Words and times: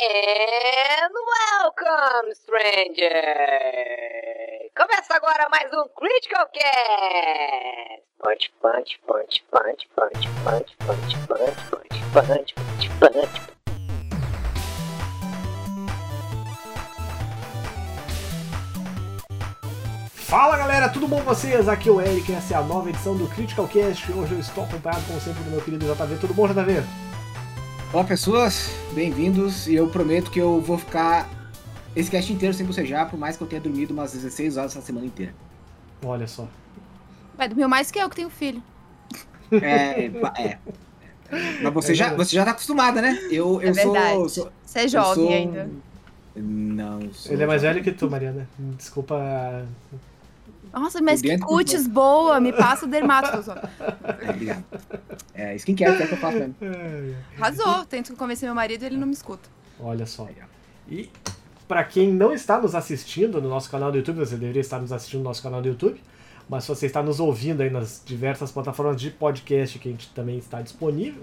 And 0.00 1.12
welcome, 1.26 2.32
stranger! 2.32 3.10
Começa 4.76 5.16
agora 5.16 5.48
mais 5.50 5.72
um 5.72 5.88
Critical 5.88 6.46
Cast! 6.54 8.04
Punch, 8.22 8.52
punch, 8.62 9.00
punch, 9.08 9.44
punch, 9.50 9.88
punch, 9.96 10.28
punch, 10.44 10.76
punch, 10.86 11.16
punch, 11.26 11.56
punch, 12.12 12.54
punch, 12.54 12.88
punch. 13.00 13.40
Fala 20.14 20.56
galera, 20.58 20.88
tudo 20.90 21.08
bom 21.08 21.16
com 21.16 21.24
vocês? 21.24 21.68
Aqui 21.68 21.88
é 21.88 21.92
o 21.92 22.00
Eric, 22.00 22.32
essa 22.32 22.54
é 22.54 22.56
a 22.56 22.62
nova 22.62 22.88
edição 22.88 23.16
do 23.16 23.26
Critical 23.26 23.66
Cast. 23.66 24.12
Hoje 24.12 24.32
eu 24.32 24.38
estou 24.38 24.62
acompanhado, 24.62 25.04
como 25.08 25.20
sempre, 25.20 25.42
do 25.42 25.50
meu 25.50 25.60
querido 25.60 25.92
JV. 25.92 26.18
Tudo 26.20 26.34
bom, 26.34 26.46
JV? 26.46 26.84
Olá 27.92 28.04
pessoas, 28.04 28.70
bem-vindos 28.92 29.66
e 29.66 29.74
eu 29.74 29.88
prometo 29.88 30.30
que 30.30 30.38
eu 30.38 30.60
vou 30.60 30.76
ficar 30.76 31.28
esse 31.96 32.10
cast 32.10 32.32
inteiro 32.32 32.54
sem 32.54 32.66
bocejar, 32.66 33.08
por 33.08 33.18
mais 33.18 33.36
que 33.36 33.42
eu 33.42 33.46
tenha 33.48 33.60
dormido 33.62 33.92
umas 33.92 34.12
16 34.12 34.56
horas 34.56 34.72
essa 34.76 34.84
semana 34.84 35.06
inteira. 35.06 35.34
Olha 36.04 36.26
só. 36.26 36.46
Vai 37.36 37.48
dormir 37.48 37.66
mais 37.66 37.90
que 37.90 37.98
eu 37.98 38.08
que 38.10 38.16
tenho 38.16 38.30
filho. 38.30 38.62
É, 39.50 40.06
é. 40.06 40.58
Mas 41.62 41.72
você, 41.74 41.92
É 41.92 41.94
já, 41.94 42.14
você 42.14 42.36
já 42.36 42.44
tá 42.44 42.50
acostumada, 42.52 43.00
né? 43.00 43.18
Eu, 43.30 43.60
eu 43.62 43.68
É 43.70 43.72
verdade. 43.72 44.14
sou, 44.14 44.28
sou. 44.28 44.52
Você 44.64 44.80
é 44.80 44.88
jovem 44.88 45.14
sou- 45.14 45.32
ainda. 45.32 45.70
Não, 46.36 47.12
sou. 47.12 47.32
Ele 47.32 47.42
é 47.42 47.46
mais 47.46 47.62
velho 47.62 47.82
que 47.82 47.90
tu, 47.92 48.10
Mariana. 48.10 48.48
Desculpa. 48.76 49.66
Nossa, 50.72 51.00
mas 51.02 51.20
que 51.22 51.28
dentro 51.28 51.46
do- 51.46 51.52
cutis 51.54 51.86
boa. 51.86 52.38
Me 52.40 52.52
passa 52.52 52.86
o 52.86 52.88
dermato. 52.88 53.42
só. 53.42 53.54
É, 53.54 54.30
obrigado. 54.30 54.64
É, 55.34 55.54
skincare 55.56 55.96
que 55.96 56.02
é 56.02 56.04
o 56.04 56.08
que 56.08 56.14
eu 56.14 56.18
faço 56.18 56.36
mesmo. 56.38 56.54
Arrasou. 57.38 57.84
Tento 57.86 58.14
convencer 58.16 58.46
meu 58.46 58.54
marido 58.54 58.82
ele 58.84 58.96
não 58.96 59.06
me 59.06 59.12
escuta. 59.12 59.48
Olha 59.80 60.06
só. 60.06 60.28
E 60.88 61.10
para 61.66 61.84
quem 61.84 62.12
não 62.12 62.32
está 62.32 62.58
nos 62.60 62.74
assistindo 62.74 63.40
no 63.40 63.48
nosso 63.48 63.70
canal 63.70 63.90
do 63.92 63.98
YouTube, 63.98 64.18
você 64.18 64.36
deveria 64.36 64.60
estar 64.60 64.78
nos 64.80 64.90
assistindo 64.92 65.18
no 65.20 65.24
nosso 65.24 65.42
canal 65.42 65.60
do 65.60 65.68
YouTube, 65.68 66.00
mas 66.48 66.64
se 66.64 66.68
você 66.70 66.86
está 66.86 67.02
nos 67.02 67.20
ouvindo 67.20 67.60
aí 67.62 67.68
nas 67.70 68.02
diversas 68.04 68.50
plataformas 68.50 68.98
de 69.00 69.10
podcast 69.10 69.78
que 69.78 69.88
a 69.88 69.92
gente 69.92 70.08
também 70.14 70.38
está 70.38 70.62
disponível, 70.62 71.22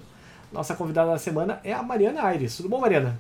nossa 0.54 0.76
convidada 0.76 1.12
da 1.12 1.18
semana 1.18 1.60
é 1.64 1.74
a 1.74 1.82
Mariana 1.82 2.24
Aires. 2.24 2.56
Tudo 2.56 2.70
bom, 2.70 2.80
Mariana? 2.80 3.18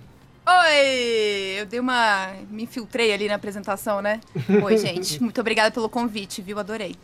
Oi! 0.47 1.59
Eu 1.59 1.65
dei 1.65 1.79
uma. 1.79 2.33
Me 2.51 2.63
infiltrei 2.63 3.11
ali 3.11 3.27
na 3.27 3.35
apresentação, 3.35 4.01
né? 4.01 4.21
Oi, 4.63 4.77
gente. 4.77 5.21
Muito 5.21 5.41
obrigada 5.41 5.71
pelo 5.71 5.89
convite, 5.89 6.41
viu? 6.41 6.59
Adorei. 6.59 6.95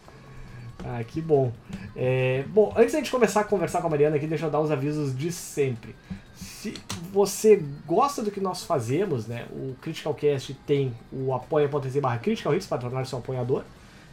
Ah, 0.86 1.04
que 1.04 1.20
bom. 1.20 1.52
É, 1.96 2.44
bom, 2.48 2.74
antes 2.76 2.94
da 2.94 3.00
gente 3.00 3.10
começar 3.12 3.42
a 3.42 3.44
conversar 3.44 3.82
com 3.82 3.88
a 3.88 3.90
Mariana 3.90 4.16
aqui, 4.16 4.28
deixa 4.28 4.46
eu 4.46 4.52
dar 4.52 4.60
os 4.60 4.70
avisos 4.70 5.16
de 5.16 5.32
sempre. 5.32 5.96
Se 6.36 6.76
você 7.12 7.64
gosta 7.86 8.22
do 8.22 8.32
que 8.32 8.40
nós 8.40 8.64
fazemos, 8.64 9.28
né, 9.28 9.46
o 9.52 9.76
Critical 9.82 10.14
Cast 10.14 10.54
tem 10.66 10.94
o 11.12 11.34
apoia.se 11.34 12.00
barra 12.00 12.18
Critical 12.20 12.54
Hits 12.54 12.68
para 12.68 12.78
tornar 12.78 13.06
seu 13.06 13.18
apoiador. 13.20 13.64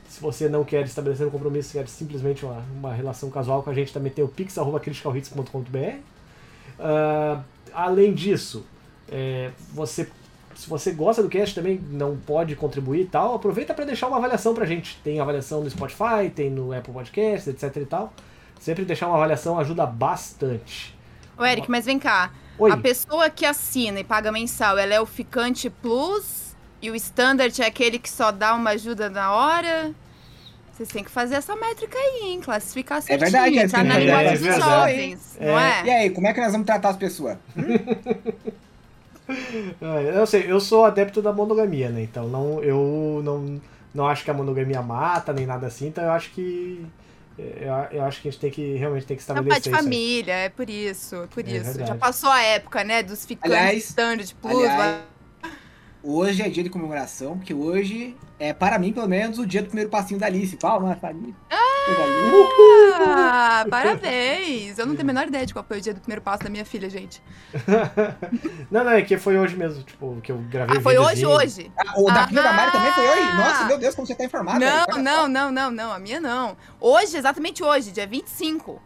Se 0.09 0.21
você 0.21 0.49
não 0.49 0.65
quer 0.65 0.85
estabelecer 0.85 1.27
um 1.27 1.31
compromisso, 1.31 1.73
quer 1.73 1.87
simplesmente 1.87 2.45
uma, 2.45 2.63
uma 2.75 2.95
relação 2.95 3.31
casual 3.31 3.63
com 3.63 3.69
a 3.69 3.75
gente, 3.75 3.93
também 3.93 4.11
tem 4.11 4.25
o 4.25 4.29
pix.criticalhits.com.br. 4.29 5.99
Ah, 6.79 7.43
além 7.73 8.15
disso, 8.15 8.65
é, 9.11 9.51
você, 9.73 10.09
se 10.55 10.69
você 10.69 10.93
gosta 10.93 11.23
do 11.23 11.29
cast 11.29 11.55
também 11.55 11.81
não 11.91 12.17
pode 12.17 12.55
contribuir 12.57 13.03
e 13.03 13.07
tal, 13.07 13.35
aproveita 13.35 13.73
para 13.75 13.85
deixar 13.85 14.09
uma 14.09 14.17
avaliação 14.19 14.55
pra 14.55 14.65
gente. 14.67 14.99
Tem 15.05 15.21
avaliação 15.21 15.63
no 15.63 15.71
Spotify, 15.71 16.31
tem 16.35 16.51
no 16.51 16.73
Apple 16.73 16.93
Podcasts, 16.93 17.47
etc 17.49 17.77
e 17.83 17.87
tal. 17.87 18.13
Sempre 18.61 18.85
deixar 18.85 19.07
uma 19.07 19.17
avaliação 19.17 19.59
ajuda 19.59 19.87
bastante. 19.87 20.95
Ô, 21.37 21.45
Eric, 21.45 21.71
mas 21.71 21.85
vem 21.87 21.99
cá. 21.99 22.31
Oi. 22.59 22.73
A 22.73 22.77
pessoa 22.77 23.31
que 23.31 23.47
assina 23.47 24.01
e 24.01 24.05
paga 24.05 24.33
mensal, 24.33 24.77
ela 24.77 24.93
é 24.93 25.01
o 25.01 25.07
ficante 25.07 25.71
plus 25.71 26.57
e 26.83 26.91
o 26.91 26.95
standard 26.97 27.61
é 27.63 27.67
aquele 27.67 27.99
que 28.01 28.11
só 28.11 28.33
dá 28.33 28.53
uma 28.55 28.71
ajuda 28.71 29.09
na 29.09 29.33
hora? 29.33 29.93
Vocês 30.73 30.89
têm 30.89 31.03
que 31.05 31.11
fazer 31.11 31.37
essa 31.37 31.55
métrica 31.57 31.97
aí, 31.97 32.21
hein? 32.31 32.41
Classificar 32.41 33.01
certinho. 33.03 33.31
verdade, 33.31 33.59
é, 33.59 33.69
tá 33.69 33.79
tem 33.79 33.87
na 33.89 33.95
que- 33.95 34.01
linguagem 34.01 34.27
é 34.29 34.33
dos 34.33 34.41
verdade. 34.41 34.71
jovens, 34.71 35.39
não 35.41 35.59
é? 35.61 35.85
E 35.85 35.91
aí, 35.91 36.11
como 36.11 36.27
é 36.27 36.33
que 36.33 36.41
nós 36.41 36.53
vamos 36.53 36.67
tratar 36.67 36.89
as 36.91 36.97
pessoas? 36.97 37.37
Ah, 37.57 37.61
Eu 40.15 40.27
sei, 40.27 40.51
eu 40.51 40.59
sou 40.61 40.85
adepto 40.85 41.21
da 41.23 41.33
monogamia, 41.33 41.91
né? 41.91 42.03
Então 42.03 42.27
não, 42.29 42.63
eu 42.63 43.21
não, 43.25 43.61
não 43.95 44.07
acho 44.07 44.25
que 44.25 44.31
a 44.31 44.35
monogamia 44.35 44.81
mata 44.83 45.33
nem 45.33 45.47
nada 45.47 45.67
assim, 45.67 45.89
então 45.89 46.03
eu 46.05 46.13
acho 46.13 46.31
que. 46.31 46.85
Eu, 47.39 47.73
eu 47.99 48.05
acho 48.05 48.21
que 48.21 48.27
a 48.29 48.31
gente 48.33 48.41
tem 48.41 48.51
que 48.51 48.75
realmente 48.75 49.07
tem 49.07 49.17
que 49.17 49.23
É 49.23 49.33
um 49.33 49.37
pai 49.45 49.59
estabelecer 49.59 49.63
de 49.63 49.69
isso. 49.69 49.77
aí. 49.79 49.83
família, 49.85 50.33
é 50.35 50.49
por 50.49 50.69
isso, 50.69 51.17
é 51.23 51.27
por 51.29 51.45
É 51.47 51.51
isso. 51.53 51.65
verdade. 51.67 51.89
Já 51.89 51.95
passou 51.95 52.31
a 52.31 52.43
época, 52.43 52.83
né, 52.83 53.01
dos 53.03 53.25
ficantes 53.25 53.57
Aliás- 53.57 53.85
standard 53.85 54.35
plus. 54.43 54.57
aliás, 54.59 55.03
Hoje 56.03 56.43
é 56.43 56.49
dia 56.49 56.63
de 56.63 56.71
comemoração, 56.71 57.37
porque 57.37 57.53
hoje 57.53 58.17
é, 58.39 58.53
para 58.53 58.79
mim, 58.79 58.93
pelo 58.93 59.09
menos, 59.09 59.39
o 59.39 59.47
dia 59.47 59.63
do 59.63 59.67
primeiro 59.67 59.91
passinho 59.91 60.21
da 60.21 60.27
Alice. 60.27 60.57
Palma, 60.57 60.97
linda. 61.13 61.35
Ah, 63.01 63.67
parabéns! 63.69 64.79
Eu 64.79 64.87
não 64.87 64.95
tenho 64.95 65.05
a 65.05 65.07
menor 65.07 65.27
ideia 65.27 65.45
de 65.45 65.53
qual 65.53 65.65
foi 65.65 65.79
o 65.79 65.81
dia 65.81 65.95
do 65.95 66.01
primeiro 66.01 66.23
passo 66.23 66.45
da 66.45 66.51
minha 66.51 66.65
filha, 66.65 66.89
gente. 66.89 67.23
Não, 68.71 68.85
não, 68.85 68.93
é 68.93 69.01
que 69.01 69.17
foi 69.17 69.39
hoje 69.39 69.57
mesmo, 69.57 69.83
tipo, 69.83 70.21
que 70.23 70.31
eu 70.31 70.37
gravei 70.51 70.77
Ah, 70.77 70.79
o 70.79 70.83
foi 70.83 70.99
hoje, 70.99 71.25
hoje? 71.25 71.73
Ah, 71.79 71.95
o 71.99 72.05
da 72.07 72.29
filha 72.29 72.43
da 72.43 72.53
Mari 72.53 72.73
também 72.73 72.93
foi 72.93 73.09
hoje? 73.09 73.23
Ah! 73.23 73.37
Nossa, 73.37 73.65
meu 73.65 73.79
Deus, 73.79 73.95
como 73.95 74.07
você 74.07 74.15
tá 74.15 74.25
informado. 74.25 74.61
Não, 74.61 74.85
olha 74.91 75.03
não, 75.03 75.29
não, 75.29 75.51
não, 75.51 75.71
não, 75.71 75.93
a 75.93 75.99
minha 75.99 76.21
não. 76.21 76.57
Hoje, 76.79 77.17
exatamente 77.17 77.65
hoje, 77.65 77.91
dia 77.91 78.07
25. 78.07 78.81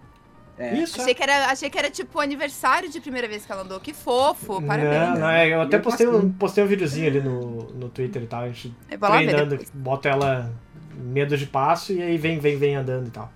É. 0.63 0.75
Isso, 0.79 1.01
Achei 1.01 1.13
é. 1.13 1.15
que, 1.15 1.23
era, 1.23 1.47
achei 1.47 1.69
que 1.71 1.79
era 1.79 1.91
tipo 1.91 2.19
o 2.19 2.21
aniversário 2.21 2.89
de 2.89 3.01
primeira 3.01 3.27
vez 3.27 3.45
que 3.45 3.51
ela 3.51 3.63
andou. 3.63 3.81
Que 3.81 3.93
fofo, 3.93 4.63
parabéns. 4.63 5.09
Não, 5.11 5.19
não, 5.21 5.29
é, 5.31 5.49
eu 5.53 5.63
até 5.63 5.77
Eu 5.77 5.81
postei 5.81 6.07
um, 6.07 6.31
postei 6.33 6.63
um 6.63 6.67
videozinho 6.69 7.07
ali 7.09 7.21
no, 7.21 7.65
no 7.73 7.89
Twitter 7.89 8.23
e 8.23 8.27
tal, 8.27 8.43
a 8.43 8.49
gente 8.49 8.73
ver 8.89 8.99
treinando, 8.99 9.59
bota 9.75 10.09
ela 10.09 10.53
medo 10.95 11.37
de 11.37 11.47
passo 11.47 11.93
e 11.93 12.01
aí 12.01 12.17
vem, 12.17 12.39
vem, 12.39 12.57
vem 12.57 12.77
andando 12.77 13.09
e 13.09 13.11
tal. 13.11 13.33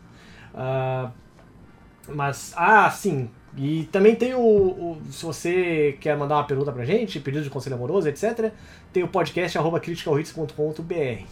Ah, 0.54 1.10
mas, 2.08 2.52
ah, 2.56 2.88
sim. 2.90 3.28
E 3.56 3.84
também 3.90 4.14
tem 4.14 4.34
o, 4.34 4.38
o- 4.40 5.02
Se 5.10 5.24
você 5.24 5.96
quer 6.00 6.16
mandar 6.16 6.36
uma 6.36 6.44
pergunta 6.44 6.70
pra 6.70 6.84
gente, 6.84 7.18
pedido 7.18 7.42
de 7.42 7.50
conselho 7.50 7.74
amoroso, 7.74 8.08
etc., 8.08 8.52
tem 8.92 9.02
o 9.02 9.08
podcast 9.08 9.56
arroba 9.58 9.80
criticalhits.com.br. 9.80 11.24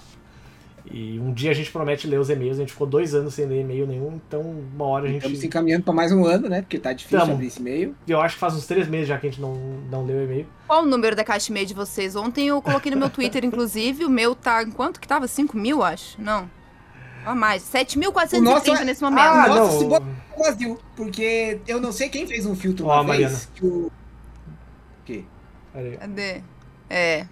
E 0.91 1.19
um 1.19 1.33
dia 1.33 1.51
a 1.51 1.55
gente 1.55 1.71
promete 1.71 2.07
ler 2.07 2.21
os 2.21 2.29
e-mails, 2.29 2.59
a 2.59 2.61
gente 2.61 2.73
ficou 2.73 2.87
dois 2.87 3.15
anos 3.15 3.33
sem 3.33 3.47
ler 3.47 3.63
e-mail 3.63 3.87
nenhum, 3.87 4.21
então 4.29 4.43
uma 4.43 4.85
hora 4.85 5.05
a 5.05 5.09
gente. 5.09 5.17
Estamos 5.19 5.39
se 5.39 5.47
encaminhando 5.47 5.83
para 5.83 5.95
mais 5.95 6.13
um 6.13 6.27
ano, 6.27 6.47
né? 6.49 6.61
Porque 6.61 6.79
tá 6.79 6.93
difícil 6.93 7.19
Tamo. 7.19 7.33
abrir 7.33 7.47
esse 7.47 7.59
e-mail. 7.59 7.95
Eu 8.07 8.21
acho 8.21 8.35
que 8.35 8.41
faz 8.41 8.55
uns 8.55 8.67
três 8.67 8.87
meses 8.87 9.09
já 9.09 9.17
que 9.19 9.27
a 9.27 9.31
gente 9.31 9.41
não, 9.41 9.55
não 9.91 10.05
leu 10.05 10.19
o 10.19 10.23
e-mail. 10.25 10.47
Qual 10.67 10.83
o 10.83 10.87
número 10.87 11.17
da 11.17 11.25
caixa 11.25 11.51
e 11.51 11.55
meia 11.55 11.65
de 11.65 11.73
vocês? 11.73 12.15
Ontem 12.15 12.49
eu 12.49 12.61
coloquei 12.61 12.91
no 12.93 12.99
meu 12.99 13.09
Twitter, 13.09 13.43
inclusive. 13.47 14.05
O 14.05 14.11
meu 14.11 14.35
tá. 14.35 14.63
em 14.63 14.71
Quanto 14.71 15.01
que 15.01 15.09
tava? 15.09 15.27
5 15.27 15.57
mil, 15.57 15.83
acho? 15.83 16.21
Não. 16.21 16.51
A 17.25 17.35
mais. 17.35 17.63
7.430 17.63 18.39
O 18.39 18.43
nosso 18.43 18.71
é- 18.75 18.85
nesse 18.85 19.03
momento. 19.03 19.21
Ah, 19.23 19.49
Nossa, 19.49 19.61
não. 19.73 19.79
se 19.79 19.85
botar 19.87 20.07
vazio. 20.39 20.79
Porque 20.95 21.61
eu 21.67 21.81
não 21.81 21.93
sei 21.93 22.11
quem 22.11 22.27
fez 22.27 22.45
um 22.45 22.55
filtro 22.55 22.87
Ó, 22.87 22.93
uma 22.97 23.05
Mariana. 23.05 23.31
vez. 23.31 23.49
Que 23.55 23.65
o... 23.65 23.91
quê? 25.07 25.25
Pera 25.73 25.89
aí. 25.89 25.97
Cadê? 25.97 26.43
É. 26.91 27.25
Tá 27.25 27.29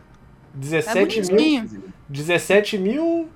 17 0.55 1.21
mil. 1.21 1.29
bonitinho. 1.29 1.85
17 2.09 2.79
mil. 2.79 3.29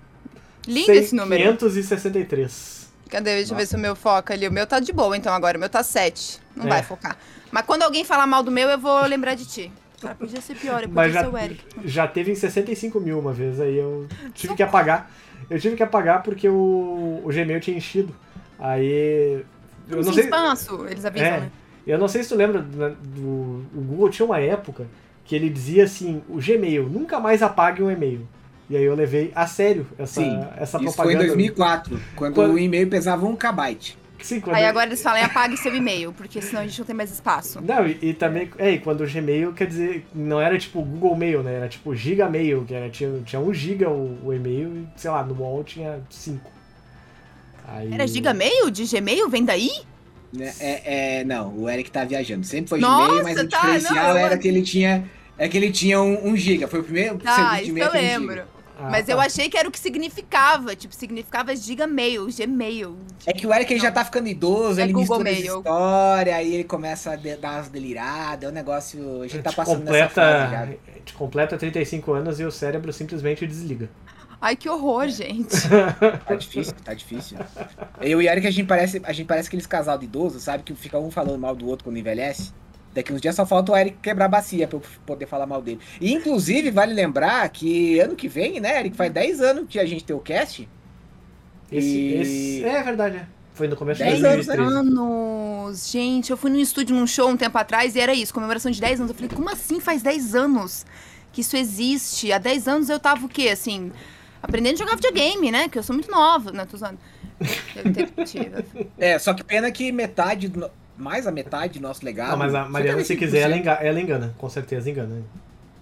Lindo 0.67 0.93
esse 0.93 1.15
número. 1.15 1.43
563. 1.43 2.87
Cadê? 3.09 3.37
Deixa 3.37 3.53
eu 3.53 3.57
ver 3.57 3.63
Nossa. 3.63 3.71
se 3.71 3.77
o 3.77 3.79
meu 3.79 3.95
foca 3.95 4.35
ali. 4.35 4.49
O 4.49 4.53
meu 4.53 4.67
tá 4.67 4.81
de 4.81 4.93
boa, 4.93 5.17
então, 5.17 5.33
agora. 5.33 5.57
O 5.57 5.61
meu 5.61 5.69
tá 5.69 5.83
7. 5.83 6.41
Não 6.57 6.67
É. 6.67 6.69
vai 6.69 6.83
focar. 6.83 7.17
Mas 7.51 7.65
quando 7.65 7.83
alguém 7.83 8.05
falar 8.05 8.27
mal 8.27 8.43
do 8.43 8.51
meu, 8.51 8.69
eu 8.69 8.79
vou 8.79 9.01
lembrar 9.07 9.35
de 9.35 9.47
ti. 9.47 9.73
Cara, 10.01 10.15
podia 10.15 10.41
ser 10.41 10.55
pior, 10.57 10.83
eu 10.83 10.89
Mas 10.91 11.07
podia 11.07 11.13
já, 11.23 11.25
ser 11.31 11.35
o 11.35 11.39
Eric. 11.39 11.65
já 11.85 12.07
teve 12.09 12.31
em 12.33 12.35
65 12.35 13.01
mil 13.01 13.19
uma 13.19 13.33
vez, 13.33 13.59
aí 13.61 13.77
eu 13.79 14.07
tive 14.35 14.55
que 14.55 14.63
apagar. 14.63 15.11
Eu 15.49 15.59
tive 15.59 15.75
que 15.77 15.83
apagar 15.83 16.23
porque 16.23 16.49
o, 16.49 17.23
o 17.25 17.29
Gmail 17.29 17.61
tinha 17.61 17.77
enchido. 17.77 18.15
Aí. 18.59 19.45
Eu 19.89 19.97
não 19.99 20.03
Sem 20.03 20.15
sei. 20.15 20.25
espaço, 20.25 20.87
eles 20.89 21.05
avisam, 21.05 21.27
É, 21.29 21.41
né? 21.41 21.51
eu 21.87 21.97
não 21.99 22.09
sei 22.09 22.23
se 22.23 22.29
tu 22.31 22.35
lembra 22.35 22.61
né, 22.61 22.95
do. 23.01 23.23
O 23.75 23.81
Google 23.89 24.11
tinha 24.11 24.27
uma 24.27 24.41
época 24.41 24.87
que 25.25 25.35
ele 25.37 25.49
dizia 25.49 25.85
assim: 25.85 26.23
o 26.29 26.39
Gmail, 26.41 26.89
nunca 26.89 27.21
mais 27.21 27.43
apague 27.43 27.83
um 27.83 27.91
e-mail. 27.91 28.27
E 28.69 28.77
aí 28.77 28.83
eu 28.85 28.95
levei 28.95 29.31
a 29.35 29.47
sério 29.47 29.87
essa, 29.99 30.21
Sim, 30.21 30.41
essa 30.57 30.79
Isso 30.79 30.93
foi 30.97 31.13
em 31.13 31.17
propaganda. 31.17 31.25
2004, 31.27 32.01
quando 32.17 32.35
Quando- 32.35 32.55
o 32.55 32.59
e-mail 32.59 32.89
pesava 32.89 33.25
um 33.27 33.37
kbyte. 33.37 33.97
Sim, 34.21 34.41
quando- 34.41 34.57
Aí 34.57 34.65
agora 34.65 34.87
eles 34.87 35.01
falam, 35.03 35.23
apague 35.23 35.57
seu 35.57 35.73
e-mail, 35.75 36.13
porque 36.13 36.41
senão 36.43 36.63
a 36.63 36.67
gente 36.67 36.79
não 36.79 36.87
tem 36.87 36.97
mais 36.97 37.13
espaço. 37.13 37.61
Não, 37.63 37.87
e, 37.87 37.99
e 38.03 38.15
também, 38.15 38.51
é, 38.59 38.73
e 38.73 38.79
quando 38.81 39.03
o 39.03 39.07
Gmail, 39.07 39.53
quer 39.53 39.67
dizer, 39.69 40.05
não 40.13 40.41
era 40.41 40.59
tipo 40.59 40.83
Google 40.83 41.15
Mail, 41.15 41.43
né? 41.45 41.55
Era 41.55 41.69
tipo 41.69 41.95
Gigamail, 41.95 42.65
que 42.67 42.75
era, 42.75 42.89
tinha, 42.89 43.21
tinha 43.25 43.39
um 43.39 43.53
giga 43.55 43.89
o, 43.89 44.19
o 44.25 44.33
e-mail 44.35 44.69
e, 44.97 45.01
sei 45.01 45.11
lá, 45.11 45.23
no 45.23 45.35
UOL 45.41 45.63
tinha 45.63 46.01
cinco. 46.11 46.51
Aí... 47.69 47.93
Era 47.93 48.07
Gmail? 48.07 48.71
De 48.71 48.85
Gmail? 48.87 49.29
Vem 49.29 49.45
daí? 49.45 49.71
Né? 50.33 50.53
É, 50.59 51.19
é, 51.21 51.25
não, 51.25 51.55
o 51.57 51.69
Eric 51.69 51.91
tá 51.91 52.05
viajando. 52.05 52.45
Sempre 52.45 52.71
foi 52.71 52.81
Nossa, 52.81 53.07
Gmail, 53.09 53.23
mas 53.25 53.39
o 53.39 53.49
tá, 53.49 53.57
diferencial 53.59 53.95
não, 53.95 54.11
eu- 54.13 54.17
era 54.27 54.39
que 54.39 54.49
ele 54.49 54.63
tinha. 54.63 55.05
É 55.39 55.49
que 55.49 55.57
ele 55.57 55.71
tinha 55.71 56.01
um, 56.01 56.29
um 56.31 56.37
giga. 56.37 56.67
Foi 56.67 56.81
o 56.81 56.85
primeiro 56.85 57.19
Tá, 57.19 57.35
serviço 57.35 57.57
de 57.57 57.63
isso 57.63 57.71
e-mail 57.71 57.87
eu 57.87 57.93
lembro. 57.93 58.43
Ah, 58.79 58.91
Mas 58.91 59.07
tá. 59.07 59.13
eu 59.13 59.21
achei 59.21 59.49
que 59.49 59.57
era 59.57 59.69
o 59.69 59.73
que 59.73 59.79
significava. 59.79 60.77
Tipo, 60.77 60.95
significava 60.95 61.53
Gmail, 61.55 62.27
Gmail. 62.31 62.97
É 63.27 63.33
que 63.33 63.47
o 63.47 63.55
Eric 63.55 63.73
ele 63.73 63.81
já 63.81 63.91
tá 63.91 64.05
ficando 64.05 64.29
idoso, 64.29 64.79
É 64.81 64.85
ele 64.85 64.93
Google 64.93 65.19
mistura 65.19 65.31
as 65.31 65.39
Mail. 65.45 65.59
histórias, 65.59 66.35
aí 66.37 66.55
ele 66.55 66.65
começa 66.65 67.13
a 67.13 67.17
dar 67.17 67.53
umas 67.57 67.69
deliradas, 67.69 68.47
é 68.49 68.53
um 68.53 68.55
negócio. 68.55 69.23
A 69.23 69.27
gente 69.27 69.43
tá 69.43 69.53
passando 69.53 69.85
nessa 69.85 70.09
fase 70.11 70.51
já. 70.51 70.59
completa, 70.67 71.01
te 71.05 71.13
completa 71.15 71.57
35 71.57 72.13
anos 72.13 72.39
e 72.41 72.45
o 72.45 72.51
cérebro 72.53 72.93
simplesmente 72.93 73.47
desliga. 73.47 73.89
Ai, 74.39 74.55
que 74.55 74.69
horror, 74.69 75.09
gente. 75.09 75.57
Tá 76.27 76.35
difícil, 76.35 76.75
tá 76.85 76.93
difícil. 76.93 77.39
Eu 78.01 78.21
e 78.21 78.27
o 78.27 78.31
Eric, 78.31 78.47
a 78.47 78.51
gente 78.51 78.67
parece, 78.67 79.01
a 79.05 79.13
gente 79.13 79.27
parece 79.27 79.49
aqueles 79.49 79.67
casal 79.67 79.97
de 79.97 80.05
idosos, 80.05 80.43
sabe? 80.43 80.63
Que 80.63 80.75
fica 80.75 80.99
um 80.99 81.11
falando 81.11 81.39
mal 81.39 81.57
do 81.57 81.67
outro 81.67 81.85
quando 81.85 81.97
envelhece. 81.97 82.53
Daqui 82.97 83.13
uns 83.13 83.21
dias 83.21 83.35
só 83.37 83.45
falta 83.45 83.71
o 83.73 83.77
Eric 83.77 83.99
quebrar 84.03 84.25
a 84.25 84.29
bacia 84.29 84.67
pra 84.67 84.79
eu 84.79 84.83
poder 85.05 85.27
falar 85.27 85.47
mal 85.47 85.61
dele. 85.61 85.79
E, 86.01 86.13
inclusive, 86.13 86.71
vale 86.71 86.95
lembrar 86.95 87.47
que 87.51 88.01
ano 88.01 88.17
que 88.17 88.27
vem, 88.27 88.59
né, 88.59 88.81
Eric? 88.81 88.97
Faz 88.97 89.13
10 89.13 89.41
anos 89.43 89.67
que 89.69 89.79
a 89.79 89.85
gente 89.85 90.03
tem 90.03 90.17
o 90.17 90.19
cast. 90.19 90.67
Esse, 91.71 91.87
E- 91.87 92.15
esse- 92.21 92.65
É 92.65 92.83
verdade, 92.83 93.17
é. 93.19 93.27
Foi 93.55 93.69
no 93.69 93.77
começo 93.77 93.99
de 94.03 94.05
10 94.11 94.25
anos, 94.25 94.47
né? 94.47 94.57
2013. 94.57 94.79
anos. 94.79 95.91
Gente, 95.91 96.31
eu 96.31 96.37
fui 96.37 96.51
num 96.51 96.59
estúdio 96.59 96.97
num 96.97 97.07
show 97.07 97.29
um 97.29 97.37
tempo 97.37 97.57
atrás 97.59 97.95
e 97.95 98.01
era 98.01 98.15
isso, 98.15 98.33
comemoração 98.33 98.71
de 98.71 98.81
10 98.81 98.99
anos. 99.01 99.11
Eu 99.11 99.15
falei, 99.15 99.31
como 99.31 99.51
assim 99.51 99.79
faz 99.79 100.03
10 100.03 100.35
anos 100.35 100.85
que 101.33 101.43
isso 101.43 101.57
existe? 101.57 102.33
Há 102.33 102.39
10 102.39 102.67
anos 102.67 102.89
eu 102.89 102.99
tava 102.99 103.27
o 103.27 103.29
quê? 103.29 103.49
Assim, 103.51 103.93
aprendendo 104.43 104.75
a 104.77 104.79
jogar 104.79 104.95
videogame, 104.97 105.51
né? 105.53 105.69
Que 105.69 105.79
eu 105.79 105.83
sou 105.83 105.95
muito 105.95 106.11
nova, 106.11 106.51
né? 106.51 106.65
Tô 106.65 106.77
usando. 106.77 106.99
É, 108.99 109.19
só 109.19 109.35
que 109.35 109.45
pena 109.45 109.71
que 109.71 109.93
metade, 109.93 110.49
do 110.49 110.61
no- 110.61 110.71
mais 110.97 111.27
a 111.27 111.33
metade 111.33 111.79
do 111.79 111.83
nosso 111.83 112.05
legado. 112.05 112.35
Ah, 112.35 112.37
mas 112.37 112.55
a 112.55 112.65
Mariana, 112.67 113.03
se 113.05 113.15
75%. 113.15 113.19
quiser, 113.19 113.41
ela 113.41 113.57
engana, 113.57 113.79
ela 113.81 114.01
engana. 114.01 114.35
Com 114.39 114.49
certeza 114.49 114.91
engana. 114.91 115.23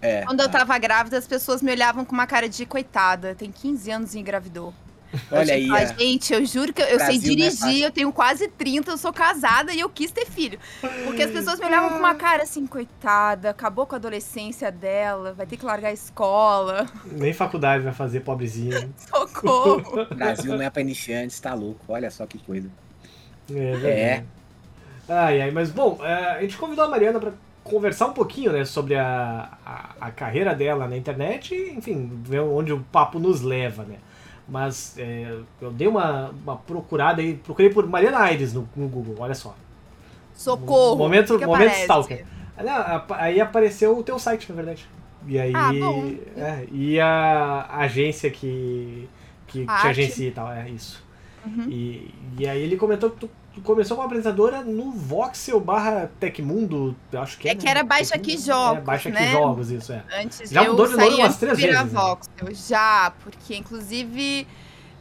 É. 0.00 0.22
Quando 0.22 0.40
eu 0.40 0.48
tava 0.48 0.76
grávida, 0.78 1.16
as 1.16 1.26
pessoas 1.26 1.62
me 1.62 1.70
olhavam 1.70 2.04
com 2.04 2.12
uma 2.12 2.26
cara 2.26 2.48
de 2.48 2.66
coitada. 2.66 3.34
Tem 3.34 3.50
15 3.50 3.90
anos 3.90 4.14
e 4.14 4.18
engravidou. 4.18 4.74
Olha 5.30 5.54
aí. 5.54 5.70
Ah, 5.70 5.82
é. 5.82 5.94
gente, 5.98 6.32
eu 6.32 6.44
juro 6.44 6.72
que 6.72 6.82
eu, 6.82 6.86
eu 6.86 6.98
sei 6.98 7.08
não 7.08 7.14
é 7.14 7.18
dirigir, 7.18 7.82
eu 7.82 7.90
tenho 7.90 8.12
quase 8.12 8.48
30, 8.48 8.90
eu 8.90 8.98
sou 8.98 9.12
casada 9.12 9.72
e 9.72 9.80
eu 9.80 9.88
quis 9.88 10.10
ter 10.10 10.26
filho. 10.26 10.58
Porque 11.04 11.22
as 11.22 11.30
pessoas 11.30 11.58
me 11.58 11.66
olhavam 11.66 11.90
com 11.90 11.98
uma 11.98 12.14
cara 12.14 12.42
assim, 12.42 12.66
coitada, 12.66 13.50
acabou 13.50 13.86
com 13.86 13.94
a 13.94 13.98
adolescência 13.98 14.70
dela, 14.70 15.32
vai 15.32 15.46
ter 15.46 15.56
que 15.56 15.64
largar 15.64 15.88
a 15.88 15.92
escola. 15.92 16.86
Nem 17.06 17.32
faculdade 17.32 17.84
vai 17.84 17.92
fazer, 17.92 18.20
pobrezinha. 18.20 18.88
Socorro. 19.08 20.06
Brasil 20.14 20.56
não 20.56 20.62
é 20.62 20.70
pra 20.70 20.82
iniciantes, 20.82 21.38
tá 21.40 21.54
louco. 21.54 21.80
Olha 21.88 22.10
só 22.10 22.26
que 22.26 22.38
coisa. 22.38 22.68
É 23.50 23.76
verdade. 23.76 24.26
Ai, 25.08 25.42
ai, 25.42 25.50
mas 25.50 25.70
bom, 25.70 25.98
é, 26.02 26.38
a 26.38 26.40
gente 26.42 26.56
convidou 26.56 26.84
a 26.84 26.88
Mariana 26.88 27.20
pra 27.20 27.32
conversar 27.62 28.06
um 28.06 28.12
pouquinho, 28.12 28.52
né, 28.52 28.64
sobre 28.64 28.94
a, 28.94 29.50
a, 29.64 29.90
a 30.00 30.10
carreira 30.10 30.54
dela 30.54 30.86
na 30.86 30.96
internet 30.96 31.54
e, 31.54 31.74
enfim, 31.74 32.10
ver 32.22 32.40
onde 32.40 32.72
o 32.72 32.80
papo 32.92 33.18
nos 33.18 33.40
leva, 33.42 33.84
né. 33.84 33.96
Mas 34.46 34.96
é, 34.98 35.38
eu 35.60 35.70
dei 35.70 35.88
uma, 35.88 36.30
uma 36.42 36.56
procurada 36.56 37.22
aí, 37.22 37.34
procurei 37.34 37.70
por 37.70 37.86
Mariana 37.86 38.18
Aires 38.18 38.52
no, 38.52 38.68
no 38.76 38.88
Google, 38.88 39.16
olha 39.18 39.34
só. 39.34 39.54
Socorro. 40.34 40.96
Momento- 40.96 41.38
que 41.38 41.46
momento 41.46 41.72
stalker. 41.76 42.26
Aí 43.10 43.40
apareceu 43.40 43.96
o 43.96 44.02
teu 44.02 44.18
site, 44.18 44.48
na 44.50 44.56
verdade. 44.56 44.86
E 45.26 45.38
aí. 45.38 45.52
Ah, 45.54 45.70
é, 46.36 46.66
e 46.70 47.00
a 47.00 47.66
agência 47.78 48.30
que, 48.30 49.08
que 49.46 49.64
A 49.66 49.80
te 49.80 49.86
agencia 49.88 50.28
e 50.28 50.30
tal, 50.30 50.52
é 50.52 50.68
isso. 50.68 51.02
Uhum. 51.46 51.66
E, 51.68 52.14
e 52.38 52.46
aí 52.46 52.62
ele 52.62 52.76
comentou 52.76 53.10
que 53.10 53.20
tu 53.20 53.30
começou 53.60 53.96
como 53.96 54.06
apresentadora 54.06 54.62
no 54.62 54.90
Voxel 54.92 55.60
barra 55.60 56.10
Tecmundo, 56.18 56.96
eu 57.12 57.20
acho 57.20 57.38
que 57.38 57.48
é. 57.48 57.52
É 57.52 57.54
que 57.54 57.68
era 57.68 57.82
Baixa 57.84 58.14
Aqui 58.16 58.36
Jogos, 58.38 58.78
É, 58.78 58.80
Baixa 58.82 59.08
Aqui 59.08 59.18
né? 59.20 59.30
Jogos, 59.32 59.70
isso 59.70 59.92
é. 59.92 60.02
Antes 60.20 60.50
Já 60.50 60.64
eu 60.64 60.72
mudou 60.72 60.88
de 60.88 60.96
nome 60.96 61.14
umas 61.16 61.36
três 61.36 61.58
vezes, 61.58 61.74
né? 61.76 61.84
Voxel. 61.84 62.54
Já, 62.54 63.12
porque 63.22 63.56
inclusive 63.56 64.46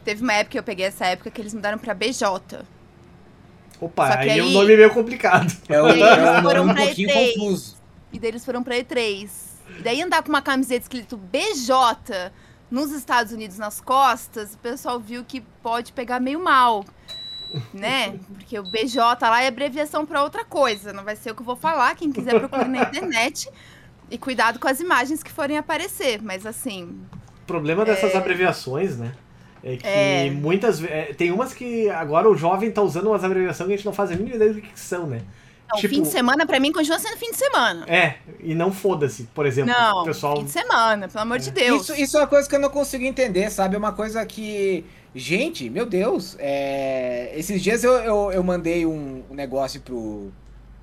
teve 0.04 0.22
uma 0.22 0.32
época 0.34 0.52
que 0.52 0.58
eu 0.58 0.62
peguei 0.62 0.86
essa 0.86 1.06
época 1.06 1.30
que 1.30 1.40
eles 1.40 1.52
mudaram 1.54 1.78
pra 1.78 1.94
BJ. 1.94 2.64
Opa, 3.80 4.16
que 4.18 4.30
aí 4.30 4.38
é 4.38 4.42
um 4.42 4.46
aí- 4.46 4.52
nome 4.54 4.76
meio 4.76 4.90
complicado. 4.94 5.52
É 5.68 5.82
um, 5.82 5.88
E 5.88 5.90
aí 5.92 6.02
é 6.02 6.12
eles 6.12 6.38
um 6.38 6.42
nome 6.42 6.60
um 6.60 6.66
pra 6.74 6.74
pouquinho 6.84 7.08
E3. 7.08 7.32
confuso. 7.34 7.76
E 8.12 8.18
daí 8.18 8.30
eles 8.30 8.44
foram 8.44 8.62
pra 8.62 8.76
E3. 8.76 9.28
E 9.78 9.82
daí 9.82 10.00
andar 10.02 10.22
com 10.22 10.28
uma 10.28 10.42
camiseta 10.42 10.82
escrito 10.82 11.16
BJ 11.16 12.30
nos 12.70 12.92
Estados 12.92 13.32
Unidos 13.32 13.58
nas 13.58 13.80
costas, 13.80 14.54
o 14.54 14.58
pessoal 14.58 15.00
viu 15.00 15.24
que 15.24 15.40
pode 15.62 15.92
pegar 15.92 16.20
meio 16.20 16.42
mal. 16.42 16.84
Né? 17.72 18.18
Porque 18.32 18.58
o 18.58 18.62
BJ 18.64 18.98
lá 19.22 19.42
é 19.42 19.48
abreviação 19.48 20.04
pra 20.04 20.22
outra 20.22 20.44
coisa. 20.44 20.92
Não 20.92 21.04
vai 21.04 21.16
ser 21.16 21.30
o 21.30 21.34
que 21.34 21.42
eu 21.42 21.46
vou 21.46 21.56
falar. 21.56 21.94
Quem 21.94 22.10
quiser 22.12 22.38
procurar 22.38 22.68
na 22.68 22.82
internet. 22.82 23.48
E 24.10 24.18
cuidado 24.18 24.58
com 24.58 24.68
as 24.68 24.80
imagens 24.80 25.22
que 25.22 25.30
forem 25.32 25.56
aparecer. 25.56 26.20
Mas 26.22 26.44
assim, 26.46 27.00
O 27.42 27.46
problema 27.46 27.84
dessas 27.84 28.14
abreviações, 28.14 28.96
né? 28.98 29.12
É 29.62 29.76
que 29.76 29.86
É. 29.86 30.30
muitas 30.30 30.78
vezes. 30.78 31.16
Tem 31.16 31.30
umas 31.32 31.54
que 31.54 31.88
agora 31.90 32.28
o 32.28 32.36
jovem 32.36 32.70
tá 32.70 32.82
usando 32.82 33.06
umas 33.06 33.24
abreviações 33.24 33.66
que 33.68 33.72
a 33.74 33.76
gente 33.76 33.86
não 33.86 33.92
faz 33.94 34.10
a 34.10 34.14
mínima 34.14 34.36
ideia 34.36 34.52
do 34.52 34.60
que, 34.60 34.68
que 34.68 34.80
são, 34.80 35.06
né? 35.06 35.20
não, 35.70 35.78
Tipo- 35.80 35.94
fim 35.94 36.02
de 36.02 36.08
semana 36.08 36.44
pra 36.46 36.60
mim 36.60 36.70
continua 36.70 36.98
sendo 36.98 37.16
fim 37.16 37.30
de 37.30 37.38
semana. 37.38 37.86
É, 37.88 38.16
e 38.40 38.54
não 38.54 38.70
foda-se, 38.70 39.22
por 39.34 39.46
exemplo. 39.46 39.72
Não, 39.72 40.02
o 40.02 40.04
pessoal. 40.04 40.36
fim 40.36 40.44
de 40.44 40.50
semana, 40.50 41.08
pelo 41.08 41.22
amor 41.22 41.38
de 41.38 41.50
Deus. 41.50 41.82
Isso, 41.88 42.00
isso 42.00 42.16
é 42.18 42.20
uma 42.20 42.26
coisa 42.26 42.46
que 42.46 42.54
eu 42.54 42.60
não 42.60 42.68
consigo 42.68 43.02
entender, 43.04 43.50
sabe? 43.50 43.74
É 43.74 43.78
uma 43.78 43.92
coisa 43.92 44.24
que. 44.26 44.84
Gente, 45.14 45.70
meu 45.70 45.86
Deus, 45.86 46.36
é, 46.40 47.32
esses 47.36 47.62
dias 47.62 47.84
eu, 47.84 47.92
eu, 47.92 48.32
eu 48.32 48.42
mandei 48.42 48.84
um, 48.84 49.22
um 49.30 49.34
negócio 49.34 49.80
pro, 49.80 50.32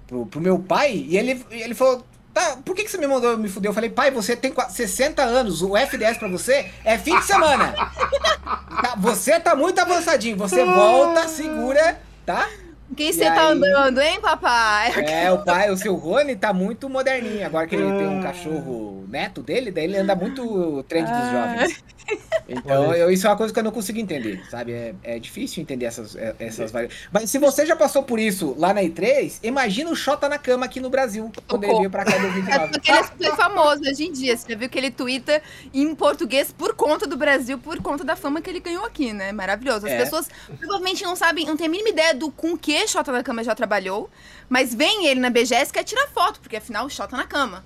pro, 0.07 0.25
pro 0.25 0.39
meu 0.41 0.57
pai 0.59 0.93
e 1.07 1.17
ele, 1.17 1.43
ele 1.51 1.73
falou. 1.75 2.05
Tá, 2.33 2.55
por 2.63 2.73
que, 2.73 2.85
que 2.85 2.89
você 2.89 2.97
me 2.97 3.07
mandou 3.07 3.37
me 3.37 3.49
fuder? 3.49 3.69
Eu 3.69 3.73
falei, 3.73 3.89
pai, 3.89 4.09
você 4.09 4.37
tem 4.37 4.53
qua- 4.53 4.69
60 4.69 5.21
anos, 5.21 5.61
o 5.61 5.75
FDS 5.75 6.17
pra 6.17 6.29
você 6.29 6.71
é 6.85 6.97
fim 6.97 7.13
de 7.19 7.25
semana. 7.25 7.73
Tá, 7.73 8.95
você 8.97 9.37
tá 9.37 9.53
muito 9.53 9.77
avançadinho, 9.79 10.37
você 10.37 10.63
volta, 10.63 11.27
segura, 11.27 11.99
tá? 12.25 12.47
Quem 12.95 13.11
você 13.11 13.25
tá 13.25 13.47
aí? 13.47 13.51
andando, 13.51 13.99
hein, 14.01 14.21
papai? 14.21 14.93
É, 15.09 15.29
o 15.29 15.39
pai, 15.43 15.69
o 15.71 15.77
seu 15.77 15.93
Rony 15.95 16.37
tá 16.37 16.53
muito 16.53 16.89
moderninho. 16.89 17.45
Agora 17.45 17.67
que 17.67 17.75
ele 17.75 17.97
tem 17.97 18.07
um 18.07 18.21
cachorro 18.21 19.05
neto 19.09 19.41
dele, 19.43 19.69
daí 19.69 19.83
ele 19.83 19.97
anda 19.97 20.15
muito 20.15 20.83
trend 20.87 21.07
dos 21.09 21.13
Ah. 21.17 21.31
jovens. 21.57 21.83
Então, 22.47 22.93
eu- 22.93 23.09
isso 23.11 23.25
é 23.25 23.29
uma 23.29 23.37
coisa 23.37 23.53
que 23.53 23.59
eu 23.59 23.63
não 23.63 23.71
consigo 23.71 23.97
entender, 23.99 24.43
sabe? 24.49 24.73
É, 24.73 24.93
é 25.03 25.19
difícil 25.19 25.61
entender 25.63 25.85
essas, 25.85 26.15
é- 26.15 26.35
essas 26.39 26.71
variações. 26.71 27.07
Mas 27.11 27.29
se 27.29 27.37
você 27.39 27.65
já 27.65 27.75
passou 27.75 28.03
por 28.03 28.19
isso 28.19 28.55
lá 28.57 28.73
na 28.73 28.81
E3, 28.83 29.39
imagina 29.43 29.89
o 29.89 29.95
Xota 29.95 30.27
na 30.27 30.37
cama 30.37 30.65
aqui 30.65 30.79
no 30.79 30.89
Brasil, 30.89 31.31
quando 31.47 31.63
ele 31.63 31.75
veio 31.77 31.89
pra 31.89 32.03
cá 32.03 32.11
em 32.11 32.15
É 32.15 32.21
2019. 32.21 32.71
porque 32.73 32.91
ele 32.91 32.99
é 32.99 33.03
super 33.03 33.35
famoso 33.35 33.81
hoje 33.81 34.03
em 34.05 34.11
dia. 34.11 34.35
Você 34.35 34.49
já 34.51 34.57
viu 34.57 34.69
que 34.69 34.77
ele 34.77 34.91
twitta 34.91 35.41
em 35.73 35.95
português 35.95 36.51
por 36.51 36.73
conta 36.75 37.07
do 37.07 37.15
Brasil, 37.15 37.57
por 37.57 37.81
conta 37.81 38.03
da 38.03 38.15
fama 38.15 38.41
que 38.41 38.49
ele 38.49 38.59
ganhou 38.59 38.85
aqui, 38.85 39.13
né? 39.13 39.31
Maravilhoso. 39.31 39.85
As 39.85 39.91
É. 39.93 39.97
pessoas 39.97 40.27
provavelmente 40.59 41.03
não 41.03 41.15
sabem, 41.15 41.45
não 41.45 41.55
tem 41.55 41.67
a 41.67 41.69
mínima 41.69 41.89
ideia 41.89 42.13
do 42.13 42.29
com 42.31 42.57
que 42.57 42.85
Xota 42.87 43.11
na 43.11 43.23
Cama 43.23 43.43
já 43.43 43.55
trabalhou, 43.55 44.09
mas 44.49 44.73
vem 44.75 45.05
ele 45.07 45.19
na 45.19 45.29
BGS 45.29 45.69
e 45.69 45.73
quer 45.73 45.83
tirar 45.83 46.07
foto, 46.07 46.39
porque 46.41 46.57
afinal, 46.57 46.89
Xota 46.89 47.15
na 47.15 47.25
Cama. 47.25 47.63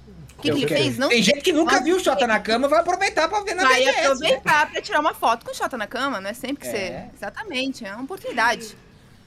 O 0.52 0.56
que, 0.56 0.64
ele 0.64 0.68
fez? 0.68 0.98
Não 0.98 1.10
Tem 1.10 1.22
gente 1.22 1.42
que 1.42 1.54
nunca 1.54 1.82
viu 1.82 1.98
o 1.98 2.00
Xota 2.00 2.26
na 2.28 2.40
cama, 2.40 2.68
vai 2.68 2.80
aproveitar 2.80 3.28
pra 3.28 3.42
ver 3.42 3.56
na 3.56 3.64
vai 3.64 3.80
BGS. 3.80 3.96
né? 3.96 4.06
aproveitar 4.06 4.72
pra 4.72 4.82
tirar 4.82 5.00
uma 5.00 5.14
foto 5.14 5.46
com 5.46 5.54
Xota 5.54 5.78
na 5.78 5.88
Cama, 5.88 6.20
não 6.22 6.30
é 6.30 6.34
sempre 6.34 6.58
que 6.58 6.68
É. 6.68 6.72
você. 6.72 7.16
Exatamente, 7.18 7.86
é 7.86 7.94
uma 7.94 8.04
oportunidade. 8.04 8.76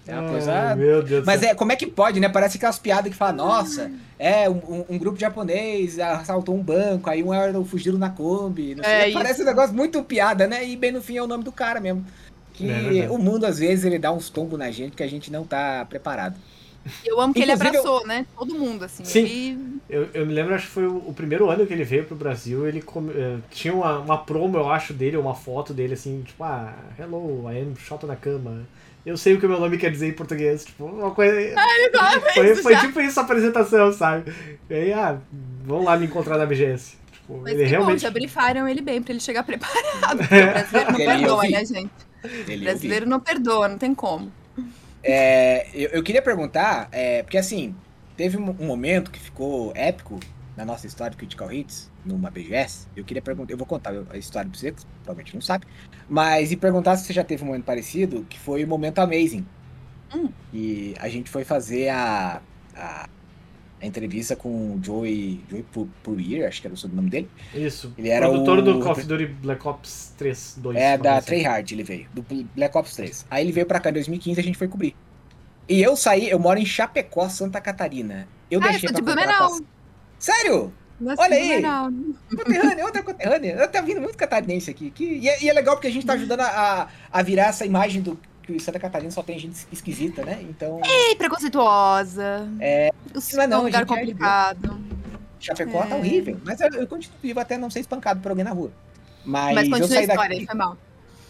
É 0.06 0.12
uma 0.14 0.22
Ai, 0.22 0.28
coisa 0.30 0.74
meu 0.76 1.02
Deus 1.02 1.22
do 1.22 1.26
Mas 1.26 1.40
céu. 1.40 1.50
é, 1.50 1.54
como 1.54 1.70
é 1.70 1.76
que 1.76 1.86
pode, 1.86 2.18
né? 2.18 2.30
Parece 2.30 2.56
aquelas 2.56 2.78
piadas 2.78 3.10
que 3.12 3.16
falam, 3.16 3.36
nossa, 3.46 3.90
é, 4.18 4.48
um, 4.48 4.86
um- 4.88 4.96
grupo 4.98 5.18
japonês 5.20 5.98
assaltou 5.98 6.54
um 6.54 6.62
banco, 6.62 7.10
aí 7.10 7.22
um 7.22 7.34
era 7.34 7.52
fugiram 7.62 7.98
na 7.98 8.08
Kombi. 8.08 8.74
Não 8.74 8.82
sei. 8.84 9.10
É 9.10 9.12
Parece 9.12 9.42
um 9.42 9.44
negócio 9.44 9.74
muito 9.76 10.02
piada, 10.02 10.46
né? 10.46 10.66
E 10.66 10.76
bem 10.76 10.92
no 10.92 11.02
fim 11.02 11.18
é 11.18 11.22
o 11.22 11.26
nome 11.26 11.44
do 11.44 11.52
cara 11.52 11.78
mesmo. 11.78 12.06
Que 12.54 13.00
É 13.00 13.10
o 13.10 13.18
mundo, 13.18 13.44
às 13.44 13.58
vezes, 13.58 13.84
ele 13.84 13.98
dá 13.98 14.10
uns 14.10 14.30
tombos 14.30 14.58
na 14.58 14.70
gente 14.70 14.96
que 14.96 15.02
a 15.02 15.06
gente 15.06 15.30
não 15.30 15.44
tá 15.44 15.84
preparado. 15.88 16.36
Eu 17.04 17.20
amo 17.20 17.34
que 17.34 17.40
ele 17.42 17.52
Inclusive, 17.52 17.78
abraçou, 17.78 18.06
né? 18.06 18.26
Todo 18.36 18.54
mundo, 18.54 18.84
assim. 18.84 19.04
Sim. 19.04 19.24
Ele- 19.24 19.78
Eu, 19.90 20.08
eu 20.14 20.26
me 20.26 20.32
lembro, 20.32 20.54
acho 20.54 20.66
que 20.66 20.72
foi 20.72 20.86
o, 20.86 20.96
o 21.06 21.12
primeiro 21.14 21.50
ano 21.50 21.66
que 21.66 21.72
ele 21.72 21.84
veio 21.84 22.04
pro 22.04 22.16
Brasil, 22.16 22.66
ele 22.66 22.80
come- 22.82 23.12
eh, 23.14 23.38
tinha 23.50 23.72
uma, 23.74 23.98
uma 23.98 24.18
promo, 24.18 24.56
eu 24.58 24.68
acho, 24.70 24.92
dele, 24.92 25.16
uma 25.16 25.34
foto 25.34 25.72
dele, 25.74 25.94
assim, 25.94 26.22
tipo, 26.26 26.42
ah, 26.44 26.74
hello, 26.98 27.50
I 27.50 27.60
am 27.60 27.74
shot 27.76 28.04
na 28.06 28.16
cama. 28.16 28.66
Eu 29.04 29.16
sei 29.16 29.34
o 29.34 29.40
que 29.40 29.46
o 29.46 29.48
meu 29.48 29.58
nome 29.60 29.78
quer 29.78 29.90
dizer 29.90 30.08
em 30.08 30.12
português, 30.12 30.64
tipo, 30.64 30.84
uma 30.84 31.10
coisa... 31.12 31.34
foi, 32.34 32.50
isso 32.52 32.62
foi 32.62 32.72
já. 32.74 32.80
tipo 32.80 33.00
isso 33.00 33.18
a 33.18 33.22
apresentação, 33.22 33.92
sabe? 33.92 34.32
E 34.68 34.74
aí, 34.74 34.92
ah, 34.92 35.18
vão 35.64 35.84
lá 35.84 35.96
me 35.96 36.06
encontrar 36.06 36.36
na 36.38 36.44
BGS. 36.46 36.96
Tipo, 37.12 37.40
Mas 37.42 37.54
ele 37.54 37.64
que 37.64 37.68
realmente... 37.70 37.94
bom, 37.96 37.98
já 37.98 38.10
brifaram 38.10 38.68
ele 38.68 38.80
bem 38.82 39.02
pra 39.02 39.12
ele 39.12 39.20
chegar 39.20 39.42
preparado. 39.44 40.18
Porque 40.18 40.34
o 40.44 40.52
brasileiro 40.52 40.92
não 40.92 41.00
Ele 41.00 41.04
ia 41.04 41.18
perdoa, 41.18 41.42
né, 41.48 41.64
gente? 41.64 41.90
Ele 42.46 42.56
O 42.56 42.64
brasileiro 42.64 43.06
não 43.08 43.20
perdoa, 43.20 43.68
não 43.68 43.78
tem 43.78 43.94
como. 43.94 44.30
É, 45.02 45.68
eu, 45.72 45.90
eu 45.90 46.02
queria 46.02 46.22
perguntar, 46.22 46.88
é, 46.92 47.22
porque 47.22 47.38
assim, 47.38 47.74
teve 48.16 48.36
um, 48.36 48.50
um 48.58 48.66
momento 48.66 49.10
que 49.10 49.18
ficou 49.18 49.72
épico 49.74 50.18
na 50.56 50.64
nossa 50.64 50.86
história 50.86 51.12
do 51.12 51.16
Critical 51.16 51.52
Hits, 51.52 51.88
numa 52.04 52.30
BGS. 52.30 52.88
Eu 52.96 53.04
queria 53.04 53.22
perguntar, 53.22 53.52
eu 53.52 53.56
vou 53.56 53.66
contar 53.66 53.92
a 54.10 54.16
história 54.16 54.50
pra 54.50 54.58
você, 54.58 54.72
que 54.72 54.80
você 54.80 54.86
provavelmente 55.04 55.34
não 55.34 55.40
sabe, 55.40 55.66
mas 56.08 56.50
e 56.50 56.56
perguntar 56.56 56.96
se 56.96 57.06
você 57.06 57.12
já 57.12 57.22
teve 57.22 57.44
um 57.44 57.46
momento 57.46 57.64
parecido, 57.64 58.26
que 58.28 58.38
foi 58.38 58.64
o 58.64 58.68
momento 58.68 58.98
Amazing. 58.98 59.46
Hum. 60.14 60.30
E 60.52 60.94
a 60.98 61.08
gente 61.08 61.30
foi 61.30 61.44
fazer 61.44 61.90
a, 61.90 62.42
a, 62.74 63.08
a 63.80 63.86
entrevista 63.86 64.34
com 64.34 64.48
o 64.48 64.80
Joey, 64.82 65.44
Joey 65.48 65.64
Purier, 66.02 66.48
acho 66.48 66.60
que 66.60 66.66
era 66.66 66.74
o 66.74 66.76
sobrenome 66.76 67.08
dele. 67.10 67.30
Isso. 67.54 67.92
Ele 67.96 68.08
era 68.08 68.28
produtor 68.28 68.58
o- 68.58 68.62
do 68.62 68.80
Call 68.80 68.92
of 68.92 69.02
Duty 69.04 69.26
Black 69.26 69.66
Ops 69.68 70.14
3, 70.18 70.54
2. 70.58 70.76
É, 70.76 70.98
da 70.98 71.16
assim. 71.18 71.26
Treyarch 71.26 71.74
ele 71.74 71.82
veio, 71.84 72.06
do 72.12 72.24
Black 72.56 72.76
Ops 72.76 72.94
3. 72.96 73.26
Aí 73.30 73.44
ele 73.44 73.52
veio 73.52 73.66
pra 73.66 73.78
cá 73.80 73.90
em 73.90 73.92
2015 73.94 74.38
e 74.38 74.40
a 74.40 74.44
gente 74.44 74.58
foi 74.58 74.68
cobrir. 74.68 74.94
E 75.68 75.80
eu 75.82 75.96
saí, 75.96 76.28
eu 76.28 76.38
moro 76.38 76.58
em 76.58 76.66
Chapecó, 76.66 77.28
Santa 77.28 77.60
Catarina. 77.60 78.26
Eu 78.50 78.60
Ah, 78.62 78.66
eu 78.66 78.70
deixei 78.70 78.88
sou 78.88 78.96
de 78.96 79.02
pra 79.02 79.14
comprar 79.14 79.38
Blumenau. 79.38 79.60
Sério? 80.18 80.72
Nossa, 81.00 81.22
Olha 81.22 81.36
aí. 81.36 81.62
Conterrânea, 82.34 82.84
outra 82.84 83.02
conterrânea. 83.02 83.68
Tá 83.68 83.80
vindo 83.80 84.00
muito 84.00 84.16
catarinense 84.16 84.68
aqui. 84.70 84.90
Que, 84.90 85.04
e, 85.04 85.28
é, 85.28 85.44
e 85.44 85.48
é 85.48 85.52
legal 85.52 85.76
porque 85.76 85.86
a 85.86 85.92
gente 85.92 86.04
tá 86.04 86.14
ajudando 86.14 86.40
a, 86.40 86.88
a 87.12 87.22
virar 87.22 87.46
essa 87.48 87.64
imagem 87.64 88.02
do 88.02 88.18
que 88.52 88.58
Santa 88.60 88.78
Catarina 88.78 89.10
só 89.10 89.22
tem 89.22 89.38
gente 89.38 89.66
esquisita, 89.70 90.24
né? 90.24 90.38
Então, 90.42 90.80
Ei, 90.84 91.14
preconceituosa. 91.16 92.48
É. 92.60 92.90
Não 93.14 93.40
é 93.40 93.44
é 93.44 93.46
não, 93.46 93.60
um 93.60 93.64
lugar 93.64 93.82
é 93.82 93.86
complicado. 93.86 94.80
Chapecó 95.38 95.82
tá 95.84 95.94
É. 95.94 95.98
horrível. 95.98 96.40
Mas 96.44 96.60
eu, 96.60 96.68
eu 96.70 96.86
continuo 96.86 97.16
vivo 97.22 97.38
até 97.40 97.58
não 97.58 97.70
ser 97.70 97.80
espancado 97.80 98.20
por 98.20 98.30
alguém 98.30 98.44
na 98.44 98.52
rua. 98.52 98.72
Mas, 99.24 99.54
Mas 99.54 99.64
eu 99.66 99.70
continua 99.70 99.86
a 99.86 99.88
saí 99.88 100.06
história, 100.08 100.34
daqui. 100.34 100.46
foi 100.46 100.54
mal. 100.54 100.76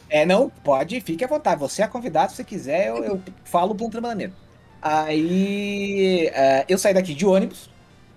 É, 0.08 0.24
não, 0.24 0.48
pode, 0.48 1.00
fique 1.00 1.24
à 1.24 1.26
vontade. 1.26 1.60
Você 1.60 1.82
é 1.82 1.86
convidado, 1.88 2.30
se 2.30 2.36
você 2.36 2.44
quiser, 2.44 2.88
eu, 2.88 3.04
eu 3.04 3.22
falo 3.44 3.74
plantando 3.74 4.02
bananeira. 4.02 4.32
Aí 4.80 6.28
é, 6.32 6.64
eu 6.68 6.78
saí 6.78 6.94
daqui 6.94 7.12
de 7.14 7.26
ônibus, 7.26 7.68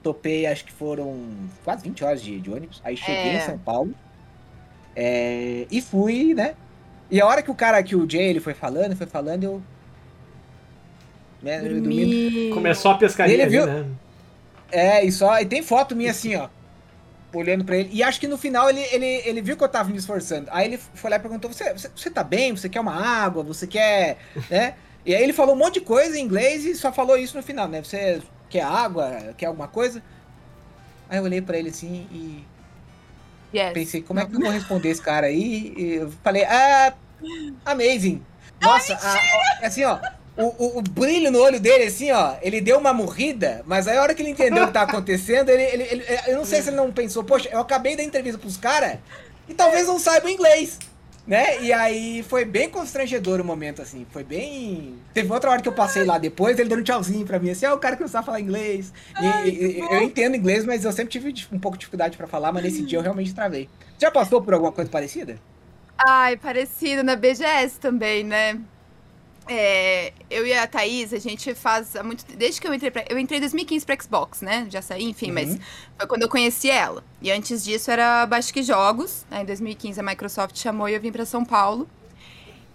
topei, 0.03 0.45
acho 0.45 0.63
que 0.63 0.71
foram 0.71 1.19
quase 1.63 1.83
20 1.83 2.03
horas 2.03 2.21
de, 2.21 2.39
de 2.39 2.49
ônibus. 2.51 2.79
Aí 2.83 2.95
cheguei 2.95 3.31
É. 3.31 3.37
em 3.37 3.41
São 3.41 3.57
Paulo 3.57 3.93
é, 4.95 5.65
e 5.71 5.81
fui, 5.81 6.33
né? 6.33 6.53
E 7.11 7.19
a 7.21 7.27
hora 7.27 7.41
que 7.43 7.51
o 7.51 7.55
cara, 7.55 7.83
que 7.83 7.95
o 7.95 8.09
Jay, 8.09 8.29
ele 8.29 8.39
foi 8.39 8.53
falando, 8.53 8.95
foi 8.95 9.05
falando, 9.05 9.43
eu. 9.43 9.61
Né, 11.41 11.57
eu 11.59 11.81
dormindo. 11.81 12.11
Dormi. 12.11 12.51
Começou 12.53 12.91
a 12.91 12.97
pescaria 12.97 13.33
Ele 13.33 13.41
ali, 13.43 13.51
viu- 13.51 13.65
né? 13.65 13.85
É, 14.71 15.03
e 15.03 15.11
só. 15.11 15.39
E 15.39 15.45
tem 15.45 15.61
foto 15.61 15.95
minha 15.95 16.11
assim, 16.11 16.35
ó. 16.35 16.47
Olhando 17.33 17.63
pra 17.65 17.77
ele. 17.77 17.89
E 17.93 18.03
acho 18.03 18.19
que 18.19 18.27
no 18.27 18.37
final 18.37 18.69
ele, 18.69 18.81
ele, 18.91 19.05
ele 19.25 19.41
viu 19.41 19.57
que 19.57 19.63
eu 19.63 19.69
tava 19.69 19.89
me 19.89 19.97
esforçando. 19.97 20.47
Aí 20.51 20.67
ele 20.67 20.77
foi 20.77 21.09
lá 21.09 21.17
e 21.17 21.19
perguntou: 21.19 21.51
você, 21.51 21.73
você, 21.73 21.89
você 21.95 22.09
tá 22.09 22.23
bem? 22.23 22.55
Você 22.55 22.69
quer 22.69 22.79
uma 22.79 22.93
água? 22.93 23.43
Você 23.43 23.67
quer. 23.67 24.17
né? 24.49 24.75
E 25.03 25.15
aí 25.15 25.23
ele 25.23 25.33
falou 25.33 25.55
um 25.55 25.57
monte 25.57 25.79
de 25.79 25.81
coisa 25.81 26.15
em 26.15 26.21
inglês 26.23 26.63
e 26.63 26.75
só 26.75 26.93
falou 26.93 27.17
isso 27.17 27.35
no 27.35 27.41
final, 27.41 27.67
né? 27.67 27.81
Você 27.83 28.21
quer 28.47 28.61
água? 28.61 29.33
Quer 29.35 29.47
alguma 29.47 29.67
coisa? 29.67 29.99
Aí 31.09 31.17
eu 31.17 31.23
olhei 31.23 31.41
pra 31.41 31.57
ele 31.57 31.69
assim 31.69 32.07
e 32.11 32.43
Yes. 33.53 33.73
pensei, 33.73 34.01
como 34.01 34.19
é 34.19 34.25
que 34.25 34.35
eu 34.35 34.39
vou 34.39 34.49
responder 34.49 34.89
esse 34.89 35.01
cara 35.01 35.27
aí? 35.27 35.73
E 35.77 35.93
eu 35.95 36.11
falei, 36.23 36.43
ah, 36.45 36.93
amazing. 37.65 38.21
Nossa, 38.61 38.93
a- 38.93 39.13
a- 39.63 39.67
assim, 39.67 39.83
ó, 39.83 39.99
o, 40.37 40.43
o, 40.43 40.77
o 40.79 40.81
brilho 40.81 41.31
no 41.31 41.39
olho 41.41 41.59
dele, 41.59 41.85
assim, 41.85 42.11
ó, 42.11 42.35
ele 42.41 42.61
deu 42.61 42.77
uma 42.77 42.93
morrida, 42.93 43.61
mas 43.65 43.87
aí 43.87 43.97
a 43.97 44.01
hora 44.01 44.13
que 44.13 44.21
ele 44.21 44.29
entendeu 44.29 44.63
o 44.63 44.67
que 44.67 44.73
tá 44.73 44.83
acontecendo, 44.83 45.49
ele, 45.49 45.63
ele, 45.63 45.83
ele- 45.83 46.05
eu 46.27 46.37
não 46.37 46.45
sei 46.45 46.61
se 46.61 46.69
ele 46.69 46.77
não 46.77 46.91
pensou, 46.91 47.23
poxa, 47.23 47.49
eu 47.51 47.59
acabei 47.59 47.95
da 47.95 48.03
entrevista 48.03 48.39
pros 48.39 48.55
caras 48.57 48.97
e 49.49 49.53
talvez 49.53 49.87
não 49.87 49.99
saibam 49.99 50.29
inglês. 50.29 50.77
Né? 51.31 51.61
E 51.63 51.71
aí 51.71 52.23
foi 52.23 52.43
bem 52.43 52.69
constrangedor 52.69 53.39
o 53.39 53.45
momento, 53.45 53.81
assim. 53.81 54.05
Foi 54.11 54.21
bem. 54.21 54.95
Teve 55.13 55.31
outra 55.31 55.49
hora 55.49 55.61
que 55.61 55.69
eu 55.69 55.71
passei 55.71 56.03
lá 56.03 56.17
depois, 56.17 56.59
ele 56.59 56.67
deu 56.67 56.77
um 56.77 56.83
tchauzinho 56.83 57.25
pra 57.25 57.39
mim, 57.39 57.51
assim, 57.51 57.65
ah, 57.65 57.73
o 57.73 57.77
cara 57.79 57.95
que 57.95 58.01
não 58.01 58.09
sabe 58.09 58.25
falar 58.25 58.41
inglês. 58.41 58.91
E- 59.17 59.25
Ai, 59.25 59.47
e- 59.49 59.79
eu 59.79 60.01
entendo 60.01 60.35
inglês, 60.35 60.65
mas 60.65 60.83
eu 60.83 60.91
sempre 60.91 61.09
tive 61.09 61.33
um 61.49 61.57
pouco 61.57 61.77
de 61.77 61.83
dificuldade 61.83 62.17
pra 62.17 62.27
falar, 62.27 62.51
mas 62.51 62.63
nesse 62.63 62.81
dia 62.85 62.99
eu 62.99 63.01
realmente 63.01 63.33
travei. 63.33 63.69
Já 63.97 64.11
passou 64.11 64.41
por 64.41 64.53
alguma 64.53 64.73
coisa 64.73 64.91
parecida? 64.91 65.39
Ai, 66.05 66.35
parecido 66.35 67.01
na 67.01 67.15
BGS 67.15 67.79
também, 67.79 68.25
né? 68.25 68.59
É, 69.47 70.13
eu 70.29 70.45
e 70.45 70.53
a 70.53 70.67
Thaís, 70.67 71.13
a 71.13 71.19
gente 71.19 71.53
faz 71.55 71.95
há 71.95 72.03
muito 72.03 72.23
Desde 72.37 72.61
que 72.61 72.67
eu 72.67 72.73
entrei 72.73 72.91
pra, 72.91 73.03
Eu 73.09 73.17
entrei 73.17 73.37
em 73.37 73.41
2015 73.41 73.85
pra 73.85 73.97
Xbox, 73.99 74.41
né? 74.41 74.67
Já 74.69 74.81
saí, 74.81 75.03
enfim, 75.03 75.27
Uhum. 75.27 75.33
mas 75.33 75.57
foi 75.97 76.07
quando 76.07 76.21
eu 76.21 76.29
conheci 76.29 76.69
ela. 76.69 77.03
E 77.21 77.31
antes 77.31 77.63
disso 77.63 77.89
era 77.91 78.25
Basque 78.25 78.61
Jogos. 78.63 79.25
Né? 79.29 79.41
Em 79.41 79.45
2015 79.45 79.99
a 79.99 80.03
Microsoft 80.03 80.55
chamou 80.57 80.87
e 80.87 80.93
eu 80.93 81.01
vim 81.01 81.11
pra 81.11 81.25
São 81.25 81.43
Paulo. 81.43 81.89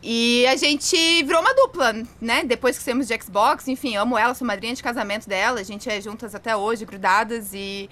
E 0.03 0.47
a 0.47 0.57
gente 0.57 0.97
virou 1.25 1.41
uma 1.41 1.55
dupla, 1.55 1.95
né? 2.21 2.45
Depois 2.45 2.77
que 2.77 2.85
saímos 2.85 3.09
de 3.09 3.21
Xbox, 3.21 3.67
enfim, 3.67 3.97
amo 3.97 4.17
ela, 4.19 4.35
sou 4.35 4.47
madrinha 4.47 4.75
de 4.75 4.83
casamento 4.83 5.29
dela, 5.29 5.61
a 5.61 5.65
gente 5.65 5.89
é 5.89 6.01
juntas 6.01 6.35
até 6.35 6.55
hoje, 6.57 6.85
grudadas 6.85 7.53
e. 7.55 7.89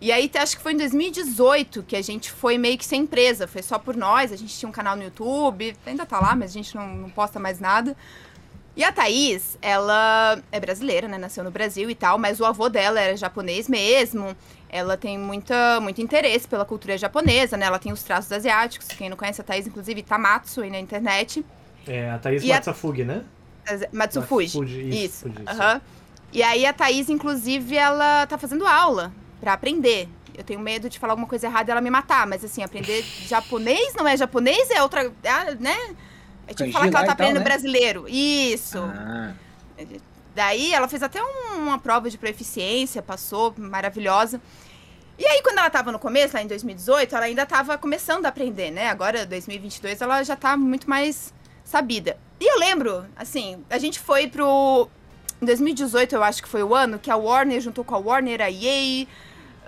E 0.00 0.12
aí, 0.12 0.30
acho 0.36 0.56
que 0.56 0.62
foi 0.62 0.74
em 0.74 0.76
2018 0.76 1.82
que 1.82 1.96
a 1.96 2.02
gente 2.02 2.30
foi 2.30 2.56
meio 2.56 2.78
que 2.78 2.84
sem 2.86 3.02
empresa, 3.02 3.48
foi 3.48 3.62
só 3.62 3.78
por 3.80 3.96
nós, 3.96 4.32
a 4.32 4.36
gente 4.36 4.56
tinha 4.56 4.68
um 4.68 4.72
canal 4.72 4.94
no 4.94 5.02
YouTube, 5.02 5.76
ainda 5.84 6.06
tá 6.06 6.20
lá, 6.20 6.36
mas 6.36 6.50
a 6.50 6.54
gente 6.54 6.74
não, 6.76 6.86
não 6.86 7.10
posta 7.10 7.40
mais 7.40 7.58
nada. 7.58 7.96
E 8.76 8.84
a 8.84 8.92
Thaís, 8.92 9.58
ela 9.60 10.40
é 10.52 10.60
brasileira, 10.60 11.08
né? 11.08 11.18
Nasceu 11.18 11.42
no 11.42 11.50
Brasil 11.50 11.90
e 11.90 11.96
tal, 11.96 12.16
mas 12.16 12.38
o 12.38 12.44
avô 12.44 12.68
dela 12.68 13.00
era 13.00 13.16
japonês 13.16 13.68
mesmo. 13.68 14.36
Ela 14.68 14.96
tem 14.96 15.18
muita, 15.18 15.80
muito 15.80 16.00
interesse 16.00 16.46
pela 16.46 16.64
cultura 16.64 16.96
japonesa, 16.96 17.56
né? 17.56 17.66
Ela 17.66 17.80
tem 17.80 17.90
os 17.90 18.04
traços 18.04 18.30
asiáticos. 18.30 18.86
Quem 18.86 19.10
não 19.10 19.16
conhece 19.16 19.40
a 19.40 19.44
Thaís, 19.44 19.66
inclusive, 19.66 20.00
Tamatsu 20.04 20.60
aí 20.60 20.70
na 20.70 20.78
internet. 20.78 21.44
É, 21.88 22.08
a 22.08 22.18
Thaís 22.18 22.44
E 22.44 22.52
a- 22.52 22.56
Matsufugi, 22.56 23.02
né? 23.02 23.24
Matsufuji. 23.92 24.58
Matsufuji, 24.58 24.88
Isso. 24.90 24.96
isso, 25.04 25.18
Fuji, 25.28 25.42
isso. 25.42 25.50
aham. 25.60 25.80
E 26.32 26.42
aí 26.44 26.64
a 26.64 26.72
Thaís, 26.72 27.08
inclusive, 27.08 27.76
ela 27.76 28.26
tá 28.28 28.38
fazendo 28.38 28.64
aula 28.64 29.12
pra 29.40 29.52
aprender. 29.54 30.08
Eu 30.36 30.44
tenho 30.44 30.60
medo 30.60 30.88
de 30.88 30.98
falar 30.98 31.14
alguma 31.14 31.26
coisa 31.28 31.46
errada 31.46 31.70
e 31.70 31.72
ela 31.72 31.80
me 31.80 31.90
matar, 31.90 32.26
mas 32.26 32.44
assim, 32.44 32.62
aprender 32.62 33.02
japonês 33.26 33.92
não 33.94 34.06
é 34.06 34.16
japonês, 34.16 34.70
é 34.70 34.82
outra. 34.82 35.12
É, 35.22 35.54
né? 35.56 35.76
É 36.46 36.54
tipo 36.54 36.58
Kanji 36.60 36.72
falar 36.72 36.88
que 36.88 36.96
ela 36.96 36.98
tá 36.98 37.02
e 37.02 37.06
tal, 37.06 37.12
aprendendo 37.12 37.38
né? 37.38 37.44
brasileiro. 37.44 38.08
Isso. 38.08 38.78
Ah, 38.78 39.32
Daí 40.34 40.72
ela 40.72 40.86
fez 40.88 41.02
até 41.02 41.20
um- 41.22 41.58
uma 41.66 41.78
prova 41.78 42.08
de 42.08 42.16
proficiência, 42.16 43.02
passou, 43.02 43.52
maravilhosa. 43.58 44.40
E 45.18 45.26
aí, 45.26 45.42
quando 45.42 45.58
ela 45.58 45.68
tava 45.70 45.90
no 45.90 45.98
começo, 45.98 46.34
lá 46.36 46.42
em 46.42 46.46
2018, 46.46 47.16
ela 47.16 47.24
ainda 47.24 47.44
tava 47.44 47.76
começando 47.76 48.24
a 48.24 48.28
aprender, 48.28 48.70
né? 48.70 48.88
Agora, 48.88 49.26
2022, 49.26 50.00
ela 50.00 50.22
já 50.22 50.36
tá 50.36 50.56
muito 50.56 50.88
mais 50.88 51.34
sabida. 51.64 52.16
E 52.38 52.48
eu 52.54 52.60
lembro, 52.60 53.04
assim, 53.16 53.64
a 53.68 53.78
gente 53.78 53.98
foi 53.98 54.28
pro. 54.28 54.88
Em 55.42 55.46
2018, 55.46 56.14
eu 56.14 56.22
acho 56.22 56.40
que 56.42 56.48
foi 56.48 56.62
o 56.62 56.72
ano 56.72 56.98
que 57.00 57.10
a 57.10 57.16
Warner 57.16 57.60
juntou 57.60 57.84
com 57.84 57.94
a 57.96 57.98
Warner, 57.98 58.40
a 58.40 58.48
EA, 58.50 59.06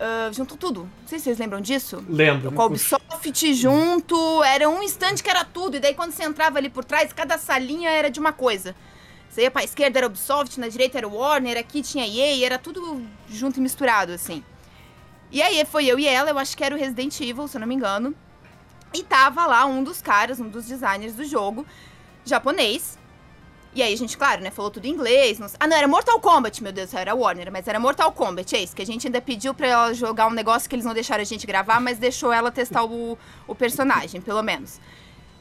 ah, 0.00 0.30
juntou 0.32 0.56
tudo. 0.56 0.84
Não 0.84 1.08
sei 1.08 1.18
se 1.18 1.24
vocês 1.24 1.38
lembram 1.38 1.60
disso. 1.60 2.02
Lembro. 2.08 2.50
Com 2.52 2.62
a 2.62 2.66
Ubisoft 2.66 3.54
junto, 3.54 4.42
era 4.44 4.68
um 4.68 4.82
instante 4.82 5.22
que 5.22 5.28
era 5.28 5.44
tudo. 5.44 5.76
E 5.76 5.80
daí 5.80 5.94
quando 5.94 6.12
você 6.12 6.24
entrava 6.24 6.58
ali 6.58 6.70
por 6.70 6.84
trás, 6.84 7.12
cada 7.12 7.36
salinha 7.36 7.90
era 7.90 8.10
de 8.10 8.18
uma 8.18 8.32
coisa. 8.32 8.74
Você 9.28 9.42
ia 9.42 9.50
pra 9.50 9.62
esquerda 9.62 9.98
era 9.98 10.06
Ubisoft, 10.06 10.58
na 10.58 10.68
direita 10.68 10.98
era 10.98 11.06
Warner, 11.06 11.56
aqui 11.56 11.82
tinha 11.82 12.06
EA, 12.06 12.44
era 12.44 12.58
tudo 12.58 13.04
junto 13.28 13.58
e 13.58 13.60
misturado, 13.60 14.12
assim. 14.12 14.42
E 15.30 15.40
aí 15.40 15.64
foi 15.64 15.84
eu 15.86 15.98
e 15.98 16.08
ela, 16.08 16.30
eu 16.30 16.38
acho 16.38 16.56
que 16.56 16.64
era 16.64 16.74
o 16.74 16.78
Resident 16.78 17.20
Evil, 17.20 17.46
se 17.46 17.56
eu 17.56 17.60
não 17.60 17.68
me 17.68 17.74
engano. 17.74 18.14
E 18.92 19.04
tava 19.04 19.46
lá 19.46 19.66
um 19.66 19.84
dos 19.84 20.02
caras, 20.02 20.40
um 20.40 20.48
dos 20.48 20.66
designers 20.66 21.14
do 21.14 21.24
jogo, 21.24 21.64
japonês. 22.24 22.98
E 23.72 23.82
aí 23.82 23.94
a 23.94 23.96
gente, 23.96 24.18
claro, 24.18 24.42
né, 24.42 24.50
falou 24.50 24.70
tudo 24.70 24.86
em 24.86 24.90
inglês. 24.90 25.38
não- 25.38 25.48
Ah, 25.60 25.66
não, 25.66 25.76
era 25.76 25.86
Mortal 25.86 26.18
Kombat, 26.20 26.60
meu 26.62 26.72
Deus, 26.72 26.92
era 26.92 27.14
Warner, 27.14 27.52
mas 27.52 27.68
era 27.68 27.78
Mortal 27.78 28.10
Kombat, 28.10 28.56
é 28.56 28.62
isso. 28.62 28.74
Que 28.74 28.82
a 28.82 28.86
gente 28.86 29.06
ainda 29.06 29.20
pediu 29.20 29.54
pra 29.54 29.66
ela 29.68 29.94
jogar 29.94 30.26
um 30.26 30.32
negócio 30.32 30.68
que 30.68 30.74
eles 30.74 30.84
não 30.84 30.92
deixaram 30.92 31.22
a 31.22 31.24
gente 31.24 31.46
gravar, 31.46 31.80
mas 31.80 31.96
deixou 31.98 32.32
ela 32.32 32.50
testar 32.50 32.82
o, 32.84 33.16
o 33.46 33.54
personagem, 33.54 34.20
pelo 34.20 34.42
menos. 34.42 34.80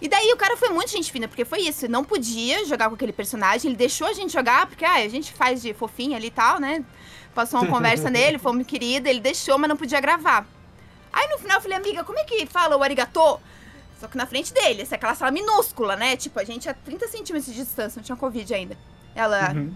E 0.02 0.08
daí 0.08 0.32
o 0.32 0.38
cara 0.38 0.56
foi 0.56 0.70
muito 0.70 0.92
gente 0.92 1.12
fina, 1.12 1.28
porque 1.28 1.44
foi 1.44 1.60
isso, 1.62 1.88
não 1.90 2.04
podia 2.06 2.64
jogar 2.66 2.88
com 2.88 2.96
aquele 2.96 3.12
personagem, 3.12 3.70
ele 3.70 3.76
deixou 3.78 4.08
a 4.08 4.14
gente 4.14 4.32
jogar, 4.32 4.68
porque 4.68 4.86
ah, 4.86 4.94
a 4.94 5.08
gente 5.10 5.34
faz 5.34 5.62
de 5.62 5.74
fofinho 5.74 6.16
ali 6.16 6.28
e 6.28 6.32
tal, 6.32 6.60
né? 6.60 6.86
Passou 7.36 7.60
uma 7.60 7.68
conversa 7.68 8.10
nele, 8.12 8.38
fomos 8.38 8.66
querida, 8.66 9.10
ele 9.10 9.20
deixou, 9.20 9.58
mas 9.58 9.68
não 9.68 9.76
podia 9.76 10.00
gravar. 10.00 10.46
Aí 11.12 11.28
no 11.30 11.40
final 11.40 11.58
eu 11.58 11.62
falei, 11.62 11.78
amiga, 11.78 12.04
como 12.04 12.20
é 12.20 12.24
que 12.24 12.46
fala 12.46 12.78
o 12.78 12.84
arigatô? 12.84 13.40
Só 14.00 14.08
que 14.08 14.18
na 14.18 14.26
frente 14.26 14.54
dele, 14.54 14.82
essa 14.84 14.96
é 14.96 14.98
aquela 14.98 15.14
sala 15.16 15.32
minúscula, 15.32 15.96
né? 15.96 16.16
Tipo, 16.16 16.40
a 16.40 16.44
gente 16.44 16.70
a 16.70 16.74
30 16.74 17.08
centímetros 17.08 17.46
de 17.54 17.54
distância, 17.64 18.00
não 18.00 18.04
tinha 18.04 18.16
Covid 18.16 18.54
ainda. 18.54 18.78
Ela, 19.14 19.52
uhum. 19.54 19.74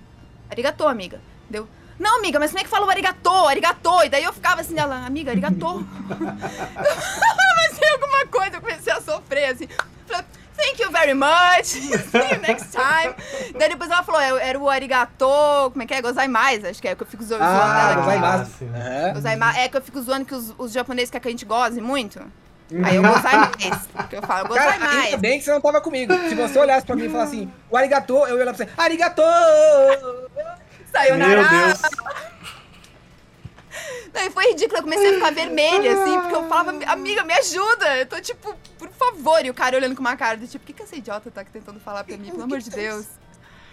arigatô, 0.50 0.88
amiga. 0.88 1.20
Deu. 1.50 1.68
Não, 2.00 2.18
amiga, 2.18 2.40
mas 2.40 2.50
como 2.52 2.60
é 2.60 2.64
que 2.64 2.70
fala 2.70 2.86
o 2.88 2.90
arigatô? 2.90 3.48
Arigatô. 3.48 4.02
E 4.04 4.10
daí 4.10 4.24
eu 4.24 4.34
ficava 4.34 4.62
assim, 4.62 4.78
ela, 4.80 5.06
amiga, 5.06 5.32
arigatô. 5.32 5.84
mas 6.10 7.78
tem 7.80 7.90
alguma 7.92 8.26
coisa, 8.28 8.58
eu 8.58 8.62
comecei 8.62 8.94
a 8.94 9.02
sofrer, 9.02 9.46
assim. 9.52 9.68
Falei, 10.08 10.26
Thank 10.56 10.82
you 10.84 10.92
very 10.92 11.14
much. 11.16 11.66
See 11.66 11.90
you 11.90 12.40
next 12.42 12.72
time. 12.72 13.16
Daí 13.58 13.70
depois 13.70 13.90
ela 13.90 14.04
falou, 14.04 14.22
"É- 14.22 14.50
era 14.50 14.60
o 14.60 14.70
arigatô, 14.70 15.72
como 15.72 15.82
é 15.82 15.86
que 15.88 15.94
é? 15.96 16.02
Gozai 16.02 16.28
mais, 16.28 16.64
acho 16.64 16.80
que 16.80 16.88
é 16.88 16.96
que 16.96 17.02
eu 17.02 17.08
fico 17.08 17.24
zo- 17.24 17.30
zoando 17.30 17.44
Ah, 17.44 17.82
ela 17.82 17.92
aqui. 17.94 18.02
gozaimasu. 18.04 18.52
sim. 18.60 18.70
Aham. 18.70 19.14
Gozaimasu. 19.16 19.58
É 19.60 19.68
que 19.68 19.78
eu 19.78 19.82
fico 19.82 20.02
zoando 20.02 20.26
que 20.26 20.36
os, 20.36 20.54
os 20.58 20.72
japoneses 20.72 21.10
querem 21.10 21.22
que 21.24 21.28
a 21.28 21.32
gente 21.32 21.46
goze 21.46 21.82
muito. 21.82 22.22
Aí 22.84 22.96
eu 22.96 23.04
gozai 23.04 23.36
mais. 23.38 24.08
Que 24.10 24.16
eu 24.16 24.22
falo, 24.22 24.48
gozai 24.48 24.80
Cara, 24.80 24.80
mais. 24.80 25.06
ainda 25.06 25.18
bem 25.18 25.38
que 25.38 25.46
você 25.46 25.52
não 25.52 25.62
tava 25.62 25.82
comigo. 25.82 26.14
Se 26.30 26.36
você 26.36 26.60
olhasse 26.60 26.86
pra 26.86 26.96
mim 26.96 27.06
e 27.06 27.10
falasse 27.10 27.36
assim, 27.36 27.52
o 27.70 27.78
arigatô, 27.78 28.26
eu 28.28 28.38
ia 28.38 28.46
lá 28.46 28.54
pra 28.54 28.66
você, 28.66 28.72
arigatô! 28.78 29.24
Saiu 30.92 31.18
na 31.18 31.28
Meu 31.28 31.50
Deus. 31.50 31.82
Daí 34.14 34.30
foi 34.30 34.50
ridículo, 34.52 34.78
eu 34.78 34.84
comecei 34.84 35.10
a 35.10 35.14
ficar 35.16 35.32
vermelha, 35.34 35.94
assim, 35.94 36.20
porque 36.20 36.36
eu 36.36 36.48
falava, 36.48 36.72
amiga, 36.86 37.24
me 37.24 37.34
ajuda. 37.34 37.98
Eu 37.98 38.06
tô 38.06 38.22
tipo, 38.22 38.56
por 38.78 38.90
favor. 38.90 39.44
E 39.44 39.50
o 39.50 39.54
cara 39.54 39.76
olhando 39.76 39.96
com 39.96 40.02
uma 40.02 40.16
cara 40.16 40.38
do 40.38 40.48
tipo, 40.48 40.64
o 40.64 40.68
que, 40.68 40.74
que 40.74 40.84
essa 40.84 40.96
idiota 40.96 41.32
tá 41.32 41.42
aqui 41.42 41.52
tentando 41.52 41.80
falar 41.80 42.04
pra 42.04 42.16
mim? 42.16 42.30
Pelo 42.30 42.44
amor 42.44 42.60
de 42.60 42.70
Deus. 42.70 43.08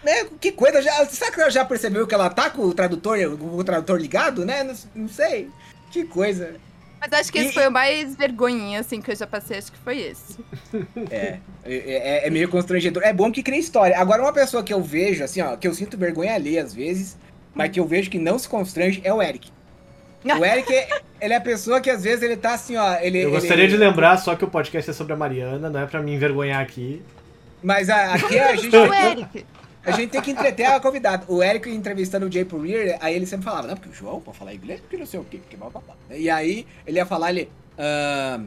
Né? 0.03 0.25
Que 0.39 0.51
coisa, 0.51 0.81
já, 0.81 1.05
será 1.05 1.31
que 1.31 1.39
ela 1.39 1.51
já 1.51 1.63
percebeu 1.63 2.07
que 2.07 2.15
ela 2.15 2.27
tá 2.27 2.49
com 2.49 2.63
o 2.63 2.73
tradutor, 2.73 3.19
o 3.19 3.63
tradutor 3.63 3.99
ligado, 4.01 4.43
né? 4.43 4.63
Não, 4.63 4.73
não 4.95 5.07
sei. 5.07 5.47
Que 5.91 6.03
coisa. 6.05 6.55
Mas 7.01 7.11
acho 7.13 7.31
que 7.31 7.39
esse 7.39 7.49
E- 7.49 7.53
foi 7.53 7.67
o 7.67 7.71
mais 7.71 8.15
vergonhinha, 8.15 8.79
assim, 8.79 9.01
que 9.01 9.09
eu 9.11 9.15
já 9.15 9.25
passei, 9.25 9.57
acho 9.57 9.71
que 9.71 9.77
foi 9.79 9.97
esse. 9.99 10.37
É, 11.09 11.39
é, 11.65 12.27
é 12.27 12.29
meio 12.29 12.47
constrangedor. 12.47 13.01
É 13.03 13.11
bom 13.11 13.31
que 13.31 13.41
cria 13.41 13.57
história. 13.59 13.97
Agora, 13.97 14.21
uma 14.21 14.31
pessoa 14.31 14.63
que 14.63 14.71
eu 14.73 14.81
vejo, 14.83 15.23
assim, 15.23 15.41
ó, 15.41 15.57
que 15.57 15.67
eu 15.67 15.73
sinto 15.73 15.97
vergonha 15.97 16.35
ali 16.35 16.59
às 16.59 16.73
vezes, 16.73 17.17
mas 17.55 17.71
que 17.71 17.79
eu 17.79 17.85
vejo 17.87 18.09
que 18.09 18.19
não 18.19 18.37
se 18.37 18.47
constrange 18.47 19.01
é 19.03 19.11
o 19.13 19.21
Eric. 19.21 19.49
O 20.39 20.45
Eric, 20.45 20.71
ele 21.19 21.33
é 21.33 21.37
a 21.37 21.41
pessoa 21.41 21.81
que 21.81 21.89
às 21.89 22.03
vezes 22.03 22.21
ele 22.21 22.37
tá 22.37 22.53
assim, 22.53 22.77
ó. 22.77 22.93
Ele, 23.01 23.17
Eu 23.17 23.21
ele- 23.23 23.31
gostaria 23.31 23.67
de 23.67 23.75
lembrar 23.75 24.17
só 24.17 24.35
que 24.35 24.45
o 24.45 24.47
podcast 24.47 24.91
é 24.91 24.93
sobre 24.93 25.13
a 25.13 25.15
Mariana, 25.15 25.67
não 25.71 25.79
é 25.79 25.87
pra 25.87 25.99
me 25.99 26.13
envergonhar 26.13 26.61
aqui. 26.61 27.01
Mas 27.63 27.89
a- 27.89 28.13
aqui 28.13 28.37
a 28.37 28.53
gente, 28.55 28.75
O 28.75 28.93
Eric. 28.93 29.45
A 29.85 29.91
gente 29.91 30.09
tem 30.11 30.21
que 30.21 30.31
entreter 30.31 30.65
a 30.65 30.79
convidada. 30.79 31.25
O 31.27 31.41
Eric 31.41 31.69
entrevistando 31.69 32.25
o 32.27 32.31
Jay 32.31 32.45
Purrier, 32.45 32.97
aí 33.01 33.15
ele 33.15 33.25
sempre 33.25 33.45
falava, 33.45 33.67
não, 33.67 33.75
porque 33.75 33.89
o 33.89 33.93
João 33.93 34.19
pode 34.21 34.37
falar 34.37 34.53
inglês, 34.53 34.79
porque 34.79 34.97
não 34.97 35.05
sei 35.05 35.19
o 35.19 35.23
quê, 35.23 35.37
porque 35.37 35.57
blá, 35.57 35.69
blá, 35.69 35.81
blá. 35.81 35.95
E 36.17 36.29
aí 36.29 36.65
ele 36.85 36.97
ia 36.97 37.05
falar, 37.05 37.31
ele. 37.31 37.49
ahn, 37.77 38.45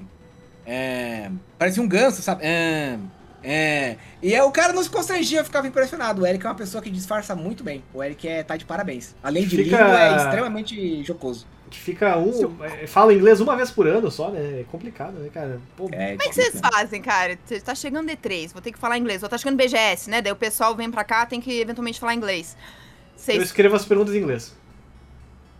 é, 0.67 1.31
parecia 1.59 1.83
um 1.83 1.89
ganso, 1.89 2.23
sabe? 2.23 2.43
É. 2.45 3.97
E 4.23 4.35
aí 4.35 4.41
o 4.41 4.51
cara 4.51 4.73
não 4.73 4.83
se 4.83 4.89
constrangia, 4.89 5.41
eu 5.41 5.45
ficava 5.45 5.67
impressionado. 5.67 6.23
O 6.23 6.27
Eric 6.27 6.45
é 6.47 6.49
uma 6.49 6.55
pessoa 6.55 6.83
que 6.83 6.91
disfarça 6.91 7.35
muito 7.35 7.63
bem. 7.63 7.85
O 7.93 8.03
Eric 8.03 8.27
é, 8.27 8.43
tá 8.43 8.57
de 8.57 8.65
parabéns. 8.65 9.15
Além 9.23 9.47
de 9.47 9.57
Fica- 9.57 9.77
lindo, 9.85 9.93
é 9.97 10.17
extremamente 10.17 11.05
jocoso. 11.05 11.47
Que 11.75 11.81
fica 11.81 12.17
um. 12.17 12.31
é, 12.65 12.87
Fala 12.87 13.13
inglês 13.13 13.41
uma 13.41 13.57
vez 13.57 13.71
por 13.71 13.87
ano 13.87 14.11
só, 14.11 14.31
né? 14.31 14.61
É 14.61 14.65
complicado, 14.71 15.15
né, 15.15 15.29
cara? 15.33 15.61
Pô, 15.77 15.89
É, 15.91 16.13
Como 16.17 16.23
é 16.23 16.29
que 16.29 16.35
vocês 16.35 16.61
fazem, 16.61 17.03
cara? 17.03 17.37
Você 17.45 17.61
tá 17.61 17.75
chegando 17.75 18.09
D3, 18.09 18.53
vou 18.53 18.63
ter 18.63 18.71
que 18.71 18.79
falar 18.79 18.97
inglês. 18.97 19.23
Ou 19.23 19.29
tá 19.29 19.37
chegando 19.37 19.57
BGS, 19.57 20.09
né? 20.09 20.23
Daí 20.23 20.33
o 20.33 20.37
pessoal 20.37 20.75
vem 20.77 20.91
pra 20.91 21.03
cá, 21.03 21.27
tem 21.27 21.41
que 21.41 21.61
eventualmente 21.61 21.99
falar 21.99 22.15
inglês. 22.15 22.57
eu 22.57 23.19
Vocês 23.19 23.43
escrevo 23.43 23.75
as 23.75 23.85
perguntas 23.85 24.15
em 24.15 24.19
inglês. 24.19 24.55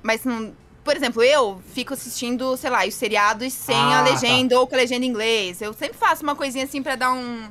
Mas 0.03 0.25
não. 0.25 0.55
Por 0.85 0.95
exemplo, 0.97 1.23
eu 1.23 1.61
fico 1.73 1.95
assistindo, 1.95 2.57
sei 2.59 2.69
lá, 2.71 2.87
os 2.87 2.95
seriados 2.95 3.53
sem 3.55 3.75
Ah, 3.75 4.01
a 4.01 4.03
legenda 4.03 4.61
ou 4.61 4.67
com 4.67 4.75
a 4.75 4.79
legenda 4.79 5.05
em 5.05 5.09
inglês. 5.09 5.61
Eu 5.63 5.73
sempre 5.73 5.97
faço 5.97 6.23
uma 6.23 6.37
coisinha 6.37 6.65
assim 6.65 6.83
pra 6.83 6.95
dar 6.95 7.13
um. 7.13 7.49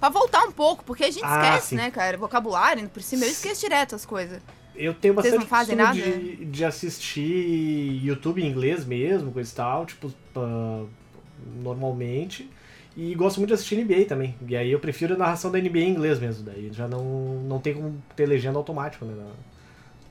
Pra 0.00 0.08
voltar 0.08 0.42
um 0.44 0.50
pouco, 0.50 0.82
porque 0.82 1.04
a 1.04 1.10
gente 1.10 1.24
Ah, 1.24 1.42
esquece, 1.42 1.68
sim. 1.68 1.76
né, 1.76 1.90
cara? 1.90 2.16
Vocabulário, 2.18 2.88
por 2.88 3.02
cima, 3.02 3.24
eu 3.24 3.30
esqueço 3.30 3.60
direto 3.60 3.94
as 3.94 4.04
coisas. 4.04 4.40
Eu 4.74 4.94
tenho 4.94 5.14
Vocês 5.14 5.34
bastante 5.34 5.50
costume 5.50 5.76
nada? 5.76 6.00
De, 6.00 6.44
de 6.44 6.64
assistir 6.64 8.04
YouTube 8.04 8.42
em 8.42 8.46
inglês 8.46 8.84
mesmo, 8.84 9.30
coisa 9.32 9.50
e 9.50 9.54
tal, 9.54 9.86
tipo, 9.86 10.12
ah, 10.36 10.84
normalmente. 11.62 12.48
E 12.96 13.14
gosto 13.14 13.38
muito 13.38 13.48
de 13.48 13.54
assistir 13.54 13.82
NBA 13.82 14.04
também. 14.06 14.34
E 14.46 14.56
aí 14.56 14.70
eu 14.70 14.78
prefiro 14.78 15.14
a 15.14 15.16
narração 15.16 15.50
da 15.50 15.58
NBA 15.58 15.78
em 15.78 15.90
inglês 15.90 16.18
mesmo. 16.18 16.44
Daí 16.44 16.70
já 16.72 16.86
não, 16.86 17.04
não 17.42 17.58
tem 17.58 17.74
como 17.74 18.02
ter 18.14 18.26
legenda 18.26 18.58
automática, 18.58 19.04
né? 19.04 19.14
Na, 19.16 19.30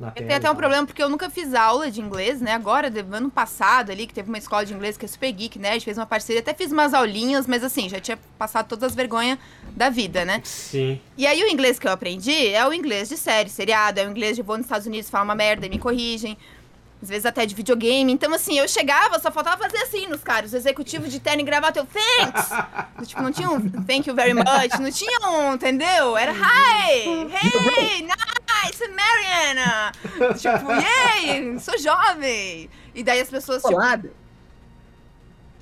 na 0.02 0.08
Eu 0.16 0.26
tenho 0.26 0.36
até 0.36 0.50
um 0.50 0.56
problema 0.56 0.86
porque 0.86 1.02
eu 1.02 1.08
nunca 1.08 1.30
fiz 1.30 1.54
aula 1.54 1.90
de 1.90 2.02
inglês, 2.02 2.42
né? 2.42 2.54
Agora, 2.54 2.92
ano 3.12 3.30
passado 3.30 3.92
ali, 3.92 4.08
que 4.08 4.14
teve 4.14 4.28
uma 4.28 4.38
escola 4.38 4.66
de 4.66 4.74
inglês 4.74 4.98
que 4.98 5.06
é 5.06 5.08
super 5.08 5.32
geek, 5.32 5.60
né? 5.60 5.70
A 5.70 5.74
gente 5.74 5.86
fez 5.86 5.98
uma 5.98 6.06
parceria, 6.06 6.42
até 6.42 6.54
fiz 6.54 6.72
umas 6.72 6.94
aulinhas, 6.94 7.46
mas 7.46 7.64
assim, 7.64 7.88
já 7.88 8.00
tinha 8.00 8.18
passado 8.38 8.68
todas 8.68 8.84
as 8.86 8.96
vergonhas 8.96 9.38
da 9.76 9.90
vida, 9.90 10.26
né? 10.26 10.42
Sim. 10.44 11.00
E 11.18 11.28
aí 11.28 11.42
o 11.44 11.48
inglês 11.48 11.78
que 11.78 11.88
eu 11.88 11.92
aprendi 11.92 12.48
é 12.48 12.68
o 12.68 12.74
inglês 12.74 13.10
de 13.10 13.18
série, 13.18 13.50
seriado, 13.50 14.00
é 14.00 14.08
o 14.08 14.10
inglês 14.10 14.36
de 14.36 14.42
vou 14.42 14.58
nos 14.58 14.66
Estados 14.66 14.88
Unidos 14.88 15.10
falar 15.10 15.24
uma 15.24 15.36
merda 15.36 15.66
e 15.66 15.70
me 15.70 15.78
corrigem. 15.78 16.38
Às 17.02 17.10
vezes 17.10 17.26
até 17.26 17.46
de 17.46 17.56
videogame. 17.56 18.12
Então, 18.12 18.32
assim, 18.34 18.60
eu 18.60 18.68
chegava, 18.68 19.20
só 19.20 19.32
faltava 19.32 19.64
fazer 19.64 19.78
assim 19.78 20.08
nos 20.08 20.24
caras. 20.24 20.52
Os 20.52 20.54
executivos 20.54 21.12
de 21.12 21.20
terno 21.20 21.42
e 21.42 21.44
gravata, 21.44 21.80
eu, 21.80 21.86
thanks! 21.88 22.50
tipo, 23.08 23.22
não 23.22 23.32
tinha 23.32 23.50
um 23.50 23.60
thank 23.86 24.08
you 24.08 24.16
very 24.16 24.34
much, 24.34 24.80
não 24.80 24.92
tinha 24.92 25.30
um, 25.30 25.54
entendeu? 25.54 26.16
Era 26.16 26.32
hi! 26.32 27.28
Hey! 27.32 28.02
Nice! 28.04 28.88
Mariana! 28.88 29.92
tipo, 30.38 30.72
yay! 30.72 31.60
Sou 31.60 31.78
jovem! 31.80 32.70
E 32.94 33.04
daí 33.04 33.20
as 33.20 33.30
pessoas, 33.30 33.64
tipo, 33.64 33.74
Colada. 33.74 34.12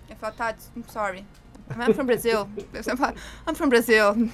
eu 0.10 0.15
falo, 0.17 0.34
tá, 0.34 0.53
I'm 0.75 0.84
sorry. 0.89 1.25
I'm 1.70 1.94
from 1.94 2.06
Brazil. 2.06 2.48
Eu 2.74 2.84
sempre 2.84 2.98
falo, 3.00 3.16
I'm 3.48 3.56
from 3.56 3.70
Brazil. 3.70 4.30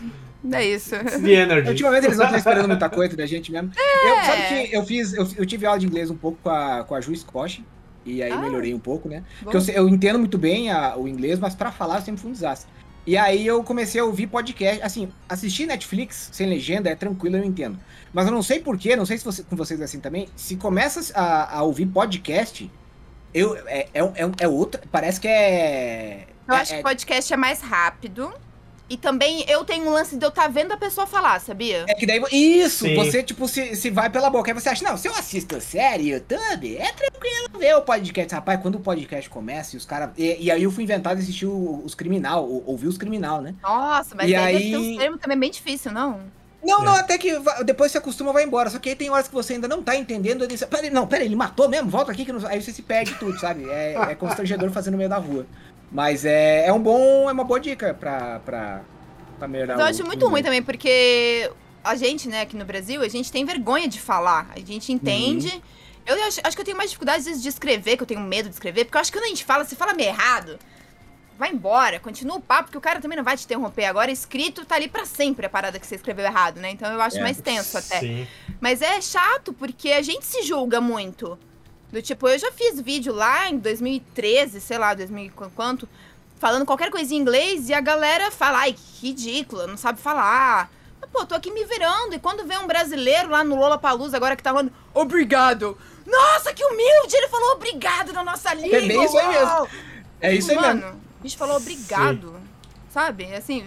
É 0.52 0.64
isso. 0.64 0.92
The 0.92 1.32
Energy. 1.32 1.70
Ultimamente 1.70 2.06
eles 2.06 2.18
não 2.18 2.26
estão 2.26 2.38
esperando 2.38 2.68
muita 2.68 2.88
coisa 2.90 3.18
da 3.18 3.26
gente 3.26 3.52
mesmo. 3.52 3.72
É. 3.76 4.12
Eu, 4.12 4.16
sabe 4.26 4.42
que 4.70 4.76
eu 4.76 4.84
fiz, 4.86 5.14
eu, 5.14 5.28
eu 5.38 5.46
tive 5.46 5.66
aula 5.66 5.80
de 5.80 5.88
inglês 5.88 6.10
um 6.12 6.16
pouco 6.16 6.38
com 6.44 6.50
a, 6.50 6.84
com 6.84 6.94
a 6.94 7.02
Ju 7.02 7.16
Scott, 7.16 7.66
e 8.06 8.22
aí 8.22 8.32
Ah. 8.32 8.38
melhorei 8.38 8.74
um 8.74 8.80
pouco, 8.80 9.10
né? 9.10 9.24
Bom. 9.42 9.50
Porque 9.52 9.72
eu, 9.72 9.76
eu 9.76 9.90
entendo 9.90 10.20
muito 10.20 10.38
bem 10.38 10.70
a- 10.72 10.96
o 10.96 11.08
inglês, 11.08 11.40
mas 11.40 11.56
pra 11.56 11.72
falar 11.72 11.96
eu 11.98 12.02
sempre 12.04 12.22
fui 12.22 12.30
um 12.30 12.34
desastre. 12.34 12.70
E 13.08 13.18
aí 13.18 13.46
eu 13.46 13.64
comecei 13.64 14.00
a 14.02 14.06
ouvir 14.06 14.28
podcast, 14.28 14.82
assim, 14.84 15.10
assistir 15.30 15.66
Netflix 15.66 16.30
sem 16.32 16.48
legenda 16.48 16.90
é 16.90 16.96
tranquilo, 16.96 17.38
eu 17.38 17.44
entendo. 17.44 17.78
Mas 18.14 18.26
eu 18.28 18.32
não 18.32 18.42
sei 18.44 18.60
porquê, 18.60 18.96
não 18.96 19.06
sei 19.06 19.18
se 19.18 19.26
você, 19.26 19.44
com 19.44 19.56
vocês 19.56 19.80
é 19.82 19.84
assim 19.84 20.00
também, 20.00 20.28
se 20.36 20.56
começa 20.56 21.12
a, 21.16 21.58
a 21.58 21.64
ouvir 21.64 21.86
podcast, 21.88 22.70
eu, 23.34 23.56
é, 23.68 23.88
é, 23.94 24.00
é, 24.00 24.32
é 24.40 24.48
outra, 24.48 24.82
parece 24.92 25.20
que 25.20 25.28
é... 25.28 26.28
Eu 26.48 26.54
é- 26.54 26.60
acho 26.60 26.74
é- 26.74 26.78
que 26.78 26.84
podcast 26.84 27.34
é 27.34 27.38
mais 27.38 27.62
rápido. 27.62 28.34
E 28.88 28.98
também 28.98 29.44
eu 29.48 29.66
tenho 29.66 29.86
um 29.86 29.90
lance 29.90 30.16
de 30.16 30.24
eu 30.24 30.30
estar 30.30 30.44
tá 30.44 30.48
vendo 30.48 30.72
a 30.72 30.78
pessoa 30.78 31.08
falar, 31.08 31.40
sabia? 31.42 31.86
É 31.88 31.96
que 31.96 32.06
daí. 32.06 32.22
Isso! 32.32 32.86
Sim. 32.86 32.96
Você, 32.96 33.24
tipo, 33.24 33.48
se, 33.48 33.76
se 33.76 33.90
vai 33.90 34.12
pela 34.12 34.30
boca. 34.30 34.52
Aí 34.52 34.54
você 34.54 34.70
acha, 34.70 34.84
não, 34.88 34.96
se 34.96 35.08
eu 35.08 35.14
assisto 35.16 35.60
série, 35.60 36.10
YouTube, 36.12 36.78
é 36.78 36.92
tranquilo 36.92 37.58
ver 37.58 37.76
o 37.76 37.82
podcast. 37.82 38.36
Rapaz, 38.36 38.62
quando 38.62 38.76
o 38.76 38.80
podcast 38.80 39.28
começa 39.28 39.76
e 39.76 39.78
os 39.78 39.86
caras. 39.86 40.12
E, 40.16 40.44
e 40.44 40.52
aí 40.52 40.62
eu 40.62 40.72
fui 40.72 40.84
inventado 40.84 41.18
de 41.18 41.24
assistir 41.24 41.48
os 41.48 41.96
criminal, 41.96 42.48
ou- 42.48 42.64
ouvir 42.68 42.88
os 42.88 42.98
criminal, 42.98 43.42
né? 43.42 43.56
Nossa, 43.64 44.14
mas 44.14 44.30
E 44.30 44.36
aí, 44.36 44.70
ter 44.70 44.78
um 44.78 44.98
termo 44.98 45.18
também 45.18 45.40
bem 45.40 45.50
difícil, 45.50 45.92
não? 45.92 46.20
Não, 46.64 46.82
É. 46.82 46.86
não, 46.86 46.94
até 46.94 47.18
que 47.18 47.32
depois 47.64 47.92
você 47.92 47.98
acostuma 47.98 48.32
vai 48.32 48.44
embora. 48.44 48.70
Só 48.70 48.78
que 48.78 48.90
aí 48.90 48.96
tem 48.96 49.10
horas 49.10 49.28
que 49.28 49.34
você 49.34 49.54
ainda 49.54 49.68
não 49.68 49.82
tá 49.82 49.96
entendendo. 49.96 50.48
Você, 50.48 50.66
peraí, 50.68 50.92
não, 50.92 51.08
peraí, 51.08 51.26
ele 51.26 51.36
matou 51.36 51.68
mesmo? 51.68 51.90
Volta 51.90 52.12
aqui 52.12 52.24
que 52.24 52.32
não... 52.32 52.46
Aí 52.48 52.62
você 52.62 52.72
se 52.72 52.84
perde 52.84 53.16
tudo, 53.16 53.40
sabe? 53.40 53.68
É, 53.68 53.94
é 54.12 54.16
constrangedor 54.16 54.70
fazer 54.70 54.92
no 54.92 54.98
meio 54.98 55.10
da 55.10 55.18
rua. 55.18 55.46
Mas 55.92 56.26
é, 56.26 56.68
é 56.68 56.74
um 56.74 56.82
bom. 56.82 57.30
É 57.30 57.32
uma 57.32 57.44
boa 57.44 57.60
dica 57.60 57.94
pra, 57.94 58.40
pra, 58.40 58.82
pra 59.38 59.48
melhorar 59.48 59.76
Mas 59.76 59.82
eu 59.82 59.90
acho 59.90 60.04
o 60.04 60.06
muito 60.06 60.28
ruim 60.28 60.44
também, 60.44 60.62
porque 60.62 61.50
a 61.84 61.96
gente, 61.96 62.28
né, 62.28 62.42
aqui 62.42 62.58
no 62.58 62.66
Brasil, 62.66 63.02
a 63.02 63.08
gente 63.08 63.32
tem 63.32 63.46
vergonha 63.46 63.88
de 63.88 64.00
falar. 64.00 64.50
A 64.56 64.60
gente 64.60 64.92
entende. 64.92 65.48
Uhum. 65.48 65.62
Eu 66.06 66.24
acho, 66.26 66.40
acho 66.44 66.56
que 66.56 66.62
eu 66.62 66.66
tenho 66.66 66.78
mais 66.78 66.90
dificuldade 66.92 67.20
às 67.20 67.26
vezes, 67.26 67.42
de 67.42 67.50
escrever, 67.50 67.98
que 67.98 68.04
eu 68.04 68.08
tenho 68.08 68.22
medo 68.22 68.48
de 68.48 68.54
escrever, 68.54 68.86
porque 68.86 68.98
eu 68.98 69.02
acho 69.02 69.12
que 69.12 69.18
quando 69.18 69.26
a 69.26 69.30
gente 69.30 69.44
fala, 69.44 69.66
se 69.66 69.76
fala 69.76 69.94
meio 69.94 70.10
errado, 70.10 70.60
vai 71.38 71.52
embora, 71.52 72.00
continua 72.00 72.38
o 72.38 72.42
papo, 72.42 72.66
porque 72.66 72.78
o 72.78 72.82
cara 72.82 73.02
também 73.02 73.18
não 73.18 73.24
vai 73.24 73.36
te 73.36 73.46
interromper. 73.46 73.86
Agora, 73.86 74.12
escrito 74.12 74.64
tá 74.66 74.76
ali 74.76 74.88
pra 74.88 75.06
sempre 75.06 75.46
a 75.46 75.50
parada 75.50 75.80
que 75.80 75.86
você 75.88 75.96
escreveu 75.96 76.26
errado, 76.26 76.60
né? 76.60 76.70
Então 76.70 76.92
eu 76.92 77.02
acho 77.02 77.18
É. 77.18 77.22
mais 77.22 77.42
tenso 77.42 77.78
até. 77.78 78.00
Sim. 78.00 78.28
Mas 78.60 78.82
é 78.82 79.02
chato, 79.02 79.52
porque 79.54 79.92
a 79.92 80.02
gente 80.02 80.26
se 80.26 80.44
julga 80.44 80.80
muito. 80.80 81.38
Do 81.96 82.02
tipo, 82.02 82.28
eu 82.28 82.38
já 82.38 82.52
fiz 82.52 82.78
vídeo 82.82 83.14
lá 83.14 83.50
em 83.50 83.58
2013, 83.58 84.60
sei 84.60 84.78
lá, 84.78 84.94
2000 84.94 85.26
e 85.28 85.30
qu- 85.30 85.50
quanto, 85.56 85.88
falando 86.38 86.66
qualquer 86.66 86.92
coisinha 86.92 87.18
em 87.18 87.22
inglês 87.22 87.70
e 87.70 87.74
a 87.74 87.80
galera 87.80 88.30
fala, 88.32 88.58
ai, 88.60 88.74
que 88.74 89.08
ridícula, 89.08 89.66
não 89.66 89.78
sabe 89.78 90.02
falar. 90.02 90.70
Mas, 91.00 91.10
pô, 91.10 91.26
tô 91.26 91.34
aqui 91.36 91.50
me 91.52 91.64
virando 91.64 92.14
e 92.14 92.20
quando 92.20 92.46
vem 92.46 92.58
um 92.58 92.68
brasileiro 92.68 93.30
lá 93.30 93.46
no 93.46 93.56
Lola 93.56 93.78
Palusa 93.78 94.18
agora 94.18 94.36
que 94.36 94.44
tá 94.44 94.50
falando, 94.52 94.74
obrigado. 94.94 95.78
Nossa, 96.06 96.54
que 96.54 96.66
humilde! 96.66 97.16
Ele 97.16 97.30
falou 97.30 97.54
obrigado 97.54 98.12
na 98.12 98.26
nossa 98.26 98.54
língua. 98.54 98.78
bem 98.82 99.02
isso 99.06 99.18
aí 99.18 99.28
mesmo. 99.30 99.68
É 100.20 100.34
isso 100.36 100.52
aí 100.52 100.58
Mano, 100.58 100.82
mesmo. 100.82 101.02
a 101.22 101.24
gente 101.24 101.38
falou 101.38 101.56
obrigado, 101.56 102.36
sabe? 102.92 103.34
Assim. 103.34 103.66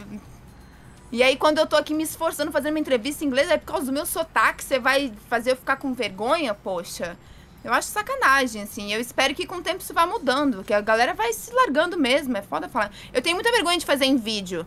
E 1.10 1.22
aí, 1.22 1.34
quando 1.34 1.56
eu 1.60 1.66
tô 1.66 1.76
aqui 1.76 1.94
me 1.94 2.02
esforçando 2.02 2.52
fazendo 2.52 2.74
uma 2.74 2.78
entrevista 2.78 3.24
em 3.24 3.26
inglês, 3.28 3.48
é 3.50 3.56
por 3.56 3.64
causa 3.72 3.86
do 3.86 3.92
meu 3.92 4.04
sotaque, 4.04 4.62
você 4.62 4.78
vai 4.78 5.10
fazer 5.30 5.52
eu 5.52 5.56
ficar 5.56 5.76
com 5.76 5.94
vergonha? 5.94 6.52
Poxa. 6.52 7.16
Eu 7.64 7.72
acho 7.72 7.88
sacanagem, 7.88 8.62
assim. 8.62 8.92
Eu 8.92 9.00
espero 9.00 9.34
que 9.34 9.46
com 9.46 9.56
o 9.56 9.62
tempo 9.62 9.82
isso 9.82 9.92
vá 9.92 10.06
mudando, 10.06 10.64
que 10.64 10.72
a 10.72 10.80
galera 10.80 11.12
vai 11.12 11.32
se 11.32 11.52
largando 11.52 11.98
mesmo. 11.98 12.36
É 12.36 12.42
foda 12.42 12.68
falar. 12.68 12.92
Eu 13.12 13.20
tenho 13.20 13.36
muita 13.36 13.50
vergonha 13.50 13.78
de 13.78 13.86
fazer 13.86 14.04
em 14.04 14.16
vídeo. 14.16 14.66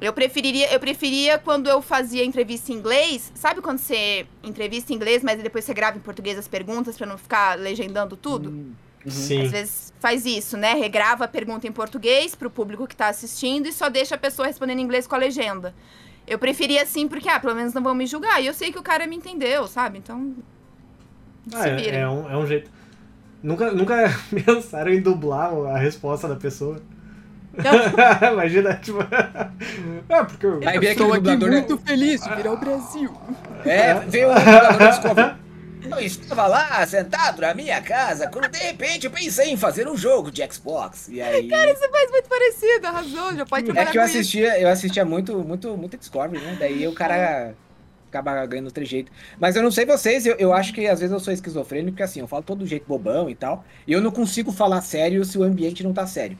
Eu 0.00 0.12
preferiria, 0.12 0.72
eu 0.72 0.78
preferia 0.78 1.38
quando 1.38 1.68
eu 1.68 1.82
fazia 1.82 2.24
entrevista 2.24 2.72
em 2.72 2.76
inglês. 2.76 3.32
Sabe 3.34 3.60
quando 3.60 3.78
você 3.78 4.26
entrevista 4.42 4.92
em 4.92 4.96
inglês, 4.96 5.24
mas 5.24 5.42
depois 5.42 5.64
você 5.64 5.74
grava 5.74 5.96
em 5.96 6.00
português 6.00 6.38
as 6.38 6.46
perguntas 6.46 6.96
pra 6.96 7.06
não 7.06 7.18
ficar 7.18 7.58
legendando 7.58 8.16
tudo? 8.16 8.50
Uhum. 8.50 8.74
Sim. 9.06 9.42
Às 9.42 9.50
vezes 9.50 9.92
faz 9.98 10.24
isso, 10.24 10.56
né? 10.56 10.74
Regrava 10.74 11.24
a 11.24 11.28
pergunta 11.28 11.66
em 11.66 11.72
português 11.72 12.34
pro 12.34 12.50
público 12.50 12.86
que 12.86 12.94
tá 12.94 13.08
assistindo 13.08 13.66
e 13.66 13.72
só 13.72 13.88
deixa 13.88 14.14
a 14.14 14.18
pessoa 14.18 14.46
respondendo 14.46 14.78
em 14.78 14.82
inglês 14.82 15.06
com 15.06 15.14
a 15.14 15.18
legenda. 15.18 15.74
Eu 16.26 16.38
preferia 16.38 16.82
assim 16.82 17.08
porque, 17.08 17.28
ah, 17.28 17.40
pelo 17.40 17.54
menos 17.54 17.72
não 17.72 17.82
vão 17.82 17.94
me 17.94 18.06
julgar. 18.06 18.40
E 18.40 18.46
eu 18.46 18.54
sei 18.54 18.70
que 18.70 18.78
o 18.78 18.82
cara 18.82 19.06
me 19.06 19.16
entendeu, 19.16 19.66
sabe? 19.66 19.98
Então. 19.98 20.34
Ah, 21.52 21.62
se 21.62 21.68
é, 21.68 21.76
virem. 21.76 22.00
é 22.00 22.08
um, 22.08 22.30
é 22.30 22.36
um 22.36 22.46
jeito. 22.46 22.70
Nunca, 23.42 23.70
nunca 23.72 23.94
pensaram 24.44 24.92
em 24.92 25.00
dublar 25.00 25.52
a 25.52 25.78
resposta 25.78 26.26
da 26.28 26.36
pessoa. 26.36 26.80
Imagina, 28.32 28.74
tipo. 28.74 28.98
é, 30.08 30.24
porque. 30.24 30.46
eu- 30.46 30.60
Aí 30.66 30.78
vem 30.78 30.90
aquele 30.90 31.12
dublador, 31.12 31.50
né? 31.50 31.66
feliz 31.84 32.20
de 32.22 32.34
virar 32.36 32.52
o 32.52 32.56
Brasil. 32.56 33.12
É, 33.64 33.94
veio 33.94 34.30
o 34.30 34.34
dublador 34.34 34.88
Discovery. 34.88 35.48
Eu 35.90 36.00
estava 36.00 36.46
lá, 36.48 36.84
sentado 36.86 37.40
na 37.40 37.54
minha 37.54 37.80
casa, 37.80 38.28
quando 38.28 38.48
de 38.48 38.58
repente 38.58 39.06
eu 39.06 39.10
pensei 39.12 39.50
em 39.50 39.56
fazer 39.56 39.88
um 39.88 39.96
jogo 39.96 40.30
de 40.30 40.42
Xbox. 40.52 41.08
E 41.08 41.20
aí. 41.22 41.48
Cara, 41.48 41.74
você 41.74 41.88
faz 41.88 42.10
muito 42.10 42.28
parecido, 42.28 42.86
arrasou, 42.86 43.34
já 43.36 43.46
pode 43.46 43.62
é 43.62 43.66
trabalhar 43.72 43.90
que 43.92 43.98
eu 43.98 44.04
isso. 44.04 44.18
assistia, 44.18 44.60
eu 44.60 44.68
assistia 44.68 45.04
muito, 45.04 45.38
muito, 45.38 45.76
muito 45.76 45.96
Discovery, 45.96 46.42
né? 46.44 46.56
Daí 46.58 46.86
o 46.86 46.92
cara. 46.92 47.54
Acaba 48.08 48.44
ganhando 48.46 48.66
outro 48.66 48.84
jeito. 48.84 49.10
Mas 49.38 49.56
eu 49.56 49.62
não 49.62 49.70
sei 49.70 49.84
vocês, 49.86 50.26
eu, 50.26 50.34
eu 50.38 50.52
acho 50.52 50.72
que 50.72 50.86
às 50.86 51.00
vezes 51.00 51.12
eu 51.12 51.20
sou 51.20 51.32
esquizofrênico, 51.32 51.92
porque 51.92 52.02
assim, 52.02 52.20
eu 52.20 52.28
falo 52.28 52.42
todo 52.42 52.66
jeito 52.66 52.86
bobão 52.86 53.28
e 53.30 53.34
tal. 53.34 53.64
E 53.86 53.92
eu 53.92 54.00
não 54.00 54.10
consigo 54.10 54.52
falar 54.52 54.80
sério 54.82 55.24
se 55.24 55.38
o 55.38 55.42
ambiente 55.42 55.82
não 55.84 55.92
tá 55.92 56.06
sério. 56.06 56.38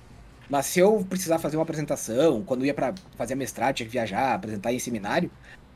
Mas 0.51 0.67
se 0.67 0.81
eu 0.81 1.05
precisar 1.09 1.39
fazer 1.39 1.57
uma 1.57 1.63
apresentação, 1.63 2.43
quando 2.43 2.61
eu 2.63 2.67
ia 2.67 2.75
pra 2.75 2.95
fazer 3.17 3.35
mestrado, 3.35 3.75
tinha 3.77 3.87
que 3.87 3.93
viajar, 3.93 4.35
apresentar 4.35 4.73
em 4.73 4.79
seminário, 4.79 5.31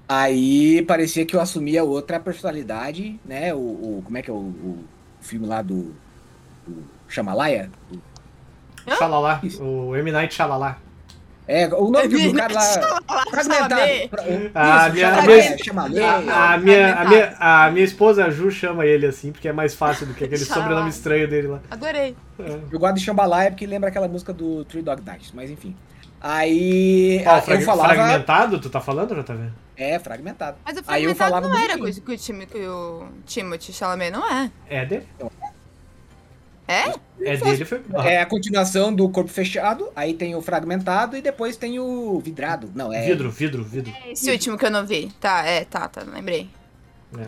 aí 0.09 0.83
parecia 0.87 1.27
que 1.27 1.37
eu 1.37 1.41
assumia 1.41 1.85
outra 1.85 2.19
personalidade, 2.19 3.21
né? 3.25 3.53
O, 3.55 3.59
o- 3.59 4.03
como 4.05 4.17
é 4.19 4.23
que 4.23 4.31
é 4.31 4.33
o, 4.33 4.37
o 4.39 4.85
filme 5.21 5.47
lá 5.47 5.61
do, 5.63 5.95
do 6.67 6.85
Chamalaya? 7.09 7.71
Hã? 8.87 8.97
Xalala, 8.97 9.41
o 9.61 9.95
M. 9.97 10.11
Night 10.11 10.35
Xalala. 10.35 10.77
É, 11.47 11.67
o 11.75 11.91
nome 11.91 12.09
do, 12.09 12.19
do 12.31 12.35
cara 12.39 12.55
lá. 12.55 13.23
Fragmentado. 13.31 13.75
Ah. 14.55 14.85
A, 14.85 14.91
minha, 14.91 15.09
a, 15.09 15.23
fragmentado. 15.23 17.09
minha, 17.09 17.37
a 17.39 17.71
minha 17.71 17.85
esposa, 17.85 18.25
a 18.27 18.31
Ju, 18.31 18.51
chama 18.51 18.87
ele 18.87 19.07
assim, 19.07 19.33
porque 19.33 19.49
é 19.49 19.53
mais 19.53 19.75
fácil 19.75 20.07
do 20.07 20.15
que 20.15 20.25
aquele 20.25 20.45
sobrenome 20.45 20.89
estranho 20.91 21.27
dele 21.29 21.49
lá. 21.49 21.61
Adorei. 21.71 22.17
É. 22.39 22.59
Eu 22.71 22.79
gosto 22.79 22.95
de 22.95 23.05
Chambalaya 23.05 23.51
porque 23.51 23.67
lembra 23.67 23.89
aquela 23.89 24.09
música 24.09 24.33
do 24.33 24.65
Three 24.65 24.83
Dog 24.83 25.03
Night, 25.05 25.31
mas 25.35 25.51
enfim. 25.51 25.77
Aí 26.21 27.21
Qual, 27.25 27.37
eu 27.37 27.43
frag- 27.43 27.65
falava. 27.65 27.95
fragmentado, 27.95 28.61
tu 28.61 28.71
tá 28.71 28.81
falando, 28.81 29.13
JV? 29.13 29.51
É, 29.77 29.99
fragmentado. 29.99 30.57
Mas 30.65 30.77
o 30.77 30.83
Aí 30.87 31.03
eu 31.05 31.15
fragmentado 31.17 31.31
falava 31.43 31.49
não 31.49 31.59
era 31.59 31.77
com 31.77 31.85
o, 31.85 32.17
Tim, 32.17 32.47
que 32.47 32.59
o 32.59 33.09
Timothy 33.27 33.73
Chalamet, 33.73 34.13
não 34.13 34.31
é? 34.31 34.51
É 34.69 34.85
dele? 34.87 35.09
É? 36.73 36.95
É 37.25 37.37
dele, 37.37 37.65
foi. 37.65 37.81
É 38.05 38.21
a 38.21 38.27
continuação 38.27 38.93
do 38.93 39.09
corpo 39.09 39.31
fechado, 39.31 39.89
aí 39.95 40.15
tem 40.15 40.35
o 40.35 40.43
fragmentado 40.43 41.17
e 41.17 41.23
depois 41.23 41.57
tem 41.57 41.79
o 41.79 42.19
vidrado. 42.19 42.71
Não, 42.75 42.93
é. 42.93 43.03
Vidro, 43.07 43.31
vidro, 43.31 43.63
vidro. 43.65 43.93
Esse 44.09 44.31
último 44.31 44.57
que 44.59 44.67
eu 44.67 44.71
não 44.71 44.85
vi. 44.87 45.11
Tá, 45.21 45.45
é, 45.47 45.65
tá, 45.65 45.87
tá, 45.89 46.03
lembrei. 46.03 46.49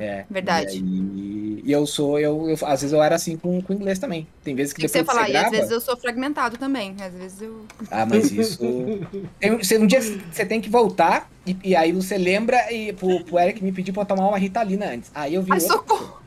É. 0.01 0.25
Verdade. 0.31 0.79
E, 0.79 0.81
aí- 0.81 1.63
e 1.67 1.71
eu 1.73 1.87
sou, 1.87 2.19
eu, 2.19 2.49
eu- 2.49 2.67
às 2.67 2.81
vezes 2.81 2.93
eu 2.93 3.03
era 3.03 3.15
assim 3.17 3.37
com, 3.37 3.61
com 3.61 3.73
inglês 3.75 3.99
também. 3.99 4.27
Tem 4.43 4.55
vezes 4.55 4.73
que 4.73 4.81
Tem 4.81 4.89
que 4.89 4.93
depois 4.99 5.07
você 5.07 5.13
falar, 5.15 5.27
que 5.27 5.31
e 5.31 5.33
você 5.33 5.37
às 5.37 5.43
grava. 5.43 5.57
vezes 5.57 5.71
eu 5.73 5.81
sou 5.81 5.97
fragmentado 5.97 6.57
também. 6.57 6.97
Às 7.01 7.13
vezes 7.13 7.43
eu. 7.43 7.65
Ah, 7.91 8.07
mas 8.07 8.33
isso. 8.33 8.59
Tem- 9.39 9.59
você- 9.59 9.79
um 9.79 9.87
dia 9.87 10.01
você 10.01 10.45
tem 10.47 10.59
que 10.61 10.71
voltar 10.71 11.31
e, 11.47 11.55
e 11.63 11.77
aí 11.77 11.93
você 11.93 12.17
lembra 12.17 12.73
e 12.73 12.95
pro, 12.95 13.23
pro 13.25 13.39
Eric 13.39 13.63
me 13.63 13.73
pedir 13.73 13.93
pra 13.93 14.03
eu 14.03 14.07
tomar 14.07 14.27
uma 14.27 14.39
Ritalina 14.39 14.87
antes. 14.87 15.11
Aí 15.15 15.35
eu 15.35 15.43
vi. 15.43 15.53
Ai, 15.53 15.61
outra 15.61 15.77
socorro! 15.77 16.24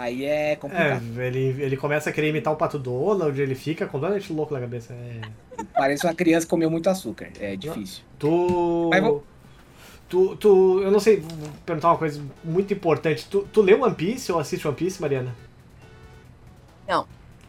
Aí 0.00 0.24
é 0.24 0.52
É, 0.52 0.56
complicado. 0.56 1.20
ele, 1.20 1.60
ele 1.60 1.76
começa 1.76 2.08
a 2.08 2.12
querer 2.12 2.28
imitar 2.28 2.52
o 2.52 2.56
Pato 2.56 2.78
Donald, 2.78 3.40
ele 3.40 3.56
fica 3.56 3.84
completamente 3.84 4.32
louco 4.32 4.54
na 4.54 4.60
cabeça. 4.60 4.92
É. 4.94 5.20
Parece 5.74 6.06
uma 6.06 6.14
criança 6.14 6.46
que 6.46 6.50
comeu 6.50 6.70
muito 6.70 6.88
açúcar. 6.88 7.28
É 7.40 7.56
difícil. 7.56 8.04
Tu. 8.18 8.88
Mas 8.90 9.02
vou- 9.02 9.24
Tu, 10.08 10.36
tu. 10.36 10.80
Eu 10.82 10.90
não 10.90 11.00
sei, 11.00 11.16
vou 11.20 11.50
perguntar 11.66 11.88
uma 11.88 11.98
coisa 11.98 12.22
muito 12.42 12.72
importante. 12.72 13.26
Tu, 13.28 13.46
tu 13.52 13.60
lê 13.60 13.74
One 13.74 13.94
Piece 13.94 14.30
ou 14.32 14.38
assiste 14.38 14.66
One 14.66 14.76
Piece, 14.76 15.02
Mariana? 15.02 15.34
Não. 16.86 17.06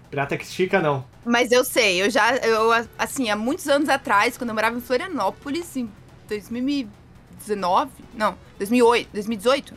Pirata 0.10 0.36
que 0.36 0.44
estica, 0.44 0.82
não. 0.82 1.06
Mas 1.24 1.52
eu 1.52 1.64
sei, 1.64 2.02
eu 2.02 2.10
já. 2.10 2.36
Eu, 2.38 2.72
assim, 2.98 3.30
há 3.30 3.36
muitos 3.36 3.68
anos 3.70 3.88
atrás, 3.88 4.38
quando 4.38 4.50
eu 4.50 4.56
morava 4.56 4.76
em 4.76 4.82
Florianópolis, 4.82 5.78
em 5.78 5.88
2019. 6.28 7.92
Não, 8.14 8.36
2008. 8.58 9.10
2018? 9.14 9.74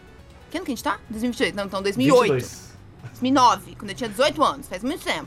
Que 0.52 0.58
ano 0.58 0.64
que 0.66 0.70
a 0.70 0.74
gente 0.74 0.84
tá? 0.84 0.98
2018. 1.10 1.56
Não, 1.56 1.64
então 1.64 1.82
2008. 1.82 2.32
22. 2.34 2.72
2009, 3.12 3.74
quando 3.76 3.90
eu 3.90 3.96
tinha 3.96 4.08
18 4.08 4.44
anos, 4.44 4.68
faz 4.68 4.84
muito 4.84 5.02
tempo. 5.02 5.26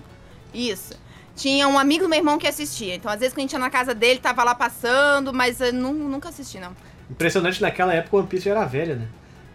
Isso. 0.54 0.94
Tinha 1.36 1.68
um 1.68 1.78
amigo 1.78 2.04
do 2.06 2.10
meu 2.10 2.18
irmão 2.20 2.38
que 2.38 2.48
assistia. 2.48 2.96
Então, 2.96 3.12
às 3.12 3.20
vezes, 3.20 3.34
quando 3.34 3.40
a 3.40 3.42
gente 3.42 3.54
ia 3.54 3.60
na 3.60 3.70
casa 3.70 3.94
dele, 3.94 4.20
tava 4.20 4.44
lá 4.44 4.56
passando, 4.56 5.34
mas 5.34 5.60
eu 5.60 5.74
nu- 5.74 5.92
nunca 5.94 6.30
assisti, 6.30 6.60
não. 6.60 6.72
Impressionante, 7.12 7.62
naquela 7.62 7.94
época 7.94 8.16
o 8.16 8.20
One 8.20 8.28
Piece 8.30 8.46
já 8.46 8.52
era 8.52 8.66
velho, 8.66 8.96
né? 8.96 9.08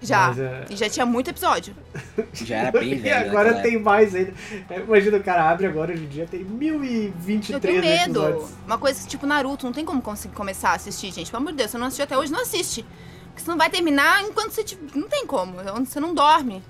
Já. 0.03 0.29
Mas, 0.29 0.39
é- 0.39 0.65
E 0.71 0.77
já 0.77 0.89
tinha 0.91 1.07
muito 1.07 1.29
episódio. 1.31 1.75
Já 2.35 2.57
era 2.57 2.73
bem 2.73 2.93
E 2.93 2.95
velho. 2.97 3.29
agora 3.31 3.49
naquela 3.51 3.63
tem 3.63 3.79
mais 3.81 4.15
ainda. 4.15 4.33
É, 4.71 4.81
Imagina 4.81 5.17
o 5.19 5.23
cara 5.23 5.49
abre 5.51 5.67
agora 5.67 5.93
hoje 5.93 6.05
em 6.05 6.09
dia, 6.09 6.27
tem 6.27 6.41
Eu 6.41 6.47
1023 6.49 7.61
tenho 7.61 7.81
medo. 7.81 8.23
episódios. 8.25 8.51
Uma 8.67 8.79
coisa 8.79 9.07
tipo 9.09 9.27
Naruto, 9.27 9.67
não 9.67 9.73
tem 9.73 9.85
como 9.85 10.01
conseguir 10.03 10.35
começar 10.35 10.71
a 10.71 10.75
assistir, 10.75 11.13
gente. 11.13 11.31
Pelo 11.31 11.43
amor 11.43 11.53
de 11.53 11.59
Deus, 11.59 11.71
se 11.71 11.73
você 11.73 11.79
não 11.79 11.87
assistiu 11.87 12.05
até 12.05 12.17
hoje, 12.19 12.33
não 12.33 12.41
assiste. 12.41 12.85
Porque 13.31 13.43
você 13.43 13.51
não 13.51 13.59
vai 13.59 13.71
terminar 13.71 14.23
enquanto 14.23 14.53
você. 14.53 14.65
Não 14.95 15.09
tem 15.09 15.27
como. 15.27 15.57
Você 15.85 15.99
não 15.99 16.15
dorme. 16.15 16.63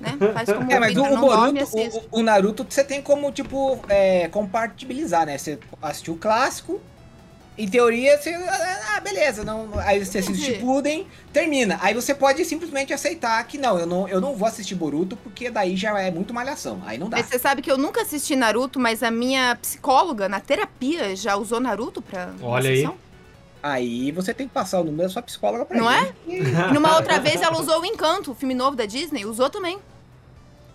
Né? 0.00 0.16
Faz 0.32 0.52
como 0.52 0.70
É, 0.72 0.78
mas 0.78 0.96
o, 0.96 1.16
Boruto, 1.16 1.64
o, 2.10 2.20
o 2.20 2.22
Naruto, 2.22 2.66
você 2.68 2.82
tem 2.82 3.00
como, 3.00 3.30
tipo, 3.30 3.78
é, 3.88 4.28
compartibilizar, 4.28 5.26
né? 5.26 5.38
Você 5.38 5.58
assistiu 5.80 6.14
o 6.14 6.18
clássico, 6.18 6.80
em 7.56 7.68
teoria, 7.68 8.18
você. 8.18 8.34
Ah, 8.34 9.00
beleza. 9.00 9.44
Não, 9.44 9.68
aí 9.78 10.04
você 10.04 10.18
assiste. 10.18 10.44
Shippuden, 10.44 11.06
termina. 11.32 11.78
Aí 11.80 11.94
você 11.94 12.12
pode 12.12 12.44
simplesmente 12.44 12.92
aceitar 12.92 13.42
que 13.46 13.56
não, 13.56 13.78
eu 13.78 13.86
não, 13.86 14.08
eu 14.08 14.20
não 14.20 14.34
vou 14.34 14.48
assistir 14.48 14.74
Boruto, 14.74 15.16
porque 15.16 15.50
daí 15.50 15.76
já 15.76 15.98
é 16.00 16.10
muito 16.10 16.34
malhação. 16.34 16.82
Aí 16.84 16.98
não 16.98 17.08
dá. 17.08 17.18
Mas 17.18 17.26
você 17.26 17.38
sabe 17.38 17.62
que 17.62 17.70
eu 17.70 17.78
nunca 17.78 18.02
assisti 18.02 18.34
Naruto, 18.34 18.80
mas 18.80 19.04
a 19.04 19.10
minha 19.10 19.54
psicóloga 19.56 20.28
na 20.28 20.40
terapia 20.40 21.14
já 21.14 21.36
usou 21.36 21.60
Naruto 21.60 22.02
pra. 22.02 22.30
Olha 22.42 22.70
aí. 22.70 22.88
Aí 23.66 24.12
você 24.12 24.34
tem 24.34 24.46
que 24.46 24.52
passar 24.52 24.78
o 24.80 24.84
número 24.84 25.08
da 25.08 25.08
sua 25.08 25.22
psicóloga 25.22 25.64
pra 25.64 25.78
Não 25.78 25.90
é? 25.90 26.12
gente. 26.28 26.50
E 26.50 26.72
numa 26.74 26.96
outra 26.96 27.18
vez 27.18 27.40
ela 27.40 27.58
usou 27.58 27.80
o 27.80 27.86
Encanto, 27.86 28.32
o 28.32 28.34
filme 28.34 28.52
novo 28.52 28.76
da 28.76 28.84
Disney, 28.84 29.24
usou 29.24 29.48
também. 29.48 29.78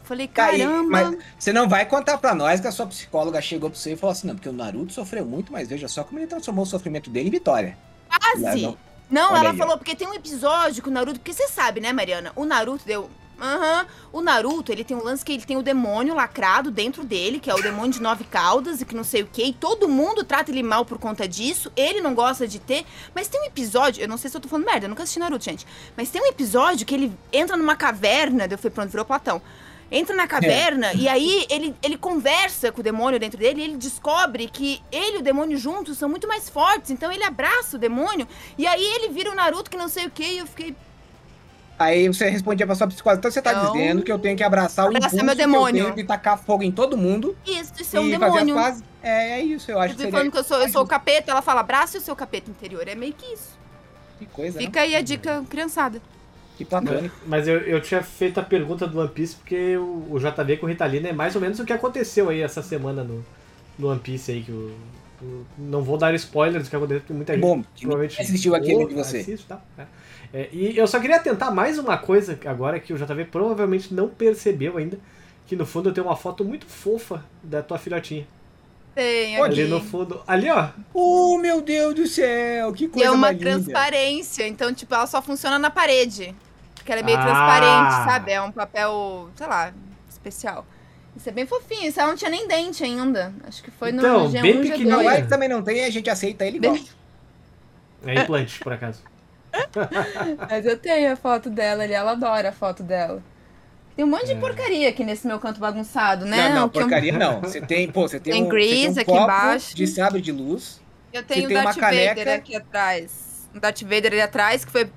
Falei, 0.04 0.28
Tá 0.28 0.46
aí, 0.46 0.64
caramba. 0.64 0.90
mas 0.90 1.18
você 1.38 1.54
não 1.54 1.70
vai 1.70 1.86
contar 1.86 2.18
pra 2.18 2.34
nós 2.34 2.60
que 2.60 2.66
a 2.66 2.72
sua 2.72 2.88
psicóloga 2.88 3.40
chegou 3.44 3.70
pra 3.70 3.78
você 3.78 3.94
e 3.94 3.96
falou 3.96 4.12
assim, 4.12 4.26
não, 4.26 4.34
porque 4.34 4.50
o 4.50 4.54
Naruto 4.54 4.92
sofreu 4.92 5.24
muito, 5.24 5.52
mas 5.52 5.68
veja 5.70 5.88
só 5.88 6.04
como 6.04 6.18
ele 6.20 6.26
transformou 6.26 6.64
o 6.64 6.68
sofrimento 6.68 7.12
dele 7.12 7.28
em 7.28 7.32
vitória. 7.32 7.78
Quase. 8.10 8.76
Não, 9.08 9.38
ela 9.38 9.52
aí, 9.52 9.58
falou, 9.58 9.78
porque 9.78 9.96
tem 9.96 10.08
um 10.08 10.14
episódio 10.16 10.82
que 10.82 10.90
o 10.90 10.92
Naruto. 10.92 11.20
Porque 11.20 11.32
você 11.34 11.48
sabe, 11.48 11.80
né, 11.80 11.94
Mariana? 11.94 12.32
O 12.36 12.44
Naruto 12.44 12.84
deu. 12.88 13.08
Aham. 13.42 13.88
O 14.12 14.22
Naruto, 14.22 14.72
ele 14.72 14.84
tem 14.84 14.98
um 14.98 15.04
lance 15.04 15.24
que 15.24 15.32
ele 15.32 15.46
tem 15.46 15.58
o 15.58 15.62
demônio 15.62 16.16
lacrado 16.16 16.72
dentro 16.72 17.04
dele, 17.04 17.40
que 17.40 17.50
é 17.50 17.54
o 17.54 17.62
demônio 17.62 17.92
de 17.92 18.02
nove 18.02 18.24
caudas 18.24 18.82
e 18.82 18.86
que 18.86 18.96
não 18.96 19.04
sei 19.04 19.22
o 19.24 19.30
quê. 19.32 19.44
E 19.46 19.54
todo 19.54 19.88
mundo 19.88 20.24
trata 20.24 20.52
ele 20.52 20.64
mal 20.64 20.86
por 20.86 20.98
conta 20.98 21.28
disso. 21.28 21.72
Ele 21.76 22.02
não 22.02 22.14
gosta 22.14 22.48
de 22.48 22.60
ter. 22.60 22.86
Mas 23.14 23.28
tem 23.28 23.42
um 23.42 23.46
episódio, 23.46 24.02
eu 24.02 24.08
não 24.08 24.18
sei 24.18 24.30
se 24.30 24.38
eu 24.38 24.42
tô 24.42 24.50
falando 24.50 24.66
merda, 24.66 24.86
eu 24.86 24.90
nunca 24.90 25.04
assisti 25.04 25.20
Naruto, 25.20 25.44
gente. 25.46 25.66
Mas 25.96 26.10
tem 26.10 26.22
um 26.22 26.26
episódio 26.26 26.86
que 26.86 26.94
ele 26.94 27.12
entra 27.32 27.56
numa 27.56 27.76
caverna. 27.76 28.48
Eu 28.50 28.58
falei, 28.58 28.74
pronto, 28.74 28.90
virou 28.90 29.06
Platão. 29.06 29.42
Entra 29.92 30.16
na 30.16 30.28
caverna 30.28 30.94
e 30.94 31.08
aí 31.08 31.48
ele, 31.50 31.76
ele 31.82 31.98
conversa 31.98 32.72
com 32.72 32.80
o 32.80 32.84
demônio 32.84 33.20
dentro 33.20 33.40
dele 33.40 33.62
e 33.62 33.64
ele 33.64 33.76
descobre 33.78 34.48
que 34.48 34.80
ele 34.92 35.18
e 35.18 35.20
o 35.20 35.24
demônio 35.24 35.58
juntos 35.58 35.98
são 35.98 36.08
muito 36.08 36.28
mais 36.28 36.48
fortes. 36.48 36.92
Então 36.92 37.12
ele 37.12 37.24
abraça 37.24 37.76
o 37.76 37.80
demônio 37.80 38.28
e 38.56 38.68
aí 38.68 38.84
ele 38.84 39.10
vira 39.10 39.32
o 39.32 39.36
Naruto 39.36 39.70
que 39.70 39.76
não 39.78 39.90
sei 39.90 40.06
o 40.06 40.12
que 40.12 40.24
e 40.24 40.38
eu 40.38 40.46
fiquei. 40.46 40.76
Aí 41.80 42.10
você 42.10 42.30
respondia 42.30 42.66
pra 42.66 42.76
sua 42.76 42.88
psicóloga, 42.88 43.20
então 43.20 43.32
você 43.32 43.42
tá 43.42 43.54
Não. 43.54 43.72
dizendo 43.72 44.04
que 44.04 44.12
eu 44.12 44.20
tenho 44.20 44.36
que 44.36 44.44
abraçar 44.44 44.86
o 44.86 44.90
Abraçar 44.90 45.08
impulso 45.14 45.26
meu 45.26 45.36
que 45.36 45.42
eu 45.42 45.48
demônio. 45.48 45.84
tenho 45.86 45.96
de 45.96 46.04
tacar 46.04 46.38
fogo 46.38 46.62
em 46.62 46.72
todo 46.74 46.98
mundo 46.98 47.38
Isso, 47.48 47.72
isso 47.80 47.96
é 47.96 48.00
um 48.02 48.08
e 48.10 48.20
fazer 48.20 48.40
as 48.40 48.46
demônio. 48.46 48.84
É, 49.02 49.40
é 49.40 49.42
isso, 49.42 49.72
eu 49.72 49.80
acho 49.80 49.94
Eu 49.94 49.96
que 49.96 50.02
seria 50.04 50.12
falando 50.12 50.32
que 50.32 50.38
eu 50.38 50.44
sou, 50.44 50.58
eu 50.62 50.68
sou 50.70 50.84
o 50.84 50.88
capeta, 50.88 51.32
ela 51.32 51.42
fala, 51.42 51.62
abraça 51.62 51.98
o 51.98 52.02
seu 52.02 52.16
capeta 52.18 52.52
interior. 52.52 52.86
É 52.86 52.96
meio 52.96 53.14
que 53.14 53.26
isso. 53.34 53.58
que 54.18 54.26
coisa, 54.26 54.60
né? 54.60 54.66
Fica 54.66 54.82
aí 54.82 54.94
a 54.94 55.02
dica 55.02 55.42
criançada. 55.50 56.02
Que 56.58 56.66
platônico. 56.66 57.16
Mas 57.26 57.48
eu, 57.48 57.60
eu 57.62 57.82
tinha 57.82 58.04
feito 58.04 58.38
a 58.42 58.44
pergunta 58.44 58.86
do 58.86 59.00
One 59.00 59.08
Piece 59.10 59.38
porque 59.38 59.78
o, 59.78 60.06
o 60.12 60.20
JV 60.20 60.58
com 60.58 60.66
o 60.66 60.70
Ritalina 60.70 61.08
é 61.08 61.14
mais 61.14 61.34
ou 61.34 61.40
menos 61.42 61.58
o 61.60 61.66
que 61.66 61.72
aconteceu 61.72 62.28
aí 62.28 62.42
essa 62.42 62.62
semana 62.62 63.02
no, 63.06 63.26
no 63.78 63.88
One 63.90 64.02
Piece 64.02 64.30
aí, 64.34 64.44
que 64.44 64.52
o, 64.52 64.76
o- 65.22 65.46
não 65.58 65.82
vou 65.82 65.98
dar 65.98 66.14
spoilers 66.16 66.66
do 66.66 66.70
que 66.70 66.76
aconteceu, 66.76 67.00
porque 67.00 67.14
muita 67.14 67.32
Que 67.32 67.40
gente 67.40 67.48
bom, 67.48 67.64
que 67.74 67.82
provavelmente 67.84 68.22
assistiu 68.22 68.54
aquele 68.54 68.86
de 68.88 68.94
você. 68.94 69.20
assiste, 69.20 69.46
tá? 69.48 69.62
É. 69.78 69.86
É, 70.34 70.48
e 70.52 70.78
eu 70.78 70.86
só 70.88 71.00
queria 71.00 71.20
tentar 71.20 71.50
mais 71.52 71.80
uma 71.80 71.98
coisa 71.98 72.38
agora 72.46 72.80
que 72.80 72.94
o 72.94 72.98
JV 72.98 73.26
provavelmente 73.26 73.94
não 73.94 74.08
percebeu 74.08 74.78
ainda, 74.78 75.00
que 75.48 75.56
no 75.56 75.66
fundo 75.66 75.90
eu 75.90 75.94
tenho 75.94 76.06
uma 76.08 76.16
foto 76.16 76.46
muito 76.46 76.66
fofa 76.68 77.24
da 77.44 77.64
tua 77.64 77.78
filhotinha. 77.80 78.28
Tem 78.94 79.42
Ali 79.42 79.64
no 79.66 79.80
fundo. 79.82 80.22
Ali, 80.28 80.50
ó. 80.50 80.70
Oh, 80.94 81.38
meu 81.38 81.62
Deus 81.62 81.96
do 81.96 82.06
céu, 82.08 82.72
que 82.74 82.86
E 82.86 82.88
coisa 82.90 83.08
é 83.08 83.12
uma 83.12 83.34
transparência, 83.34 84.48
então, 84.48 84.74
tipo, 84.74 84.94
ela 84.94 85.08
só 85.08 85.22
funciona 85.22 85.58
na 85.58 85.70
parede. 85.70 86.36
Porque 86.76 86.92
ela 86.92 87.02
é 87.02 87.04
meio 87.04 87.18
Ah. 87.18 87.24
transparente, 87.24 88.12
sabe? 88.12 88.32
É 88.32 88.42
um 88.42 88.52
papel, 88.52 89.30
sei 89.36 89.48
lá, 89.48 89.74
especial. 90.10 90.66
Isso 91.16 91.28
é 91.28 91.32
bem 91.32 91.46
fofinho, 91.46 91.88
isso 91.88 92.00
ela 92.00 92.10
não 92.10 92.16
tinha 92.18 92.30
nem 92.30 92.48
dente 92.48 92.84
ainda. 92.84 93.34
Acho 93.48 93.64
que 93.64 93.72
foi 93.72 93.90
Então, 93.90 94.26
no 94.26 94.30
G1, 94.32 94.42
bem 94.42 94.54
G2. 94.58 94.62
pequenininha. 94.62 94.96
Não, 94.98 95.10
é 95.10 95.22
que 95.22 95.28
também 95.28 95.50
não 95.50 95.62
tem, 95.62 95.86
a 95.86 95.90
gente 95.90 96.10
aceita 96.10 96.46
ele 96.46 96.58
igual. 96.58 96.78
É 98.06 98.22
implante, 98.22 98.60
por 98.60 98.72
acaso. 98.74 99.02
Mas 100.50 100.66
eu 100.66 100.78
tenho 100.78 101.12
a 101.14 101.16
foto 101.16 101.50
dela 101.50 101.84
ali, 101.84 101.94
ela 101.94 102.12
adora 102.12 102.50
a 102.50 102.52
foto 102.52 102.84
dela. 102.84 103.22
Tem 103.96 104.06
um 104.06 104.08
monte 104.10 104.28
de 104.28 104.36
porcaria 104.36 104.88
aqui 104.90 105.04
nesse 105.04 105.28
meu 105.28 105.40
canto 105.40 105.60
bagunçado, 105.60 106.26
né? 106.26 106.50
Não, 106.50 106.62
não, 106.62 106.70
que 106.70 106.78
eu- 106.78 106.84
porcaria 106.84 107.12
não. 107.12 107.42
Você 107.42 107.60
tem, 107.62 107.92
pô, 107.92 108.08
você 108.08 108.20
tem, 108.20 108.34
Tem 108.34 108.44
um, 108.44 108.48
Grease 108.50 108.76
você 108.76 108.82
tem 108.82 108.90
um 108.90 108.92
aqui 108.94 109.06
copo 109.06 109.24
embaixo. 109.24 109.76
de 109.76 109.88
sabre 109.88 110.22
de 110.22 110.32
luz. 110.32 110.80
Eu 111.12 111.24
tenho 111.24 111.50
o 111.50 111.52
uma 111.52 111.64
Darth 111.64 111.76
Vader 111.80 112.30
aqui 112.36 112.56
atrás. 112.56 113.50
O 113.54 113.60
Darth 113.60 113.82
Vader 113.82 114.12
ali 114.14 114.22
atrás, 114.22 114.64
que 114.64 114.72
foi. 114.72 114.90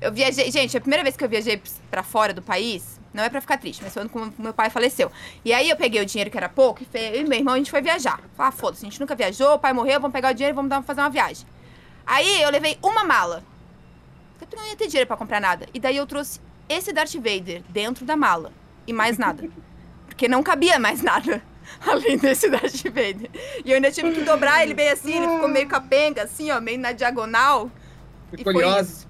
Eu 0.00 0.12
viajei. 0.12 0.50
Gente, 0.50 0.76
a 0.76 0.80
primeira 0.80 1.02
vez 1.04 1.16
que 1.16 1.22
eu 1.24 1.28
viajei 1.28 1.60
pra 1.90 2.02
fora 2.02 2.32
do 2.32 2.40
país, 2.42 2.98
não 3.12 3.22
é 3.22 3.28
pra 3.28 3.40
ficar 3.40 3.58
triste, 3.58 3.82
mas 3.84 3.92
foi 3.94 4.08
quando 4.08 4.32
meu 4.38 4.52
pai 4.54 4.70
faleceu. 4.70 5.10
E 5.44 5.52
aí 5.52 5.68
eu 5.70 5.76
peguei 5.76 6.00
o 6.02 6.06
dinheiro 6.06 6.30
que 6.30 6.36
era 6.36 6.48
pouco 6.48 6.82
e 6.82 6.86
fe- 6.86 7.10
eu 7.14 7.20
e 7.20 7.24
meu 7.28 7.38
irmão 7.38 7.54
a 7.54 7.58
gente 7.58 7.70
foi 7.70 7.80
viajar. 7.82 8.18
Falei, 8.36 8.48
ah, 8.48 8.52
foda-se, 8.52 8.84
a 8.84 8.88
gente 8.88 8.98
nunca 8.98 9.14
viajou, 9.14 9.54
o 9.54 9.58
pai 9.58 9.72
morreu, 9.72 10.00
vamos 10.00 10.12
pegar 10.12 10.30
o 10.30 10.34
dinheiro 10.34 10.54
e 10.54 10.56
vamos 10.56 10.70
dar, 10.70 10.82
fazer 10.82 11.00
uma 11.00 11.10
viagem. 11.10 11.46
Aí 12.06 12.42
eu 12.42 12.50
levei 12.50 12.76
uma 12.82 13.04
mala. 13.04 13.42
Porque 14.38 14.54
tu 14.54 14.56
não 14.60 14.66
ia 14.68 14.76
ter 14.76 14.86
dinheiro 14.86 15.06
pra 15.06 15.16
comprar 15.16 15.40
nada. 15.40 15.66
E 15.74 15.80
daí 15.80 15.96
eu 15.96 16.06
trouxe 16.06 16.40
esse 16.68 16.92
Darth 16.92 17.14
Vader 17.14 17.62
dentro 17.68 18.04
da 18.04 18.16
mala. 18.16 18.52
E 18.86 18.92
mais 18.92 19.18
nada. 19.18 19.48
Porque 20.06 20.28
não 20.28 20.42
cabia 20.42 20.78
mais 20.78 21.02
nada. 21.02 21.42
Além 21.86 22.16
desse 22.16 22.48
Darth 22.48 22.82
Vader. 22.84 23.28
E 23.64 23.70
eu 23.70 23.74
ainda 23.76 23.90
tive 23.90 24.12
que 24.12 24.22
dobrar 24.22 24.62
ele 24.62 24.74
bem 24.74 24.88
assim, 24.90 25.12
ele 25.16 25.28
ficou 25.28 25.48
meio 25.48 25.68
capenga, 25.68 26.22
assim, 26.22 26.50
ó, 26.50 26.60
meio 26.60 26.78
na 26.78 26.92
diagonal. 26.92 27.70
E 28.32 28.42
foi 28.42 28.52
Curioso. 28.54 29.06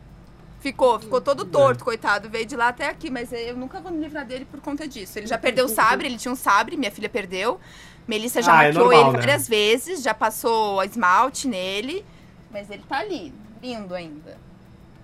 Ficou, 0.60 0.98
ficou 0.98 1.20
todo 1.20 1.44
torto, 1.44 1.84
coitado. 1.84 2.28
Veio 2.28 2.44
de 2.44 2.56
lá 2.56 2.68
até 2.68 2.88
aqui, 2.88 3.10
mas 3.10 3.32
eu 3.32 3.56
nunca 3.56 3.80
vou 3.80 3.92
me 3.92 4.00
livrar 4.02 4.24
dele 4.26 4.44
por 4.44 4.60
conta 4.60 4.88
disso. 4.88 5.18
Ele 5.18 5.26
já 5.26 5.38
perdeu 5.38 5.66
o 5.66 5.68
sabre, 5.68 6.08
ele 6.08 6.16
tinha 6.18 6.32
um 6.32 6.36
sabre, 6.36 6.76
minha 6.76 6.90
filha 6.90 7.08
perdeu. 7.08 7.60
Melissa 8.08 8.42
já 8.42 8.58
Ah, 8.58 8.64
é 8.64 8.66
maquiou 8.68 8.86
normal, 8.86 9.02
ele 9.02 9.12
né? 9.12 9.18
várias 9.18 9.46
vezes, 9.48 10.02
já 10.02 10.14
passou 10.14 10.82
esmalte 10.82 11.46
nele, 11.46 12.04
mas 12.50 12.68
ele 12.70 12.82
tá 12.88 12.98
ali, 12.98 13.32
lindo 13.62 13.94
ainda. 13.94 14.36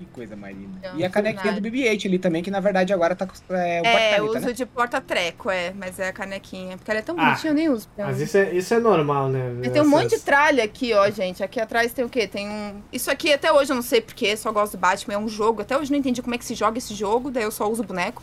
Que 0.05 0.12
coisa 0.12 0.37
mais 0.37 0.57
linda. 0.57 0.90
Não, 0.93 0.99
E 0.99 1.05
a 1.05 1.11
canequinha 1.11 1.53
nada. 1.53 1.61
do 1.61 1.69
BB-8 1.71 2.07
ali 2.07 2.19
também, 2.19 2.43
que 2.43 2.51
na 2.51 2.61
verdade 2.61 2.93
agora 2.93 3.14
tá 3.14 3.27
com 3.27 3.35
é, 3.55 3.81
o 3.81 3.87
É, 3.87 3.90
porta-caneta, 4.19 4.23
uso 4.38 4.47
né? 4.47 4.53
de 4.53 4.67
porta-treco, 4.67 5.51
é, 5.51 5.73
mas 5.73 5.99
é 5.99 6.09
a 6.09 6.12
canequinha. 6.12 6.77
Porque 6.77 6.90
ela 6.90 7.01
é 7.01 7.03
tão 7.03 7.14
Ah, 7.19 7.25
bonitinha, 7.27 7.51
eu 7.51 7.55
nem 7.55 7.69
uso. 7.69 7.88
pra 7.95 8.07
Mas 8.07 8.21
isso 8.21 8.37
é, 8.37 8.53
isso 8.55 8.73
é 8.75 8.79
normal, 8.79 9.29
né? 9.29 9.53
Mas 9.59 9.73
tem 9.73 9.83
um 9.83 9.88
monte 9.88 10.11
de 10.17 10.21
tralha 10.21 10.62
aqui, 10.64 10.93
ó, 10.95 11.09
gente. 11.11 11.43
Aqui 11.43 11.59
atrás 11.61 11.93
tem 11.93 12.05
o 12.05 12.09
quê? 12.09 12.27
Tem 12.27 12.49
um. 12.49 12.83
Isso 12.93 13.11
aqui 13.11 13.33
até 13.33 13.53
hoje 13.53 13.73
eu 13.73 13.77
não 13.77 13.83
sei 13.83 14.01
porquê, 14.01 14.37
só 14.37 14.53
gosto 14.53 14.73
do 14.73 14.79
Batman, 14.79 15.14
é 15.14 15.19
um 15.19 15.29
jogo. 15.29 15.62
Até 15.62 15.77
hoje 15.77 15.90
eu 15.90 15.95
não 15.95 15.99
entendi 16.01 16.21
como 16.23 16.35
é 16.35 16.38
que 16.38 16.45
se 16.45 16.55
joga 16.55 16.79
esse 16.79 16.95
jogo, 16.95 17.31
daí 17.31 17.45
eu 17.45 17.51
só 17.51 17.69
uso 17.71 17.83
boneco. 17.83 18.23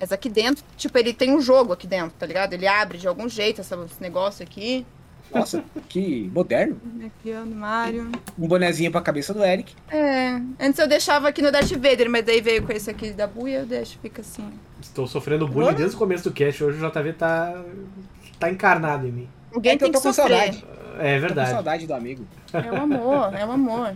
Mas 0.00 0.12
aqui 0.12 0.28
dentro, 0.28 0.62
tipo, 0.76 0.96
ele 0.96 1.12
tem 1.12 1.34
um 1.34 1.40
jogo 1.40 1.72
aqui 1.72 1.86
dentro, 1.86 2.12
tá 2.16 2.24
ligado? 2.24 2.52
Ele 2.52 2.68
abre 2.68 2.98
de 2.98 3.08
algum 3.08 3.28
jeito 3.28 3.60
essa- 3.60 3.74
esse 3.84 4.00
negócio 4.00 4.44
aqui. 4.44 4.86
Nossa, 5.34 5.62
que 5.88 6.30
moderno. 6.34 6.80
Aqui, 7.04 7.32
ó, 7.34 7.44
Mario. 7.44 8.10
Um 8.38 8.48
bonezinho 8.48 8.90
pra 8.90 9.00
cabeça 9.00 9.34
do 9.34 9.44
Eric. 9.44 9.74
É. 9.90 10.40
Antes 10.60 10.78
eu 10.78 10.88
deixava 10.88 11.28
aqui 11.28 11.42
no 11.42 11.52
Darth 11.52 11.70
Vader, 11.72 12.08
mas 12.10 12.24
daí 12.24 12.40
veio 12.40 12.62
com 12.62 12.72
esse 12.72 12.90
aqui 12.90 13.10
da 13.10 13.26
buia, 13.26 13.58
eu 13.60 13.66
deixo, 13.66 13.98
fica 14.00 14.20
assim. 14.22 14.48
Estou 14.80 15.06
sofrendo 15.06 15.46
bullying 15.46 15.74
desde 15.74 15.96
o 15.96 15.98
começo 15.98 16.24
do 16.24 16.32
cast. 16.32 16.62
Hoje 16.64 16.82
o 16.82 16.90
JV 16.90 17.12
tá, 17.12 17.62
tá 18.38 18.50
encarnado 18.50 19.06
em 19.06 19.12
mim. 19.12 19.28
Alguém 19.52 19.72
É 19.72 19.74
que 19.76 19.80
tem 19.84 19.88
eu 19.88 19.92
que 19.92 19.98
tô 19.98 20.08
com 20.08 20.12
sofrer. 20.14 20.36
saudade. 20.52 20.64
É 20.98 21.14
Tô 21.14 21.20
com 21.20 21.26
verdade. 21.26 21.50
saudade 21.50 21.86
do 21.86 21.94
amigo. 21.94 22.26
É 22.52 22.72
o 22.72 22.76
amor, 22.76 23.34
é 23.34 23.44
o 23.46 23.52
amor. 23.52 23.94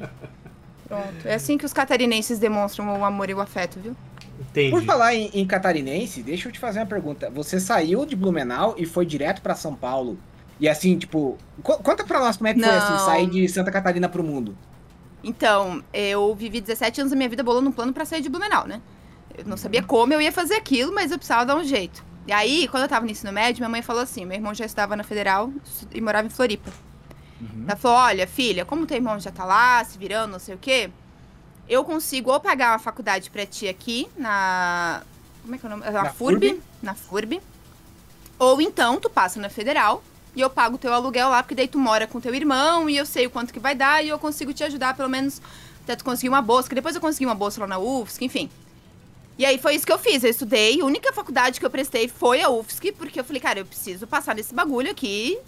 Pronto. 0.86 1.26
É 1.26 1.34
assim 1.34 1.56
que 1.56 1.64
os 1.64 1.72
catarinenses 1.72 2.38
demonstram 2.38 3.00
o 3.00 3.04
amor 3.04 3.30
e 3.30 3.34
o 3.34 3.40
afeto, 3.40 3.78
viu? 3.80 3.96
Entendi. 4.40 4.70
Por 4.70 4.82
falar 4.84 5.14
em, 5.14 5.30
em 5.32 5.46
catarinense, 5.46 6.22
deixa 6.22 6.48
eu 6.48 6.52
te 6.52 6.58
fazer 6.58 6.80
uma 6.80 6.86
pergunta. 6.86 7.30
Você 7.30 7.58
saiu 7.58 8.04
de 8.04 8.14
Blumenau 8.16 8.74
e 8.76 8.84
foi 8.84 9.06
direto 9.06 9.40
pra 9.40 9.54
São 9.54 9.74
Paulo? 9.74 10.18
E 10.62 10.68
assim, 10.68 10.96
tipo, 10.96 11.36
co- 11.62 11.78
conta 11.78 12.04
pra 12.04 12.20
nós 12.20 12.36
como 12.36 12.46
é 12.48 12.54
que 12.54 12.60
foi 12.62 12.68
Não. 12.70 12.78
assim, 12.78 12.96
sair 12.96 13.28
de 13.28 13.48
Santa 13.48 13.72
Catarina 13.72 14.08
pro 14.08 14.22
mundo. 14.22 14.56
Então, 15.24 15.82
eu 15.92 16.34
vivi 16.36 16.60
17 16.60 17.00
anos 17.00 17.10
da 17.10 17.16
minha 17.16 17.28
vida 17.28 17.42
bolando 17.42 17.68
um 17.68 17.72
plano 17.72 17.92
pra 17.92 18.04
sair 18.04 18.20
de 18.22 18.28
Blumenau, 18.28 18.66
né? 18.66 18.80
Eu 19.36 19.44
não 19.44 19.56
sabia 19.56 19.82
como 19.82 20.12
eu 20.12 20.20
ia 20.20 20.32
fazer 20.32 20.54
aquilo, 20.54 20.94
mas 20.94 21.10
eu 21.10 21.18
precisava 21.18 21.44
dar 21.46 21.56
um 21.56 21.64
jeito. 21.64 22.04
E 22.26 22.32
aí, 22.32 22.68
quando 22.68 22.84
eu 22.84 22.88
tava 22.88 23.04
no 23.04 23.10
ensino 23.10 23.32
médio, 23.32 23.60
minha 23.60 23.68
mãe 23.68 23.82
falou 23.82 24.02
assim: 24.02 24.24
meu 24.24 24.36
irmão 24.36 24.54
já 24.54 24.64
estava 24.64 24.94
na 24.94 25.02
federal 25.02 25.52
e 25.92 26.00
morava 26.00 26.26
em 26.26 26.30
Floripa. 26.30 26.70
Ela 27.66 27.76
falou: 27.76 27.96
olha, 27.98 28.26
filha, 28.26 28.64
como 28.64 28.86
teu 28.86 28.96
irmão 28.96 29.18
já 29.18 29.32
tá 29.32 29.44
lá, 29.44 29.84
se 29.84 29.98
virando, 29.98 30.30
não 30.32 30.38
sei 30.38 30.54
o 30.54 30.58
quê, 30.58 30.90
eu 31.68 31.82
consigo 31.84 32.30
ou 32.30 32.38
pagar 32.38 32.72
uma 32.72 32.78
faculdade 32.78 33.30
pra 33.30 33.44
ti 33.46 33.66
aqui 33.68 34.08
na. 34.16 35.02
Como 35.42 35.54
é 35.54 35.58
que 35.58 35.66
é 35.66 35.68
o 35.68 35.70
nome? 35.70 35.84
Na, 35.84 35.90
Na 36.04 36.12
FURB, 36.12 36.48
FURB? 36.50 36.62
Na 36.82 36.94
FURB. 36.94 37.40
Ou 38.38 38.60
então 38.60 39.00
tu 39.00 39.10
passa 39.10 39.40
na 39.40 39.48
federal 39.48 40.02
e 40.34 40.40
eu 40.40 40.48
pago 40.50 40.76
o 40.76 40.78
teu 40.78 40.92
aluguel 40.92 41.28
lá, 41.28 41.42
porque 41.42 41.54
daí 41.54 41.68
tu 41.68 41.78
mora 41.78 42.06
com 42.06 42.20
teu 42.20 42.34
irmão 42.34 42.88
e 42.88 42.96
eu 42.96 43.04
sei 43.06 43.26
o 43.26 43.30
quanto 43.30 43.52
que 43.52 43.60
vai 43.60 43.74
dar 43.74 44.02
e 44.04 44.08
eu 44.08 44.18
consigo 44.18 44.52
te 44.52 44.64
ajudar, 44.64 44.94
pelo 44.96 45.08
menos, 45.08 45.40
até 45.84 45.94
tu 45.96 46.04
conseguir 46.04 46.28
uma 46.28 46.40
bolsa, 46.42 46.68
que 46.68 46.74
depois 46.74 46.94
eu 46.94 47.00
consegui 47.00 47.26
uma 47.26 47.34
bolsa 47.34 47.60
lá 47.60 47.66
na 47.66 47.78
UFSC, 47.78 48.24
enfim. 48.24 48.50
E 49.38 49.44
aí 49.44 49.58
foi 49.58 49.74
isso 49.74 49.84
que 49.86 49.92
eu 49.92 49.98
fiz, 49.98 50.22
eu 50.24 50.30
estudei, 50.30 50.80
a 50.80 50.84
única 50.84 51.12
faculdade 51.12 51.58
que 51.58 51.66
eu 51.66 51.70
prestei 51.70 52.06
foi 52.08 52.42
a 52.42 52.48
UFSC, 52.50 52.92
porque 52.92 53.18
eu 53.20 53.24
falei, 53.24 53.40
cara, 53.40 53.58
eu 53.60 53.66
preciso 53.66 54.06
passar 54.06 54.34
nesse 54.34 54.54
bagulho 54.54 54.90
aqui 54.90 55.38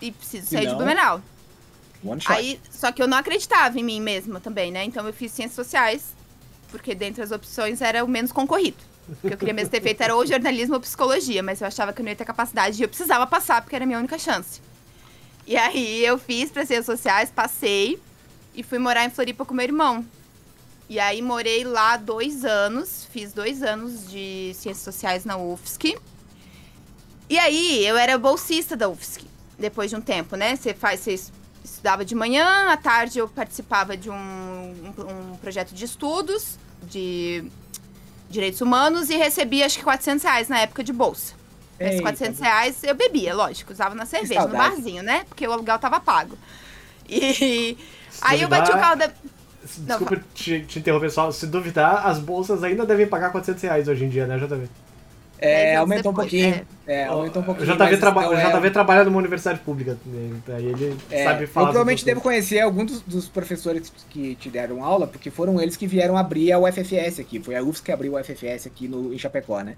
e 0.00 0.10
preciso 0.12 0.46
sair 0.48 0.60
de 0.60 0.66
não- 0.68 0.76
Blumenau. 0.76 1.20
One 2.02 2.20
shot. 2.20 2.32
Aí, 2.32 2.58
só 2.70 2.90
que 2.92 3.02
eu 3.02 3.06
não 3.08 3.18
acreditava 3.18 3.78
em 3.78 3.82
mim 3.84 4.00
mesma 4.00 4.40
também, 4.40 4.72
né? 4.72 4.84
Então 4.84 5.06
eu 5.06 5.12
fiz 5.12 5.32
ciências 5.32 5.54
sociais, 5.56 6.14
porque 6.70 6.94
dentre 6.94 7.22
as 7.22 7.30
opções 7.30 7.82
era 7.82 8.02
o 8.04 8.08
menos 8.08 8.32
concorrido. 8.32 8.78
O 9.22 9.28
que 9.28 9.34
eu 9.34 9.38
queria 9.38 9.54
mesmo 9.54 9.70
ter 9.70 9.82
feito 9.82 10.00
era 10.00 10.14
ou 10.14 10.24
jornalismo 10.24 10.74
ou 10.74 10.80
psicologia, 10.80 11.42
mas 11.42 11.60
eu 11.60 11.66
achava 11.66 11.92
que 11.92 12.00
eu 12.00 12.04
não 12.04 12.10
ia 12.10 12.16
ter 12.16 12.24
capacidade 12.24 12.80
e 12.80 12.84
eu 12.84 12.88
precisava 12.88 13.26
passar, 13.26 13.60
porque 13.60 13.74
era 13.74 13.84
a 13.84 13.86
minha 13.86 13.98
única 13.98 14.18
chance. 14.18 14.60
E 15.46 15.56
aí 15.56 16.04
eu 16.04 16.16
fiz 16.16 16.50
para 16.50 16.64
ciências 16.64 16.86
sociais, 16.86 17.30
passei 17.30 18.00
e 18.54 18.62
fui 18.62 18.78
morar 18.78 19.04
em 19.04 19.10
Floripa 19.10 19.44
com 19.44 19.52
meu 19.52 19.64
irmão. 19.64 20.04
E 20.88 20.98
aí 20.98 21.22
morei 21.22 21.64
lá 21.64 21.96
dois 21.96 22.44
anos, 22.44 23.06
fiz 23.12 23.32
dois 23.32 23.62
anos 23.62 24.08
de 24.10 24.52
ciências 24.54 24.84
sociais 24.84 25.24
na 25.24 25.36
UFSC. 25.36 25.98
E 27.28 27.38
aí 27.38 27.86
eu 27.86 27.96
era 27.96 28.18
bolsista 28.18 28.76
da 28.76 28.88
UFSC, 28.88 29.24
depois 29.58 29.90
de 29.90 29.96
um 29.96 30.00
tempo, 30.00 30.36
né? 30.36 30.56
Você 30.56 30.74
faz, 30.74 31.00
você 31.00 31.18
estudava 31.64 32.04
de 32.04 32.14
manhã, 32.14 32.70
à 32.70 32.76
tarde 32.76 33.18
eu 33.18 33.28
participava 33.28 33.96
de 33.96 34.10
um, 34.10 34.14
um, 34.14 35.32
um 35.32 35.36
projeto 35.36 35.72
de 35.72 35.84
estudos 35.84 36.58
de 36.82 37.44
direitos 38.30 38.60
humanos 38.60 39.10
e 39.10 39.16
recebia 39.16 39.66
acho 39.66 39.76
que 39.78 39.84
400 39.84 40.22
reais 40.22 40.48
na 40.48 40.60
época 40.60 40.82
de 40.84 40.92
bolsa. 40.92 41.34
Esses 41.78 41.94
Eita. 41.94 42.02
400 42.02 42.40
reais 42.40 42.84
eu 42.84 42.94
bebia, 42.94 43.34
lógico, 43.34 43.72
usava 43.72 43.94
na 43.94 44.06
cerveja, 44.06 44.46
no 44.46 44.56
barzinho, 44.56 45.02
né? 45.02 45.24
Porque 45.28 45.46
o 45.46 45.52
aluguel 45.52 45.78
tava 45.78 45.98
pago. 45.98 46.38
E 47.08 47.76
Se 48.10 48.20
aí 48.22 48.42
eu 48.42 48.48
bati 48.48 48.70
o 48.70 48.74
carro 48.74 48.96
da. 48.96 49.10
Desculpa 49.78 50.22
te, 50.34 50.60
te 50.62 50.78
interromper 50.78 51.10
só. 51.10 51.30
Se 51.32 51.46
duvidar, 51.46 52.06
as 52.06 52.18
bolsas 52.18 52.62
ainda 52.62 52.86
devem 52.86 53.06
pagar 53.06 53.30
400 53.30 53.62
reais 53.62 53.88
hoje 53.88 54.04
em 54.04 54.08
dia, 54.08 54.26
né, 54.26 54.38
JV? 54.38 54.68
É, 55.42 55.76
aumentou 55.76 56.12
um 56.12 56.14
depois, 56.14 56.30
pouquinho. 56.30 56.66
É, 56.86 57.04
aumentou 57.06 57.40
um 57.40 57.42
O 57.42 57.46
pouquinho. 57.46 57.66
JV, 57.66 57.78
mas 57.78 57.98
traba 57.98 58.22
não 58.22 58.30
o 58.30 58.34
é- 58.34 58.50
JV 58.50 58.70
trabalha 58.70 59.04
numa 59.04 59.18
universidade 59.18 59.58
pública. 59.60 59.96
né? 60.04 60.38
Aí 60.48 60.66
ele 60.66 60.96
É, 61.10 61.24
sabe 61.24 61.44
eu 61.44 61.48
falar. 61.48 61.66
provavelmente 61.66 62.00
sobre 62.00 62.12
devo 62.14 62.20
conhecer 62.22 62.60
algum 62.60 62.84
dos, 62.84 63.00
dos 63.00 63.28
professores 63.28 63.90
que 64.10 64.34
te 64.34 64.50
deram 64.50 64.84
aula, 64.84 65.06
porque 65.06 65.30
foram 65.30 65.60
eles 65.60 65.76
que 65.76 65.86
vieram 65.86 66.16
abrir 66.16 66.52
a 66.52 66.58
UFFS 66.58 67.20
aqui. 67.20 67.40
Foi 67.40 67.56
a 67.56 67.62
UFS 67.62 67.80
que 67.80 67.90
abriu 67.92 68.16
a 68.16 68.20
UFFS 68.20 68.66
aqui 68.66 68.86
no, 68.86 69.14
em 69.14 69.18
Chapecó, 69.18 69.60
né? 69.60 69.76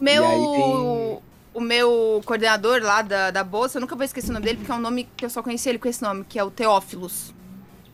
Meu. 0.00 0.22
Tem- 0.24 1.34
O 1.54 1.60
meu 1.60 2.20
coordenador 2.26 2.82
lá 2.82 3.00
da, 3.00 3.30
da 3.30 3.44
bolsa, 3.44 3.76
eu 3.78 3.80
nunca 3.80 3.94
vou 3.94 4.04
esquecer 4.04 4.30
o 4.30 4.32
nome 4.32 4.44
dele, 4.44 4.56
porque 4.58 4.72
é 4.72 4.74
um 4.74 4.80
nome 4.80 5.08
que 5.16 5.24
eu 5.24 5.30
só 5.30 5.40
conheci 5.40 5.68
ele 5.68 5.78
com 5.78 5.86
esse 5.88 6.02
nome, 6.02 6.24
que 6.28 6.36
é 6.36 6.42
o 6.42 6.50
Teófilos. 6.50 7.32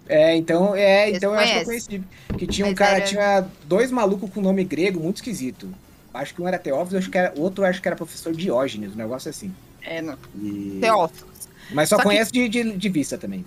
É, 0.09 0.35
então, 0.35 0.75
é, 0.75 1.05
Vocês 1.05 1.17
então 1.19 1.35
eu 1.35 1.39
acho 1.39 1.53
que 1.53 1.59
eu 1.59 1.65
conheci. 1.67 2.03
Que 2.39 2.47
tinha 2.47 2.67
um 2.67 2.71
Mas 2.71 2.79
cara, 2.79 2.97
era- 2.97 3.05
tinha 3.05 3.45
dois 3.67 3.91
malucos 3.91 4.31
com 4.31 4.41
nome 4.41 4.65
grego 4.65 4.99
muito 4.99 5.17
esquisito. 5.17 5.69
Acho 6.13 6.35
que 6.35 6.43
um 6.43 6.49
era 6.49 6.59
Teófilo, 6.59 6.99
acho 6.99 7.11
que 7.11 7.17
era, 7.19 7.33
outro 7.37 7.65
acho 7.65 7.81
que 7.81 7.87
era 7.89 7.97
professor 7.97 8.33
Diógenes, 8.35 8.93
um 8.93 8.97
negócio 8.97 9.31
assim. 9.31 9.55
É, 9.83 10.03
não. 10.03 10.19
E- 10.43 10.79
Teófilos. 10.81 11.31
Mas 11.73 11.89
só, 11.89 11.97
Só 11.97 12.03
que- 12.03 12.09
conheço 12.09 12.33
de, 12.33 12.49
de, 12.49 12.77
de 12.77 12.89
vista 12.89 13.17
também. 13.17 13.45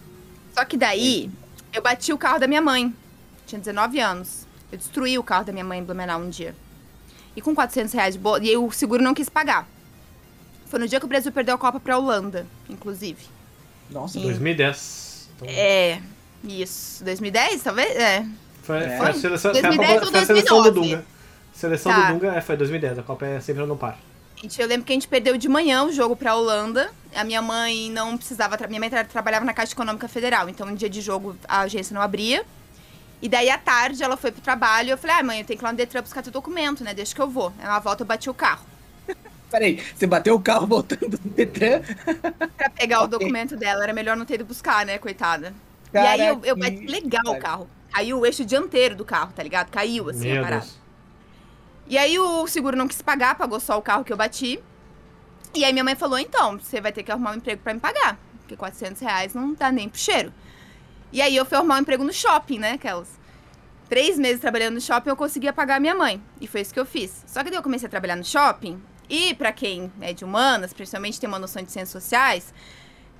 Só 0.55 0.63
que 0.63 0.77
daí, 0.77 1.29
eu 1.73 1.81
bati 1.81 2.13
o 2.13 2.17
carro 2.17 2.39
da 2.39 2.47
minha 2.47 2.61
mãe. 2.61 2.93
Tinha 3.45 3.59
19 3.59 3.99
anos. 3.99 4.47
Eu 4.71 4.77
destruí 4.77 5.17
o 5.19 5.23
carro 5.23 5.43
da 5.43 5.51
minha 5.51 5.65
mãe 5.65 5.79
em 5.79 5.83
Blumenau 5.83 6.21
um 6.21 6.29
dia. 6.29 6.55
E 7.35 7.41
com 7.41 7.53
400 7.53 7.93
reais 7.93 8.13
de 8.13 8.19
bolsa. 8.19 8.43
E 8.43 8.55
o 8.55 8.71
seguro 8.71 9.03
não 9.03 9.13
quis 9.13 9.27
pagar. 9.27 9.67
Foi 10.67 10.79
no 10.79 10.87
dia 10.87 10.99
que 10.99 11.05
o 11.05 11.09
Brasil 11.09 11.31
perdeu 11.31 11.55
a 11.55 11.57
Copa 11.57 11.79
pra 11.79 11.97
Holanda, 11.97 12.47
inclusive. 12.69 13.21
Nossa, 13.89 14.13
Sim. 14.13 14.23
2010. 14.23 15.29
Então, 15.35 15.47
É. 15.49 15.99
Isso. 16.43 17.03
2010, 17.03 17.61
talvez? 17.61 17.91
É. 17.95 18.25
foi, 18.63 18.77
É. 18.77 18.97
foi 18.97 19.07
a 19.09 19.13
seleção, 19.13 19.51
foi 19.51 19.59
a 19.59 19.63
2010 19.63 19.93
Copa- 19.93 20.05
ou 20.05 20.11
foi 20.11 20.19
a 20.21 20.25
seleção 20.25 20.57
do 20.63 20.71
2009? 20.71 20.95
Dunga. 20.95 21.12
Seleção 21.63 21.91
Tá. 21.91 22.01
do 22.07 22.13
Dunga 22.13 22.33
é, 22.33 22.41
foi 22.41 22.57
2010. 22.57 22.99
A 22.99 23.03
Copa 23.03 23.25
é 23.25 23.39
sempre 23.39 23.65
no 23.65 23.77
par. 23.77 23.97
Gente, 24.35 24.59
eu 24.61 24.67
lembro 24.67 24.85
que 24.85 24.91
a 24.91 24.95
gente 24.95 25.07
perdeu 25.07 25.37
de 25.37 25.47
manhã 25.47 25.83
o 25.85 25.91
jogo 25.91 26.15
pra 26.15 26.35
Holanda. 26.35 26.91
A 27.15 27.23
minha 27.23 27.41
mãe 27.41 27.89
não 27.89 28.17
precisava. 28.17 28.57
Minha 28.67 28.79
mãe 28.79 28.89
tra- 28.89 29.05
trabalhava 29.05 29.45
na 29.45 29.53
Caixa 29.53 29.73
Econômica 29.73 30.07
Federal. 30.07 30.49
Então, 30.49 30.67
no 30.67 30.75
dia 30.75 30.89
de 30.89 30.99
jogo, 31.01 31.37
a 31.47 31.61
agência 31.61 31.93
não 31.93 32.01
abria. 32.01 32.43
E 33.21 33.29
daí, 33.29 33.49
à 33.49 33.57
tarde, 33.57 34.03
ela 34.03 34.17
foi 34.17 34.31
pro 34.31 34.41
trabalho. 34.41 34.91
Eu 34.91 34.97
falei, 34.97 35.15
ah, 35.17 35.23
mãe, 35.23 35.39
eu 35.39 35.45
tenho 35.45 35.57
que 35.57 35.63
ir 35.63 35.67
lá 35.67 35.71
no 35.71 35.77
Detran 35.77 36.01
buscar 36.01 36.21
teu 36.23 36.31
documento, 36.33 36.83
né? 36.83 36.93
Deixa 36.93 37.15
que 37.15 37.21
eu 37.21 37.29
vou. 37.29 37.53
Aí, 37.59 37.65
na 37.65 37.79
volta, 37.79 38.03
eu 38.03 38.07
bati 38.07 38.29
o 38.29 38.33
carro. 38.33 38.65
Peraí, 39.49 39.81
você 39.95 40.07
bateu 40.07 40.35
o 40.35 40.41
carro 40.41 40.67
voltando 40.67 41.17
do 41.17 41.29
Detran? 41.29 41.81
Pra 42.57 42.69
pegar 42.69 43.01
o 43.01 43.07
Ok. 43.07 43.09
documento 43.09 43.55
dela, 43.57 43.83
era 43.83 43.93
melhor 43.93 44.17
não 44.17 44.25
ter 44.25 44.35
ido 44.35 44.45
buscar, 44.45 44.85
né, 44.85 44.97
coitada? 44.97 45.53
e 45.97 46.05
aí, 46.05 46.25
eu, 46.25 46.41
eu 46.43 46.57
Caraca, 46.57 46.57
bati 46.57 46.85
legal 46.87 47.33
o 47.33 47.39
carro. 47.39 47.69
Caiu 47.91 48.19
o 48.19 48.25
eixo 48.25 48.43
dianteiro 48.45 48.95
do 48.95 49.05
carro, 49.05 49.31
tá 49.33 49.43
ligado? 49.43 49.69
Caiu, 49.69 50.09
assim, 50.09 50.31
a 50.31 50.35
Meu 50.35 50.41
parada. 50.41 50.65
Deus. 50.65 50.82
E 51.87 51.97
aí 51.97 52.17
o 52.17 52.47
seguro 52.47 52.77
não 52.77 52.87
quis 52.87 53.01
pagar, 53.01 53.35
pagou 53.35 53.59
só 53.59 53.77
o 53.77 53.81
carro 53.81 54.03
que 54.03 54.13
eu 54.13 54.17
bati. 54.17 54.61
E 55.53 55.63
aí 55.63 55.71
minha 55.71 55.83
mãe 55.83 55.95
falou, 55.95 56.17
então, 56.17 56.57
você 56.57 56.81
vai 56.81 56.91
ter 56.91 57.03
que 57.03 57.11
arrumar 57.11 57.31
um 57.31 57.35
emprego 57.35 57.61
pra 57.61 57.73
me 57.73 57.79
pagar. 57.79 58.17
Porque 58.39 58.55
400 58.55 59.01
reais 59.01 59.33
não 59.33 59.53
dá 59.53 59.71
nem 59.71 59.87
pro 59.87 59.99
cheiro. 59.99 60.33
E 61.11 61.21
aí 61.21 61.35
eu 61.35 61.45
fui 61.45 61.57
arrumar 61.57 61.75
um 61.75 61.81
emprego 61.81 62.03
no 62.03 62.11
shopping, 62.11 62.57
né, 62.57 62.71
aquelas. 62.71 63.09
Três 63.87 64.17
meses 64.17 64.41
trabalhando 64.41 64.75
no 64.75 64.81
shopping, 64.81 65.09
eu 65.09 65.15
conseguia 65.15 65.53
pagar 65.53 65.79
minha 65.79 65.93
mãe. 65.93 66.21
E 66.41 66.47
foi 66.47 66.61
isso 66.61 66.73
que 66.73 66.79
eu 66.79 66.85
fiz. 66.85 67.23
Só 67.27 67.43
que 67.43 67.49
daí 67.49 67.59
eu 67.59 67.63
comecei 67.63 67.85
a 67.85 67.89
trabalhar 67.89 68.15
no 68.15 68.23
shopping. 68.23 68.81
E 69.09 69.35
pra 69.35 69.51
quem 69.51 69.91
é 70.01 70.13
de 70.13 70.25
humanas, 70.25 70.73
principalmente 70.73 71.19
tem 71.19 71.27
uma 71.27 71.37
noção 71.37 71.61
de 71.61 71.71
ciências 71.71 72.03
sociais, 72.03 72.53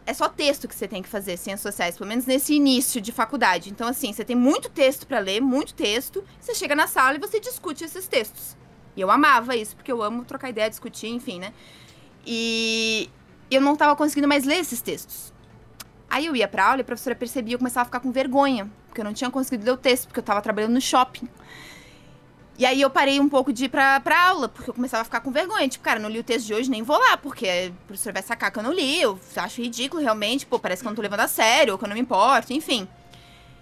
é 0.05 0.13
só 0.13 0.27
texto 0.27 0.67
que 0.67 0.75
você 0.75 0.87
tem 0.87 1.01
que 1.01 1.09
fazer, 1.09 1.37
ciências 1.37 1.61
sociais, 1.61 1.97
pelo 1.97 2.09
menos 2.09 2.25
nesse 2.25 2.53
início 2.53 2.99
de 2.99 3.11
faculdade. 3.11 3.69
Então, 3.69 3.87
assim, 3.87 4.11
você 4.11 4.25
tem 4.25 4.35
muito 4.35 4.69
texto 4.69 5.07
para 5.07 5.19
ler, 5.19 5.41
muito 5.41 5.73
texto, 5.73 6.23
você 6.39 6.53
chega 6.53 6.75
na 6.75 6.87
sala 6.87 7.15
e 7.15 7.19
você 7.19 7.39
discute 7.39 7.83
esses 7.83 8.07
textos. 8.07 8.57
E 8.95 9.01
eu 9.01 9.09
amava 9.09 9.55
isso, 9.55 9.75
porque 9.75 9.91
eu 9.91 10.03
amo 10.03 10.25
trocar 10.25 10.49
ideia, 10.49 10.69
discutir, 10.69 11.07
enfim, 11.07 11.39
né? 11.39 11.53
E 12.25 13.09
eu 13.49 13.61
não 13.61 13.75
tava 13.75 13.95
conseguindo 13.95 14.27
mais 14.27 14.43
ler 14.43 14.57
esses 14.57 14.81
textos. 14.81 15.33
Aí 16.09 16.25
eu 16.25 16.35
ia 16.35 16.47
pra 16.47 16.65
aula 16.65 16.77
e 16.79 16.81
a 16.81 16.85
professora 16.85 17.15
percebia, 17.15 17.55
eu 17.55 17.59
começava 17.59 17.83
a 17.83 17.85
ficar 17.85 17.99
com 17.99 18.11
vergonha, 18.11 18.69
porque 18.87 19.01
eu 19.01 19.05
não 19.05 19.13
tinha 19.13 19.31
conseguido 19.31 19.65
ler 19.65 19.71
o 19.71 19.77
texto, 19.77 20.07
porque 20.07 20.19
eu 20.19 20.23
tava 20.23 20.41
trabalhando 20.41 20.73
no 20.73 20.81
shopping. 20.81 21.27
E 22.57 22.65
aí 22.67 22.81
eu 22.81 22.89
parei 22.89 23.19
um 23.19 23.27
pouco 23.27 23.51
de 23.51 23.65
ir 23.65 23.69
pra, 23.69 23.99
pra 23.99 24.27
aula, 24.27 24.47
porque 24.47 24.69
eu 24.69 24.73
começava 24.73 25.01
a 25.01 25.05
ficar 25.05 25.21
com 25.21 25.31
vergonha. 25.31 25.67
Tipo, 25.67 25.83
cara, 25.83 25.99
não 25.99 26.09
li 26.09 26.19
o 26.19 26.23
texto 26.23 26.45
de 26.45 26.53
hoje, 26.53 26.69
nem 26.69 26.83
vou 26.83 26.97
lá, 26.99 27.17
porque 27.17 27.71
o 27.71 27.87
professor 27.87 28.13
vai 28.13 28.21
sacar 28.21 28.51
que 28.51 28.59
eu 28.59 28.63
não 28.63 28.71
li. 28.71 29.01
Eu 29.01 29.19
acho 29.37 29.61
ridículo, 29.61 30.01
realmente. 30.01 30.45
Pô, 30.45 30.59
parece 30.59 30.81
que 30.81 30.87
eu 30.87 30.91
não 30.91 30.95
tô 30.95 31.01
levando 31.01 31.21
a 31.21 31.27
sério, 31.27 31.73
ou 31.73 31.79
que 31.79 31.85
eu 31.85 31.89
não 31.89 31.95
me 31.95 32.01
importo, 32.01 32.53
enfim. 32.53 32.87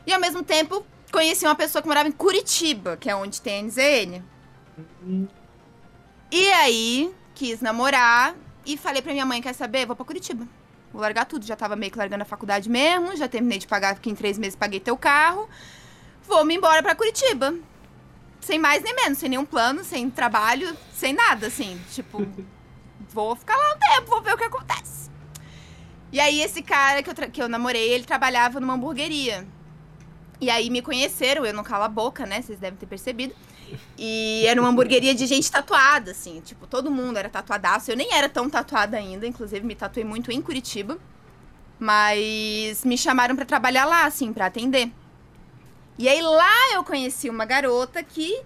E 0.06 0.12
ao 0.12 0.20
mesmo 0.20 0.44
tempo, 0.44 0.86
conheci 1.12 1.46
uma 1.46 1.56
pessoa 1.56 1.82
que 1.82 1.88
morava 1.88 2.10
em 2.10 2.12
Curitiba, 2.12 2.98
que 2.98 3.10
é 3.10 3.16
onde 3.16 3.42
tem 3.42 3.60
a 3.60 3.64
NZN. 3.64 4.24
E 6.30 6.50
aí, 6.52 7.14
quis 7.34 7.62
namorar 7.62 8.36
e 8.66 8.76
falei 8.78 9.02
pra 9.02 9.14
minha 9.14 9.26
mãe, 9.26 9.42
quer 9.42 9.54
saber? 9.54 9.86
Vou 9.86 9.96
pra 9.96 10.06
Curitiba. 10.06 10.46
Vou 10.92 11.02
largar 11.02 11.26
tudo. 11.26 11.46
Já 11.46 11.56
tava 11.56 11.78
meio 11.78 11.94
que 11.94 11.98
largando 11.98 12.24
a 12.24 12.26
faculdade 12.26 12.70
mesmo, 12.70 13.16
já 13.16 13.30
terminei 13.30 13.58
de 13.58 13.68
pagar, 13.68 13.96
porque 13.96 14.10
em 14.10 14.16
três 14.16 14.38
meses 14.38 14.56
paguei 14.56 14.82
teu 14.82 14.98
carro. 14.98 15.48
Vou 16.28 16.44
me 16.44 16.56
embora 16.56 16.84
pra 16.84 16.94
Curitiba 16.94 17.56
sem 18.42 18.60
mais 18.60 18.84
nem 18.84 18.94
menos, 18.96 19.20
sem 19.20 19.30
nenhum 19.30 19.46
plano, 19.46 19.84
sem 19.84 20.10
trabalho, 20.10 20.76
sem 20.94 21.14
nada, 21.14 21.48
assim. 21.48 21.80
Tipo, 21.92 22.28
vou 23.14 23.36
ficar 23.36 23.56
lá 23.56 23.76
um 23.76 23.80
tempo, 23.80 24.10
vou 24.10 24.22
ver 24.22 24.34
o 24.34 24.38
que 24.38 24.44
acontece. 24.44 25.10
E 26.12 26.20
aí, 26.20 26.42
esse 26.42 26.62
cara 26.62 27.02
que 27.02 27.10
eu, 27.10 27.32
que 27.32 27.42
eu 27.42 27.48
namorei, 27.48 27.90
ele 27.90 28.04
trabalhava 28.04 28.60
numa 28.60 28.74
hamburgueria. 28.74 29.48
E 30.42 30.50
aí 30.50 30.70
me 30.70 30.82
conheceram, 30.82 31.46
eu 31.46 31.54
não 31.54 31.64
calo 31.64 31.84
a 31.84 31.88
boca, 31.88 32.26
né? 32.26 32.42
Vocês 32.42 32.60
devem 32.60 32.78
ter 32.78 32.88
percebido. 32.88 33.34
E 33.98 34.44
era 34.46 34.60
uma 34.60 34.70
hamburgueria 34.70 35.14
de 35.14 35.26
gente 35.26 35.50
tatuada, 35.50 36.12
assim. 36.12 36.42
Tipo, 36.42 36.68
todo 36.68 36.92
mundo 36.92 37.18
era 37.18 37.30
tatuadaço. 37.30 37.92
Eu 37.92 37.96
nem 37.96 38.14
era 38.14 38.28
tão 38.28 38.50
tatuada 38.50 38.98
ainda, 38.98 39.26
inclusive 39.26 39.66
me 39.66 39.76
tatuei 39.76 40.04
muito 40.04 40.32
em 40.32 40.42
Curitiba. 40.42 40.98
Mas 41.80 42.84
me 42.84 42.98
chamaram 42.98 43.36
para 43.36 43.46
trabalhar 43.46 43.86
lá, 43.86 44.06
assim, 44.06 44.34
para 44.34 44.48
atender. 44.48 44.92
E 46.02 46.10
aí 46.10 46.20
lá 46.20 46.74
eu 46.74 46.84
conheci 46.84 47.30
uma 47.30 47.46
garota 47.46 48.02
que 48.02 48.42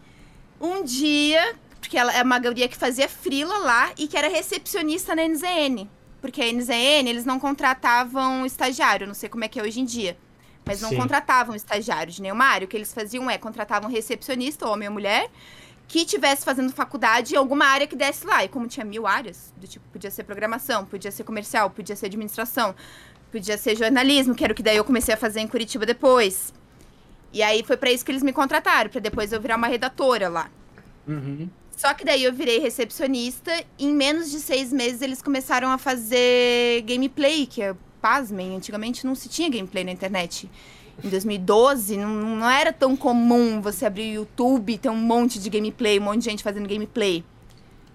um 0.59 0.83
dia, 0.83 1.55
porque 1.79 1.97
ela 1.97 2.13
é 2.13 2.21
uma 2.21 2.37
guria 2.37 2.67
que 2.67 2.75
fazia 2.75 3.07
frila 3.07 3.57
lá 3.59 3.93
e 3.97 4.09
que 4.09 4.17
era 4.17 4.27
recepcionista 4.27 5.15
na 5.15 5.25
NZN. 5.25 5.89
Porque 6.19 6.41
a 6.41 6.51
NZN, 6.51 7.07
eles 7.07 7.23
não 7.23 7.39
contratavam 7.39 8.45
estagiário, 8.45 9.07
não 9.07 9.13
sei 9.13 9.29
como 9.29 9.45
é 9.45 9.47
que 9.47 9.57
é 9.57 9.63
hoje 9.63 9.79
em 9.79 9.85
dia. 9.85 10.17
Mas 10.65 10.81
não 10.81 10.89
Sim. 10.89 10.97
contratavam 10.97 11.55
estagiário 11.55 12.11
de 12.11 12.21
nenhuma 12.21 12.43
área. 12.43 12.65
O 12.65 12.67
que 12.67 12.75
eles 12.75 12.93
faziam 12.93 13.29
é 13.29 13.37
contratavam 13.37 13.89
recepcionista, 13.89 14.67
homem 14.67 14.89
ou 14.89 14.93
mulher, 14.93 15.31
que 15.87 16.03
tivesse 16.03 16.43
fazendo 16.43 16.73
faculdade 16.73 17.35
em 17.35 17.37
alguma 17.37 17.67
área 17.67 17.87
que 17.87 17.95
desse 17.95 18.27
lá. 18.27 18.43
E 18.43 18.49
como 18.49 18.67
tinha 18.67 18.85
mil 18.85 19.07
áreas, 19.07 19.53
do 19.55 19.65
tipo, 19.65 19.87
podia 19.93 20.11
ser 20.11 20.25
programação, 20.25 20.83
podia 20.83 21.09
ser 21.09 21.23
comercial, 21.23 21.69
podia 21.69 21.95
ser 21.95 22.07
administração, 22.07 22.75
podia 23.31 23.57
ser 23.57 23.77
jornalismo, 23.77 24.35
que 24.35 24.43
era 24.43 24.51
o 24.51 24.55
que 24.57 24.61
daí 24.61 24.75
eu 24.75 24.83
comecei 24.83 25.13
a 25.13 25.17
fazer 25.17 25.39
em 25.39 25.47
Curitiba 25.47 25.85
depois. 25.85 26.53
E 27.35 27.43
aí 27.43 27.63
foi 27.63 27.75
para 27.75 27.91
isso 27.91 28.05
que 28.05 28.11
eles 28.13 28.23
me 28.23 28.31
contrataram, 28.31 28.89
para 28.89 29.01
depois 29.01 29.33
eu 29.33 29.41
virar 29.41 29.57
uma 29.57 29.67
redatora 29.67 30.29
lá. 30.29 30.49
Uhum. 31.05 31.49
Só 31.75 31.93
que 31.93 32.05
daí 32.05 32.23
eu 32.23 32.31
virei 32.31 32.59
recepcionista 32.59 33.51
e 33.77 33.87
em 33.87 33.93
menos 33.93 34.31
de 34.31 34.39
seis 34.39 34.71
meses 34.71 35.01
eles 35.01 35.21
começaram 35.21 35.69
a 35.69 35.77
fazer 35.77 36.81
gameplay, 36.83 37.45
que 37.45 37.61
é, 37.61 37.75
pasmem, 38.01 38.55
antigamente 38.55 39.05
não 39.05 39.13
se 39.13 39.27
tinha 39.27 39.49
gameplay 39.49 39.83
na 39.83 39.91
internet. 39.91 40.49
Em 41.03 41.09
2012 41.09 41.97
não, 41.97 42.37
não 42.37 42.49
era 42.49 42.71
tão 42.71 42.95
comum 42.95 43.59
você 43.59 43.85
abrir 43.85 44.11
o 44.11 44.21
YouTube 44.21 44.71
e 44.71 44.77
ter 44.77 44.87
um 44.87 44.95
monte 44.95 45.37
de 45.37 45.49
gameplay, 45.49 45.99
um 45.99 46.03
monte 46.03 46.19
de 46.19 46.29
gente 46.29 46.41
fazendo 46.41 46.69
gameplay. 46.69 47.21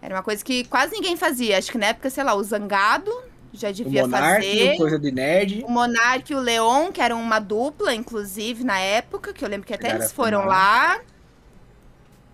Era 0.02 0.16
uma 0.16 0.22
coisa 0.22 0.44
que 0.44 0.64
quase 0.64 0.92
ninguém 0.92 1.16
fazia. 1.16 1.56
Acho 1.56 1.72
que 1.72 1.78
na 1.78 1.86
época, 1.86 2.10
sei 2.10 2.24
lá, 2.24 2.34
o 2.34 2.42
Zangado 2.42 3.10
já 3.52 3.70
devia 3.70 4.04
o 4.04 4.08
Monark, 4.08 4.46
fazer. 4.46 4.76
coisa 4.76 4.98
de 4.98 5.10
nerd. 5.10 5.64
O 5.66 5.70
Monark 5.70 6.32
e 6.32 6.36
o 6.36 6.40
Leon, 6.40 6.92
que 6.92 7.00
eram 7.00 7.20
uma 7.20 7.38
dupla, 7.38 7.94
inclusive, 7.94 8.62
na 8.62 8.78
época, 8.78 9.32
que 9.32 9.44
eu 9.44 9.48
lembro 9.48 9.66
que 9.66 9.74
até 9.74 9.90
eles 9.90 10.12
foram 10.12 10.44
lá. 10.44 11.00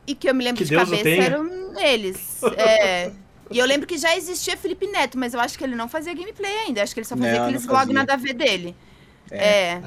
E 0.07 0.15
que 0.15 0.29
eu 0.29 0.35
me 0.35 0.45
lembro 0.45 0.59
que 0.59 0.65
de 0.65 0.71
Deus 0.71 0.89
cabeça 0.89 1.09
eram 1.09 1.79
eles. 1.79 2.41
É. 2.57 3.13
E 3.49 3.59
eu 3.59 3.67
lembro 3.67 3.87
que 3.87 3.97
já 3.97 4.17
existia 4.17 4.57
Felipe 4.57 4.89
Neto, 4.89 5.17
mas 5.17 5.33
eu 5.33 5.39
acho 5.39 5.57
que 5.57 5.63
ele 5.63 5.77
não 5.77 5.89
fazia 5.89 6.13
gameplay 6.13 6.53
ainda. 6.67 6.83
Acho 6.83 6.93
que 6.93 6.99
ele 7.01 7.07
só 7.07 7.17
fazia 7.17 7.39
não, 7.39 7.43
aqueles 7.45 7.65
vlogs 7.65 7.95
nada 7.95 8.15
a 8.15 8.17
ver 8.17 8.35
dele. 8.35 8.75
É. 9.31 9.47
é. 9.47 9.83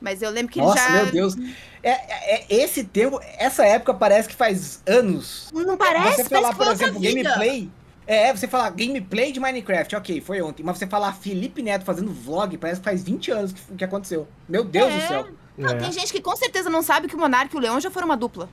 Mas 0.00 0.22
eu 0.22 0.30
lembro 0.30 0.52
que 0.52 0.60
Nossa, 0.60 0.78
ele 0.78 0.88
já. 0.88 1.02
Meu 1.02 1.12
Deus. 1.12 1.36
É, 1.82 1.90
é, 1.90 2.34
é, 2.34 2.46
esse 2.48 2.84
tempo, 2.84 3.20
essa 3.38 3.66
época 3.66 3.92
parece 3.92 4.28
que 4.28 4.36
faz 4.36 4.80
anos. 4.86 5.50
Não 5.52 5.76
parece? 5.76 6.22
Você 6.22 6.28
falar, 6.28 6.54
por 6.54 6.68
exemplo, 6.68 7.00
gameplay. 7.00 7.68
É, 8.06 8.34
você 8.34 8.48
falar 8.48 8.70
gameplay 8.70 9.30
de 9.30 9.38
Minecraft, 9.38 9.96
ok, 9.96 10.20
foi 10.20 10.42
ontem. 10.42 10.62
Mas 10.62 10.78
você 10.78 10.86
falar 10.86 11.12
Felipe 11.12 11.62
Neto 11.62 11.84
fazendo 11.84 12.12
vlog, 12.12 12.56
parece 12.58 12.80
que 12.80 12.84
faz 12.84 13.02
20 13.02 13.30
anos 13.30 13.52
que, 13.52 13.60
que 13.76 13.84
aconteceu. 13.84 14.26
Meu 14.48 14.64
Deus 14.64 14.92
é. 14.92 14.96
do 14.96 15.08
céu. 15.08 15.28
Não, 15.56 15.70
é. 15.70 15.74
Tem 15.74 15.92
gente 15.92 16.12
que 16.12 16.20
com 16.20 16.34
certeza 16.34 16.68
não 16.68 16.82
sabe 16.82 17.08
que 17.08 17.14
o 17.14 17.18
Monark 17.18 17.54
e 17.54 17.58
o 17.58 17.60
Leão 17.60 17.80
já 17.80 17.90
foram 17.90 18.06
uma 18.06 18.16
dupla. 18.16 18.48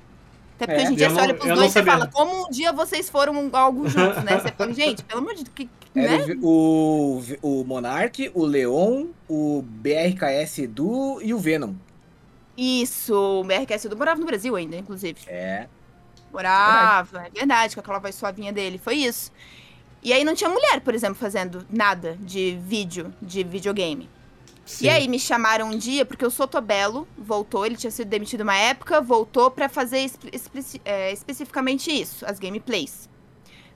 Até 0.55 0.67
porque 0.67 0.81
é. 0.81 0.83
hoje 0.83 0.93
em 0.93 0.95
dia 0.95 1.05
eu 1.07 1.12
você 1.12 1.15
não, 1.15 1.23
olha 1.23 1.33
pros 1.33 1.53
dois 1.55 1.75
e 1.75 1.83
fala, 1.83 2.07
como 2.07 2.45
um 2.45 2.49
dia 2.49 2.73
vocês 2.73 3.09
foram 3.09 3.49
algo 3.53 3.88
juntos, 3.88 4.23
né? 4.23 4.39
Você 4.39 4.51
fala, 4.51 4.73
gente, 4.73 5.03
pelo 5.03 5.21
amor 5.21 5.33
de 5.33 5.45
Deus, 5.45 5.55
que, 5.55 5.69
né? 5.95 6.19
o, 6.41 7.21
o 7.41 7.63
Monark, 7.63 8.29
o 8.33 8.45
Leon, 8.45 9.07
o 9.27 9.63
BRKS 9.65 10.59
Edu 10.59 11.19
e 11.21 11.33
o 11.33 11.39
Venom. 11.39 11.73
Isso, 12.57 13.13
o 13.15 13.43
BRKS 13.45 13.85
Edu 13.85 13.95
morava 13.97 14.19
no 14.19 14.25
Brasil 14.25 14.53
ainda, 14.55 14.75
inclusive. 14.75 15.21
É. 15.27 15.67
Morava, 16.32 17.26
é 17.26 17.30
verdade, 17.30 17.76
com 17.76 17.82
aquela 17.82 18.00
voz 18.00 18.15
suavinha 18.15 18.54
dele, 18.54 18.78
foi 18.78 18.96
isso. 18.96 19.32
E 20.02 20.13
aí 20.13 20.24
não 20.24 20.34
tinha 20.34 20.50
mulher, 20.50 20.80
por 20.82 20.94
exemplo, 20.94 21.15
fazendo 21.15 21.65
nada 21.70 22.18
de 22.22 22.58
vídeo, 22.62 23.13
de 23.22 23.44
videogame. 23.44 24.10
Sim. 24.65 24.86
E 24.86 24.89
aí 24.89 25.08
me 25.08 25.20
chamaram 25.20 25.68
um 25.68 25.78
dia, 25.78 26.06
porque 26.06 26.26
o 26.26 26.30
Sotobelo 26.30 27.08
voltou, 27.18 27.65
ele 27.65 27.76
tinha 27.76 27.89
sido 27.89 28.08
demitido 28.08 28.42
uma 28.42 28.56
época, 28.56 29.02
voltou 29.02 29.50
para 29.50 29.68
fazer 29.68 30.00
espe 30.00 30.82
é, 30.86 31.12
especificamente 31.12 31.92
isso, 31.92 32.24
as 32.26 32.38
gameplays. 32.38 33.10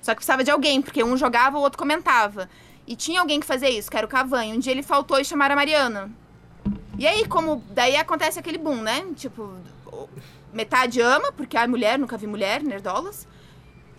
Só 0.02 0.12
que 0.12 0.18
precisava 0.18 0.44
de 0.44 0.52
alguém, 0.52 0.82
porque 0.82 1.04
um 1.04 1.18
jogava, 1.18 1.58
o 1.58 1.62
outro 1.62 1.80
comentava. 1.80 2.48
E 2.86 2.96
tinha 2.96 3.22
alguém 3.22 3.40
que 3.40 3.46
fazia 3.46 3.70
isso, 3.70 3.90
que 3.90 3.98
era 3.98 4.06
o 4.06 4.10
Cavanho. 4.10 4.56
Um 4.56 4.60
dia 4.60 4.72
ele 4.72 4.84
faltou 4.84 5.20
e 5.20 5.26
chamaram 5.26 5.54
a 5.54 5.56
Mariana. 5.56 6.12
E 7.00 7.08
aí, 7.08 7.26
como. 7.26 7.64
Daí 7.70 7.96
acontece 7.96 8.38
aquele 8.38 8.58
boom, 8.58 8.82
né? 8.82 9.06
Tipo, 9.16 9.56
metade 10.54 11.02
ama, 11.02 11.32
porque 11.32 11.58
a 11.58 11.68
mulher, 11.68 11.98
nunca 11.98 12.18
vi 12.18 12.28
mulher, 12.28 12.64
nerdolas. 12.64 13.28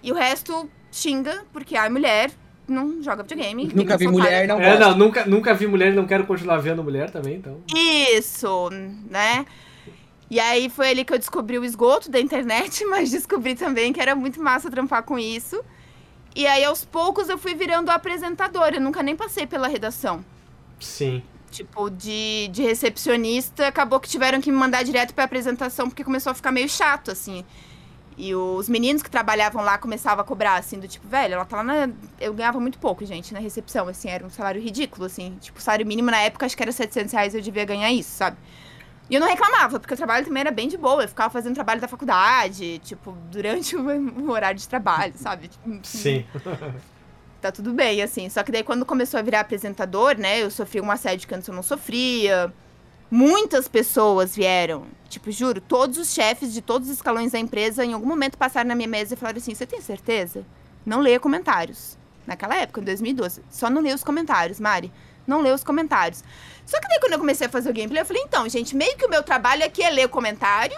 E 0.03 0.12
o 0.12 0.14
resto 0.14 0.69
xinga, 0.90 1.45
porque 1.53 1.77
a 1.77 1.88
mulher 1.90 2.31
não 2.69 3.03
joga 3.03 3.23
videogame. 3.23 3.71
Nunca 3.75 3.97
vi 3.97 4.09
mulher, 4.09 4.47
não 4.47 4.61
é, 4.61 4.79
não, 4.79 4.97
nunca, 4.97 5.25
nunca 5.27 5.55
vi 5.55 5.67
mulher 5.67 5.93
e 5.93 5.97
não 5.97 6.07
quero 6.07 6.27
continuar 6.27 6.59
vendo 6.59 6.83
mulher 6.83 7.11
também, 7.11 7.37
então. 7.37 7.61
Isso, 7.75 8.71
né? 9.11 9.45
E 10.31 10.40
aí 10.40 10.69
foi 10.69 10.90
ali 10.90 11.05
que 11.05 11.12
eu 11.12 11.19
descobri 11.19 11.59
o 11.59 11.64
esgoto 11.64 12.11
da 12.11 12.19
internet, 12.19 12.85
mas 12.88 13.11
descobri 13.11 13.55
também 13.55 13.93
que 13.93 14.01
era 14.01 14.14
muito 14.14 14.43
massa 14.43 14.71
trampar 14.71 15.03
com 15.03 15.19
isso. 15.19 15.62
E 16.35 16.47
aí, 16.47 16.64
aos 16.64 16.85
poucos, 16.85 17.29
eu 17.29 17.38
fui 17.38 17.55
virando 17.55 17.90
apresentadora. 17.90 18.77
Eu 18.77 18.81
nunca 18.81 19.03
nem 19.03 19.14
passei 19.14 19.47
pela 19.47 19.69
redação. 19.69 20.25
Sim. 20.81 21.23
Tipo, 21.55 21.88
de, 21.88 22.49
de 22.49 22.62
recepcionista, 22.64 23.69
acabou 23.69 24.01
que 24.01 24.09
tiveram 24.09 24.40
que 24.40 24.51
me 24.51 24.59
mandar 24.59 24.83
direto 24.83 25.14
pra 25.14 25.23
apresentação, 25.23 25.88
porque 25.88 26.03
começou 26.03 26.33
a 26.33 26.35
ficar 26.35 26.51
meio 26.51 26.69
chato, 26.69 27.12
assim. 27.12 27.45
E 28.19 28.35
os 28.35 28.69
meninos 28.69 29.05
que 29.05 29.11
trabalhavam 29.11 29.62
lá 29.62 29.79
começavam 29.79 30.23
a 30.23 30.25
cobrar, 30.25 30.57
assim, 30.57 30.81
do 30.81 30.88
tipo, 30.88 31.07
velho, 31.07 31.35
ela 31.35 31.45
tá 31.45 31.59
lá 31.59 31.62
na. 31.62 31.88
Eu 32.21 32.35
ganhava 32.35 32.59
muito 32.59 32.77
pouco, 32.81 33.05
gente, 33.07 33.33
na 33.33 33.38
recepção, 33.38 33.87
assim, 33.87 34.09
era 34.09 34.27
um 34.27 34.31
salário 34.31 34.61
ridículo, 34.61 35.07
assim. 35.07 35.37
Tipo, 35.40 35.61
o 35.61 35.62
salário 35.62 35.87
mínimo 35.87 36.11
na 36.11 36.19
época 36.23 36.45
acho 36.45 36.57
que 36.57 36.62
era 36.62 36.73
700 36.73 37.12
reais, 37.12 37.35
eu 37.37 37.40
devia 37.40 37.64
ganhar 37.64 37.93
isso, 37.93 38.11
sabe? 38.11 38.37
E 39.09 39.14
eu 39.14 39.21
não 39.21 39.29
reclamava, 39.29 39.79
porque 39.79 39.95
o 39.95 39.97
trabalho 39.97 40.25
também 40.25 40.40
era 40.40 40.51
bem 40.51 40.67
de 40.67 40.77
boa. 40.77 41.05
Eu 41.05 41.09
ficava 41.09 41.31
fazendo 41.31 41.55
trabalho 41.55 41.81
da 41.81 41.87
faculdade, 41.87 42.81
tipo, 42.81 43.12
durante 43.31 43.77
o 43.79 44.29
horário 44.29 44.59
de 44.59 44.69
trabalho, 44.69 45.14
sabe? 45.17 45.47
Tipo, 45.47 45.81
Sim. 45.85 46.25
tá 47.44 47.52
tudo 47.52 47.72
bem, 47.72 48.02
assim. 48.02 48.28
Só 48.30 48.42
que 48.42 48.50
daí 48.50 48.62
quando 48.62 48.87
começou 48.87 49.18
a 49.18 49.22
virar 49.22 49.40
apresentador, 49.40 50.16
né, 50.18 50.42
eu 50.42 50.50
sofri 50.50 50.80
um 50.80 50.90
assédio 50.90 51.28
que 51.28 51.35
antes 51.35 51.46
eu 51.46 51.54
não 51.54 51.62
sofria. 51.62 52.52
Muitas 53.11 53.68
pessoas 53.68 54.35
vieram. 54.35 54.87
Tipo, 55.09 55.30
juro, 55.30 55.61
todos 55.61 55.98
os 55.98 56.12
chefes 56.12 56.52
de 56.52 56.62
todos 56.62 56.88
os 56.88 56.94
escalões 56.94 57.33
da 57.33 57.38
empresa 57.38 57.85
em 57.85 57.92
algum 57.92 58.07
momento 58.07 58.38
passaram 58.38 58.68
na 58.68 58.74
minha 58.74 58.88
mesa 58.88 59.14
e 59.14 59.16
falaram 59.16 59.38
assim: 59.38 59.54
Você 59.54 59.66
tem 59.66 59.80
certeza? 59.80 60.44
Não 60.87 61.00
leia 61.00 61.21
comentários. 61.21 61.98
Naquela 62.27 62.56
época, 62.56 62.81
em 62.81 62.85
2012. 62.85 63.42
Só 63.50 63.69
não 63.69 63.83
leia 63.83 63.94
os 63.94 64.02
comentários, 64.02 64.58
Mari. 64.58 64.90
Não 65.27 65.42
leia 65.42 65.54
os 65.54 65.62
comentários. 65.62 66.25
Só 66.64 66.81
que 66.81 66.88
daí 66.88 66.98
quando 66.98 67.12
eu 67.12 67.19
comecei 67.19 67.46
a 67.46 67.50
fazer 67.50 67.69
o 67.69 67.75
gameplay, 67.75 68.00
eu 68.00 68.06
falei: 68.06 68.23
Então, 68.23 68.48
gente, 68.48 68.75
meio 68.75 68.96
que 68.96 69.04
o 69.04 69.10
meu 69.10 69.23
trabalho 69.23 69.64
aqui 69.64 69.83
é 69.83 69.90
ler 69.90 70.06
o 70.06 70.08
comentário, 70.08 70.77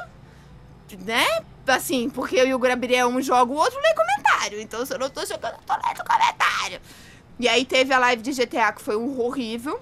né? 1.05 1.24
Assim, 1.67 2.09
porque 2.09 2.37
eu 2.37 2.47
e 2.47 2.55
o 2.55 2.59
Gabriel 2.59 3.09
um 3.09 3.21
joga, 3.21 3.53
o 3.53 3.57
outro 3.57 3.79
lê 3.81 3.95
comentário. 3.95 4.61
Então, 4.61 4.85
se 4.87 4.95
eu 4.95 4.99
não 4.99 5.11
tô 5.11 5.25
jogando, 5.25 5.55
eu 5.55 5.61
tô 5.67 5.75
lendo 5.75 6.05
comentário. 6.05 6.81
E 7.39 7.49
aí 7.49 7.64
teve 7.64 7.93
a 7.93 7.99
live 7.99 8.23
de 8.23 8.33
GTA 8.33 8.73
que 8.73 8.81
foi 8.81 8.97
um 8.97 9.21
horrível. 9.21 9.81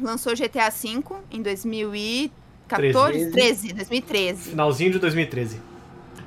lançou 0.00 0.34
GTA 0.34 0.68
V 0.68 1.02
em 1.30 1.42
2014, 1.42 3.30
13, 3.30 3.72
2013. 3.72 4.50
Finalzinho 4.50 4.92
de 4.92 4.98
2013. 4.98 5.60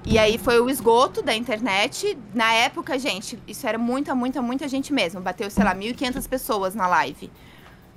E 0.06 0.18
aí 0.18 0.38
foi 0.38 0.60
o 0.60 0.70
esgoto 0.70 1.22
da 1.22 1.36
internet. 1.36 2.18
Na 2.34 2.52
época, 2.54 2.98
gente, 2.98 3.38
isso 3.48 3.68
era 3.68 3.78
muita, 3.78 4.16
muita, 4.16 4.42
muita 4.42 4.68
gente 4.68 4.92
mesmo. 4.92 5.22
Bateu, 5.22 5.50
sei 5.52 5.64
lá, 5.64 5.76
1.500 5.76 6.28
pessoas 6.28 6.74
na 6.74 6.88
live. 6.88 7.30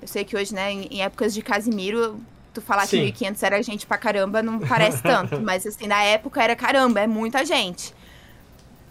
Eu 0.01 0.07
sei 0.07 0.23
que 0.23 0.35
hoje, 0.35 0.53
né, 0.53 0.71
em 0.71 1.01
épocas 1.01 1.33
de 1.33 1.41
Casimiro, 1.41 2.19
tu 2.53 2.61
falar 2.61 2.85
Sim. 2.85 3.11
que 3.11 3.25
1.500 3.25 3.43
era 3.43 3.63
gente 3.63 3.87
pra 3.87 3.97
caramba 3.97 4.43
não 4.43 4.59
parece 4.59 5.01
tanto. 5.03 5.41
mas, 5.41 5.65
assim, 5.65 5.87
na 5.87 6.03
época 6.03 6.41
era 6.43 6.55
caramba, 6.55 7.01
é 7.01 7.07
muita 7.07 7.45
gente. 7.45 7.93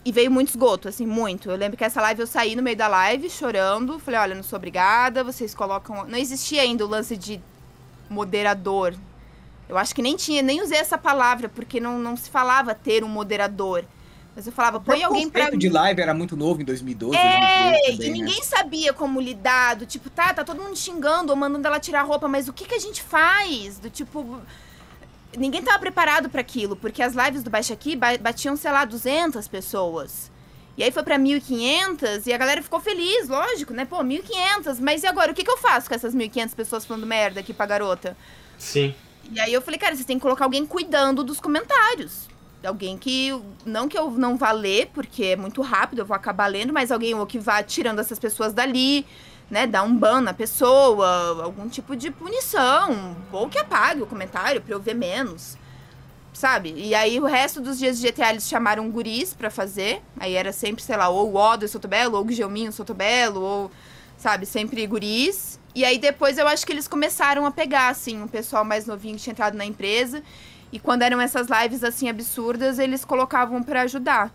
E 0.04 0.10
veio 0.10 0.30
muito 0.30 0.48
esgoto, 0.48 0.88
assim, 0.88 1.06
muito. 1.06 1.48
Eu 1.50 1.56
lembro 1.56 1.76
que 1.76 1.84
essa 1.84 2.00
live 2.00 2.20
eu 2.20 2.26
saí 2.26 2.56
no 2.56 2.62
meio 2.62 2.76
da 2.76 2.88
live 2.88 3.30
chorando. 3.30 3.98
Falei, 4.00 4.18
olha, 4.18 4.34
não 4.34 4.42
sou 4.42 4.56
obrigada, 4.56 5.22
vocês 5.22 5.54
colocam. 5.54 6.04
Não 6.06 6.18
existia 6.18 6.62
ainda 6.62 6.84
o 6.84 6.88
lance 6.88 7.16
de 7.16 7.40
moderador. 8.10 8.94
Eu 9.68 9.78
acho 9.78 9.94
que 9.94 10.02
nem 10.02 10.16
tinha, 10.16 10.42
nem 10.42 10.60
usei 10.60 10.78
essa 10.78 10.98
palavra, 10.98 11.48
porque 11.48 11.78
não, 11.78 11.98
não 11.98 12.16
se 12.16 12.28
falava 12.28 12.74
ter 12.74 13.04
um 13.04 13.08
moderador. 13.08 13.84
Mas 14.34 14.46
eu 14.46 14.52
falava, 14.52 14.80
põe 14.80 15.02
O 15.02 15.06
alguém 15.08 15.28
pra. 15.28 15.42
conceito 15.42 15.60
de 15.60 15.68
live 15.68 16.00
era 16.00 16.14
muito 16.14 16.36
novo 16.36 16.62
em 16.62 16.64
2012. 16.64 17.16
É, 17.16 17.70
2012 17.70 17.92
e 17.92 17.96
também, 17.96 18.10
né? 18.10 18.16
ninguém 18.18 18.42
sabia 18.42 18.92
como 18.92 19.20
lidar. 19.20 19.76
Do 19.76 19.84
tipo, 19.84 20.08
tá, 20.08 20.32
tá 20.32 20.42
todo 20.42 20.62
mundo 20.62 20.76
xingando 20.76 21.30
ou 21.32 21.36
mandando 21.36 21.66
ela 21.66 21.78
tirar 21.78 22.00
a 22.00 22.04
roupa, 22.04 22.26
mas 22.28 22.48
o 22.48 22.52
que, 22.52 22.64
que 22.64 22.74
a 22.74 22.78
gente 22.78 23.02
faz? 23.02 23.78
Do 23.78 23.90
tipo. 23.90 24.40
Ninguém 25.36 25.62
tava 25.62 25.78
preparado 25.78 26.28
pra 26.28 26.40
aquilo, 26.42 26.76
porque 26.76 27.02
as 27.02 27.14
lives 27.14 27.42
do 27.42 27.48
Baixa 27.50 27.72
Aqui 27.74 27.96
ba- 27.96 28.18
batiam, 28.18 28.56
sei 28.56 28.70
lá, 28.70 28.84
200 28.84 29.48
pessoas. 29.48 30.30
E 30.76 30.82
aí 30.82 30.90
foi 30.90 31.02
pra 31.02 31.18
1.500 31.18 32.26
e 32.26 32.32
a 32.32 32.38
galera 32.38 32.62
ficou 32.62 32.80
feliz, 32.80 33.28
lógico, 33.28 33.74
né? 33.74 33.84
Pô, 33.84 34.02
1.500, 34.02 34.78
mas 34.80 35.02
e 35.02 35.06
agora? 35.06 35.32
O 35.32 35.34
que, 35.34 35.44
que 35.44 35.50
eu 35.50 35.58
faço 35.58 35.88
com 35.88 35.94
essas 35.94 36.14
1.500 36.14 36.54
pessoas 36.54 36.84
falando 36.86 37.06
merda 37.06 37.40
aqui 37.40 37.52
pra 37.52 37.66
garota? 37.66 38.16
Sim. 38.58 38.94
E 39.30 39.38
aí 39.38 39.52
eu 39.52 39.60
falei, 39.62 39.78
cara, 39.78 39.94
vocês 39.94 40.06
têm 40.06 40.16
que 40.16 40.22
colocar 40.22 40.44
alguém 40.44 40.64
cuidando 40.66 41.22
dos 41.22 41.40
comentários. 41.40 42.28
Alguém 42.64 42.96
que. 42.96 43.30
Não 43.64 43.88
que 43.88 43.98
eu 43.98 44.10
não 44.10 44.36
vá 44.36 44.52
ler, 44.52 44.90
porque 44.94 45.24
é 45.24 45.36
muito 45.36 45.62
rápido, 45.62 46.00
eu 46.00 46.06
vou 46.06 46.14
acabar 46.14 46.46
lendo, 46.46 46.72
mas 46.72 46.90
alguém 46.90 47.14
ou 47.14 47.26
que 47.26 47.38
vá 47.38 47.62
tirando 47.62 47.98
essas 47.98 48.18
pessoas 48.18 48.52
dali, 48.52 49.06
né? 49.50 49.66
Dar 49.66 49.82
um 49.82 49.96
ban 49.96 50.20
na 50.20 50.32
pessoa, 50.32 51.42
algum 51.42 51.68
tipo 51.68 51.96
de 51.96 52.10
punição. 52.10 53.16
Ou 53.32 53.48
que 53.48 53.58
apague 53.58 54.02
o 54.02 54.06
comentário 54.06 54.60
pra 54.60 54.74
eu 54.74 54.80
ver 54.80 54.94
menos. 54.94 55.56
Sabe? 56.32 56.72
E 56.76 56.94
aí 56.94 57.20
o 57.20 57.26
resto 57.26 57.60
dos 57.60 57.78
dias 57.78 58.00
de 58.00 58.10
GTA 58.10 58.30
eles 58.30 58.48
chamaram 58.48 58.90
guris 58.90 59.34
pra 59.34 59.50
fazer. 59.50 60.02
Aí 60.18 60.34
era 60.34 60.52
sempre, 60.52 60.82
sei 60.82 60.96
lá, 60.96 61.08
ou 61.08 61.30
o 61.32 61.36
Odo 61.36 61.68
Sotobelo, 61.68 62.16
ou 62.16 62.22
o 62.22 62.24
Guilherminho 62.24 62.72
Sotobelo, 62.72 63.40
ou, 63.40 63.70
sabe, 64.16 64.46
sempre 64.46 64.86
guris. 64.86 65.60
E 65.74 65.84
aí 65.84 65.98
depois 65.98 66.38
eu 66.38 66.46
acho 66.48 66.66
que 66.66 66.72
eles 66.72 66.88
começaram 66.88 67.44
a 67.46 67.50
pegar, 67.50 67.88
assim, 67.88 68.20
um 68.22 68.28
pessoal 68.28 68.64
mais 68.64 68.86
novinho 68.86 69.16
que 69.16 69.22
tinha 69.22 69.32
entrado 69.32 69.56
na 69.56 69.64
empresa. 69.64 70.22
E 70.72 70.80
quando 70.80 71.02
eram 71.02 71.20
essas 71.20 71.46
lives, 71.48 71.84
assim, 71.84 72.08
absurdas, 72.08 72.78
eles 72.78 73.04
colocavam 73.04 73.62
pra 73.62 73.82
ajudar. 73.82 74.32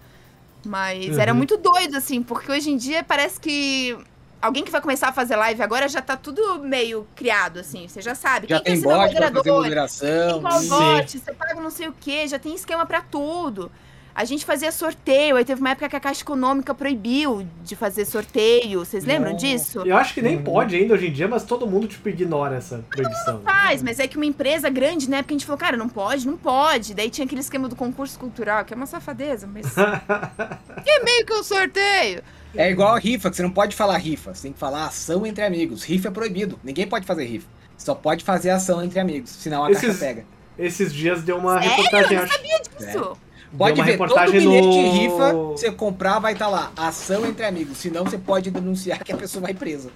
Mas 0.65 1.15
Uhum. 1.15 1.19
era 1.19 1.33
muito 1.33 1.57
doido, 1.57 1.97
assim, 1.97 2.21
porque 2.21 2.51
hoje 2.51 2.69
em 2.69 2.77
dia 2.77 3.03
parece 3.03 3.39
que 3.39 3.97
alguém 4.41 4.63
que 4.63 4.69
vai 4.71 4.79
começar 4.81 5.07
a 5.09 5.13
fazer 5.13 5.35
live 5.35 5.61
agora 5.63 5.87
já 5.87 6.01
tá 6.01 6.15
tudo 6.15 6.59
meio 6.59 7.07
criado, 7.15 7.59
assim. 7.59 7.87
Você 7.87 8.01
já 8.01 8.13
sabe. 8.13 8.47
Já 8.49 8.59
quem 8.59 8.73
tem 8.73 8.81
bot 8.81 8.93
pra 8.93 9.01
fazer 9.07 9.13
moderador, 9.13 9.63
moderação. 9.63 10.31
tem 10.33 10.41
qual 10.41 10.59
Sim. 10.61 10.69
bot, 10.69 11.19
você 11.19 11.33
paga 11.33 11.55
não 11.55 11.69
sei 11.71 11.87
o 11.87 11.93
que, 11.93 12.27
já 12.27 12.37
tem 12.37 12.53
esquema 12.53 12.85
pra 12.85 13.01
tudo. 13.01 13.71
A 14.17 14.25
gente 14.25 14.43
fazia 14.45 14.71
sorteio, 14.71 15.35
aí 15.35 15.45
teve 15.45 15.61
uma 15.61 15.69
época 15.69 15.87
que 15.87 15.95
a 15.95 15.99
Caixa 15.99 16.23
Econômica 16.23 16.73
proibiu 16.73 17.47
de 17.63 17.75
fazer 17.75 18.03
sorteio. 18.03 18.79
Vocês 18.83 19.05
lembram 19.05 19.33
Nossa. 19.33 19.45
disso? 19.45 19.83
Eu 19.85 19.95
acho 19.95 20.11
que 20.15 20.23
nem 20.23 20.37
Uhum. 20.37 20.43
pode 20.43 20.75
ainda 20.75 20.95
hoje 20.95 21.05
em 21.05 21.11
dia, 21.13 21.27
mas 21.27 21.43
todo 21.43 21.67
mundo, 21.67 21.87
tipo, 21.87 22.09
ignora 22.09 22.55
essa 22.55 22.83
proibição. 22.89 23.41
Faz, 23.43 23.83
mas 23.83 23.99
é 23.99 24.07
que 24.07 24.17
uma 24.17 24.25
empresa 24.25 24.71
grande, 24.71 25.07
né? 25.07 25.21
Porque 25.21 25.35
a 25.35 25.37
gente 25.37 25.45
falou, 25.45 25.59
cara, 25.59 25.77
não 25.77 25.87
pode, 25.87 26.25
não 26.25 26.35
pode. 26.35 26.95
Daí 26.95 27.11
tinha 27.11 27.25
aquele 27.25 27.41
esquema 27.41 27.69
do 27.69 27.75
concurso 27.75 28.17
cultural, 28.17 28.65
que 28.65 28.73
é 28.73 28.75
uma 28.75 28.87
safadeza, 28.87 29.45
mas. 29.45 29.67
que 30.83 30.89
é 30.89 31.03
meio 31.03 31.23
que 31.23 31.33
um 31.33 31.43
sorteio. 31.43 32.23
É 32.55 32.71
igual 32.71 32.95
a 32.95 32.99
rifa, 32.99 33.29
que 33.29 33.35
você 33.35 33.43
não 33.43 33.51
pode 33.51 33.75
falar 33.75 33.97
rifa, 33.99 34.33
você 34.33 34.41
tem 34.43 34.51
que 34.53 34.57
falar 34.57 34.87
ação 34.87 35.27
entre 35.27 35.43
amigos. 35.43 35.83
Rifa 35.83 36.07
é 36.07 36.11
proibido, 36.11 36.59
ninguém 36.63 36.87
pode 36.87 37.05
fazer 37.05 37.23
rifa. 37.25 37.47
Só 37.77 37.93
pode 37.93 38.23
fazer 38.23 38.49
ação 38.49 38.83
entre 38.83 38.99
amigos, 38.99 39.29
senão 39.29 39.63
a 39.63 39.69
Esses- 39.69 39.85
caixa 39.85 39.99
pega. 39.99 40.25
Esses 40.57 40.91
dias 40.91 41.21
deu 41.21 41.37
uma 41.37 41.61
Sério? 41.61 41.69
reportagem, 41.69 42.17
Eu 42.17 42.21
não 42.23 42.31
sabia 42.31 42.59
disso. 42.61 43.17
Pode 43.55 43.75
deu 43.75 43.83
uma 43.83 43.85
ver, 43.91 43.97
todo 43.97 44.07
reportagem 44.07 44.39
bilhete 44.39 44.67
de 44.69 44.81
no- 44.83 44.91
rifa, 44.93 45.33
você 45.33 45.71
comprar, 45.71 46.19
vai 46.19 46.33
estar 46.33 46.47
lá, 46.47 46.71
ação 46.75 47.25
entre 47.25 47.45
amigos. 47.45 47.77
Senão 47.77 48.03
você 48.03 48.17
pode 48.17 48.49
denunciar 48.51 49.03
que 49.03 49.11
a 49.11 49.17
pessoa 49.17 49.41
vai 49.43 49.53
presa. 49.53 49.89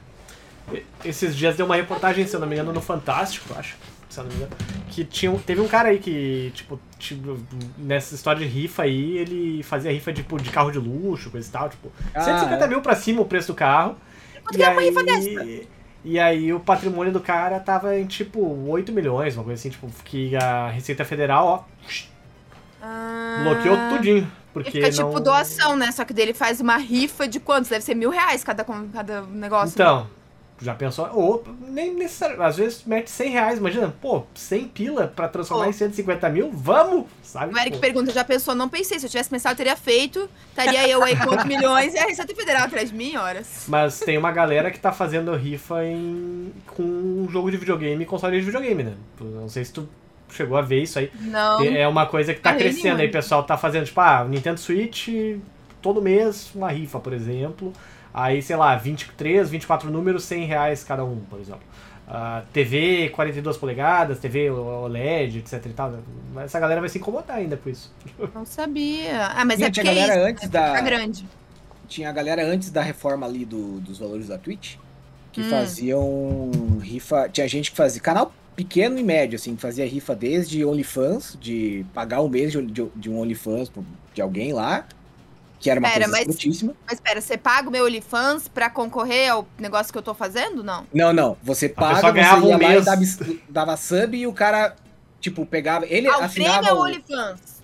Esses 1.03 1.35
dias 1.35 1.57
deu 1.57 1.65
uma 1.65 1.75
reportagem, 1.75 2.25
se 2.25 2.35
eu 2.35 2.39
não 2.39 2.47
me 2.47 2.55
engano, 2.55 2.71
no 2.71 2.81
Fantástico, 2.81 3.47
eu 3.51 3.59
acho. 3.59 3.75
Se 4.09 4.19
eu 4.19 4.23
não 4.23 4.31
me 4.31 4.37
engano. 4.37 4.51
Que 4.89 5.03
tinha, 5.03 5.31
teve 5.45 5.59
um 5.61 5.67
cara 5.67 5.89
aí 5.89 5.99
que, 5.99 6.51
tipo, 6.53 6.79
tipo, 6.99 7.37
nessa 7.77 8.13
história 8.15 8.39
de 8.41 8.47
rifa 8.47 8.83
aí, 8.83 9.17
ele 9.17 9.63
fazia 9.63 9.91
rifa 9.91 10.11
tipo, 10.13 10.37
de 10.41 10.49
carro 10.49 10.71
de 10.71 10.79
luxo, 10.79 11.29
coisa 11.29 11.47
e 11.47 11.51
tal, 11.51 11.69
tipo, 11.69 11.91
Ah, 12.13 12.21
150 12.21 12.63
é. 12.63 12.67
mil 12.67 12.81
pra 12.81 12.95
cima 12.95 13.21
o 13.21 13.25
preço 13.25 13.47
do 13.47 13.55
carro. 13.55 13.95
Quanto 14.43 14.57
que 14.57 14.63
é 14.63 14.69
uma 14.69 14.81
rifa 14.81 15.03
dessa? 15.03 15.29
E 16.03 16.19
aí 16.19 16.51
o 16.51 16.59
patrimônio 16.59 17.13
do 17.13 17.19
cara 17.19 17.59
tava 17.59 17.97
em 17.97 18.05
tipo 18.05 18.39
8 18.67 18.91
milhões, 18.91 19.35
uma 19.35 19.43
coisa 19.43 19.59
assim, 19.59 19.69
tipo, 19.69 19.87
que 20.03 20.35
a 20.35 20.67
Receita 20.69 21.05
Federal, 21.05 21.45
ó, 21.47 21.63
Ah, 22.81 23.41
bloqueou 23.43 23.77
tudinho. 23.89 24.31
Porque 24.53 24.71
fica 24.71 24.89
não... 24.89 25.09
tipo 25.09 25.19
doação, 25.19 25.77
né? 25.77 25.91
Só 25.91 26.03
que 26.03 26.13
dele 26.13 26.33
faz 26.33 26.59
uma 26.59 26.77
rifa 26.77 27.27
de 27.27 27.39
quantos? 27.39 27.69
Deve 27.69 27.85
ser 27.85 27.95
mil 27.95 28.09
reais 28.09 28.43
cada, 28.43 28.65
cada 28.65 29.21
negócio. 29.21 29.73
Então, 29.73 30.07
já 30.61 30.75
pensou? 30.75 31.09
Ou 31.13 31.43
nem 31.67 31.93
necessariamente, 31.95 32.47
às 32.47 32.57
vezes 32.57 32.83
mete 32.85 33.09
100 33.09 33.29
reais, 33.31 33.57
imagina, 33.57 33.93
pô, 33.99 34.23
100 34.35 34.67
pila 34.67 35.07
pra 35.07 35.27
transformar 35.27 35.63
Pô. 35.63 35.69
em 35.71 35.73
150 35.73 36.29
mil, 36.29 36.51
vamos! 36.51 37.05
Sabe? 37.23 37.53
O 37.53 37.57
Eric 37.57 37.77
Pô, 37.77 37.81
pergunta, 37.81 38.11
já 38.11 38.23
pensou? 38.23 38.53
Não 38.53 38.69
pensei. 38.69 38.99
Se 38.99 39.05
eu 39.07 39.09
tivesse 39.09 39.29
pensado, 39.29 39.53
eu 39.53 39.57
teria 39.57 39.75
feito. 39.75 40.29
Estaria 40.49 40.87
eu 40.87 41.01
aí 41.01 41.17
com 41.17 41.31
8 41.31 41.47
milhões 41.47 41.93
e 41.95 41.97
a 41.97 42.05
Receita 42.05 42.35
Federal 42.35 42.65
atrás 42.65 42.89
de 42.89 42.95
mim, 42.95 43.15
horas. 43.15 43.65
Mas 43.67 43.99
tem 43.99 44.17
uma 44.17 44.31
galera 44.31 44.69
que 44.69 44.79
tá 44.79 44.91
fazendo 44.91 45.33
rifa 45.35 45.83
em 45.83 46.53
com 46.67 46.83
um 46.83 47.27
jogo 47.29 47.49
de 47.49 47.57
videogame 47.57 48.03
e 48.03 48.05
console 48.05 48.39
de 48.39 48.45
videogame, 48.45 48.83
né? 48.83 48.93
Não 49.19 49.49
sei 49.49 49.65
se 49.65 49.73
tu 49.73 49.89
chegou 50.31 50.57
a 50.57 50.61
ver 50.61 50.81
isso 50.83 50.97
aí. 50.99 51.11
Não. 51.19 51.61
É 51.63 51.87
uma 51.87 52.05
coisa 52.05 52.33
que 52.33 52.39
tá 52.39 52.53
crescendo 52.55 52.83
nenhuma. 52.83 53.01
aí, 53.01 53.07
o 53.07 53.11
pessoal 53.11 53.43
tá 53.43 53.57
fazendo, 53.57 53.85
tipo, 53.85 53.99
ah, 54.01 54.25
Nintendo 54.27 54.59
Switch, 54.59 55.09
todo 55.81 56.01
mês 56.01 56.51
uma 56.55 56.69
rifa, 56.71 56.99
por 56.99 57.13
exemplo. 57.13 57.71
Aí, 58.13 58.41
sei 58.41 58.55
lá, 58.55 58.75
23, 58.75 59.49
24 59.49 59.89
números, 59.89 60.23
100 60.25 60.45
reais 60.45 60.83
cada 60.83 61.03
um, 61.05 61.17
por 61.29 61.39
exemplo. 61.39 61.61
Ah, 62.07 62.43
TV 62.51 63.09
42 63.09 63.55
polegadas, 63.55 64.19
TV 64.19 64.49
OLED, 64.49 65.39
etc 65.39 65.65
e 65.65 65.69
tal. 65.69 65.93
Mas 66.33 66.45
Essa 66.45 66.59
galera 66.59 66.81
vai 66.81 66.89
se 66.89 66.97
incomodar 66.97 67.37
ainda 67.37 67.55
com 67.55 67.69
isso. 67.69 67.89
Não 68.35 68.45
sabia. 68.45 69.27
Ah, 69.27 69.45
mas 69.45 69.61
é 69.61 69.65
Gente, 69.65 69.79
a 69.79 69.83
porque 69.83 69.89
é 69.97 70.01
galera 70.01 70.15
isso, 70.19 70.29
antes 70.29 70.43
né? 70.43 70.49
da- 70.49 70.67
Fica 70.71 70.81
grande. 70.81 71.25
Tinha 71.87 72.09
a 72.09 72.11
galera 72.11 72.45
antes 72.45 72.69
da 72.69 72.81
reforma 72.81 73.25
ali 73.25 73.45
do- 73.45 73.79
dos 73.79 73.97
valores 73.99 74.27
da 74.27 74.37
Twitch, 74.37 74.75
que 75.31 75.41
Hum. 75.41 75.49
faziam 75.49 76.51
rifa. 76.81 77.29
Tinha 77.29 77.47
gente 77.47 77.71
que 77.71 77.77
fazia. 77.77 78.01
Canal 78.01 78.33
pequeno 78.55 78.97
e 78.99 79.03
médio, 79.03 79.35
assim, 79.37 79.55
que 79.55 79.61
fazia 79.61 79.85
rifa 79.87 80.15
desde 80.15 80.63
OnlyFans, 80.65 81.37
de 81.39 81.85
pagar 81.93 82.21
um 82.21 82.29
mês 82.29 82.51
de, 82.51 82.61
de- 82.61 82.91
de 82.95 83.09
um 83.09 83.19
OnlyFans 83.19 83.71
de 84.13 84.21
alguém 84.21 84.53
lá, 84.53 84.85
que 85.59 85.69
era 85.69 85.79
uma 85.79 85.89
Pera, 85.89 86.09
coisa 86.09 86.25
mas-. 86.27 86.63
Mas 86.89 86.99
pera, 86.99 87.21
você 87.21 87.37
paga 87.37 87.69
o 87.69 87.71
meu 87.71 87.85
OnlyFans 87.85 88.47
pra 88.47 88.69
concorrer 88.69 89.31
ao 89.31 89.47
negócio 89.59 89.91
que 89.91 89.97
eu 89.97 90.01
tô 90.03 90.13
fazendo? 90.13 90.63
Não. 90.63 90.85
Não, 90.93 91.13
não. 91.13 91.37
Você 91.43 91.69
paga, 91.69 91.99
você 92.01 92.11
ganhava 92.11 92.41
ia 92.41 92.47
um 92.47 92.51
lá 92.51 92.57
mês. 92.57 92.81
e 92.81 92.85
dava, 92.85 93.01
dava 93.49 93.77
sub 93.77 94.17
e 94.17 94.25
o 94.27 94.33
cara, 94.33 94.75
tipo, 95.19 95.45
pegava. 95.45 95.85
Ele 95.87 96.07
Ah, 96.07 96.19
o 96.19 96.23
assinava. 96.23 96.59
prêmio 96.59 96.69
é 96.69 96.73
o 96.73 96.77
o- 96.77 96.81
OnlyFans. 96.83 97.61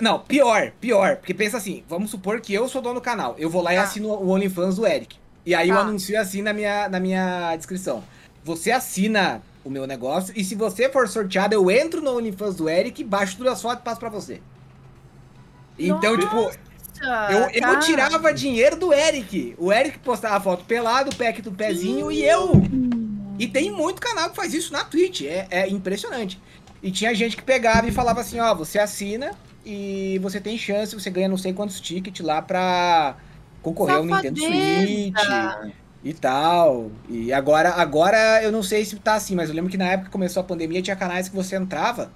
Não, 0.00 0.20
pior, 0.20 0.70
pior. 0.80 1.16
Porque 1.16 1.34
pensa 1.34 1.56
assim, 1.56 1.82
vamos 1.88 2.10
supor 2.10 2.40
que 2.40 2.54
eu 2.54 2.68
sou 2.68 2.80
dono 2.80 2.96
do 2.96 3.00
canal. 3.00 3.34
Eu 3.38 3.50
vou 3.50 3.60
lá 3.62 3.72
e 3.72 3.76
Tá. 3.76 3.82
assino 3.82 4.08
o 4.10 4.28
OnlyFans 4.30 4.76
do 4.76 4.86
Eric. 4.86 5.16
E 5.44 5.54
aí 5.54 5.68
eu 5.68 5.74
Tá. 5.74 5.80
anuncio 5.82 6.20
assim 6.20 6.42
na 6.42 6.52
minha, 6.52 6.88
na 6.88 7.00
minha 7.00 7.56
descrição. 7.56 8.04
Você 8.44 8.70
assina 8.70 9.42
o 9.66 9.70
meu 9.70 9.86
negócio 9.86 10.32
e 10.36 10.44
se 10.44 10.54
você 10.54 10.88
for 10.88 11.08
sorteado, 11.08 11.54
eu 11.54 11.68
entro 11.70 12.00
no 12.00 12.16
OnlyFans 12.16 12.54
do 12.54 12.68
Eric, 12.68 13.02
baixo 13.02 13.36
todas 13.36 13.54
as 13.54 13.62
fotos 13.62 13.80
e 13.80 13.84
passo 13.84 13.98
pra 13.98 14.08
você. 14.08 14.40
Então, 15.76 16.16
tipo, 16.16 16.36
eu, 17.30 17.70
eu 17.70 17.80
tirava 17.80 18.32
dinheiro 18.32 18.76
do 18.76 18.92
Eric. 18.92 19.56
O 19.58 19.72
Eric 19.72 19.98
postava 19.98 20.42
foto 20.42 20.64
pelado, 20.64 21.14
pack 21.16 21.42
do 21.42 21.50
pezinho 21.50 22.10
e 22.12 22.24
eu. 22.24 22.52
E 23.38 23.46
tem 23.46 23.70
muito 23.70 24.00
canal 24.00 24.30
que 24.30 24.36
faz 24.36 24.54
isso 24.54 24.72
na 24.72 24.84
Twitch. 24.84 25.22
É, 25.22 25.46
é 25.50 25.68
impressionante. 25.68 26.40
E 26.82 26.90
tinha 26.90 27.12
gente 27.14 27.36
que 27.36 27.42
pegava 27.42 27.88
e 27.88 27.92
falava 27.92 28.20
assim, 28.20 28.38
ó, 28.38 28.54
você 28.54 28.78
assina 28.78 29.32
e 29.64 30.18
você 30.22 30.40
tem 30.40 30.56
chance, 30.56 30.94
você 30.94 31.10
ganha 31.10 31.28
não 31.28 31.36
sei 31.36 31.52
quantos 31.52 31.80
tickets 31.80 32.24
lá 32.24 32.40
pra 32.40 33.16
concorrer 33.60 33.96
ao 33.96 34.04
Nintendo 34.04 34.38
Switch. 34.38 35.12
E 36.08 36.14
tal. 36.14 36.90
E 37.08 37.32
agora, 37.32 37.70
agora 37.70 38.42
eu 38.42 38.52
não 38.52 38.62
sei 38.62 38.84
se 38.84 38.94
tá 38.96 39.14
assim, 39.14 39.34
mas 39.34 39.48
eu 39.48 39.54
lembro 39.54 39.70
que 39.70 39.76
na 39.76 39.86
época 39.88 40.06
que 40.06 40.12
começou 40.12 40.40
a 40.40 40.44
pandemia 40.44 40.80
tinha 40.80 40.94
canais 40.96 41.28
que 41.28 41.34
você 41.34 41.56
entrava 41.56 42.10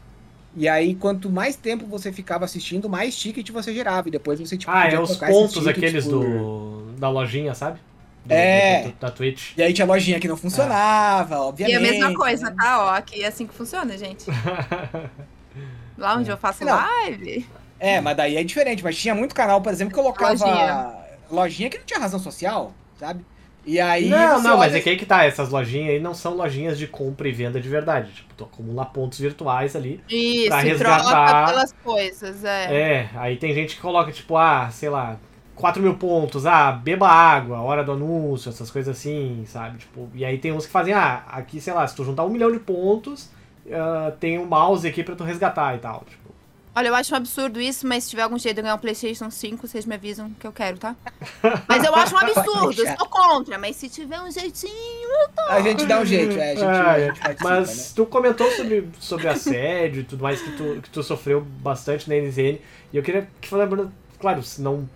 e 0.56 0.68
aí 0.68 0.94
quanto 0.94 1.28
mais 1.30 1.56
tempo 1.56 1.86
você 1.86 2.12
ficava 2.12 2.44
assistindo, 2.44 2.88
mais 2.88 3.16
ticket 3.18 3.50
você 3.50 3.72
gerava 3.74 4.08
e 4.08 4.10
depois 4.12 4.38
você 4.40 4.56
tipo 4.56 4.70
Ah, 4.70 4.82
podia 4.82 4.98
é 4.98 5.00
os 5.00 5.16
pontos 5.16 5.66
aqueles 5.66 6.04
por- 6.04 6.10
do 6.24 6.92
da 6.98 7.08
lojinha, 7.08 7.54
sabe? 7.54 7.78
do- 8.24 8.32
É. 8.34 8.82
do- 8.88 8.92
da 9.00 9.10
Twitch. 9.10 9.52
E 9.56 9.62
aí 9.62 9.72
tinha 9.72 9.86
lojinha 9.86 10.20
que 10.20 10.28
não 10.28 10.36
funcionava, 10.36 11.34
E 11.34 11.38
obviamente. 11.38 11.76
a 11.76 11.80
mesma 11.80 12.14
coisa, 12.14 12.50
tá? 12.52 12.84
Ó, 12.84 12.90
aqui 12.94 13.22
é 13.24 13.26
assim 13.26 13.46
que 13.46 13.54
funciona, 13.54 13.96
gente. 13.98 14.24
Lá 15.96 16.16
onde 16.16 16.30
eu 16.30 16.36
faço 16.36 16.64
Não. 16.64 16.74
live. 16.76 17.46
É, 17.78 18.00
mas 18.00 18.16
daí 18.16 18.36
é 18.36 18.44
diferente. 18.44 18.82
Mas 18.84 18.96
tinha 18.96 19.14
muito 19.14 19.34
canal, 19.34 19.60
por 19.60 19.72
exemplo, 19.72 19.94
que 19.94 20.00
colocava 20.00 20.30
Lojinha. 20.32 20.92
lojinha, 21.30 21.70
que 21.70 21.78
não 21.78 21.84
tinha 21.84 21.98
razão 21.98 22.18
social, 22.20 22.72
sabe? 22.98 23.24
E 23.66 23.78
aí. 23.78 24.08
não, 24.08 24.42
não, 24.42 24.56
mas 24.56 24.74
é 24.74 24.80
que 24.80 24.88
aí 24.88 24.96
que 24.96 25.04
tá. 25.06 25.24
Essas 25.24 25.50
lojinhas 25.50 25.90
aí 25.90 26.00
não 26.00 26.14
são 26.14 26.34
lojinhas 26.34 26.78
de 26.78 26.86
compra 26.86 27.28
e 27.28 27.32
venda 27.32 27.60
de 27.60 27.68
verdade. 27.68 28.10
Tipo, 28.12 28.34
tu 28.34 28.44
acumula 28.44 28.84
pontos 28.86 29.18
virtuais 29.18 29.76
ali. 29.76 30.00
Isso, 30.08 30.48
Pra 30.48 30.60
resgatar- 30.60 31.26
troca 31.26 31.46
pelas 31.52 31.72
coisas, 31.84 32.44
é. 32.44 32.74
É, 32.74 33.10
aí 33.14 33.36
tem 33.36 33.52
gente 33.54 33.76
que 33.76 33.80
coloca, 33.82 34.10
tipo, 34.10 34.36
ah, 34.36 34.68
sei 34.70 34.88
lá, 34.88 35.16
4 35.54 35.82
mil 35.82 35.94
pontos, 35.94 36.46
ah, 36.46 36.72
beba 36.72 37.06
água, 37.08 37.60
hora 37.60 37.84
do 37.84 37.92
anúncio, 37.92 38.48
essas 38.48 38.70
coisas 38.70 38.96
assim, 38.96 39.44
sabe? 39.46 39.78
Tipo, 39.78 40.08
e 40.14 40.24
aí 40.24 40.38
tem 40.38 40.52
uns 40.52 40.64
que 40.64 40.72
fazem, 40.72 40.94
ah, 40.94 41.22
aqui, 41.28 41.60
sei 41.60 41.74
lá, 41.74 41.86
se 41.86 41.94
tu 41.94 42.02
juntar 42.02 42.24
um 42.24 42.30
milhão 42.30 42.50
de 42.50 42.58
pontos, 42.58 43.30
ah, 43.70 44.12
tem 44.18 44.38
um 44.38 44.46
mouse 44.46 44.88
aqui 44.88 45.02
pra 45.04 45.14
tu 45.14 45.22
resgatar 45.22 45.74
e 45.74 45.78
tal. 45.78 46.04
Tipo, 46.08 46.29
Olha, 46.74 46.88
eu 46.88 46.94
acho 46.94 47.12
um 47.12 47.16
absurdo 47.16 47.60
isso, 47.60 47.84
mas 47.86 48.04
se 48.04 48.10
tiver 48.10 48.22
algum 48.22 48.38
jeito 48.38 48.54
de 48.54 48.60
eu 48.60 48.62
ganhar 48.62 48.76
um 48.76 48.78
PlayStation 48.78 49.28
5, 49.30 49.66
vocês 49.66 49.84
me 49.84 49.94
avisam 49.96 50.30
que 50.38 50.46
eu 50.46 50.52
quero, 50.52 50.78
tá? 50.78 50.94
Mas 51.66 51.82
eu 51.84 51.92
acho 51.94 52.14
um 52.14 52.18
absurdo, 52.18 52.80
eu 52.80 52.96
sou 52.96 53.08
contra, 53.08 53.58
mas 53.58 53.74
se 53.76 53.88
tiver 53.88 54.20
um 54.20 54.30
jeitinho. 54.30 55.08
A 55.48 55.60
gente 55.60 55.84
dá 55.86 55.98
um 56.00 56.04
jeito, 56.04 56.36
é, 56.38 56.52
a 56.52 56.54
gente, 56.54 56.64
Ah, 56.64 56.92
a 56.92 56.98
é. 57.00 57.06
gente 57.08 57.20
participa, 57.20 57.50
Mas 57.50 57.76
né? 57.88 57.92
tu 57.96 58.06
comentou 58.06 58.50
sobre, 58.52 58.88
sobre 59.00 59.28
assédio 59.28 60.00
e 60.02 60.04
tudo 60.04 60.22
mais, 60.22 60.40
que 60.40 60.52
tu, 60.56 60.80
que 60.82 60.90
tu 60.90 61.02
sofreu 61.02 61.40
bastante 61.40 62.08
na 62.08 62.14
NZN. 62.16 62.60
E 62.92 62.96
eu 62.96 63.02
queria 63.02 63.28
que 63.40 63.48
falar, 63.48 63.66
Bruno, 63.66 63.92
claro, 64.20 64.42
se 64.42 64.62
não 64.62 64.88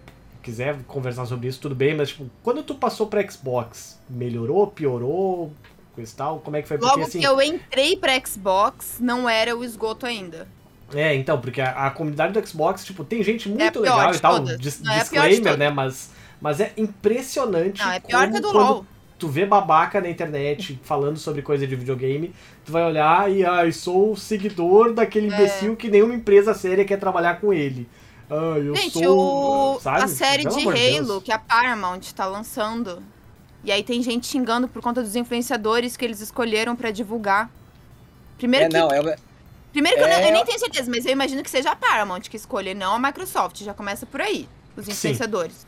quiser 0.42 0.76
conversar 0.86 1.26
sobre 1.26 1.48
isso, 1.48 1.60
tudo 1.60 1.74
bem, 1.74 1.94
mas 1.96 2.10
tipo, 2.10 2.30
quando 2.42 2.62
tu 2.62 2.74
passou 2.76 3.06
pra 3.08 3.28
Xbox, 3.28 3.98
melhorou, 4.08 4.66
piorou, 4.68 5.52
coisa 5.94 6.12
e 6.12 6.16
tal? 6.16 6.38
Como 6.38 6.56
é 6.56 6.62
que 6.62 6.68
foi? 6.68 6.78
Porque 6.78 6.90
Logo 6.92 7.02
assim. 7.08 7.18
que 7.18 7.26
eu 7.26 7.40
entrei 7.42 7.96
pra 7.96 8.12
Xbox, 8.24 8.98
não 9.00 9.28
era 9.28 9.56
o 9.56 9.64
esgoto 9.64 10.06
ainda. 10.06 10.46
É, 10.94 11.14
então, 11.14 11.40
porque 11.40 11.60
a, 11.60 11.86
a 11.86 11.90
comunidade 11.90 12.32
do 12.32 12.46
Xbox, 12.46 12.84
tipo, 12.84 13.04
tem 13.04 13.22
gente 13.22 13.48
É 13.48 13.52
muito 13.52 13.72
pior 13.80 13.96
legal 13.96 14.10
de 14.12 14.16
e 14.16 14.20
tal, 14.20 14.34
todas. 14.36 14.58
dis- 14.58 14.80
Não, 14.80 14.92
é 14.92 14.98
disclaimer, 15.00 15.42
todas. 15.42 15.58
né? 15.58 15.70
Mas, 15.70 16.10
mas 16.40 16.60
é 16.60 16.72
impressionante. 16.76 17.82
Não, 17.82 17.90
é 17.92 18.00
pior 18.00 18.20
como 18.20 18.32
que 18.32 18.38
a 18.38 18.40
do 18.40 18.52
quando 18.52 18.66
LoL. 18.72 18.86
tu 19.18 19.28
vê 19.28 19.44
babaca 19.46 20.00
na 20.00 20.08
internet 20.08 20.78
falando 20.84 21.16
sobre 21.18 21.42
coisa 21.42 21.66
de 21.66 21.74
videogame, 21.76 22.32
tu 22.64 22.72
vai 22.72 22.84
olhar 22.84 23.30
e, 23.30 23.44
ai, 23.44 23.72
sou 23.72 24.16
seguidor 24.16 24.92
daquele 24.92 25.26
É. 25.26 25.34
imbecil 25.34 25.76
que 25.76 25.88
nenhuma 25.88 26.14
empresa 26.14 26.54
séria 26.54 26.84
quer 26.84 26.98
trabalhar 26.98 27.40
com 27.40 27.52
ele. 27.52 27.88
Ai, 28.30 28.68
eu 28.68 28.74
Gente, 28.74 29.02
sou. 29.04 29.76
o... 29.76 29.80
sabe? 29.80 30.02
a 30.02 30.08
série 30.08 30.42
Pelo 30.44 30.56
de 30.56 30.66
Halo 30.68 31.06
Deus. 31.06 31.22
que 31.22 31.30
a 31.32 31.38
Paramount 31.38 32.00
tá 32.14 32.24
lançando. 32.26 33.02
E 33.62 33.70
aí 33.72 33.82
tem 33.82 34.02
gente 34.02 34.26
xingando 34.26 34.68
por 34.68 34.82
conta 34.82 35.02
dos 35.02 35.16
influenciadores 35.16 35.96
que 35.96 36.04
eles 36.04 36.20
escolheram 36.20 36.74
pra 36.76 36.90
divulgar. 36.90 37.50
Primeiro 38.36 38.66
É, 38.66 38.68
que, 38.68 38.76
não, 38.76 38.90
é, 38.90 39.16
primeiro 39.74 39.98
que 39.98 40.02
eu, 40.02 40.06
é- 40.08 40.16
nem- 40.20 40.28
eu 40.28 40.32
nem 40.32 40.44
tenho 40.44 40.58
certeza, 40.58 40.90
mas 40.90 41.04
eu 41.04 41.12
imagino 41.12 41.42
que 41.42 41.50
seja 41.50 41.70
a 41.72 41.76
Paramount 41.76 42.22
que 42.22 42.36
escolhe, 42.36 42.72
não 42.74 42.94
a 42.94 42.98
Microsoft. 42.98 43.62
Já 43.62 43.74
começa 43.74 44.06
por 44.06 44.20
aí, 44.22 44.48
os 44.76 44.86
Sim. 44.86 44.92
influenciadores. 44.92 45.66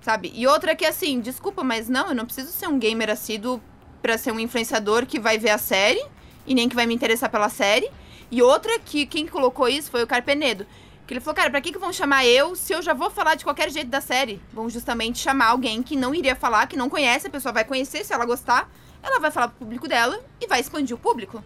Sabe? 0.00 0.32
E 0.34 0.46
outra 0.46 0.74
que 0.74 0.86
assim, 0.86 1.20
desculpa, 1.20 1.62
mas 1.62 1.88
não, 1.88 2.08
eu 2.08 2.14
não 2.14 2.24
preciso 2.24 2.50
ser 2.52 2.66
um 2.68 2.78
gamer 2.78 3.10
assíduo 3.10 3.60
pra 4.00 4.16
ser 4.16 4.32
um 4.32 4.38
influenciador 4.40 5.04
que 5.04 5.18
vai 5.20 5.36
ver 5.38 5.50
a 5.50 5.58
série 5.58 6.02
e 6.46 6.54
nem 6.54 6.68
que 6.68 6.74
vai 6.76 6.86
me 6.86 6.94
interessar 6.94 7.28
pela 7.28 7.48
série. 7.48 7.90
E 8.30 8.40
outra 8.42 8.78
que 8.78 9.04
quem 9.04 9.26
colocou 9.26 9.68
isso 9.68 9.90
foi 9.90 10.02
o 10.02 10.06
Carpenedo. 10.06 10.66
Que 11.06 11.14
ele 11.14 11.20
falou, 11.20 11.34
cara, 11.34 11.50
pra 11.50 11.60
que, 11.60 11.72
que 11.72 11.78
vão 11.78 11.92
chamar 11.92 12.24
eu 12.26 12.54
se 12.54 12.72
eu 12.72 12.80
já 12.82 12.94
vou 12.94 13.10
falar 13.10 13.34
de 13.34 13.42
qualquer 13.42 13.70
jeito 13.70 13.88
da 13.88 14.00
série? 14.00 14.40
Vão 14.52 14.68
justamente 14.70 15.18
chamar 15.18 15.46
alguém 15.46 15.82
que 15.82 15.96
não 15.96 16.14
iria 16.14 16.36
falar, 16.36 16.66
que 16.68 16.76
não 16.76 16.88
conhece, 16.88 17.26
a 17.26 17.30
pessoa 17.30 17.52
vai 17.52 17.64
conhecer, 17.64 18.04
se 18.04 18.12
ela 18.12 18.24
gostar, 18.26 18.70
ela 19.02 19.18
vai 19.18 19.30
falar 19.30 19.48
pro 19.48 19.58
público 19.58 19.88
dela 19.88 20.20
e 20.40 20.46
vai 20.46 20.60
expandir 20.60 20.94
o 20.94 20.98
público. 20.98 21.42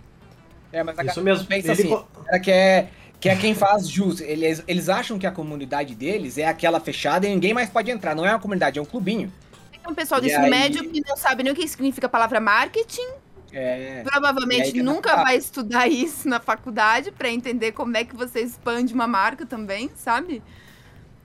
É, 0.73 0.83
mas 0.83 0.99
a 0.99 1.05
Isso 1.05 1.23
mesmo. 1.23 1.47
pensa 1.47 1.73
Ele 1.73 1.83
assim, 1.95 2.05
que 2.43 2.51
é, 2.51 2.89
que 3.21 3.29
é 3.29 3.37
quem 3.37 3.55
faz 3.55 3.89
jus. 3.89 4.21
Eles, 4.21 4.63
eles 4.67 4.89
acham 4.89 5.19
que 5.19 5.27
a 5.27 5.31
comunidade 5.31 5.95
deles 5.95 6.39
é 6.39 6.47
aquela 6.47 6.81
fechada 6.81 7.27
e 7.27 7.31
ninguém 7.31 7.53
mais 7.55 7.69
pode 7.71 7.91
entrar. 7.91 8.15
Não 8.15 8.25
é 8.27 8.31
uma 8.31 8.39
comunidade, 8.41 8.79
é 8.79 8.83
um 8.83 8.87
clubinho. 8.87 9.33
Tem 9.71 9.81
um 9.91 9.95
pessoal 9.95 10.21
do 10.21 10.27
ensino 10.27 10.45
aí- 10.45 10.51
médio 10.51 10.89
que 10.89 11.01
não 11.07 11.17
sabe 11.17 11.43
nem 11.43 11.53
o 11.53 11.57
que 11.57 11.67
significa 11.69 12.07
a 12.07 12.11
palavra 12.11 12.41
marketing, 12.41 13.07
É. 13.55 14.03
Provavelmente 14.05 14.81
nunca 14.83 15.17
vai 15.23 15.37
estudar 15.37 15.87
isso 15.91 16.27
na 16.27 16.41
faculdade 16.41 17.11
pra 17.13 17.29
entender 17.29 17.73
como 17.73 17.95
é 17.97 18.03
que 18.05 18.17
você 18.17 18.41
expande 18.41 18.95
uma 18.95 19.07
marca 19.07 19.45
também, 19.45 19.91
sabe? 19.95 20.43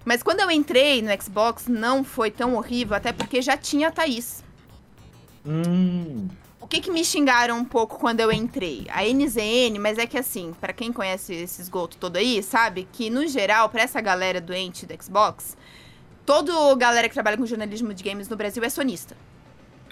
Mas 0.04 0.22
quando 0.24 0.42
eu 0.42 0.52
entrei 0.52 1.02
no 1.02 1.10
Xbox, 1.22 1.68
não 1.68 2.04
foi 2.04 2.30
tão 2.32 2.56
horrível, 2.56 2.96
até 2.98 3.14
porque 3.14 3.42
já 3.42 3.56
tinha 3.56 3.88
a 3.88 3.92
Thaís. 3.92 4.44
Hum. 5.46 6.28
O 6.68 6.70
que 6.70 6.82
que 6.82 6.92
me 6.92 7.02
xingaram 7.06 7.58
um 7.58 7.64
pouco 7.64 7.98
quando 7.98 8.20
eu 8.20 8.30
entrei? 8.30 8.86
A 8.90 9.06
NZN, 9.06 9.80
mas 9.80 9.98
é 9.98 10.06
que 10.06 10.18
assim, 10.18 10.54
pra 10.60 10.74
quem 10.74 10.92
conhece 10.92 11.34
esse 11.34 11.62
esgoto 11.62 11.96
todo 11.96 12.18
aí, 12.18 12.44
sabe 12.44 12.86
que 12.92 13.10
no 13.10 13.26
geral, 13.26 13.70
pra 13.70 13.84
essa 13.84 14.02
galera 14.02 14.42
doente 14.42 14.86
do 14.86 14.94
Xbox, 15.02 15.56
toda 16.26 16.52
galera 16.76 17.08
que 17.08 17.14
trabalha 17.14 17.38
com 17.38 17.46
jornalismo 17.46 17.94
de 17.94 18.04
games 18.04 18.28
no 18.28 18.36
Brasil 18.36 18.62
é 18.66 18.70
sonista. 18.70 19.16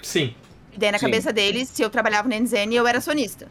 Sim. 0.02 0.34
E 0.70 0.78
daí 0.78 0.92
na 0.92 0.98
Sim. 0.98 1.06
cabeça 1.06 1.32
deles, 1.32 1.70
se 1.70 1.80
eu 1.80 1.88
trabalhava 1.88 2.28
na 2.28 2.36
NZN, 2.38 2.74
eu 2.74 2.86
era 2.86 3.00
sonista. 3.00 3.50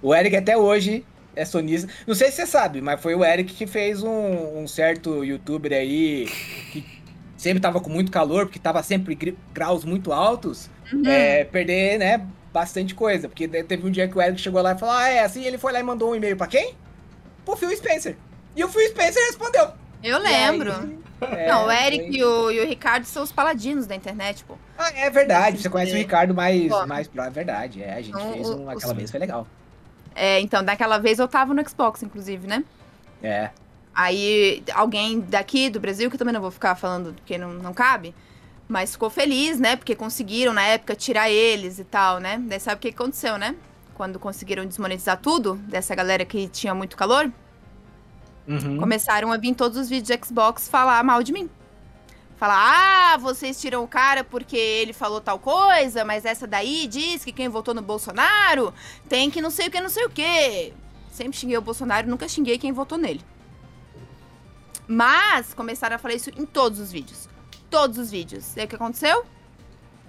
O 0.00 0.14
Eric 0.14 0.36
até 0.36 0.56
hoje 0.56 1.04
é 1.34 1.44
sonista. 1.44 1.88
Não 2.06 2.14
sei 2.14 2.30
se 2.30 2.36
você 2.36 2.46
sabe, 2.46 2.80
mas 2.80 3.00
foi 3.00 3.16
o 3.16 3.24
Eric 3.24 3.54
que 3.54 3.66
fez 3.66 4.04
um, 4.04 4.60
um 4.62 4.68
certo 4.68 5.24
youtuber 5.24 5.72
aí 5.72 6.28
que 6.70 6.84
sempre 7.36 7.58
tava 7.60 7.80
com 7.80 7.90
muito 7.90 8.12
calor, 8.12 8.46
porque 8.46 8.60
tava 8.60 8.84
sempre 8.84 9.18
graus 9.52 9.84
muito 9.84 10.12
altos, 10.12 10.70
Uhum. 10.92 11.06
é, 11.06 11.42
perder, 11.44 11.98
né, 11.98 12.24
bastante 12.52 12.94
coisa. 12.94 13.28
Porque 13.28 13.46
teve 13.48 13.86
um 13.86 13.90
dia 13.90 14.06
que 14.08 14.16
o 14.16 14.22
Eric 14.22 14.40
chegou 14.40 14.60
lá 14.62 14.72
e 14.72 14.78
falou, 14.78 14.94
ah, 14.94 15.08
é 15.08 15.20
assim, 15.24 15.44
ele 15.44 15.58
foi 15.58 15.72
lá 15.72 15.80
e 15.80 15.82
mandou 15.82 16.10
um 16.10 16.14
e-mail 16.14 16.36
pra 16.36 16.46
quem? 16.46 16.74
Pro 17.44 17.56
Phil 17.56 17.74
Spencer. 17.76 18.16
E 18.54 18.62
o 18.64 18.68
Phil 18.68 18.88
Spencer 18.88 19.22
respondeu. 19.26 19.70
Eu 20.02 20.20
E 20.20 20.26
aí, 20.26 20.50
lembro. 20.50 20.72
é, 21.20 21.48
Não, 21.48 21.66
o 21.66 21.70
Eric 21.72 22.16
e 22.16 22.24
o, 22.24 22.50
e 22.50 22.60
o 22.60 22.66
Ricardo 22.66 23.04
são 23.04 23.22
os 23.22 23.30
paladinos 23.32 23.86
da 23.86 23.94
internet, 23.94 24.44
pô. 24.44 24.56
Ah, 24.76 24.90
é 24.94 25.08
verdade, 25.10 25.58
você 25.62 25.70
conhece 25.70 25.92
o 25.92 25.96
Ricardo 25.96 26.34
mais, 26.34 26.68
Pô. 26.68 26.86
mais. 26.86 27.08
É 27.16 27.30
verdade, 27.30 27.82
é, 27.82 27.94
a 27.94 28.02
gente 28.02 28.10
Então, 28.10 28.32
fez 28.32 28.50
um, 28.50 28.68
aquela 28.68 28.92
os- 28.92 28.98
vez, 28.98 29.10
foi 29.10 29.20
legal. 29.20 29.46
É, 30.14 30.40
então, 30.40 30.62
daquela 30.64 30.98
vez 30.98 31.18
eu 31.18 31.28
tava 31.28 31.54
no 31.54 31.68
Xbox, 31.68 32.02
inclusive, 32.02 32.46
né? 32.46 32.64
É. 33.22 33.50
Aí 33.94 34.62
alguém 34.74 35.20
daqui 35.20 35.68
do 35.70 35.78
Brasil, 35.78 36.10
que 36.10 36.18
também 36.18 36.32
não 36.34 36.40
vou 36.40 36.50
ficar 36.50 36.74
falando 36.74 37.12
porque 37.14 37.36
não, 37.38 37.50
não 37.52 37.72
cabe, 37.74 38.14
mas 38.68 38.92
ficou 38.92 39.10
feliz, 39.10 39.58
né? 39.58 39.76
Porque 39.76 39.94
conseguiram 39.94 40.52
na 40.52 40.62
época 40.62 40.94
tirar 40.94 41.30
eles 41.30 41.78
e 41.78 41.84
tal, 41.84 42.18
né? 42.18 42.38
Daí 42.46 42.58
sabe 42.60 42.76
o 42.76 42.80
que 42.80 42.88
aconteceu, 42.88 43.36
né? 43.38 43.54
Quando 43.94 44.18
conseguiram 44.18 44.64
desmonetizar 44.64 45.18
tudo 45.18 45.54
dessa 45.68 45.94
galera 45.94 46.24
que 46.24 46.48
tinha 46.48 46.74
muito 46.74 46.96
calor, 46.96 47.30
Uhum. 48.46 48.78
começaram 48.78 49.30
a 49.30 49.36
vir 49.36 49.54
todos 49.54 49.78
os 49.78 49.88
vídeos 49.88 50.18
de 50.18 50.26
Xbox 50.26 50.68
falar 50.68 51.04
mal 51.04 51.22
de 51.22 51.32
mim. 51.32 51.48
Falar, 52.36 53.12
ah, 53.14 53.16
vocês 53.18 53.60
tiram 53.60 53.84
o 53.84 53.88
cara 53.88 54.24
porque 54.24 54.56
ele 54.56 54.92
falou 54.92 55.20
tal 55.20 55.38
coisa, 55.38 56.04
mas 56.04 56.24
essa 56.24 56.44
daí 56.44 56.88
diz 56.88 57.24
que 57.24 57.30
quem 57.30 57.48
votou 57.48 57.72
no 57.72 57.82
Bolsonaro 57.82 58.74
tem 59.08 59.30
que 59.30 59.40
não 59.40 59.50
sei 59.50 59.68
o 59.68 59.70
que, 59.70 59.80
não 59.80 59.88
sei 59.88 60.06
o 60.06 60.10
que. 60.10 60.72
Sempre 61.12 61.38
xinguei 61.38 61.56
o 61.56 61.62
Bolsonaro, 61.62 62.08
nunca 62.08 62.26
xinguei 62.26 62.58
quem 62.58 62.72
votou 62.72 62.98
nele. 62.98 63.20
Mas 64.88 65.54
começaram 65.54 65.96
a 65.96 65.98
falar 65.98 66.14
isso 66.14 66.30
em 66.36 66.44
todos 66.44 66.80
os 66.80 66.90
vídeos. 66.90 67.28
Todos 67.72 67.98
os 67.98 68.10
vídeos. 68.10 68.54
E 68.56 68.60
aí 68.60 68.66
o 68.66 68.68
que 68.68 68.76
aconteceu? 68.76 69.24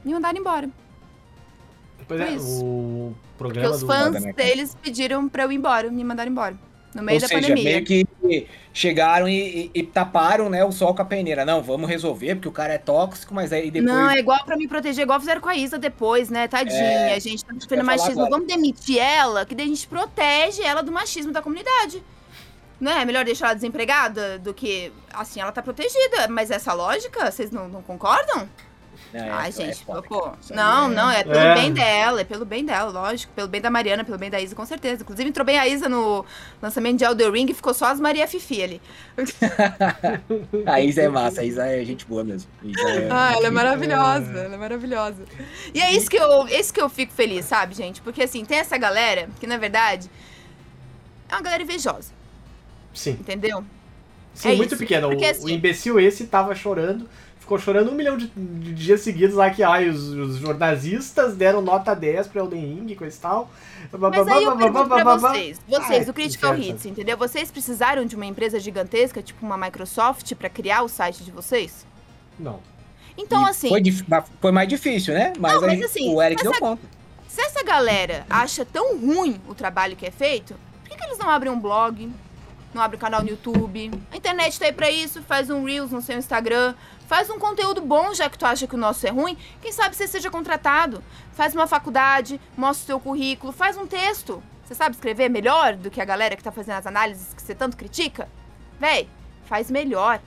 Me 0.06 0.14
mandaram 0.14 0.38
embora. 0.38 0.70
Pois 2.08 2.20
Foi 2.20 2.30
é, 2.30 2.36
isso. 2.36 2.64
o 2.64 3.16
Porque 3.38 3.54
programa 3.54 3.76
os 3.76 3.82
do. 3.82 3.88
fãs 3.88 4.36
deles 4.36 4.76
pediram 4.82 5.28
pra 5.30 5.44
eu 5.44 5.52
ir 5.52 5.56
embora, 5.56 5.90
me 5.90 6.04
mandaram 6.04 6.30
embora. 6.30 6.56
No 6.94 7.02
meio 7.02 7.16
Ou 7.16 7.22
da 7.22 7.28
seja, 7.28 7.42
pandemia. 7.42 7.64
meio 7.64 7.86
que 7.86 8.06
chegaram 8.72 9.28
e, 9.28 9.66
e- 9.66 9.72
e 9.74 9.84
taparam 9.84 10.48
né, 10.48 10.64
o 10.64 10.72
sol 10.72 10.94
com 10.94 11.02
a 11.02 11.06
peneira. 11.06 11.44
Não, 11.44 11.64
vamos 11.64 11.90
resolver, 11.90 12.36
porque 12.36 12.48
o 12.50 12.52
cara 12.52 12.74
é 12.74 12.78
tóxico, 12.78 13.34
mas 13.34 13.52
aí 13.52 13.72
depois. 13.72 13.92
Não, 13.92 14.10
é 14.12 14.20
igual 14.20 14.44
pra 14.46 14.56
me 14.56 14.68
proteger, 14.68 15.02
igual 15.04 15.20
fizeram 15.20 15.42
com 15.42 15.50
a 15.50 15.56
Isa 15.56 15.80
depois, 15.80 16.30
né? 16.30 16.48
Tadinha, 16.48 16.76
É, 16.78 17.16
a 17.16 17.20
gente 17.20 17.44
tá 17.44 17.54
sofrendo 17.60 17.84
machismo. 17.86 18.12
agora. 18.12 18.30
Vamos 18.30 18.48
demitir 18.48 19.00
ela, 19.00 19.44
que 19.46 19.56
daí 19.56 19.66
a 19.66 19.70
gente 19.70 19.88
protege 19.88 20.62
ela 20.62 20.84
do 20.84 20.92
machismo 20.92 21.32
da 21.32 21.42
comunidade. 21.42 22.04
Não 22.84 22.92
é 22.92 23.06
melhor 23.06 23.24
deixar 23.24 23.46
ela 23.48 23.56
desempregada 23.56 24.38
do 24.40 24.54
que. 24.54 24.92
Assim, 25.14 25.40
ela 25.40 25.52
tá 25.52 25.62
protegida. 25.62 26.28
Mas 26.30 26.52
essa 26.52 26.74
lógica, 26.74 27.32
vocês 27.32 27.50
não, 27.50 27.68
não 27.70 27.82
concordam? 27.82 28.50
Não, 29.14 29.20
é- 29.24 29.30
Ai, 29.30 29.50
é 29.50 29.52
gente, 29.52 29.86
foda, 29.86 30.02
pô. 30.02 30.32
Não, 30.50 30.86
é- 30.92 30.96
não, 30.96 31.12
é 31.12 31.24
pelo 31.24 31.36
É. 31.38 31.54
bem 31.54 31.72
dela, 31.72 32.22
é 32.22 32.24
pelo 32.24 32.46
bem 32.46 32.66
dela, 32.66 32.90
lógico. 32.92 33.32
Pelo 33.34 33.48
bem 33.48 33.62
da 33.62 33.70
Mariana, 33.70 34.04
pelo 34.04 34.18
bem 34.18 34.30
da 34.30 34.40
Isa, 34.42 34.56
com 34.56 34.66
certeza. 34.66 35.04
Inclusive, 35.04 35.30
entrou 35.30 35.46
bem 35.46 35.58
a 35.60 35.68
Isa 35.68 35.88
no 35.88 36.26
lançamento 36.62 36.98
de 36.98 37.04
Elder 37.06 37.32
Ring 37.32 37.46
e 37.50 37.54
ficou 37.54 37.74
só 37.76 37.86
as 37.86 38.00
Maria 38.00 38.28
Fifi 38.28 38.62
ali. 38.64 38.82
A 40.66 40.82
Isa 40.82 41.02
é 41.04 41.08
massa, 41.10 41.42
a 41.42 41.44
Isa 41.44 41.66
é 41.66 41.84
gente 41.86 42.06
boa 42.06 42.24
mesmo. 42.24 42.50
É- 42.66 43.08
Ah, 43.12 43.34
ela 43.34 43.48
é 43.48 43.52
maravilhosa, 43.52 44.32
ela 44.32 44.56
é 44.56 44.58
maravilhosa. 44.58 45.24
E 45.74 45.80
é 45.82 45.92
isso 45.92 46.10
que 46.10 46.18
eu, 46.18 46.48
é 46.48 46.60
isso 46.60 46.74
que 46.74 46.82
eu 46.82 46.90
fico 46.90 47.14
feliz, 47.14 47.46
sabe, 47.46 47.76
gente? 47.76 48.02
Porque 48.02 48.24
assim, 48.24 48.44
tem 48.44 48.58
essa 48.58 48.78
galera 48.78 49.30
que, 49.40 49.46
na 49.48 49.58
verdade, 49.58 50.10
é 51.30 51.36
uma 51.36 51.42
galera 51.42 51.64
invejosa, 51.64 52.12
Sim. 52.94 53.12
entendeu? 53.12 53.64
Sim, 54.34 54.50
É 54.50 54.56
muito 54.56 54.72
isso, 54.74 54.80
pequeno. 54.80 55.10
porque 55.10 55.26
o, 55.26 55.30
assim- 55.32 55.46
o 55.46 55.50
imbecil 55.50 56.00
esse 56.00 56.26
tava 56.26 56.56
chorando, 56.56 57.08
ficou 57.40 57.60
chorando 57.60 57.92
um 57.92 57.94
milhão 57.96 58.18
de, 58.18 58.28
de 58.28 58.74
dias 58.74 59.02
seguidos 59.02 59.36
lá 59.36 59.50
que 59.50 59.62
ai, 59.62 59.90
os, 59.90 60.02
os 60.10 60.38
jornalistas 60.38 61.36
deram 61.36 61.62
nota 61.62 61.94
10 61.94 62.28
pra 62.28 62.42
Elden 62.42 62.62
Ring 62.62 62.92
e 62.92 62.96
coisa 62.96 63.16
e 63.16 63.20
tal. 63.20 63.52
Mas 63.92 64.28
aí 64.28 64.44
eu 64.44 64.56
pergunto 64.58 64.88
pra 64.90 65.04
vocês, 65.18 65.60
vocês, 65.68 66.08
Ah, 66.08 66.12
o 66.12 66.14
Critical 66.14 66.54
inferno. 66.56 66.74
Hits, 66.76 66.86
entendeu? 66.86 67.18
Vocês 67.18 67.52
precisaram 67.52 68.06
de 68.06 68.16
uma 68.16 68.26
empresa 68.26 68.60
gigantesca, 68.60 69.22
tipo 69.22 69.46
uma 69.46 69.58
Microsoft, 69.58 70.34
pra 70.36 70.50
criar 70.50 70.82
o 70.84 70.88
site 70.88 71.24
de 71.24 71.32
vocês? 71.32 71.86
Não. 72.40 72.60
Então, 73.16 73.46
E 73.46 73.50
assim, 73.50 73.70
Foi, 73.70 73.84
foi 74.42 74.52
mais 74.52 74.68
difícil, 74.68 75.14
né? 75.14 75.34
Mas, 75.38 75.54
Não, 75.54 75.62
mas 75.62 75.70
a 75.70 75.74
gente- 75.76 75.86
assim, 75.86 76.10
o 76.16 76.20
Eric 76.20 76.42
essa- 76.42 76.50
deu 76.50 76.60
conta. 76.60 76.82
se 77.28 77.40
essa 77.42 77.62
galera 77.64 78.26
acha 78.28 78.66
tão 78.66 78.98
ruim 78.98 79.40
o 79.48 79.54
trabalho 79.54 79.96
que 79.96 80.06
é 80.08 80.12
feito, 80.12 80.56
por 80.82 80.90
que, 80.90 80.98
que 80.98 81.04
eles 81.04 81.20
não 81.20 81.30
abrem 81.30 81.52
um 81.52 81.60
blog? 81.60 82.10
Não 82.74 82.82
abrem 82.82 82.98
um 82.98 83.02
canal 83.02 83.22
no 83.22 83.30
YouTube? 83.30 83.92
A 84.12 84.18
internet 84.18 84.60
tá 84.60 84.66
aí 84.66 84.74
pra 84.74 84.90
isso, 84.90 85.22
faz 85.22 85.50
um 85.50 85.64
Reels 85.64 85.92
no 85.92 86.02
seu 86.02 86.18
Instagram, 86.18 86.74
faz 87.08 87.30
um 87.30 87.38
conteúdo 87.38 87.82
bom, 87.82 88.14
já 88.14 88.28
que 88.30 88.38
tu 88.38 88.46
acha 88.46 88.66
que 88.66 88.74
o 88.74 88.80
nosso 88.80 89.06
é 89.06 89.12
ruim. 89.12 89.38
Quem 89.62 89.72
sabe 89.72 89.96
você 89.96 90.08
seja 90.08 90.32
contratado. 90.32 91.04
Faz 91.34 91.54
uma 91.54 91.68
faculdade, 91.68 92.42
mostra 92.58 92.84
o 92.84 92.88
seu 92.88 93.00
currículo, 93.00 93.54
faz 93.54 93.78
um 93.78 93.86
texto. 93.86 94.42
Você 94.66 94.74
sabe 94.74 94.96
escrever 94.96 95.30
melhor 95.30 95.76
do 95.76 95.92
que 95.92 96.02
a 96.02 96.06
galera 96.06 96.36
que 96.36 96.44
tá 96.44 96.52
fazendo 96.52 96.78
as 96.78 96.88
análises 96.88 97.34
que 97.34 97.42
você 97.42 97.54
tanto 97.54 97.78
critica? 97.78 98.28
Véi, 98.80 99.08
faz 99.46 99.70
melhor. 99.70 100.20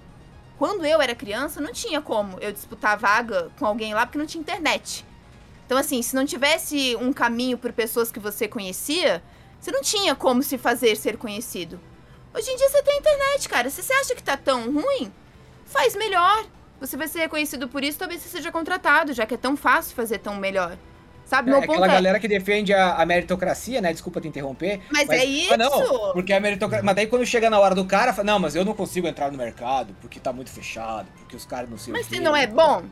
Quando 0.56 0.86
eu 0.86 1.02
era 1.02 1.14
criança, 1.14 1.60
não 1.60 1.72
tinha 1.72 2.00
como 2.00 2.38
eu 2.40 2.52
disputar 2.52 2.96
vaga 2.96 3.50
com 3.58 3.66
alguém 3.66 3.92
lá 3.92 4.06
porque 4.06 4.18
não 4.18 4.26
tinha 4.26 4.40
internet. 4.40 5.04
Então, 5.66 5.76
assim, 5.76 6.00
se 6.00 6.14
não 6.14 6.24
tivesse 6.24 6.94
um 6.96 7.12
caminho 7.12 7.58
por 7.58 7.72
pessoas 7.72 8.12
que 8.12 8.20
você 8.20 8.46
conhecia, 8.46 9.20
você 9.60 9.72
não 9.72 9.82
tinha 9.82 10.14
como 10.14 10.42
se 10.42 10.56
fazer 10.56 10.96
ser 10.96 11.16
conhecido. 11.16 11.80
Hoje 12.36 12.50
em 12.50 12.56
dia 12.56 12.68
você 12.68 12.82
tem 12.82 12.98
internet, 12.98 13.48
cara. 13.48 13.70
Se 13.70 13.82
você 13.82 13.92
acha 13.94 14.14
que 14.14 14.22
tá 14.22 14.36
tão 14.36 14.70
ruim, 14.72 15.12
faz 15.64 15.94
melhor. 15.96 16.44
Você 16.80 16.96
vai 16.96 17.08
ser 17.08 17.20
reconhecido 17.20 17.66
por 17.68 17.82
isso, 17.82 17.98
talvez 17.98 18.20
você 18.20 18.28
seja 18.28 18.52
contratado, 18.52 19.14
já 19.14 19.24
que 19.24 19.34
é 19.34 19.38
tão 19.38 19.56
fácil 19.56 19.96
fazer 19.96 20.18
tão 20.18 20.36
melhor. 20.36 20.76
Sabe? 21.24 21.48
É, 21.50 21.52
Meu 21.52 21.60
ponto 21.62 21.72
aquela 21.72 21.86
é. 21.86 21.94
galera 21.94 22.20
que 22.20 22.28
defende 22.28 22.72
a, 22.74 22.96
a 22.96 23.06
meritocracia, 23.06 23.80
né? 23.80 23.90
Desculpa 23.92 24.20
te 24.20 24.28
interromper. 24.28 24.80
Mas 24.92 25.08
é 25.08 25.22
Ah, 25.52 25.56
não, 25.56 25.82
isso! 25.82 26.12
porque 26.12 26.32
a 26.32 26.38
meritocracia. 26.38 26.84
Mas 26.84 26.94
daí 26.94 27.06
quando 27.06 27.24
chega 27.26 27.48
na 27.50 27.58
hora 27.58 27.74
do 27.74 27.84
cara, 27.86 28.12
fala, 28.12 28.26
não, 28.26 28.38
mas 28.38 28.54
eu 28.54 28.64
não 28.64 28.74
consigo 28.74 29.08
entrar 29.08 29.32
no 29.32 29.38
mercado 29.38 29.96
porque 30.00 30.20
tá 30.20 30.32
muito 30.32 30.50
fechado, 30.50 31.08
porque 31.18 31.34
os 31.34 31.44
caras 31.46 31.68
não 31.70 31.78
sei 31.78 31.92
Mas 31.92 32.06
se 32.06 32.12
quê. 32.16 32.20
não 32.20 32.36
é 32.36 32.46
bom, 32.46 32.84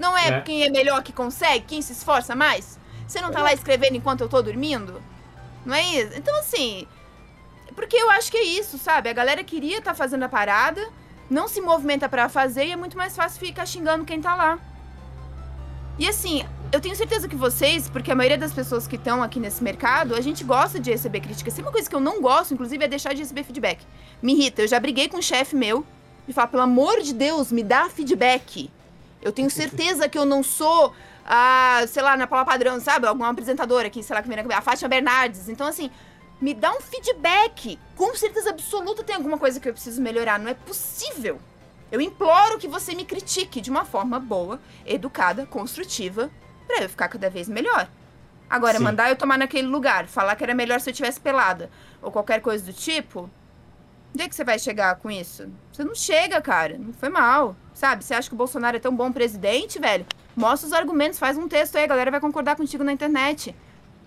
não 0.00 0.16
é, 0.18 0.28
É. 0.28 0.40
quem 0.40 0.64
é 0.64 0.70
melhor 0.70 1.02
que 1.02 1.12
consegue, 1.12 1.64
quem 1.66 1.80
se 1.82 1.92
esforça 1.92 2.34
mais? 2.34 2.76
Você 3.06 3.20
não 3.20 3.30
tá 3.30 3.40
lá 3.42 3.52
escrevendo 3.52 3.94
enquanto 3.96 4.22
eu 4.22 4.28
tô 4.28 4.42
dormindo? 4.42 5.00
Não 5.64 5.74
é 5.74 5.82
isso? 5.82 6.12
Então, 6.16 6.34
assim. 6.40 6.88
Porque 7.76 7.96
eu 7.96 8.10
acho 8.10 8.30
que 8.30 8.38
é 8.38 8.42
isso, 8.42 8.78
sabe? 8.78 9.08
A 9.08 9.12
galera 9.12 9.44
queria 9.44 9.78
estar 9.78 9.94
fazendo 9.94 10.24
a 10.24 10.28
parada, 10.28 10.82
não 11.30 11.46
se 11.46 11.60
movimenta 11.60 12.08
pra 12.08 12.28
fazer 12.28 12.64
e 12.64 12.72
é 12.72 12.76
muito 12.76 12.96
mais 12.96 13.14
fácil 13.14 13.38
ficar 13.38 13.66
xingando 13.66 14.04
quem 14.04 14.20
tá 14.20 14.34
lá. 14.34 14.58
E 15.98 16.08
assim, 16.08 16.44
eu 16.72 16.80
tenho 16.80 16.96
certeza 16.96 17.28
que 17.28 17.36
vocês, 17.36 17.88
porque 17.88 18.10
a 18.10 18.14
maioria 18.14 18.38
das 18.38 18.52
pessoas 18.52 18.86
que 18.86 18.96
estão 18.96 19.22
aqui 19.22 19.38
nesse 19.38 19.62
mercado, 19.62 20.14
a 20.14 20.20
gente 20.20 20.42
gosta 20.42 20.80
de 20.80 20.90
receber 20.90 21.20
críticas. 21.20 21.54
Se 21.54 21.60
uma 21.60 21.70
coisa 21.70 21.88
que 21.88 21.94
eu 21.94 22.00
não 22.00 22.20
gosto, 22.20 22.54
inclusive, 22.54 22.84
é 22.84 22.88
deixar 22.88 23.12
de 23.12 23.20
receber 23.20 23.44
feedback. 23.44 23.86
Me 24.22 24.32
irrita. 24.32 24.62
Eu 24.62 24.68
já 24.68 24.80
briguei 24.80 25.08
com 25.08 25.18
um 25.18 25.22
chefe 25.22 25.54
meu 25.54 25.84
e 26.26 26.32
falar, 26.32 26.48
pelo 26.48 26.62
amor 26.62 27.02
de 27.02 27.12
Deus, 27.12 27.52
me 27.52 27.62
dá 27.62 27.88
feedback. 27.88 28.70
Eu 29.22 29.32
tenho 29.32 29.48
certeza 29.50 30.08
que 30.08 30.18
eu 30.18 30.24
não 30.24 30.42
sou 30.42 30.92
a, 31.24 31.84
sei 31.88 32.02
lá, 32.02 32.16
na 32.16 32.26
Paula 32.26 32.44
Padrão, 32.44 32.80
sabe? 32.80 33.06
Alguma 33.06 33.30
apresentadora 33.30 33.86
aqui, 33.86 34.02
sei 34.02 34.14
lá, 34.14 34.22
que 34.22 34.28
vem 34.28 34.36
na 34.36 34.42
cabeça, 34.42 34.58
a 34.60 34.62
Fátima 34.62 34.88
Bernardes. 34.88 35.48
Então, 35.48 35.66
assim, 35.66 35.90
me 36.40 36.54
dá 36.54 36.72
um 36.72 36.80
feedback. 36.80 37.78
Com 37.96 38.14
certeza 38.14 38.50
absoluta 38.50 39.02
tem 39.02 39.16
alguma 39.16 39.38
coisa 39.38 39.58
que 39.60 39.68
eu 39.68 39.72
preciso 39.72 40.02
melhorar. 40.02 40.38
Não 40.38 40.50
é 40.50 40.54
possível. 40.54 41.38
Eu 41.90 42.00
imploro 42.00 42.58
que 42.58 42.68
você 42.68 42.94
me 42.94 43.04
critique 43.04 43.60
de 43.60 43.70
uma 43.70 43.84
forma 43.84 44.18
boa, 44.18 44.60
educada, 44.84 45.46
construtiva, 45.46 46.30
pra 46.66 46.82
eu 46.82 46.88
ficar 46.88 47.08
cada 47.08 47.30
vez 47.30 47.48
melhor. 47.48 47.88
Agora, 48.50 48.78
Sim. 48.78 48.84
mandar 48.84 49.08
eu 49.08 49.16
tomar 49.16 49.38
naquele 49.38 49.66
lugar, 49.66 50.06
falar 50.06 50.36
que 50.36 50.44
era 50.44 50.54
melhor 50.54 50.80
se 50.80 50.90
eu 50.90 50.94
tivesse 50.94 51.20
pelada, 51.20 51.70
ou 52.02 52.10
qualquer 52.10 52.40
coisa 52.40 52.64
do 52.64 52.72
tipo, 52.72 53.30
onde 54.14 54.22
é 54.22 54.28
que 54.28 54.34
você 54.34 54.44
vai 54.44 54.58
chegar 54.58 54.96
com 54.96 55.10
isso? 55.10 55.48
Você 55.72 55.84
não 55.84 55.94
chega, 55.94 56.40
cara. 56.40 56.76
Não 56.78 56.92
foi 56.92 57.08
mal. 57.08 57.56
Sabe? 57.74 58.02
Você 58.02 58.14
acha 58.14 58.28
que 58.28 58.34
o 58.34 58.38
Bolsonaro 58.38 58.78
é 58.78 58.80
tão 58.80 58.94
bom 58.94 59.12
presidente, 59.12 59.78
velho? 59.78 60.06
Mostra 60.34 60.66
os 60.66 60.72
argumentos, 60.72 61.18
faz 61.18 61.36
um 61.36 61.46
texto 61.46 61.76
aí, 61.76 61.84
a 61.84 61.86
galera 61.86 62.10
vai 62.10 62.20
concordar 62.20 62.56
contigo 62.56 62.82
na 62.82 62.92
internet. 62.92 63.54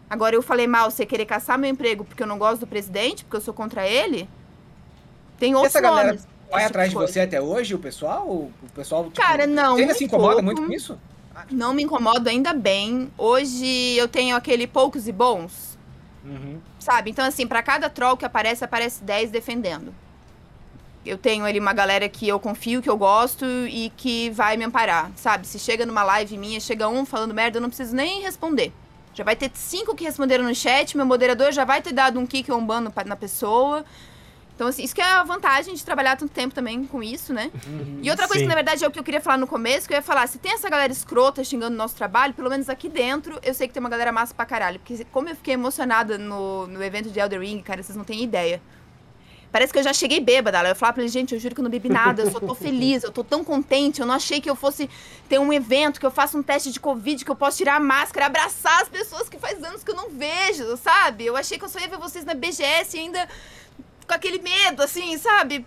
Agora 0.10 0.36
eu 0.36 0.42
falei 0.42 0.66
mal, 0.68 0.90
você 0.90 1.06
querer 1.06 1.26
caçar 1.26 1.58
meu 1.58 1.70
emprego 1.70 2.04
porque 2.04 2.24
eu 2.24 2.28
não 2.28 2.38
gosto 2.38 2.62
do 2.62 2.68
presidente, 2.68 3.24
porque 3.24 3.38
eu 3.38 3.42
sou 3.42 3.54
contra 3.54 3.88
ele? 3.88 4.28
Tem 5.38 5.54
outros 5.56 5.76
Essa 5.76 5.82
galera 5.82 6.08
nomes. 6.10 6.28
vai 6.50 6.62
esse 6.62 6.68
atrás 6.70 6.88
de 6.88 6.92
tipo 6.92 7.00
coisa. 7.00 7.14
você 7.14 7.20
até 7.22 7.40
hoje, 7.42 7.76
o 7.76 7.80
pessoal? 7.80 8.28
O 8.28 8.52
pessoal, 8.74 9.04
tipo, 9.06 9.22
Cara, 9.22 9.46
não, 9.46 9.76
Você 9.76 9.82
ainda 9.82 9.94
se 9.94 10.04
incomoda 10.06 10.34
pouco. 10.34 10.46
muito 10.46 10.62
com 10.66 10.74
isso? 10.74 11.00
Não 11.52 11.74
me 11.74 11.84
incomodo 11.84 12.28
ainda 12.28 12.54
bem. 12.54 13.10
Hoje 13.18 13.66
eu 13.96 14.08
tenho 14.08 14.36
aquele 14.36 14.68
poucos 14.68 15.08
e 15.08 15.12
bons, 15.12 15.78
Uhum. 16.26 16.60
sabe? 16.80 17.12
Então, 17.12 17.24
assim, 17.24 17.48
pra 17.48 17.64
cada 17.64 17.90
troll 17.90 18.18
que 18.18 18.26
aparece, 18.26 18.66
aparece 18.66 19.02
10 19.04 19.30
defendendo. 19.32 19.94
Eu 21.06 21.18
tenho 21.18 21.46
ali 21.46 21.58
uma 21.60 21.72
galera 21.72 22.10
que 22.10 22.28
eu 22.28 22.38
confio, 22.42 22.82
que 22.82 22.90
eu 22.90 22.98
gosto 22.98 23.46
e 23.46 23.90
que 23.96 24.30
vai 24.32 24.58
me 24.58 24.66
amparar, 24.66 25.12
sabe? 25.16 25.48
Se 25.48 25.58
chega 25.58 25.86
numa 25.86 26.04
live 26.04 26.38
minha, 26.38 26.60
chega 26.60 26.90
um 26.90 27.06
falando 27.06 27.34
merda, 27.34 27.58
eu 27.58 27.62
não 27.62 27.70
preciso 27.70 27.96
nem 27.96 28.22
responder. 28.22 28.74
Já 29.14 29.24
vai 29.24 29.36
ter 29.36 29.52
cinco 29.54 29.96
que 29.96 30.04
responderam 30.04 30.44
no 30.44 30.56
chat, 30.56 30.96
meu 30.96 31.06
moderador 31.06 31.52
já 31.52 31.66
vai 31.66 31.82
ter 31.82 31.94
dado 31.94 32.20
um 32.20 32.26
kick 32.26 32.52
ou 32.52 32.58
um 32.58 32.66
ban 32.66 32.82
na 33.06 33.16
pessoa. 33.16 33.86
Então, 34.60 34.68
assim, 34.68 34.84
isso 34.84 34.94
que 34.94 35.02
é 35.02 35.06
a 35.06 35.24
vantagem 35.24 35.74
de 35.74 35.86
trabalhar 35.86 36.18
tanto 36.18 36.34
tempo 36.34 36.54
também 36.54 36.84
com 36.84 37.02
isso, 37.02 37.34
né? 37.34 37.50
E 38.04 38.10
outra 38.10 38.28
coisa 38.28 38.42
Sim. 38.42 38.46
que, 38.46 38.50
na 38.50 38.56
verdade, 38.56 38.84
é 38.84 38.88
o 38.90 38.92
que 38.92 39.00
eu 39.00 39.04
queria 39.06 39.22
falar 39.22 39.38
no 39.38 39.48
começo, 39.48 39.88
que 39.88 39.94
eu 39.94 39.98
ia 39.98 40.02
falar, 40.02 40.28
se 40.28 40.38
tem 40.38 40.52
essa 40.52 40.70
galera 40.70 40.92
escrota 40.92 41.42
xingando 41.46 41.74
o 41.76 41.78
nosso 41.78 41.96
trabalho, 41.96 42.34
pelo 42.34 42.50
menos 42.50 42.68
aqui 42.68 42.90
dentro, 42.90 43.40
eu 43.42 43.54
sei 43.54 43.70
que 43.70 43.74
tem 43.74 43.80
uma 43.80 43.90
galera 43.90 44.12
massa 44.12 44.34
pra 44.34 44.46
caralho. 44.46 44.78
Porque 44.80 45.06
como 45.14 45.30
eu 45.30 45.36
fiquei 45.38 45.54
emocionada 45.54 46.18
no, 46.18 46.68
no 46.68 46.84
evento 46.84 47.10
de 47.10 47.18
Elder 47.22 47.40
Ring, 47.40 47.62
cara, 47.62 47.82
vocês 47.82 47.96
não 47.96 48.04
têm 48.04 48.22
ideia. 48.22 48.62
Parece 49.52 49.74
que 49.74 49.80
eu 49.80 49.84
já 49.84 49.94
cheguei 49.94 50.20
bêbada 50.20 50.62
lá. 50.62 50.70
Eu 50.70 50.76
falava 50.76 50.96
pra 50.96 51.04
eles, 51.04 51.12
gente, 51.12 51.34
eu 51.34 51.40
juro 51.40 51.56
que 51.56 51.62
eu 51.62 51.64
não 51.64 51.72
bebi 51.72 51.90
nada, 51.90 52.22
eu 52.22 52.32
só 52.32 52.40
tô 52.40 52.54
feliz, 52.56 53.04
eu 53.04 53.12
tô 53.12 53.24
tão 53.24 53.44
contente, 53.44 54.00
eu 54.00 54.06
não 54.06 54.16
achei 54.16 54.40
que 54.40 54.50
eu 54.50 54.56
fosse 54.56 54.90
ter 55.28 55.40
um 55.40 55.52
evento, 55.52 56.00
que 56.00 56.06
eu 56.06 56.12
faça 56.12 56.38
um 56.38 56.44
teste 56.44 56.72
de 56.72 56.80
Covid, 56.80 57.26
que 57.26 57.32
eu 57.32 57.36
posso 57.36 57.58
tirar 57.58 57.76
a 57.76 57.80
máscara, 57.80 58.28
abraçar 58.28 58.82
as 58.82 58.90
pessoas 58.90 59.28
que 59.28 59.38
faz 59.38 59.64
anos 59.64 59.84
que 59.84 59.92
eu 59.92 59.96
não 59.96 60.10
vejo, 60.10 60.78
sabe? 60.78 61.26
Eu 61.26 61.36
achei 61.36 61.58
que 61.58 61.66
eu 61.66 61.70
só 61.70 61.80
ia 61.80 61.88
ver 61.88 61.98
vocês 61.98 62.24
na 62.24 62.34
BGS 62.34 62.96
e 62.96 63.00
ainda 63.00 63.28
com 64.08 64.14
aquele 64.14 64.40
medo, 64.40 64.82
assim, 64.82 65.18
sabe? 65.18 65.66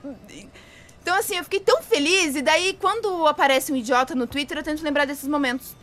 Então, 1.00 1.16
assim, 1.16 1.36
eu 1.36 1.44
fiquei 1.44 1.60
tão 1.60 1.82
feliz. 1.82 2.36
E 2.36 2.42
daí, 2.42 2.76
quando 2.80 3.26
aparece 3.26 3.72
um 3.72 3.76
idiota 3.76 4.14
no 4.14 4.26
Twitter, 4.26 4.58
eu 4.58 4.62
tento 4.62 4.82
lembrar 4.82 5.04
desses 5.04 5.28
momentos. 5.28 5.74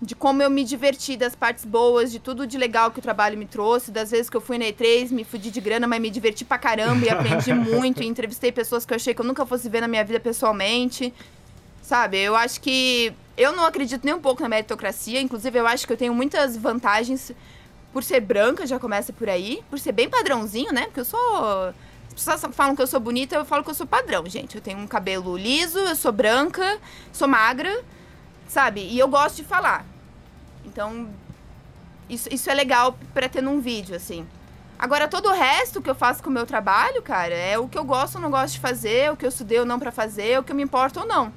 De 0.00 0.14
como 0.14 0.42
eu 0.42 0.50
me 0.50 0.64
diverti, 0.64 1.16
das 1.16 1.34
partes 1.34 1.64
boas, 1.64 2.12
de 2.12 2.18
tudo 2.18 2.46
de 2.46 2.58
legal 2.58 2.90
que 2.90 2.98
o 2.98 3.02
trabalho 3.02 3.38
me 3.38 3.46
trouxe, 3.46 3.90
das 3.90 4.10
vezes 4.10 4.28
que 4.28 4.36
eu 4.36 4.40
fui 4.40 4.58
na 4.58 4.66
E3, 4.66 5.10
me 5.10 5.24
fudi 5.24 5.50
de 5.50 5.60
grana, 5.60 5.86
mas 5.86 6.00
me 6.00 6.10
diverti 6.10 6.44
pra 6.44 6.58
caramba 6.58 7.06
e 7.06 7.10
aprendi 7.10 7.52
muito. 7.54 8.02
E 8.02 8.06
entrevistei 8.06 8.52
pessoas 8.52 8.84
que 8.84 8.92
eu 8.92 8.96
achei 8.96 9.14
que 9.14 9.20
eu 9.20 9.24
nunca 9.24 9.46
fosse 9.46 9.68
ver 9.68 9.80
na 9.80 9.88
minha 9.88 10.04
vida 10.04 10.20
pessoalmente. 10.20 11.12
Sabe, 11.82 12.18
eu 12.18 12.34
acho 12.34 12.60
que. 12.60 13.12
Eu 13.36 13.52
não 13.52 13.64
acredito 13.64 14.04
nem 14.04 14.14
um 14.14 14.20
pouco 14.20 14.42
na 14.42 14.48
meritocracia. 14.48 15.20
Inclusive, 15.20 15.58
eu 15.58 15.66
acho 15.66 15.86
que 15.86 15.92
eu 15.92 15.96
tenho 15.96 16.14
muitas 16.14 16.56
vantagens 16.56 17.32
por 17.92 18.02
ser 18.02 18.20
branca, 18.20 18.66
já 18.66 18.78
começa 18.78 19.12
por 19.12 19.28
aí. 19.28 19.62
Por 19.70 19.78
ser 19.78 19.92
bem 19.92 20.08
padrãozinho, 20.08 20.72
né? 20.72 20.86
Porque 20.86 21.00
eu 21.00 21.04
sou. 21.04 21.72
As 22.08 22.14
pessoas 22.14 22.54
falam 22.54 22.74
que 22.74 22.82
eu 22.82 22.86
sou 22.86 22.98
bonita, 22.98 23.36
eu 23.36 23.44
falo 23.44 23.62
que 23.62 23.70
eu 23.70 23.74
sou 23.74 23.86
padrão, 23.86 24.26
gente. 24.26 24.56
Eu 24.56 24.60
tenho 24.60 24.78
um 24.78 24.86
cabelo 24.86 25.36
liso, 25.36 25.78
eu 25.78 25.94
sou 25.94 26.12
branca, 26.12 26.78
sou 27.12 27.28
magra, 27.28 27.84
sabe? 28.46 28.80
E 28.80 28.98
eu 28.98 29.08
gosto 29.08 29.36
de 29.36 29.44
falar. 29.44 29.84
Então, 30.64 31.08
isso, 32.08 32.28
isso 32.32 32.50
é 32.50 32.54
legal 32.54 32.96
pra 33.12 33.28
ter 33.28 33.42
num 33.42 33.60
vídeo, 33.60 33.94
assim. 33.96 34.26
Agora, 34.78 35.08
todo 35.08 35.30
o 35.30 35.32
resto 35.32 35.80
que 35.80 35.88
eu 35.88 35.94
faço 35.94 36.22
com 36.22 36.28
o 36.28 36.32
meu 36.32 36.46
trabalho, 36.46 37.00
cara, 37.02 37.34
é 37.34 37.58
o 37.58 37.66
que 37.66 37.78
eu 37.78 37.84
gosto 37.84 38.16
ou 38.16 38.20
não 38.20 38.30
gosto 38.30 38.54
de 38.54 38.60
fazer, 38.60 39.10
o 39.10 39.16
que 39.16 39.24
eu 39.24 39.30
estudei 39.30 39.58
ou 39.58 39.64
não 39.64 39.78
pra 39.78 39.90
fazer, 39.90 40.38
o 40.38 40.42
que 40.42 40.52
eu 40.52 40.56
me 40.56 40.62
importo 40.62 41.00
ou 41.00 41.06
não. 41.06 41.32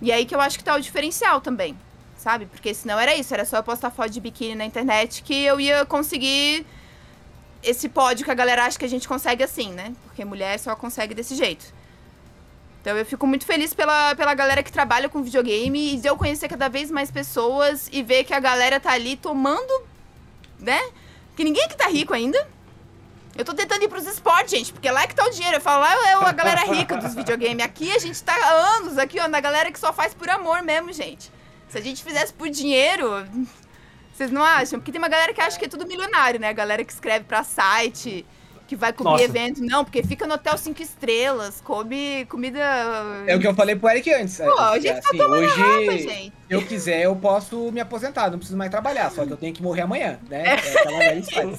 E 0.00 0.12
aí 0.12 0.24
que 0.24 0.34
eu 0.34 0.40
acho 0.40 0.58
que 0.58 0.64
tá 0.64 0.74
o 0.74 0.80
diferencial 0.80 1.40
também, 1.40 1.76
sabe? 2.16 2.46
Porque 2.46 2.72
senão 2.72 2.98
era 2.98 3.14
isso, 3.16 3.34
era 3.34 3.44
só 3.44 3.56
eu 3.56 3.62
postar 3.62 3.90
foto 3.90 4.10
de 4.10 4.20
biquíni 4.20 4.54
na 4.54 4.64
internet 4.64 5.22
que 5.22 5.44
eu 5.44 5.58
ia 5.58 5.84
conseguir 5.84 6.64
esse 7.62 7.88
pódio 7.88 8.24
que 8.24 8.30
a 8.30 8.34
galera 8.34 8.64
acha 8.64 8.78
que 8.78 8.84
a 8.84 8.88
gente 8.88 9.08
consegue 9.08 9.42
assim, 9.42 9.72
né? 9.72 9.92
Porque 10.04 10.24
mulher 10.24 10.58
só 10.58 10.74
consegue 10.76 11.14
desse 11.14 11.34
jeito. 11.34 11.72
Então 12.82 12.98
eu 12.98 13.06
fico 13.06 13.28
muito 13.28 13.46
feliz 13.46 13.72
pela, 13.72 14.12
pela 14.16 14.34
galera 14.34 14.60
que 14.60 14.72
trabalha 14.72 15.08
com 15.08 15.22
videogame 15.22 15.94
e 15.94 15.96
de 15.98 16.08
eu 16.08 16.16
conhecer 16.16 16.48
cada 16.48 16.68
vez 16.68 16.90
mais 16.90 17.12
pessoas 17.12 17.88
e 17.92 18.02
ver 18.02 18.24
que 18.24 18.34
a 18.34 18.40
galera 18.40 18.80
tá 18.80 18.90
ali 18.90 19.16
tomando, 19.16 19.72
né? 20.58 20.80
Que 21.36 21.44
ninguém 21.44 21.62
aqui 21.62 21.76
tá 21.76 21.86
rico 21.86 22.12
ainda. 22.12 22.44
Eu 23.36 23.44
tô 23.44 23.54
tentando 23.54 23.84
ir 23.84 23.88
pros 23.88 24.04
esportes, 24.04 24.50
gente, 24.50 24.72
porque 24.72 24.90
lá 24.90 25.04
é 25.04 25.06
que 25.06 25.14
tá 25.14 25.24
o 25.24 25.30
dinheiro. 25.30 25.58
Eu 25.58 25.60
falo, 25.60 25.80
lá 25.80 25.94
é 26.08 26.14
a 26.14 26.32
galera 26.32 26.64
rica 26.64 26.96
dos 26.96 27.14
videogames. 27.14 27.64
Aqui 27.64 27.94
a 27.94 28.00
gente 28.00 28.20
tá 28.20 28.34
há 28.34 28.76
anos 28.76 28.98
aqui, 28.98 29.20
ó, 29.20 29.28
na 29.28 29.40
galera 29.40 29.70
que 29.70 29.78
só 29.78 29.92
faz 29.92 30.12
por 30.12 30.28
amor 30.28 30.60
mesmo, 30.62 30.92
gente. 30.92 31.30
Se 31.68 31.78
a 31.78 31.80
gente 31.80 32.02
fizesse 32.02 32.32
por 32.32 32.50
dinheiro, 32.50 33.24
vocês 34.12 34.30
não 34.32 34.42
acham? 34.42 34.80
Porque 34.80 34.90
tem 34.90 34.98
uma 34.98 35.08
galera 35.08 35.32
que 35.32 35.40
acha 35.40 35.56
que 35.56 35.66
é 35.66 35.68
tudo 35.68 35.86
milionário, 35.86 36.40
né? 36.40 36.48
A 36.48 36.52
galera 36.52 36.84
que 36.84 36.92
escreve 36.92 37.24
pra 37.26 37.44
site, 37.44 38.26
que 38.72 38.76
vai 38.76 38.90
cobrir 38.90 39.10
Nossa. 39.12 39.24
evento. 39.24 39.62
Não, 39.62 39.84
porque 39.84 40.02
fica 40.02 40.26
no 40.26 40.32
hotel 40.34 40.56
cinco 40.56 40.80
estrelas, 40.80 41.60
come 41.60 42.24
comida. 42.24 42.58
É 43.26 43.36
o 43.36 43.38
que 43.40 43.46
eu 43.46 43.54
falei 43.54 43.76
pro 43.76 43.90
Eric 43.90 44.10
antes. 44.14 44.38
Pô, 44.38 44.58
a 44.58 44.78
gente 44.78 44.94
tá 44.94 45.08
assim, 45.08 45.18
tomando 45.18 45.40
hoje, 45.42 45.98
gente. 45.98 46.08
se 46.08 46.32
eu 46.48 46.62
quiser, 46.66 47.02
eu 47.02 47.14
posso 47.14 47.70
me 47.70 47.80
aposentar, 47.80 48.30
não 48.30 48.38
preciso 48.38 48.56
mais 48.56 48.70
trabalhar, 48.70 49.10
só 49.10 49.26
que 49.26 49.32
eu 49.32 49.36
tenho 49.36 49.52
que 49.52 49.62
morrer 49.62 49.82
amanhã, 49.82 50.18
né? 50.28 50.56
É 50.56 51.18
história. 51.18 51.52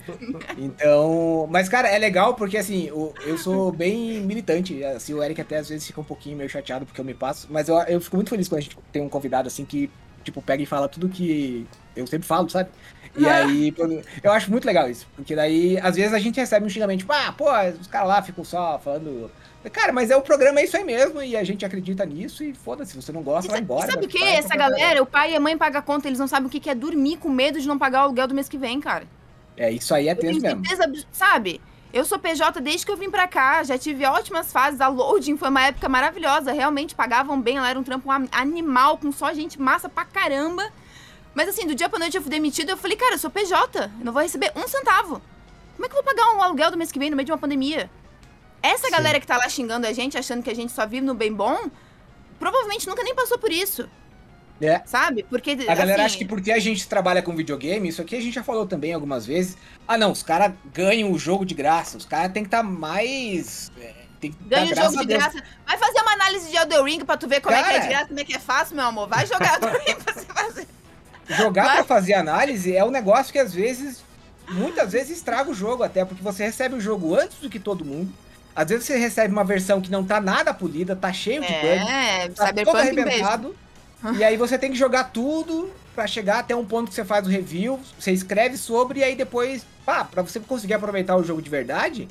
Então, 0.57 1.47
mas 1.51 1.69
cara, 1.69 1.87
é 1.87 1.97
legal 1.99 2.33
porque 2.33 2.57
assim, 2.57 2.89
o- 2.91 3.13
eu 3.25 3.37
sou 3.37 3.71
bem 3.71 4.21
militante, 4.21 4.83
assim, 4.83 5.13
o 5.13 5.21
Eric 5.23 5.39
até 5.39 5.57
às 5.57 5.69
vezes 5.69 5.85
fica 5.85 6.01
um 6.01 6.03
pouquinho 6.03 6.37
meio 6.37 6.49
chateado 6.49 6.85
porque 6.85 6.99
eu 6.99 7.05
me 7.05 7.13
passo, 7.13 7.47
mas 7.49 7.69
eu, 7.69 7.77
eu 7.83 8.01
fico 8.01 8.15
muito 8.15 8.29
feliz 8.29 8.47
quando 8.47 8.59
a 8.59 8.61
gente 8.61 8.77
tem 8.91 9.01
um 9.01 9.09
convidado 9.09 9.47
assim 9.47 9.65
que, 9.65 9.89
tipo, 10.23 10.41
pega 10.41 10.63
e 10.63 10.65
fala 10.65 10.87
tudo 10.87 11.07
que 11.09 11.67
eu 11.95 12.07
sempre 12.07 12.27
falo, 12.27 12.49
sabe? 12.49 12.69
E 13.15 13.25
aí, 13.29 13.73
eu 14.23 14.31
acho 14.31 14.49
muito 14.51 14.65
legal 14.65 14.89
isso, 14.89 15.07
porque 15.15 15.35
daí, 15.35 15.77
às 15.79 15.95
vezes 15.95 16.13
a 16.13 16.19
gente 16.19 16.39
recebe 16.39 16.65
um 16.65 16.69
xingamento, 16.69 16.99
tipo, 16.99 17.13
ah, 17.13 17.33
pô, 17.37 17.45
os 17.79 17.87
caras 17.87 18.07
lá 18.07 18.21
ficam 18.21 18.43
só 18.43 18.79
falando... 18.79 19.29
Cara, 19.71 19.93
mas 19.93 20.11
é 20.11 20.17
o 20.17 20.21
programa, 20.21 20.59
é 20.59 20.65
isso 20.65 20.75
aí 20.75 20.83
mesmo, 20.83 21.21
e 21.21 21.37
a 21.37 21.43
gente 21.43 21.63
acredita 21.63 22.05
nisso, 22.05 22.43
e 22.43 22.53
foda-se, 22.53 22.91
se 22.91 23.01
você 23.01 23.13
não 23.13 23.23
gosta, 23.23 23.49
vai 23.49 23.61
E 23.61 23.63
embora. 23.63 23.85
sabe 23.87 23.97
vai 23.97 24.05
o 24.05 24.09
que? 24.09 24.21
Essa 24.21 24.49
vai 24.49 24.57
galera, 24.57 25.01
o 25.01 25.05
pai 25.05 25.31
e 25.31 25.35
a 25.37 25.39
mãe 25.39 25.57
pagam 25.57 25.79
a 25.79 25.81
conta, 25.81 26.07
eles 26.09 26.19
não 26.19 26.27
sabem 26.27 26.47
o 26.47 26.49
que 26.49 26.69
é 26.69 26.75
dormir 26.75 27.15
com 27.17 27.29
medo 27.29 27.61
de 27.61 27.67
não 27.67 27.77
pagar 27.79 28.01
o 28.01 28.03
aluguel 28.03 28.27
do 28.27 28.35
mês 28.35 28.49
que 28.49 28.57
vem, 28.57 28.81
cara. 28.81 29.07
É, 29.55 29.71
isso 29.71 29.93
aí 29.95 30.09
é 30.09 30.15
tenso 30.15 30.41
mesmo. 30.41 30.65
certeza, 30.65 30.91
sabe? 31.11 31.61
Eu 31.93 32.03
sou 32.03 32.17
PJ 32.19 32.59
desde 32.59 32.85
que 32.85 32.91
eu 32.91 32.97
vim 32.97 33.09
pra 33.09 33.27
cá, 33.27 33.63
já 33.63 33.77
tive 33.77 34.03
ótimas 34.05 34.51
fases. 34.51 34.81
A 34.81 34.87
loading 34.87 35.37
foi 35.37 35.49
uma 35.49 35.61
época 35.65 35.87
maravilhosa, 35.87 36.51
realmente 36.51 36.95
pagavam 36.95 37.39
bem, 37.39 37.57
ela 37.57 37.69
era 37.69 37.79
um 37.79 37.83
trampo 37.83 38.11
am- 38.11 38.27
animal, 38.31 38.97
com 38.97 39.11
só 39.11 39.31
gente 39.33 39.61
massa 39.61 39.87
pra 39.87 40.03
caramba. 40.03 40.63
Mas 41.33 41.49
assim, 41.49 41.65
do 41.65 41.73
dia 41.75 41.89
pra 41.89 41.99
noite 41.99 42.15
eu 42.15 42.21
fui 42.21 42.29
demitido, 42.31 42.69
eu 42.69 42.77
falei, 42.77 42.95
cara, 42.95 43.15
eu 43.15 43.19
sou 43.19 43.29
PJ, 43.29 43.79
eu 43.99 44.05
não 44.05 44.13
vou 44.13 44.21
receber 44.21 44.51
um 44.55 44.67
centavo. 44.67 45.21
Como 45.75 45.85
é 45.85 45.89
que 45.89 45.95
eu 45.95 46.03
vou 46.03 46.13
pagar 46.13 46.31
um 46.35 46.41
aluguel 46.43 46.69
do 46.71 46.77
mês 46.77 46.91
que 46.91 46.99
vem 46.99 47.09
no 47.09 47.15
meio 47.15 47.25
de 47.25 47.31
uma 47.31 47.37
pandemia? 47.37 47.89
Essa 48.61 48.85
Sim. 48.85 48.91
galera 48.91 49.19
que 49.19 49.25
tá 49.27 49.37
lá 49.37 49.49
xingando 49.49 49.87
a 49.87 49.91
gente, 49.93 50.17
achando 50.17 50.43
que 50.43 50.49
a 50.49 50.55
gente 50.55 50.71
só 50.71 50.85
vive 50.85 51.05
no 51.05 51.13
bem 51.15 51.33
bom, 51.33 51.69
provavelmente 52.39 52.87
nunca 52.87 53.03
nem 53.03 53.15
passou 53.15 53.37
por 53.37 53.51
isso, 53.51 53.89
É. 54.61 54.81
sabe? 54.85 55.23
Porque 55.29 55.51
A 55.67 55.75
galera 55.75 55.93
assim, 55.93 56.01
acha 56.03 56.17
que 56.19 56.25
porque 56.25 56.51
a 56.51 56.59
gente 56.59 56.87
trabalha 56.87 57.21
com 57.21 57.35
videogame, 57.35 57.89
isso 57.89 58.01
aqui 58.01 58.15
a 58.15 58.21
gente 58.21 58.33
já 58.35 58.43
falou 58.43 58.65
também 58.67 58.93
algumas 58.93 59.25
vezes. 59.25 59.57
Ah, 59.87 59.97
não, 59.97 60.11
os 60.11 60.21
caras 60.23 60.53
ganham 60.73 61.11
o 61.11 61.17
jogo 61.19 61.45
de 61.45 61.53
graça. 61.55 61.97
Os 61.97 62.05
caras 62.05 62.31
têm 62.31 62.43
que 62.43 62.47
estar 62.47 62.63
mais. 62.63 63.71
é, 63.81 63.93
tem 64.21 64.31
que 64.31 64.37
Ganha 64.43 64.71
o 64.71 64.75
jogo 64.75 64.97
de 64.99 65.05
graça. 65.07 65.43
Vai 65.65 65.77
fazer 65.77 65.99
uma 66.01 66.13
análise 66.13 66.49
de 66.49 66.55
Elden 66.55 66.83
Ring 66.85 66.99
pra 67.03 67.17
tu 67.17 67.27
ver 67.27 67.41
como 67.41 67.55
é 67.55 67.61
que 67.63 67.69
é 67.69 67.71
Cara. 67.73 67.81
de 67.83 67.87
graça, 67.89 68.07
como 68.07 68.19
é 68.19 68.23
que 68.23 68.35
é 68.35 68.39
fácil, 68.39 68.75
meu 68.75 68.85
amor. 68.85 69.07
Vai 69.09 69.25
jogar 69.25 69.55
Elden 69.61 69.81
Ring 69.85 69.95
pra 69.95 70.13
você 70.13 70.25
fazer. 70.25 70.67
Jogar 71.29 71.65
Vai. 71.65 71.75
pra 71.77 71.83
fazer 71.85 72.13
análise 72.13 72.75
é 72.75 72.83
um 72.83 72.91
negócio 72.91 73.31
que 73.31 73.39
às 73.39 73.53
vezes, 73.53 74.03
muitas 74.49 74.91
vezes 74.91 75.17
estraga 75.17 75.49
o 75.49 75.53
jogo, 75.53 75.83
até 75.83 76.03
porque 76.03 76.23
você 76.23 76.43
recebe 76.43 76.75
o 76.75 76.81
jogo 76.81 77.15
antes 77.15 77.37
do 77.39 77.49
que 77.49 77.59
todo 77.59 77.85
mundo. 77.85 78.11
Às 78.55 78.69
vezes 78.69 78.85
você 78.85 78.97
recebe 78.97 79.31
uma 79.33 79.43
versão 79.43 79.81
que 79.81 79.89
não 79.89 80.03
tá 80.03 80.21
nada 80.21 80.53
polida, 80.53 80.95
tá 80.95 81.11
cheio 81.11 81.41
de 81.41 81.47
É, 81.47 82.29
tá 82.29 82.47
todo 82.47 82.55
beijo. 82.55 82.77
arrebentado. 82.77 83.55
E 84.17 84.23
aí 84.23 84.35
você 84.37 84.57
tem 84.57 84.69
que 84.71 84.77
jogar 84.77 85.05
tudo 85.05 85.71
pra 85.95 86.05
chegar 86.05 86.39
até 86.39 86.55
um 86.55 86.65
ponto 86.65 86.89
que 86.89 86.93
você 86.95 87.05
faz 87.05 87.25
o 87.25 87.29
review, 87.29 87.79
você 87.97 88.11
escreve 88.11 88.57
sobre 88.57 88.99
e 88.99 89.03
aí 89.03 89.15
depois, 89.15 89.65
pá, 89.85 90.03
pra 90.03 90.21
você 90.21 90.39
conseguir 90.39 90.73
aproveitar 90.73 91.15
o 91.15 91.23
jogo 91.23 91.41
de 91.41 91.49
verdade, 91.49 92.07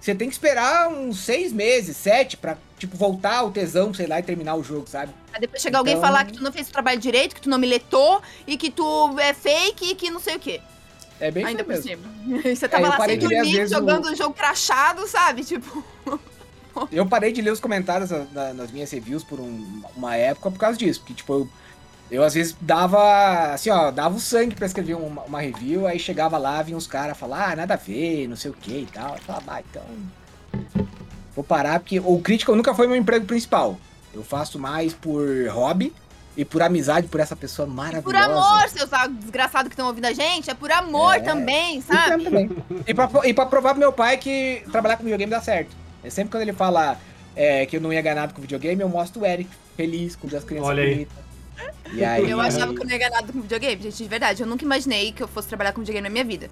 você 0.00 0.14
tem 0.14 0.28
que 0.28 0.34
esperar 0.34 0.88
uns 0.88 1.20
seis 1.20 1.52
meses, 1.52 1.96
sete, 1.96 2.36
pra, 2.36 2.56
tipo, 2.78 2.96
voltar 2.96 3.38
ao 3.38 3.50
tesão, 3.50 3.92
sei 3.92 4.06
lá, 4.06 4.20
e 4.20 4.22
terminar 4.22 4.54
o 4.54 4.62
jogo, 4.62 4.86
sabe? 4.88 5.12
Pra 5.30 5.38
depois 5.40 5.60
chegar 5.60 5.78
alguém 5.78 5.94
e 5.94 5.96
Então- 5.98 6.08
falar 6.08 6.24
que 6.24 6.32
tu 6.34 6.42
não 6.42 6.52
fez 6.52 6.68
o 6.68 6.72
trabalho 6.72 7.00
direito, 7.00 7.34
que 7.34 7.40
tu 7.40 7.50
não 7.50 7.58
miletou 7.58 8.22
e 8.46 8.56
que 8.56 8.70
tu 8.70 9.18
é 9.18 9.32
fake 9.34 9.90
e 9.90 9.94
que 9.94 10.10
não 10.10 10.20
sei 10.20 10.36
o 10.36 10.38
quê. 10.40 10.60
É 11.20 11.30
bem 11.32 11.44
Ainda 11.44 11.64
por 11.64 11.70
mesmo. 11.70 11.82
cima. 11.90 12.02
E 12.48 12.54
você 12.56 12.68
tava 12.68 12.84
eu 12.86 12.90
lá 12.90 13.04
sem 13.04 13.18
dormir, 13.18 13.56
vezes, 13.56 13.72
o- 13.72 13.74
jogando 13.80 14.08
um 14.08 14.14
jogo 14.14 14.34
crachado, 14.34 15.06
sabe? 15.08 15.42
Tipo, 15.44 15.84
Eu 16.92 17.04
parei 17.06 17.32
de 17.32 17.42
ler 17.42 17.50
os 17.50 17.58
comentários 17.58 18.10
na- 18.10 18.24
na- 18.32 18.54
nas 18.54 18.70
minhas 18.70 18.88
reviews 18.92 19.24
por 19.24 19.40
um- 19.40 19.82
uma 19.96 20.14
época 20.14 20.48
por 20.48 20.58
causa 20.60 20.78
disso. 20.78 21.00
Porque, 21.00 21.12
tipo, 21.14 21.32
eu, 21.32 21.48
eu 22.10 22.22
às 22.22 22.34
vezes 22.34 22.56
dava, 22.60 23.52
assim, 23.52 23.70
ó, 23.70 23.90
dava 23.90 24.16
o 24.16 24.20
sangue 24.20 24.54
pra 24.54 24.66
escrever 24.66 24.94
uma, 24.94 25.22
uma 25.22 25.40
review, 25.40 25.86
aí 25.86 25.98
chegava 25.98 26.38
lá, 26.38 26.62
vinha 26.62 26.76
uns 26.76 26.86
caras 26.86 27.16
falar, 27.16 27.52
ah, 27.52 27.56
nada 27.56 27.74
a 27.74 27.76
ver, 27.76 28.26
não 28.28 28.36
sei 28.36 28.50
o 28.50 28.54
que 28.54 28.72
e 28.80 28.86
tal. 28.92 29.14
Eu 29.14 29.22
falava, 29.22 29.44
ah, 29.54 29.60
então. 29.60 29.82
Vou 31.34 31.44
parar, 31.44 31.80
porque 31.80 32.00
o 32.00 32.18
Critical 32.20 32.56
nunca 32.56 32.74
foi 32.74 32.86
meu 32.86 32.96
emprego 32.96 33.26
principal. 33.26 33.78
Eu 34.12 34.24
faço 34.24 34.58
mais 34.58 34.92
por 34.92 35.24
hobby 35.50 35.92
e 36.36 36.44
por 36.44 36.62
amizade 36.62 37.06
por 37.08 37.20
essa 37.20 37.36
pessoa 37.36 37.66
maravilhosa. 37.68 38.02
por 38.02 38.16
amor, 38.16 38.68
seus 38.68 38.90
desgraçados 39.20 39.68
que 39.68 39.74
estão 39.74 39.86
ouvindo 39.86 40.06
a 40.06 40.12
gente, 40.12 40.50
é 40.50 40.54
por 40.54 40.70
amor 40.72 41.16
É. 41.16 41.20
também, 41.20 41.80
sabe? 41.80 42.10
mesmo 42.16 42.24
também. 42.24 42.50
E 42.86 42.94
pra, 42.94 43.08
e 43.24 43.34
pra 43.34 43.46
provar 43.46 43.70
pro 43.70 43.80
meu 43.80 43.92
pai 43.92 44.16
que 44.16 44.62
trabalhar 44.72 44.96
com 44.96 45.02
videogame 45.04 45.30
dá 45.30 45.40
certo. 45.40 45.76
É 46.02 46.10
sempre 46.10 46.30
quando 46.30 46.42
ele 46.42 46.52
fala 46.52 46.96
é, 47.36 47.66
que 47.66 47.76
eu 47.76 47.80
não 47.80 47.92
ia 47.92 48.00
ganhar 48.00 48.14
nada 48.16 48.32
com 48.32 48.40
videogame, 48.40 48.80
eu 48.80 48.88
mostro 48.88 49.22
o 49.22 49.26
Eric 49.26 49.50
feliz 49.76 50.16
com 50.16 50.26
as 50.28 50.42
crianças 50.44 50.68
Olha 50.68 50.82
aí. 50.82 51.08
E 51.92 52.04
aí, 52.04 52.30
Eu 52.30 52.40
achava 52.40 52.72
que 52.74 52.80
eu 52.80 52.84
não 52.84 52.92
ia 52.92 52.98
ganhar 52.98 53.10
nada 53.10 53.32
com 53.32 53.40
videogame, 53.40 53.82
gente, 53.82 53.96
de 53.96 54.08
verdade. 54.08 54.42
Eu 54.42 54.46
nunca 54.46 54.64
imaginei 54.64 55.12
que 55.12 55.22
eu 55.22 55.28
fosse 55.28 55.48
trabalhar 55.48 55.72
com 55.72 55.80
videogame 55.80 56.08
na 56.08 56.12
minha 56.12 56.24
vida. 56.24 56.50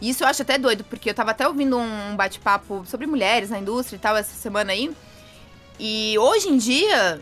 E 0.00 0.10
isso 0.10 0.22
eu 0.24 0.28
acho 0.28 0.42
até 0.42 0.58
doido, 0.58 0.84
porque 0.84 1.10
eu 1.10 1.14
tava 1.14 1.30
até 1.30 1.46
ouvindo 1.46 1.76
um 1.78 2.16
bate-papo 2.16 2.84
sobre 2.86 3.06
mulheres 3.06 3.50
na 3.50 3.58
indústria 3.58 3.96
e 3.96 4.00
tal 4.00 4.16
essa 4.16 4.34
semana 4.34 4.72
aí. 4.72 4.94
E 5.78 6.16
hoje 6.18 6.48
em 6.48 6.56
dia, 6.56 7.20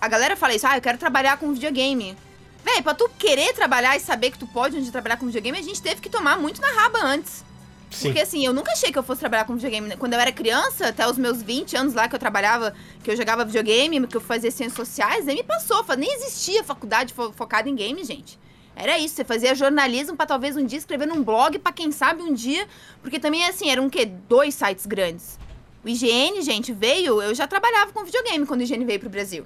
a 0.00 0.08
galera 0.08 0.36
fala 0.36 0.54
isso, 0.54 0.66
ah, 0.66 0.76
eu 0.76 0.82
quero 0.82 0.98
trabalhar 0.98 1.36
com 1.36 1.52
videogame. 1.52 2.16
Véi, 2.64 2.80
pra 2.80 2.94
tu 2.94 3.08
querer 3.18 3.52
trabalhar 3.52 3.96
e 3.96 4.00
saber 4.00 4.30
que 4.30 4.38
tu 4.38 4.46
pode 4.46 4.76
onde 4.76 4.90
trabalhar 4.90 5.16
com 5.16 5.26
videogame, 5.26 5.58
a 5.58 5.62
gente 5.62 5.82
teve 5.82 6.00
que 6.00 6.08
tomar 6.08 6.38
muito 6.38 6.60
na 6.60 6.70
raba 6.70 7.00
antes. 7.00 7.44
Sim. 7.92 8.08
Porque 8.08 8.20
assim, 8.20 8.44
eu 8.44 8.52
nunca 8.52 8.72
achei 8.72 8.90
que 8.90 8.98
eu 8.98 9.02
fosse 9.02 9.20
trabalhar 9.20 9.44
com 9.44 9.54
videogame. 9.54 9.96
Quando 9.96 10.14
eu 10.14 10.20
era 10.20 10.32
criança, 10.32 10.88
até 10.88 11.06
os 11.08 11.18
meus 11.18 11.42
20 11.42 11.76
anos 11.76 11.94
lá 11.94 12.08
que 12.08 12.14
eu 12.14 12.18
trabalhava, 12.18 12.74
que 13.04 13.10
eu 13.10 13.16
jogava 13.16 13.44
videogame, 13.44 14.06
que 14.06 14.16
eu 14.16 14.20
fazia 14.20 14.50
ciências 14.50 14.74
sociais, 14.76 15.28
aí 15.28 15.34
me 15.36 15.42
passou. 15.44 15.84
Nem 15.96 16.12
existia 16.14 16.64
faculdade 16.64 17.12
fo- 17.12 17.32
focada 17.32 17.68
em 17.68 17.74
game, 17.74 18.02
gente. 18.04 18.38
Era 18.74 18.98
isso, 18.98 19.14
você 19.14 19.24
fazia 19.24 19.54
jornalismo 19.54 20.16
pra 20.16 20.24
talvez 20.24 20.56
um 20.56 20.64
dia 20.64 20.78
escrever 20.78 21.06
num 21.06 21.22
blog, 21.22 21.58
pra 21.58 21.70
quem 21.72 21.92
sabe 21.92 22.22
um 22.22 22.32
dia. 22.32 22.66
Porque 23.02 23.18
também, 23.20 23.44
assim, 23.44 23.68
eram 23.70 23.86
o 23.86 23.90
quê? 23.90 24.06
Dois 24.06 24.54
sites 24.54 24.86
grandes. 24.86 25.38
O 25.84 25.88
IGN, 25.88 26.40
gente, 26.42 26.72
veio. 26.72 27.20
Eu 27.20 27.34
já 27.34 27.46
trabalhava 27.46 27.92
com 27.92 28.04
videogame 28.04 28.46
quando 28.46 28.60
o 28.60 28.62
IGN 28.64 28.84
veio 28.86 29.00
pro 29.00 29.10
Brasil. 29.10 29.44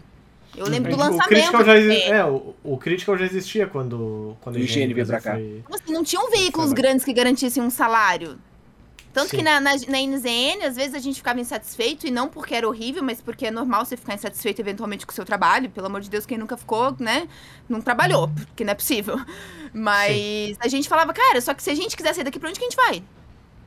Eu 0.55 0.67
lembro 0.69 0.91
do 0.91 0.97
O 0.97 0.99
lançamento. 1.01 1.29
Critical 1.29 1.65
já, 1.65 1.77
exi- 1.79 2.03
é. 2.03 2.09
é, 2.11 2.25
o, 2.25 2.55
o 2.63 2.77
Critical 2.79 3.17
já 3.17 3.25
existia 3.25 3.67
quando, 3.67 4.37
quando 4.41 4.57
O 4.57 4.59
IGN 4.59 4.93
veio 4.95 5.07
pra 5.07 5.21
cá. 5.21 5.33
foi- 5.33 5.63
Como 5.65 5.75
assim, 5.79 5.93
não 5.93 6.05
tinham 6.05 6.31
veículos 6.31 6.73
grandes 6.73 7.05
que 7.05 7.13
garantissem 7.13 7.63
um 7.63 7.71
salário. 7.71 8.39
Tanto 9.13 9.31
Sim. 9.31 9.39
que 9.39 9.43
na, 9.43 9.59
na, 9.61 9.71
na 9.89 9.99
NZN, 9.99 10.63
às 10.67 10.77
vezes 10.77 10.95
a 10.95 10.99
gente 10.99 11.17
ficava 11.17 11.41
insatisfeito, 11.41 12.07
e 12.07 12.11
não 12.11 12.29
porque 12.29 12.55
era 12.55 12.69
horrível, 12.69 13.03
mas 13.03 13.19
porque 13.23 13.47
é 13.47 13.51
normal 13.51 13.83
você 13.85 13.97
ficar 13.97 14.13
insatisfeito 14.15 14.61
eventualmente 14.61 15.07
com 15.07 15.13
o 15.13 15.15
seu 15.15 15.25
trabalho. 15.25 15.71
Pelo 15.71 15.87
amor 15.87 16.03
de 16.03 16.11
Deus, 16.11 16.27
quem 16.27 16.37
nunca 16.37 16.55
ficou, 16.57 16.95
né? 16.99 17.27
Não 17.67 17.81
trabalhou, 17.81 18.29
porque 18.29 18.63
não 18.63 18.73
é 18.73 18.75
possível. 18.75 19.19
Mas 19.73 20.57
a 20.61 20.69
gente 20.69 20.89
falava, 20.89 21.13
cara, 21.13 21.41
só 21.41 21.55
que 21.55 21.63
se 21.63 21.71
a 21.71 21.75
gente 21.75 21.97
quiser 21.97 22.15
sair 22.15 22.25
daqui, 22.25 22.39
pra 22.39 22.49
onde 22.49 22.59
que 22.59 22.65
a 22.65 22.69
gente 22.69 22.77
vai? 22.77 23.03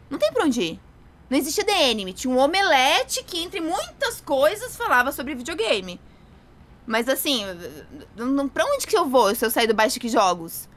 Não 0.10 0.18
tem 0.20 0.32
pra 0.32 0.44
onde 0.46 0.62
ir. 0.62 0.80
Não 1.30 1.38
existia 1.38 1.64
DN, 1.64 2.12
tinha 2.14 2.34
um 2.34 2.38
omelete 2.40 3.24
que, 3.24 3.40
entre 3.44 3.60
muitas 3.62 4.20
coisas, 4.22 4.76
falava 4.76 5.12
sobre 5.12 5.36
videogame. 5.36 6.00
Mas 6.90 7.08
assim, 7.08 7.44
pra 8.52 8.66
onde 8.66 8.88
que 8.88 8.98
eu 8.98 9.06
vou 9.06 9.36
se 9.36 9.46
eu 9.46 9.52
sair 9.52 9.68
do 9.68 9.76
Baixa 9.76 10.00
que 10.00 10.10
Jogos? 10.10 10.68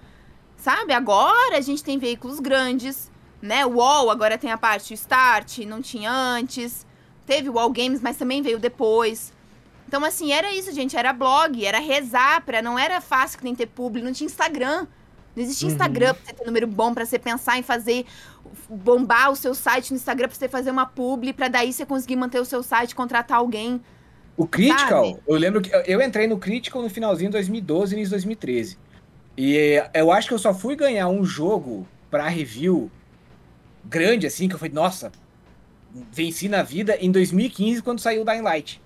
Sabe? 0.58 0.92
Agora 0.92 1.56
a 1.56 1.60
gente 1.62 1.82
tem 1.82 1.98
veículos 1.98 2.38
grandes, 2.38 3.10
né? 3.40 3.64
O 3.64 3.76
UOL 3.76 4.10
agora 4.10 4.36
tem 4.36 4.50
a 4.50 4.58
parte 4.58 4.92
Start, 4.92 5.60
não 5.60 5.80
tinha 5.80 6.12
antes. 6.12 6.86
Teve 7.24 7.48
o 7.48 7.54
UOL 7.54 7.70
Games, 7.70 8.02
mas 8.02 8.18
também 8.18 8.42
veio 8.42 8.58
depois. 8.58 9.32
Então, 9.88 10.04
assim, 10.04 10.32
era 10.32 10.52
isso, 10.54 10.70
gente. 10.70 10.94
Era 10.94 11.14
blog, 11.14 11.64
era 11.64 11.78
rezar, 11.78 12.42
pra, 12.44 12.60
não 12.60 12.78
era 12.78 13.00
fácil 13.00 13.38
que 13.38 13.44
nem 13.44 13.54
ter 13.54 13.68
publi, 13.68 14.02
não 14.02 14.12
tinha 14.12 14.26
Instagram. 14.26 14.86
Não 15.34 15.42
existia 15.42 15.66
Uhum. 15.68 15.72
Instagram 15.72 16.12
pra 16.12 16.24
você 16.26 16.32
ter 16.34 16.44
número 16.44 16.66
bom, 16.66 16.92
pra 16.92 17.06
você 17.06 17.18
pensar 17.18 17.56
em 17.56 17.62
fazer, 17.62 18.04
bombar 18.68 19.30
o 19.30 19.36
seu 19.36 19.54
site 19.54 19.92
no 19.92 19.96
Instagram, 19.96 20.28
pra 20.28 20.36
você 20.36 20.46
fazer 20.46 20.70
uma 20.70 20.84
publi, 20.84 21.32
pra 21.32 21.48
daí 21.48 21.72
você 21.72 21.86
conseguir 21.86 22.16
manter 22.16 22.38
o 22.38 22.44
seu 22.44 22.62
site, 22.62 22.94
contratar 22.94 23.38
alguém. 23.38 23.80
O 24.36 24.46
Critical, 24.46 25.06
Sabe? 25.06 25.20
eu 25.26 25.36
lembro 25.36 25.60
que 25.60 25.70
eu 25.86 26.00
entrei 26.00 26.26
no 26.26 26.38
Critical 26.38 26.82
no 26.82 26.88
finalzinho 26.88 27.30
de 27.30 27.36
2012, 27.36 27.94
início 27.94 28.08
de 28.08 28.16
2013. 28.16 28.78
E 29.36 29.56
eh, 29.56 29.90
eu 29.94 30.10
acho 30.10 30.28
que 30.28 30.34
eu 30.34 30.38
só 30.38 30.54
fui 30.54 30.74
ganhar 30.74 31.08
um 31.08 31.24
jogo 31.24 31.86
pra 32.10 32.28
review 32.28 32.90
grande, 33.84 34.26
assim, 34.26 34.48
que 34.48 34.54
eu 34.54 34.58
falei, 34.58 34.72
nossa, 34.72 35.12
venci 36.12 36.48
na 36.48 36.62
vida 36.62 36.96
em 37.00 37.10
2015, 37.10 37.82
quando 37.82 38.00
saiu 38.00 38.22
o 38.22 38.24
Dying 38.24 38.42
Light. 38.42 38.80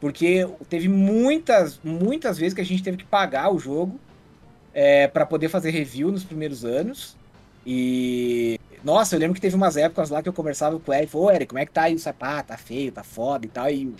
Porque 0.00 0.46
teve 0.68 0.88
muitas, 0.88 1.80
muitas 1.82 2.38
vezes 2.38 2.54
que 2.54 2.60
a 2.60 2.64
gente 2.64 2.82
teve 2.82 2.98
que 2.98 3.04
pagar 3.04 3.52
o 3.52 3.58
jogo 3.58 3.98
é, 4.74 5.08
para 5.08 5.24
poder 5.24 5.48
fazer 5.48 5.70
review 5.70 6.12
nos 6.12 6.24
primeiros 6.24 6.64
anos. 6.64 7.16
E. 7.66 8.60
Nossa, 8.86 9.16
eu 9.16 9.18
lembro 9.18 9.34
que 9.34 9.40
teve 9.40 9.56
umas 9.56 9.76
épocas 9.76 10.10
lá 10.10 10.22
que 10.22 10.28
eu 10.28 10.32
conversava 10.32 10.78
com 10.78 10.92
o 10.92 10.94
Eric, 10.94 11.10
falou, 11.10 11.26
ô 11.26 11.30
Eric, 11.32 11.48
como 11.48 11.58
é 11.58 11.66
que 11.66 11.72
tá 11.72 11.82
aí 11.82 11.94
o 11.96 11.98
sapato? 11.98 12.50
Tá 12.50 12.56
feio, 12.56 12.92
tá 12.92 13.02
foda 13.02 13.44
e 13.44 13.48
tal. 13.48 13.68
E 13.68 13.92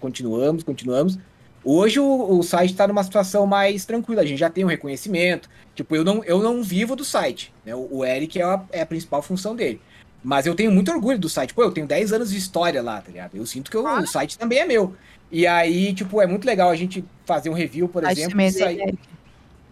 continuamos, 0.00 0.62
continuamos. 0.62 1.18
Hoje 1.62 2.00
o, 2.00 2.38
o 2.38 2.42
site 2.42 2.70
está 2.70 2.88
numa 2.88 3.04
situação 3.04 3.46
mais 3.46 3.84
tranquila, 3.84 4.22
a 4.22 4.24
gente 4.24 4.38
já 4.38 4.48
tem 4.48 4.64
um 4.64 4.68
reconhecimento. 4.68 5.46
Tipo, 5.74 5.94
eu 5.94 6.02
não, 6.02 6.24
eu 6.24 6.42
não 6.42 6.62
vivo 6.62 6.96
do 6.96 7.04
site. 7.04 7.52
Né? 7.66 7.74
O, 7.74 7.98
o 7.98 8.02
Eric 8.02 8.40
é 8.40 8.42
a, 8.42 8.64
é 8.72 8.80
a 8.80 8.86
principal 8.86 9.20
função 9.20 9.54
dele. 9.54 9.78
Mas 10.24 10.46
eu 10.46 10.54
tenho 10.54 10.72
muito 10.72 10.90
orgulho 10.90 11.18
do 11.18 11.28
site. 11.28 11.52
Pô, 11.52 11.62
eu 11.62 11.70
tenho 11.70 11.86
10 11.86 12.10
anos 12.14 12.30
de 12.30 12.38
história 12.38 12.82
lá, 12.82 12.98
tá 13.02 13.10
ligado? 13.10 13.36
Eu 13.36 13.44
sinto 13.44 13.70
que 13.70 13.76
eu, 13.76 13.84
o 13.84 14.06
site 14.06 14.38
também 14.38 14.60
é 14.60 14.64
meu. 14.64 14.96
E 15.30 15.46
aí, 15.46 15.92
tipo, 15.92 16.18
é 16.18 16.26
muito 16.26 16.46
legal 16.46 16.70
a 16.70 16.76
gente 16.76 17.04
fazer 17.26 17.50
um 17.50 17.54
review, 17.54 17.90
por 17.90 18.02
site 18.04 18.12
exemplo. 18.20 18.30
também 18.30 18.46
é 18.46 18.50
sair- 18.52 18.76
dele, 18.78 18.88
Eric. 18.88 19.08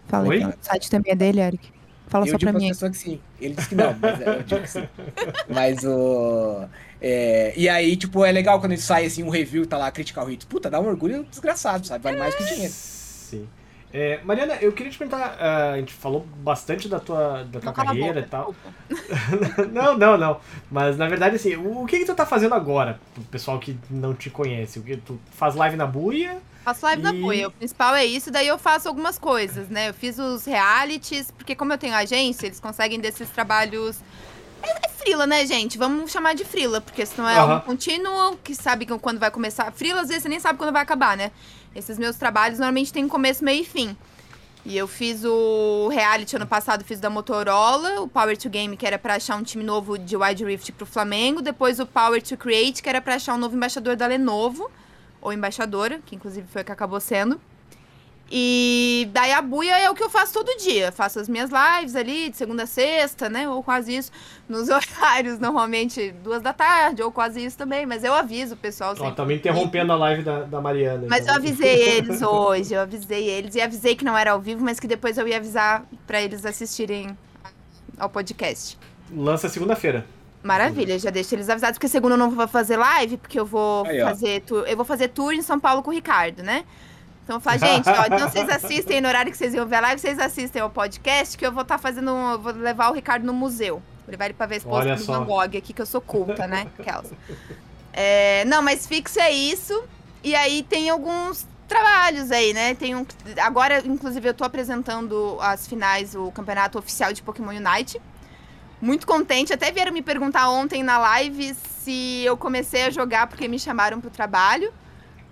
Fala 0.08 0.28
Oi? 0.28 0.42
aí. 0.42 0.44
O 0.44 0.54
site 0.60 0.90
também 0.90 1.12
é 1.12 1.16
dele, 1.16 1.40
Eric. 1.40 1.77
Fala 2.08 2.26
eu 2.26 2.32
só 2.32 2.36
digo 2.38 2.50
pra 2.50 2.60
mim. 2.60 2.68
pessoa 2.68 2.90
que 2.90 2.96
sim. 2.96 3.20
Ele 3.40 3.54
disse 3.54 3.68
que 3.68 3.74
não, 3.74 3.94
mas 4.00 4.20
é, 4.20 4.28
eu 4.28 4.42
digo 4.42 4.60
que 4.62 4.70
sim. 4.70 4.88
Mas 5.48 5.84
o. 5.84 6.64
é, 7.00 7.52
e 7.56 7.68
aí, 7.68 7.96
tipo, 7.96 8.24
é 8.24 8.32
legal 8.32 8.60
quando 8.60 8.72
ele 8.72 8.80
sai 8.80 9.06
assim, 9.06 9.22
um 9.22 9.30
review 9.30 9.64
e 9.64 9.66
tá 9.66 9.76
lá, 9.76 9.90
Critical 9.90 10.30
Hits. 10.30 10.46
Puta, 10.46 10.70
dá 10.70 10.80
um 10.80 10.86
orgulho 10.86 11.24
desgraçado, 11.24 11.86
sabe? 11.86 12.02
Vale 12.04 12.18
mais 12.18 12.34
que 12.34 12.44
dinheiro. 12.44 12.72
Sim. 12.72 13.48
É, 13.92 14.20
Mariana, 14.22 14.56
eu 14.60 14.70
queria 14.72 14.92
te 14.92 14.98
perguntar, 14.98 15.36
ah, 15.40 15.72
a 15.72 15.78
gente 15.78 15.94
falou 15.94 16.26
bastante 16.40 16.88
da 16.88 17.00
tua, 17.00 17.44
da 17.44 17.58
tua 17.58 17.66
Não 17.66 17.72
carreira 17.72 18.20
e 18.20 18.22
tal. 18.24 18.54
não, 19.72 19.96
não, 19.96 20.18
não. 20.18 20.40
Mas 20.70 20.98
na 20.98 21.08
verdade, 21.08 21.36
assim, 21.36 21.56
o, 21.56 21.82
o 21.82 21.86
que, 21.86 21.98
que 21.98 22.04
tu 22.04 22.14
tá 22.14 22.26
fazendo 22.26 22.54
agora, 22.54 23.00
pro 23.14 23.22
pessoal 23.24 23.58
que 23.58 23.78
não 23.90 24.14
te 24.14 24.28
conhece? 24.28 24.78
O 24.78 24.82
que 24.82 24.96
tu 24.98 25.18
faz 25.30 25.54
live 25.54 25.76
na 25.76 25.86
buia? 25.86 26.38
Faço 26.68 26.84
live 26.84 27.08
E- 27.08 27.12
Buia. 27.22 27.48
O 27.48 27.50
principal 27.50 27.94
é 27.94 28.04
isso, 28.04 28.30
daí 28.30 28.46
eu 28.46 28.58
faço 28.58 28.88
algumas 28.88 29.18
coisas, 29.18 29.68
né? 29.70 29.88
Eu 29.88 29.94
fiz 29.94 30.18
os 30.18 30.44
realities, 30.44 31.30
porque 31.30 31.54
como 31.54 31.72
eu 31.72 31.78
tenho 31.78 31.94
agência, 31.94 32.46
eles 32.46 32.60
conseguem 32.60 33.00
desses 33.00 33.30
trabalhos. 33.30 33.96
É, 34.62 34.86
é 34.86 34.88
frila, 34.90 35.26
né, 35.26 35.46
gente? 35.46 35.78
Vamos 35.78 36.10
chamar 36.12 36.34
de 36.34 36.44
frila, 36.44 36.80
porque 36.82 37.06
senão 37.06 37.26
é 37.26 37.36
Aham. 37.38 37.52
algo 37.54 37.64
contínuo, 37.64 38.36
que 38.44 38.54
sabe 38.54 38.84
quando 38.84 39.18
vai 39.18 39.30
começar. 39.30 39.72
Frila, 39.72 40.02
às 40.02 40.08
vezes 40.08 40.24
você 40.24 40.28
nem 40.28 40.38
sabe 40.40 40.58
quando 40.58 40.72
vai 40.72 40.82
acabar, 40.82 41.16
né? 41.16 41.30
Esses 41.74 41.98
meus 41.98 42.16
trabalhos 42.16 42.58
normalmente 42.58 42.92
têm 42.92 43.08
começo, 43.08 43.42
meio 43.42 43.62
e 43.62 43.64
fim. 43.64 43.96
E 44.66 44.76
eu 44.76 44.86
fiz 44.86 45.24
o 45.24 45.88
reality 45.90 46.36
ano 46.36 46.46
passado, 46.46 46.84
fiz 46.84 47.00
da 47.00 47.08
Motorola, 47.08 48.02
o 48.02 48.08
Power 48.08 48.36
to 48.36 48.50
Game, 48.50 48.76
que 48.76 48.86
era 48.86 48.98
pra 48.98 49.14
achar 49.14 49.36
um 49.36 49.42
time 49.42 49.64
novo 49.64 49.96
de 49.96 50.14
Wide 50.18 50.44
Rift 50.44 50.72
pro 50.72 50.84
Flamengo, 50.84 51.40
depois 51.40 51.80
o 51.80 51.86
Power 51.86 52.20
to 52.22 52.36
Create, 52.36 52.82
que 52.82 52.88
era 52.90 53.00
pra 53.00 53.14
achar 53.14 53.34
um 53.34 53.38
novo 53.38 53.56
embaixador 53.56 53.96
da 53.96 54.06
Lenovo, 54.06 54.70
ou 55.20 55.32
embaixadora, 55.32 56.00
que 56.04 56.16
inclusive 56.16 56.46
foi 56.48 56.62
o 56.62 56.64
que 56.64 56.72
acabou 56.72 57.00
sendo. 57.00 57.40
E 58.30 59.08
daí 59.10 59.32
a 59.32 59.40
buia 59.40 59.78
é 59.78 59.88
o 59.88 59.94
que 59.94 60.02
eu 60.02 60.10
faço 60.10 60.34
todo 60.34 60.54
dia. 60.58 60.92
Faço 60.92 61.18
as 61.18 61.28
minhas 61.28 61.50
lives 61.50 61.96
ali, 61.96 62.28
de 62.28 62.36
segunda 62.36 62.64
a 62.64 62.66
sexta, 62.66 63.28
né? 63.30 63.48
Ou 63.48 63.62
quase 63.62 63.96
isso. 63.96 64.12
Nos 64.46 64.68
horários, 64.68 65.38
normalmente, 65.38 66.12
duas 66.22 66.42
da 66.42 66.52
tarde, 66.52 67.02
ou 67.02 67.10
quase 67.10 67.42
isso 67.42 67.56
também. 67.56 67.86
Mas 67.86 68.04
eu 68.04 68.12
aviso 68.12 68.54
o 68.54 68.56
pessoal 68.56 68.94
Ó, 68.98 69.10
também 69.12 69.38
interrompendo 69.38 69.92
a 69.92 69.96
live 69.96 70.22
da, 70.22 70.42
da 70.42 70.60
Mariana. 70.60 71.06
Mas 71.08 71.20
eu 71.20 71.32
então. 71.32 71.36
avisei 71.36 71.88
eles 71.88 72.20
hoje, 72.20 72.74
eu 72.74 72.80
avisei 72.80 73.28
eles 73.28 73.54
e 73.54 73.62
avisei 73.62 73.96
que 73.96 74.04
não 74.04 74.16
era 74.16 74.32
ao 74.32 74.40
vivo, 74.40 74.62
mas 74.62 74.78
que 74.78 74.86
depois 74.86 75.16
eu 75.16 75.26
ia 75.26 75.38
avisar 75.38 75.86
pra 76.06 76.20
eles 76.20 76.44
assistirem 76.44 77.16
ao 77.98 78.10
podcast. 78.10 78.78
Lança 79.10 79.48
segunda-feira. 79.48 80.04
Maravilha, 80.42 80.98
já 80.98 81.10
deixo 81.10 81.34
eles 81.34 81.48
avisados, 81.48 81.76
porque 81.76 81.88
segunda 81.88 82.14
eu 82.14 82.18
não 82.18 82.30
vou 82.30 82.46
fazer 82.48 82.76
live, 82.76 83.16
porque 83.16 83.38
eu 83.38 83.44
vou 83.44 83.84
Aí, 83.86 84.00
fazer 84.00 84.40
tour, 84.42 84.64
eu 84.66 84.76
vou 84.76 84.84
fazer 84.84 85.08
tour 85.08 85.32
em 85.32 85.42
São 85.42 85.58
Paulo 85.58 85.82
com 85.82 85.90
o 85.90 85.94
Ricardo, 85.94 86.42
né? 86.42 86.64
Então 87.24 87.36
eu 87.36 87.40
falo, 87.40 87.58
gente, 87.58 87.88
ó, 87.88 88.06
então 88.06 88.30
vocês 88.30 88.48
assistem 88.48 89.00
no 89.00 89.08
horário 89.08 89.30
que 89.30 89.36
vocês 89.36 89.52
iam 89.52 89.66
ver 89.66 89.76
a 89.76 89.80
live, 89.80 90.00
vocês 90.00 90.18
assistem 90.18 90.62
ao 90.62 90.70
podcast, 90.70 91.36
que 91.36 91.44
eu 91.44 91.52
vou 91.52 91.62
estar 91.62 91.76
fazendo, 91.76 92.12
um- 92.12 92.30
eu 92.32 92.38
vou 92.38 92.52
levar 92.52 92.88
o 92.90 92.94
Ricardo 92.94 93.24
no 93.26 93.32
museu. 93.34 93.82
Vou 94.06 94.10
levar 94.12 94.26
ele 94.26 94.34
pra 94.34 94.46
ver 94.46 94.62
a 94.64 94.68
Olha 94.68 94.96
do. 94.96 95.04
Van 95.04 95.24
Gogh 95.24 95.42
aqui, 95.58 95.72
que 95.74 95.82
eu 95.82 95.86
sou 95.86 96.00
culta, 96.00 96.46
né, 96.46 96.66
Kels? 96.82 97.10
É, 97.92 98.44
não, 98.46 98.62
mas 98.62 98.86
fixo 98.86 99.18
é 99.20 99.30
isso. 99.30 99.82
E 100.22 100.34
aí 100.34 100.62
tem 100.62 100.88
alguns 100.88 101.46
trabalhos 101.66 102.30
aí, 102.30 102.54
né? 102.54 102.74
Tem 102.74 102.94
um, 102.94 103.04
agora, 103.42 103.84
inclusive, 103.86 104.28
eu 104.28 104.34
tô 104.34 104.44
apresentando 104.44 105.36
as 105.40 105.66
finais, 105.66 106.14
o 106.14 106.30
campeonato 106.32 106.78
oficial 106.78 107.12
de 107.12 107.22
Pokémon 107.22 107.50
Unite. 107.50 108.00
Muito 108.80 109.06
contente. 109.06 109.52
Até 109.52 109.70
vieram 109.72 109.92
me 109.92 110.02
perguntar 110.02 110.48
ontem 110.50 110.82
na 110.82 110.98
live 110.98 111.54
se 111.54 112.22
eu 112.24 112.36
comecei 112.36 112.84
a 112.84 112.90
jogar 112.90 113.26
porque 113.26 113.48
me 113.48 113.58
chamaram 113.58 114.00
pro 114.00 114.10
trabalho. 114.10 114.72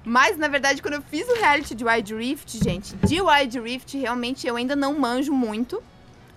Mas, 0.05 0.37
na 0.37 0.47
verdade, 0.49 0.81
quando 0.81 0.95
eu 0.95 1.03
fiz 1.03 1.29
o 1.29 1.35
reality 1.35 1.75
de 1.75 1.85
Wide 1.85 2.15
Rift, 2.15 2.59
gente, 2.63 2.95
de 2.97 3.21
Wide 3.21 3.59
Rift, 3.61 3.97
realmente 3.99 4.47
eu 4.47 4.55
ainda 4.57 4.77
não 4.77 4.99
manjo 4.99 5.33
muito. 5.33 5.83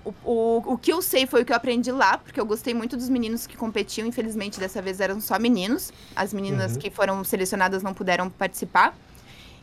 O, 0.04 0.14
o, 0.24 0.74
o 0.74 0.78
que 0.78 0.92
eu 0.92 1.02
sei 1.04 1.28
foi 1.28 1.42
o 1.44 1.46
que 1.46 1.52
eu 1.52 1.56
aprendi 1.56 1.92
lá, 1.92 2.18
porque 2.18 2.40
eu 2.40 2.46
gostei 2.46 2.74
muito 2.74 2.98
dos 2.98 3.10
meninos 3.10 3.46
que 3.46 3.56
competiam. 3.56 4.08
Infelizmente, 4.08 4.60
dessa 4.60 4.82
vez 4.82 5.00
eram 5.00 5.22
só 5.22 5.38
meninos. 5.38 5.92
As 6.16 6.34
meninas 6.34 6.74
Uhum. 6.74 6.80
que 6.80 6.90
foram 6.90 7.24
selecionadas 7.24 7.84
não 7.84 7.94
puderam 7.94 8.28
participar. 8.30 8.96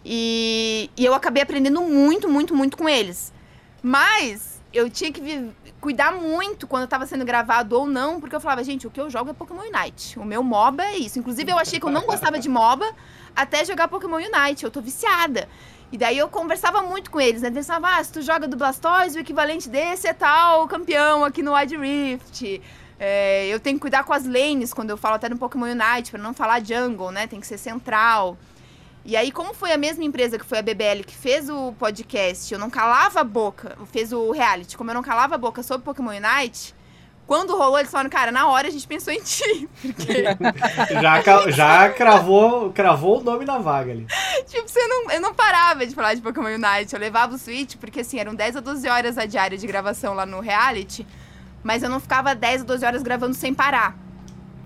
E, 0.05 0.89
e 0.97 1.05
eu 1.05 1.13
acabei 1.15 1.43
aprendendo 1.43 1.81
muito, 1.81 2.29
muito, 2.29 2.55
muito 2.55 2.77
com 2.77 2.89
eles. 2.89 3.33
Mas 3.83 4.56
eu 4.77 4.91
tinha 4.91 5.11
que 5.11 5.51
cuidar 5.81 6.13
muito 6.13 6.67
quando 6.67 6.85
estava 6.85 7.07
sendo 7.07 7.25
gravado 7.25 7.79
ou 7.79 7.87
não, 7.87 8.21
porque 8.21 8.37
eu 8.37 8.41
falava, 8.41 8.63
gente, 8.63 8.87
o 8.87 8.91
que 8.91 9.01
eu 9.01 9.09
jogo 9.09 9.31
é 9.31 9.33
Pokémon 9.33 9.63
Unite. 9.63 10.19
O 10.19 10.25
meu 10.25 10.43
MOBA 10.43 10.85
é 10.85 10.97
isso. 10.99 11.19
Inclusive, 11.19 11.51
eu 11.51 11.59
achei 11.59 11.81
que 11.81 11.87
eu 11.87 11.91
não 11.91 12.03
gostava 12.03 12.39
de 12.39 12.49
MOBA 12.49 12.87
até 13.35 13.65
jogar 13.65 13.89
Pokémon 13.89 14.17
Unite. 14.17 14.65
Eu 14.65 14.71
tô 14.71 14.81
viciada. 14.81 15.49
E 15.91 15.97
daí 15.97 16.19
eu 16.19 16.29
conversava 16.29 16.83
muito 16.83 17.11
com 17.11 17.21
eles, 17.21 17.43
né? 17.43 17.49
Eles 17.49 17.71
ah, 17.71 18.05
se 18.05 18.13
tu 18.13 18.21
joga 18.21 18.47
do 18.49 18.57
Blastoise, 18.57 19.17
o 19.17 19.21
equivalente 19.21 19.69
desse 19.69 20.09
é 20.09 20.13
tal 20.13 20.67
campeão 20.67 21.25
aqui 21.25 21.43
no 21.43 21.55
Wide 21.55 21.77
Rift. 21.77 22.61
É, 22.99 23.47
eu 23.47 23.61
tenho 23.61 23.77
que 23.77 23.83
cuidar 23.83 24.05
com 24.05 24.13
as 24.13 24.27
lanes 24.27 24.75
quando 24.75 24.91
eu 24.91 24.97
falo 24.97 25.15
até 25.15 25.29
no 25.29 25.39
Pokémon 25.39 25.67
Unite, 25.67 26.11
pra 26.11 26.21
não 26.21 26.35
falar 26.35 26.65
jungle, 26.65 27.11
né? 27.11 27.27
Tem 27.27 27.41
que 27.41 27.47
ser 27.47 27.59
central. 27.59 28.37
E 29.07 29.17
aí, 29.17 29.31
como 29.31 29.55
foi 29.55 29.71
a 29.71 29.79
mesma 29.79 30.03
empresa 30.03 30.37
que 30.37 30.45
foi 30.45 30.59
a 30.59 30.63
BBL 30.63 31.05
que 31.07 31.15
fez 31.15 31.49
o 31.49 31.73
podcast, 31.79 32.53
eu 32.53 32.59
não 32.59 32.69
calava 32.69 33.21
a 33.21 33.25
boca, 33.25 33.79
fez 33.93 34.13
o 34.13 34.33
reality, 34.33 34.77
como 34.77 34.91
eu 34.91 34.95
não 34.95 35.03
calava 35.03 35.37
a 35.37 35.39
boca 35.39 35.63
sobre 35.63 35.85
Pokémon 35.85 36.11
Unite, 36.11 36.75
quando 37.25 37.57
rolou, 37.57 37.79
eles 37.79 37.91
falaram, 37.91 38.11
cara, 38.11 38.33
na 38.33 38.49
hora 38.49 38.67
a 38.67 38.71
gente 38.71 38.85
pensou 38.87 39.13
em 39.13 39.21
ti. 39.21 39.69
Porque, 39.81 40.25
Já, 41.01 41.51
já 41.51 41.91
cravou, 41.91 42.73
cravou 42.73 43.21
o 43.21 43.23
nome 43.23 43.45
na 43.45 43.59
vaga 43.59 43.93
ali. 43.93 44.07
tipo, 44.47 44.69
você 44.69 44.85
não, 44.89 45.11
eu 45.13 45.21
não 45.21 45.33
parava 45.33 45.87
de 45.87 45.95
falar 45.95 46.15
de 46.15 46.21
Pokémon 46.21 46.49
Unite. 46.49 46.93
Eu 46.93 47.01
levava 47.01 47.35
o 47.35 47.39
Switch, 47.39 47.77
porque 47.77 48.01
assim, 48.01 48.19
eram 48.19 48.35
10 48.35 48.57
a 48.57 48.61
12 48.61 48.89
horas 48.89 49.19
a 49.19 49.25
diária 49.25 49.57
de 49.57 49.67
gravação 49.69 50.15
lá 50.15 50.27
no 50.27 50.41
reality, 50.41 51.07
mas 51.63 51.83
eu 51.85 51.89
não 51.89 52.01
ficava 52.01 52.35
10 52.35 52.63
a 52.63 52.65
12 52.65 52.85
horas 52.85 53.03
gravando 53.05 53.35
sem 53.35 53.55
parar. 53.55 54.06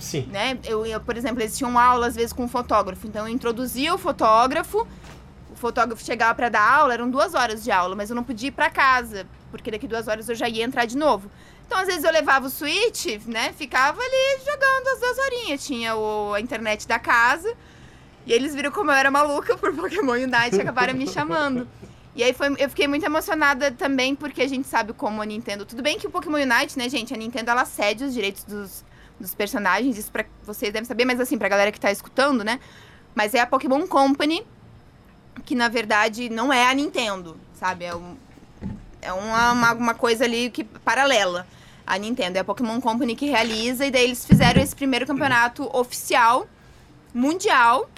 Sim. 0.00 0.26
né? 0.30 0.58
Eu, 0.64 0.84
eu, 0.84 1.00
por 1.00 1.16
exemplo, 1.16 1.40
eles 1.40 1.56
tinham 1.56 1.78
aula 1.78 2.08
às 2.08 2.16
vezes 2.16 2.32
com 2.32 2.44
um 2.44 2.48
fotógrafo. 2.48 3.06
Então 3.06 3.28
eu 3.28 3.32
introduzia 3.32 3.94
o 3.94 3.98
fotógrafo, 3.98 4.86
o 5.50 5.54
fotógrafo 5.54 6.02
chegava 6.04 6.34
pra 6.34 6.48
dar 6.48 6.68
aula, 6.78 6.94
eram 6.94 7.08
duas 7.08 7.34
horas 7.34 7.62
de 7.62 7.70
aula, 7.70 7.94
mas 7.94 8.10
eu 8.10 8.16
não 8.16 8.24
podia 8.24 8.48
ir 8.48 8.52
pra 8.52 8.70
casa, 8.70 9.26
porque 9.50 9.70
daqui 9.70 9.86
duas 9.86 10.08
horas 10.08 10.28
eu 10.28 10.34
já 10.34 10.48
ia 10.48 10.64
entrar 10.64 10.86
de 10.86 10.96
novo. 10.96 11.30
Então, 11.70 11.78
às 11.78 11.86
vezes, 11.86 12.02
eu 12.02 12.10
levava 12.10 12.46
o 12.48 12.50
Switch, 12.50 13.06
né? 13.28 13.52
Ficava 13.52 14.00
ali 14.00 14.40
jogando 14.44 14.88
as 14.88 14.98
duas 14.98 15.18
horinhas. 15.18 15.64
Tinha 15.64 15.94
o, 15.94 16.34
a 16.34 16.40
internet 16.40 16.88
da 16.88 16.98
casa. 16.98 17.54
E 18.26 18.32
eles 18.32 18.56
viram 18.56 18.72
como 18.72 18.90
eu 18.90 18.94
era 18.96 19.08
maluca 19.08 19.56
por 19.56 19.72
Pokémon 19.72 20.14
Unite 20.14 20.56
e 20.56 20.60
acabaram 20.60 20.94
me 20.94 21.06
chamando. 21.06 21.68
E 22.12 22.24
aí 22.24 22.32
foi, 22.32 22.48
eu 22.58 22.68
fiquei 22.68 22.88
muito 22.88 23.06
emocionada 23.06 23.70
também, 23.70 24.16
porque 24.16 24.42
a 24.42 24.48
gente 24.48 24.66
sabe 24.66 24.92
como 24.92 25.22
a 25.22 25.24
Nintendo. 25.24 25.64
Tudo 25.64 25.80
bem 25.80 25.96
que 25.96 26.08
o 26.08 26.10
Pokémon 26.10 26.38
Unite, 26.38 26.76
né, 26.76 26.88
gente? 26.88 27.14
A 27.14 27.16
Nintendo 27.16 27.52
ela 27.52 27.64
cede 27.64 28.02
os 28.02 28.12
direitos 28.12 28.42
dos, 28.42 28.84
dos 29.20 29.34
personagens, 29.34 29.98
isso 29.98 30.10
pra 30.10 30.24
vocês 30.44 30.72
devem 30.72 30.86
saber, 30.86 31.04
mas 31.04 31.20
assim, 31.20 31.36
pra 31.36 31.48
galera 31.48 31.70
que 31.70 31.78
tá 31.78 31.92
escutando, 31.92 32.42
né? 32.42 32.58
Mas 33.14 33.34
é 33.34 33.40
a 33.40 33.46
Pokémon 33.46 33.86
Company, 33.86 34.44
que 35.44 35.54
na 35.54 35.68
verdade 35.68 36.28
não 36.30 36.52
é 36.52 36.68
a 36.68 36.74
Nintendo, 36.74 37.36
sabe? 37.54 37.84
É, 37.84 37.94
um, 37.94 38.16
é 39.02 39.12
uma, 39.12 39.52
uma, 39.52 39.72
uma 39.72 39.94
coisa 39.94 40.24
ali 40.24 40.50
que 40.50 40.64
paralela 40.64 41.46
à 41.86 41.98
Nintendo. 41.98 42.38
É 42.38 42.40
a 42.40 42.44
Pokémon 42.44 42.80
Company 42.80 43.14
que 43.14 43.26
realiza, 43.26 43.84
e 43.86 43.90
daí 43.90 44.04
eles 44.04 44.24
fizeram 44.24 44.62
esse 44.62 44.74
primeiro 44.74 45.06
campeonato 45.06 45.68
oficial, 45.76 46.48
mundial. 47.12 47.90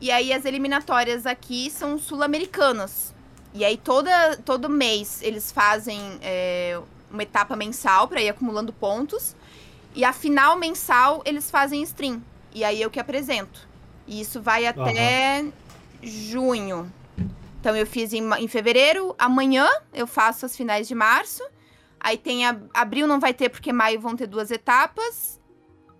E 0.00 0.10
aí 0.10 0.32
as 0.32 0.44
eliminatórias 0.44 1.26
aqui 1.26 1.70
são 1.70 1.98
sul-americanas. 1.98 3.14
E 3.54 3.64
aí 3.64 3.76
toda, 3.76 4.36
todo 4.38 4.68
mês 4.68 5.20
eles 5.22 5.52
fazem 5.52 6.18
é, 6.22 6.80
uma 7.10 7.22
etapa 7.22 7.54
mensal 7.54 8.08
para 8.08 8.20
ir 8.20 8.28
acumulando 8.28 8.72
pontos. 8.72 9.36
E 9.94 10.04
a 10.04 10.12
final 10.12 10.56
mensal 10.56 11.22
eles 11.24 11.50
fazem 11.50 11.82
stream. 11.82 12.22
E 12.54 12.64
aí 12.64 12.80
eu 12.80 12.90
que 12.90 13.00
apresento. 13.00 13.68
E 14.06 14.20
isso 14.20 14.40
vai 14.40 14.66
até 14.66 15.44
junho. 16.02 16.92
Então 17.60 17.76
eu 17.76 17.86
fiz 17.86 18.12
em, 18.12 18.22
em 18.38 18.48
fevereiro, 18.48 19.14
amanhã 19.18 19.68
eu 19.94 20.06
faço 20.06 20.44
as 20.44 20.56
finais 20.56 20.88
de 20.88 20.94
março. 20.94 21.42
Aí 22.00 22.18
tem 22.18 22.44
a- 22.46 22.58
abril 22.74 23.06
não 23.06 23.20
vai 23.20 23.32
ter 23.32 23.48
porque 23.48 23.72
maio 23.72 24.00
vão 24.00 24.16
ter 24.16 24.26
duas 24.26 24.50
etapas. 24.50 25.40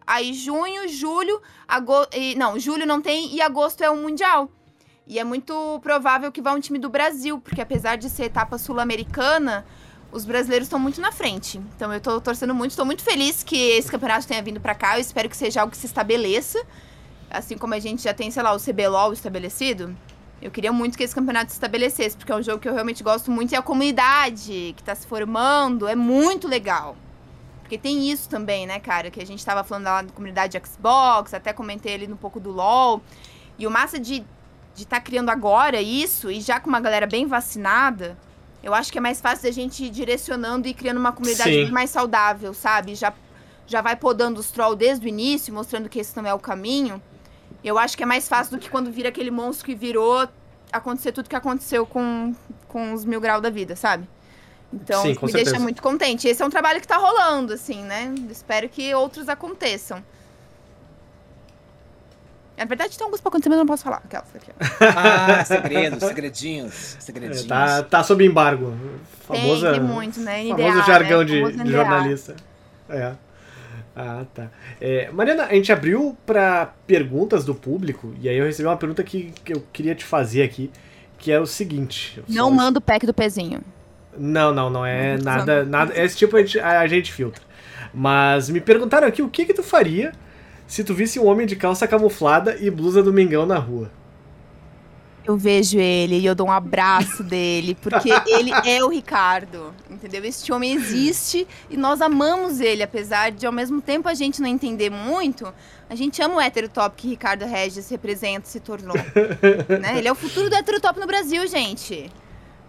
Aí 0.05 0.35
junho, 0.35 0.89
julho, 0.89 1.41
agosto, 1.69 2.11
não, 2.37 2.59
julho 2.59 2.85
não 2.85 3.01
tem 3.01 3.33
e 3.35 3.41
agosto 3.41 3.83
é 3.83 3.91
o 3.91 3.97
mundial. 3.97 4.51
E 5.07 5.19
é 5.19 5.25
muito 5.25 5.79
provável 5.83 6.33
que 6.33 6.43
vá 6.43 6.53
um 6.53 6.61
time 6.61 6.79
do 6.79 6.89
Brasil, 6.89 7.41
porque 7.41 7.61
apesar 7.61 7.97
de 7.97 8.11
ser 8.11 8.25
etapa 8.25 8.59
sul-americana, 8.59 9.65
os 10.13 10.27
brasileiros 10.27 10.67
estão 10.67 10.79
muito 10.79 11.01
na 11.01 11.11
frente. 11.11 11.59
Então 11.75 11.93
eu 11.93 12.01
tô 12.01 12.21
torcendo 12.21 12.55
muito, 12.55 12.71
estou 12.71 12.85
muito 12.85 13.03
feliz 13.03 13.43
que 13.43 13.57
esse 13.57 13.91
campeonato 13.91 14.29
tenha 14.29 14.43
vindo 14.43 14.61
pra 14.61 14.75
cá. 14.75 14.97
Eu 14.97 15.01
espero 15.01 15.29
que 15.29 15.37
seja 15.37 15.63
algo 15.63 15.71
que 15.71 15.77
se 15.79 15.87
estabeleça. 15.87 16.63
Assim 17.31 17.57
como 17.57 17.73
a 17.73 17.79
gente 17.79 18.03
já 18.03 18.13
tem, 18.13 18.31
sei 18.31 18.43
lá, 18.43 18.55
o 18.55 18.61
CBLOL 18.61 19.13
estabelecido. 19.13 19.97
Eu 20.41 20.51
queria 20.51 20.71
muito 20.71 20.99
que 20.99 21.05
esse 21.05 21.15
campeonato 21.15 21.51
se 21.51 21.57
estabelecesse, 21.57 22.17
porque 22.17 22.31
é 22.31 22.37
um 22.37 22.43
jogo 22.43 22.59
que 22.59 22.69
eu 22.69 22.75
realmente 22.75 23.03
gosto 23.03 23.31
muito 23.31 23.53
e 23.53 23.57
a 23.57 23.63
comunidade 23.63 24.75
que 24.77 24.83
tá 24.83 24.95
se 24.95 25.07
formando 25.07 25.89
é 25.89 25.95
muito 25.95 26.47
legal. 26.47 26.97
Porque 27.63 27.79
tem 27.79 28.11
isso 28.11 28.29
também, 28.29 28.67
né, 28.67 28.79
cara? 28.79 29.11
Que 29.11 29.23
a 29.23 29.27
gente 29.27 29.43
tava 29.45 29.65
falando 29.65 29.85
lá 29.85 30.03
da 30.03 30.13
comunidade 30.13 30.61
Xbox, 30.63 31.33
até 31.33 31.53
comentei 31.53 31.95
ali 31.95 32.13
um 32.13 32.17
pouco 32.17 32.39
do 32.39 32.51
LoL. 32.51 33.01
E 33.59 33.67
o 33.67 33.71
massa 33.71 33.99
de 33.99 34.25
de 34.75 34.85
estar 34.85 34.97
tá 34.97 35.03
criando 35.03 35.31
agora 35.31 35.81
isso 35.81 36.31
e 36.31 36.41
já 36.41 36.59
com 36.59 36.69
uma 36.69 36.81
galera 36.81 37.07
bem 37.07 37.27
vacinada, 37.27 38.17
eu 38.63 38.73
acho 38.73 38.93
que 38.93 38.99
é 38.99 39.01
mais 39.01 39.21
fácil 39.21 39.45
da 39.45 39.51
gente 39.51 39.85
ir 39.85 39.91
direcionando 39.91 40.69
e 40.69 40.75
criando 40.75 40.99
uma 40.99 41.13
comunidade 41.13 41.71
mais 41.73 41.91
saudável, 41.91 42.55
sabe? 42.55 42.95
Já, 42.95 43.13
já 43.67 43.81
vai 43.81 43.97
podando 43.97 44.39
os 44.39 44.51
trolls 44.51 44.77
desde 44.77 45.05
o 45.05 45.09
início, 45.09 45.53
mostrando 45.53 45.89
que 45.89 45.99
esse 45.99 46.17
não 46.17 46.27
é 46.27 46.33
o 46.33 46.39
caminho. 46.39 47.03
Eu 47.65 47.79
acho 47.79 47.97
que 47.97 48.03
é 48.03 48.07
mais 48.07 48.29
fácil 48.29 48.57
do 48.57 48.61
que 48.61 48.71
quando 48.71 48.91
vira 48.91 49.09
aquele 49.09 49.31
monstro 49.31 49.67
que 49.67 49.75
virou 49.75 50.29
acontecer 50.73 51.13
tudo 51.13 51.29
que 51.29 51.37
aconteceu 51.37 51.85
com, 51.85 52.35
com 52.69 52.93
os 52.93 53.05
mil 53.05 53.21
graus 53.21 53.43
da 53.43 53.51
vida, 53.51 53.77
sabe? 53.77 54.09
Então, 54.73 55.03
Sim, 55.03 55.09
me 55.09 55.15
certeza. 55.15 55.45
deixa 55.45 55.59
muito 55.59 55.83
contente. 55.83 56.27
Esse 56.27 56.43
é 56.43 56.47
um 56.47 56.51
trabalho 56.51 56.81
que 56.81 56.89
tá 56.89 56.97
rolando, 56.97 57.53
assim, 57.53 57.83
né? 57.83 58.15
Espero 58.31 58.69
que 58.69 58.95
outros 58.95 59.29
aconteçam. 59.29 60.03
Na 62.57 62.65
verdade, 62.67 62.97
tem 62.97 63.05
alguns 63.05 63.21
pra 63.21 63.29
acontecer, 63.31 63.49
mas 63.49 63.57
eu 63.59 63.65
não 63.65 63.67
posso 63.69 63.83
falar. 63.85 63.97
Aquelas 64.05 64.29
aqui, 64.37 64.51
ó. 64.51 64.65
Ah, 64.97 65.45
segredos, 65.45 65.99
segredinhos, 66.03 66.97
É, 66.97 67.01
segredinhos. 67.01 67.45
tá, 67.45 67.83
tá 67.83 68.03
sob 68.05 68.25
embargo. 68.25 68.75
Famosa, 69.27 69.73
Tem, 69.73 69.81
tem 69.81 69.89
muito, 69.89 70.21
né? 70.21 70.43
NDA, 70.45 70.57
famoso 70.57 70.87
jargão 70.87 71.19
né? 71.21 71.25
de, 71.25 71.41
Famoso 71.41 71.65
de 71.65 71.71
jornalista. 71.73 72.37
É. 72.89 73.13
Ah, 73.97 74.25
tá. 74.35 74.49
É, 74.81 75.11
Mariana, 75.13 75.45
a 75.47 75.55
gente 75.55 75.71
abriu 75.73 76.17
para 76.25 76.73
perguntas 76.87 77.45
do 77.45 77.55
público 77.55 78.15
e 78.21 78.29
aí 78.29 78.37
eu 78.37 78.45
recebi 78.47 78.67
uma 78.69 78.77
pergunta 78.77 79.03
que, 79.03 79.33
que 79.45 79.53
eu 79.55 79.63
queria 79.73 79.95
te 79.95 80.05
fazer 80.05 80.43
aqui, 80.43 80.71
que 81.19 81.31
é 81.33 81.39
o 81.41 81.47
seguinte. 81.47 82.23
Não 82.29 82.49
só- 82.49 82.55
manda 82.55 82.79
o 82.79 82.83
pack 82.83 83.05
do 83.07 83.13
pezinho. 83.15 83.61
Não, 84.17 84.53
não, 84.53 84.69
não 84.71 84.85
é 84.85 85.17
Não, 85.17 85.25
nada, 85.25 85.63
não. 85.65 85.71
nada. 85.71 85.99
Esse 86.03 86.17
tipo 86.17 86.37
a 86.37 86.41
gente, 86.41 86.59
a, 86.61 86.81
a 86.81 86.87
gente 86.87 87.13
filtra. 87.13 87.43
Mas 87.95 88.49
me 88.49 88.61
perguntaram 88.61 89.07
aqui 89.07 89.23
o 89.23 89.29
que 89.29 89.45
que 89.47 89.55
tu 89.55 89.63
faria 89.63 90.13
se 90.73 90.83
tu 90.83 90.95
visse 90.95 91.21
um 91.21 91.27
homem 91.27 91.47
de 91.47 91.55
calça 91.55 91.87
camuflada 91.87 92.57
e 92.59 92.71
blusa 92.71 93.03
do 93.03 93.13
Mengão 93.13 93.45
na 93.45 93.59
rua. 93.59 93.91
Eu 95.23 95.37
vejo 95.37 95.79
ele 95.79 96.19
e 96.19 96.25
eu 96.25 96.35
dou 96.35 96.47
um 96.47 96.51
abraço 96.51 97.23
dele, 97.23 97.75
porque 97.75 98.09
ele 98.27 98.51
é 98.65 98.83
o 98.83 98.89
Ricardo, 98.89 99.75
entendeu? 99.91 100.25
Este 100.25 100.51
homem 100.51 100.73
existe 100.73 101.47
e 101.69 101.77
nós 101.77 102.01
amamos 102.01 102.59
ele, 102.59 102.83
apesar 102.83 103.31
de 103.31 103.45
ao 103.45 103.53
mesmo 103.53 103.83
tempo 103.83 104.09
a 104.09 104.15
gente 104.15 104.41
não 104.41 104.49
entender 104.49 104.89
muito, 104.89 105.53
a 105.91 105.95
gente 105.95 106.23
ama 106.23 106.37
o 106.37 106.41
heterotop 106.41 106.97
que 106.97 107.07
Ricardo 107.07 107.45
Regis 107.45 107.91
representa 107.91 108.47
e 108.47 108.51
se 108.51 108.59
tornou. 108.59 108.97
né? 109.79 109.99
Ele 109.99 110.09
é 110.09 110.13
o 110.13 110.15
futuro 110.15 110.49
do 110.49 110.57
heterotop 110.57 110.99
no 110.99 111.07
Brasil, 111.07 111.47
gente. 111.49 112.11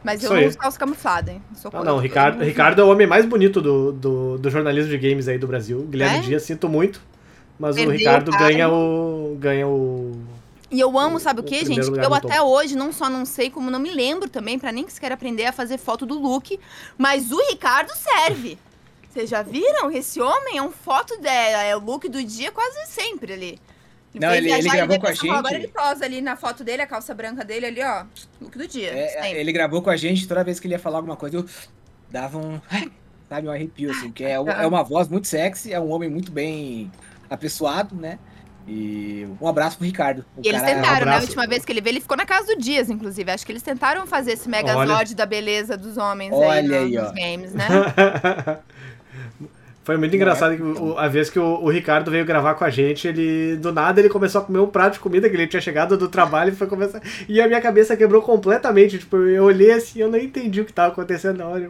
Mas 0.03 0.21
eu 0.21 0.29
Isso 0.33 0.41
não 0.41 0.47
uso 0.49 0.57
calça 0.57 0.77
camuflada, 0.77 1.31
hein? 1.31 1.41
Sou 1.55 1.69
Ah, 1.69 1.77
contra. 1.77 1.89
não, 1.89 1.99
Ricardo, 1.99 2.43
Ricardo 2.43 2.81
é 2.81 2.83
o 2.83 2.89
homem 2.89 3.07
mais 3.07 3.25
bonito 3.25 3.61
do, 3.61 3.93
do, 3.93 4.37
do 4.37 4.49
jornalismo 4.49 4.89
de 4.91 4.97
games 4.97 5.29
aí 5.29 5.37
do 5.37 5.47
Brasil. 5.47 5.83
Guilherme 5.89 6.17
É? 6.17 6.19
Dias, 6.19 6.43
sinto 6.43 6.67
muito. 6.67 7.01
Mas 7.59 7.75
Perdeu 7.75 7.93
o 7.93 7.97
Ricardo 7.97 8.29
o 8.29 8.37
ganha 8.37 8.69
o. 8.69 9.37
ganha 9.39 9.67
o. 9.67 10.19
E 10.71 10.79
eu 10.79 10.97
amo, 10.97 11.19
sabe 11.19 11.39
o 11.39 11.43
o 11.43 11.45
que, 11.45 11.63
gente? 11.65 11.87
Eu 11.87 12.13
até 12.13 12.41
hoje 12.41 12.75
não 12.75 12.91
só 12.91 13.07
não 13.07 13.25
sei, 13.25 13.49
como 13.49 13.69
não 13.69 13.79
me 13.79 13.91
lembro 13.91 14.27
também, 14.27 14.57
pra 14.57 14.71
nem 14.71 14.87
sequer 14.89 15.11
aprender 15.11 15.45
a 15.45 15.51
fazer 15.51 15.77
foto 15.77 16.05
do 16.05 16.17
look. 16.19 16.59
Mas 16.97 17.31
o 17.31 17.37
Ricardo 17.49 17.91
serve. 17.95 18.57
Vocês 19.11 19.29
já 19.29 19.43
viram? 19.43 19.91
Esse 19.91 20.19
homem 20.19 20.57
é 20.57 20.61
um 20.63 20.71
foto 20.71 21.15
dela, 21.21 21.61
é 21.63 21.75
o 21.75 21.79
look 21.79 22.09
do 22.09 22.23
dia 22.23 22.51
quase 22.51 22.87
sempre 22.87 23.33
ali. 23.33 23.59
Não, 24.15 24.29
foi 24.29 24.37
ele- 24.37 24.51
ele 24.51 24.61
viajar 24.61 24.69
e 24.69 24.77
gravou 24.77 24.99
com 24.99 25.07
a 25.07 25.15
falou, 25.15 25.35
Agora 25.35 25.53
gente. 25.55 25.63
ele 25.65 25.71
posa 25.71 26.05
ali 26.05 26.21
na 26.21 26.35
foto 26.35 26.63
dele, 26.63 26.81
a 26.81 26.87
calça 26.87 27.13
branca 27.13 27.43
dele 27.45 27.65
ali, 27.67 27.81
ó. 27.83 28.05
Look 28.41 28.57
do 28.57 28.67
dia. 28.67 28.89
É, 28.91 29.39
ele 29.39 29.51
gravou 29.51 29.81
com 29.81 29.91
a 29.91 29.95
gente, 29.95 30.27
toda 30.27 30.43
vez 30.43 30.59
que 30.59 30.65
ele 30.67 30.73
ia 30.73 30.79
falar 30.79 30.97
alguma 30.97 31.15
coisa, 31.15 31.37
eu 31.37 31.45
dava 32.09 32.39
um. 32.39 32.59
Sabe, 33.29 33.47
um 33.47 33.51
arrepio, 33.51 33.89
assim, 33.91 34.11
que 34.11 34.23
é, 34.23 34.31
é 34.61 34.67
uma 34.67 34.83
voz 34.83 35.07
muito 35.07 35.27
sexy, 35.27 35.71
é 35.73 35.79
um 35.79 35.91
homem 35.91 36.09
muito 36.09 36.31
bem 36.31 36.91
apessoado, 37.33 37.95
né? 37.95 38.19
E 38.65 39.27
um 39.41 39.47
abraço 39.47 39.77
pro 39.77 39.85
Ricardo. 39.85 40.23
O 40.37 40.41
E 40.41 40.47
eles 40.47 40.61
cara- 40.61 40.71
é 40.71 40.75
tentaram, 40.75 41.05
né? 41.07 41.17
A 41.17 41.19
última 41.19 41.45
vez 41.45 41.65
que 41.65 41.71
ele 41.73 41.81
veio, 41.81 41.93
ele 41.95 41.99
ficou 42.01 42.15
na 42.15 42.25
casa 42.25 42.47
do 42.55 42.61
Dias, 42.61 42.89
inclusive. 42.89 43.29
Acho 43.29 43.45
que 43.45 43.51
eles 43.51 43.61
tentaram 43.61 44.07
fazer 44.07 44.31
esse 44.33 44.47
megazord 44.47 45.13
da 45.15 45.25
beleza 45.25 45.75
dos 45.75 45.97
homens 45.97 46.31
aí, 46.33 46.39
Olha 46.39 46.79
no- 46.79 46.85
aí, 46.85 46.91
nos 46.95 47.11
games, 47.11 47.53
né? 47.53 47.67
Foi 49.83 49.97
muito 49.97 50.15
engraçado 50.15 50.53
é? 50.53 50.55
que 50.55 50.63
o- 50.63 50.97
a 50.97 51.09
vez 51.09 51.29
que 51.29 51.37
o, 51.37 51.43
o 51.61 51.69
Ricardo 51.69 52.09
veio 52.09 52.23
gravar 52.25 52.53
com 52.53 52.63
a 52.63 52.69
gente, 52.69 53.05
ele 53.05 53.57
do 53.57 53.73
nada 53.73 53.99
ele 53.99 54.07
começou 54.07 54.39
a 54.39 54.43
comer 54.45 54.59
um 54.59 54.67
prato 54.67 54.93
de 54.93 54.99
comida 54.99 55.29
que 55.29 55.35
ele 55.35 55.45
tinha 55.45 55.61
chegado 55.61 55.97
do 55.97 56.07
trabalho 56.07 56.53
e 56.53 56.55
foi 56.55 56.67
começar. 56.67 57.01
E 57.27 57.41
a 57.41 57.47
minha 57.49 57.59
cabeça 57.59 57.97
quebrou 57.97 58.21
completamente. 58.21 58.97
Tipo, 58.97 59.17
eu 59.17 59.43
olhei 59.43 59.73
assim, 59.73 59.99
eu 59.99 60.09
não 60.09 60.17
entendi 60.17 60.61
o 60.61 60.65
que 60.65 60.71
tava 60.71 60.93
acontecendo 60.93 61.37
na 61.39 61.47
hora. 61.49 61.69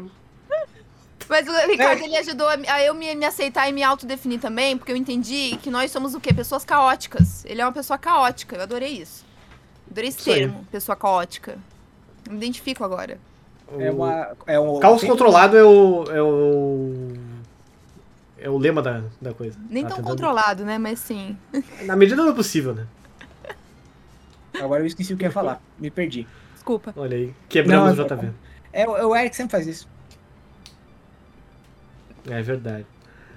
Mas 1.29 1.47
o 1.47 1.51
Ricardo, 1.67 2.01
ele 2.03 2.15
ajudou 2.17 2.47
a, 2.47 2.53
a 2.67 2.83
eu 2.83 2.93
me, 2.93 3.13
me 3.15 3.25
aceitar 3.25 3.67
e 3.69 3.71
me 3.73 3.83
autodefinir 3.83 4.39
também, 4.39 4.77
porque 4.77 4.91
eu 4.91 4.95
entendi 4.95 5.57
que 5.61 5.69
nós 5.69 5.91
somos 5.91 6.13
o 6.15 6.19
quê? 6.19 6.33
Pessoas 6.33 6.63
caóticas. 6.65 7.43
Ele 7.45 7.61
é 7.61 7.65
uma 7.65 7.71
pessoa 7.71 7.97
caótica, 7.97 8.55
eu 8.57 8.61
adorei 8.63 8.89
isso. 9.01 9.25
Adorei 9.89 10.09
esse 10.09 10.19
Isso 10.19 10.29
aí. 10.31 10.39
termo, 10.39 10.65
pessoa 10.71 10.95
caótica. 10.95 11.57
Eu 12.25 12.31
me 12.31 12.37
identifico 12.37 12.83
agora. 12.83 13.19
É 13.79 13.91
uma. 13.91 14.35
É 14.47 14.59
um, 14.59 14.79
Caos 14.79 15.01
tem- 15.01 15.09
controlado 15.09 15.57
é 15.57 15.63
o. 15.63 16.03
É 16.11 16.21
o. 16.21 17.13
É 18.37 18.49
o 18.49 18.57
lema 18.57 18.81
da, 18.81 19.03
da 19.21 19.33
coisa. 19.33 19.57
Nem 19.69 19.83
Tá 19.83 19.89
tão 19.89 19.97
tentando- 19.97 20.11
controlado, 20.11 20.65
né? 20.65 20.77
Mas 20.77 20.99
sim. 20.99 21.37
Na 21.83 21.95
medida 21.95 22.23
do 22.25 22.33
possível, 22.35 22.73
né? 22.75 22.85
Agora 24.61 24.81
eu 24.83 24.85
esqueci 24.87 25.13
o 25.13 25.17
que 25.17 25.23
ia 25.23 25.31
falar. 25.31 25.61
Me 25.79 25.89
perdi. 25.89 26.27
Desculpa. 26.53 26.93
Olha 26.95 27.17
aí. 27.17 27.33
Quebramos 27.49 27.97
o 27.97 28.03
JV. 28.03 28.31
É, 28.71 28.87
o 28.87 29.09
o 29.09 29.15
Eric 29.15 29.35
sempre 29.35 29.51
faz 29.51 29.65
isso. 29.67 29.87
É 32.29 32.41
verdade. 32.41 32.85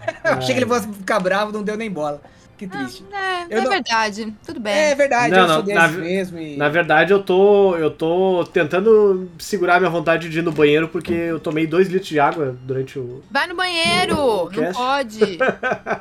Eu 0.25 0.33
achei 0.35 0.55
que 0.55 0.61
ele 0.61 0.67
fosse 0.67 0.87
ficar 0.93 1.19
bravo, 1.21 1.53
não 1.53 1.63
deu 1.63 1.77
nem 1.77 1.91
bola. 1.91 2.21
Que 2.57 2.67
triste. 2.67 3.05
É, 3.13 3.43
Eu 3.55 3.59
é 3.59 3.65
não- 3.65 3.71
verdade. 3.71 4.35
Tudo 4.47 4.59
bem. 4.61 4.73
É 4.73 4.95
verdade, 4.95 5.31
Não, 5.31 5.41
eu 5.43 5.47
não, 5.49 5.65
sou 5.67 5.75
na 5.75 5.89
mesmo. 5.89 6.39
E... 6.39 6.57
Na 6.57 6.71
verdade, 6.71 7.13
eu 7.13 7.23
tô. 7.23 7.77
Eu 7.77 7.91
tô 7.91 8.45
tentando 8.51 9.31
segurar 9.39 9.79
minha 9.79 9.91
vontade 9.91 10.31
de 10.31 10.39
ir 10.39 10.43
no 10.43 10.53
banheiro 10.53 10.89
porque 10.89 11.13
eu 11.13 11.39
tomei 11.39 11.67
dois 11.67 11.87
litros 11.89 12.09
de 12.09 12.19
água 12.19 12.57
durante 12.63 12.99
o. 12.99 13.23
Vai 13.31 13.47
no 13.47 13.55
banheiro! 13.55 14.17
Não 14.17 14.49
Cast. 14.49 14.73
pode! 14.75 15.39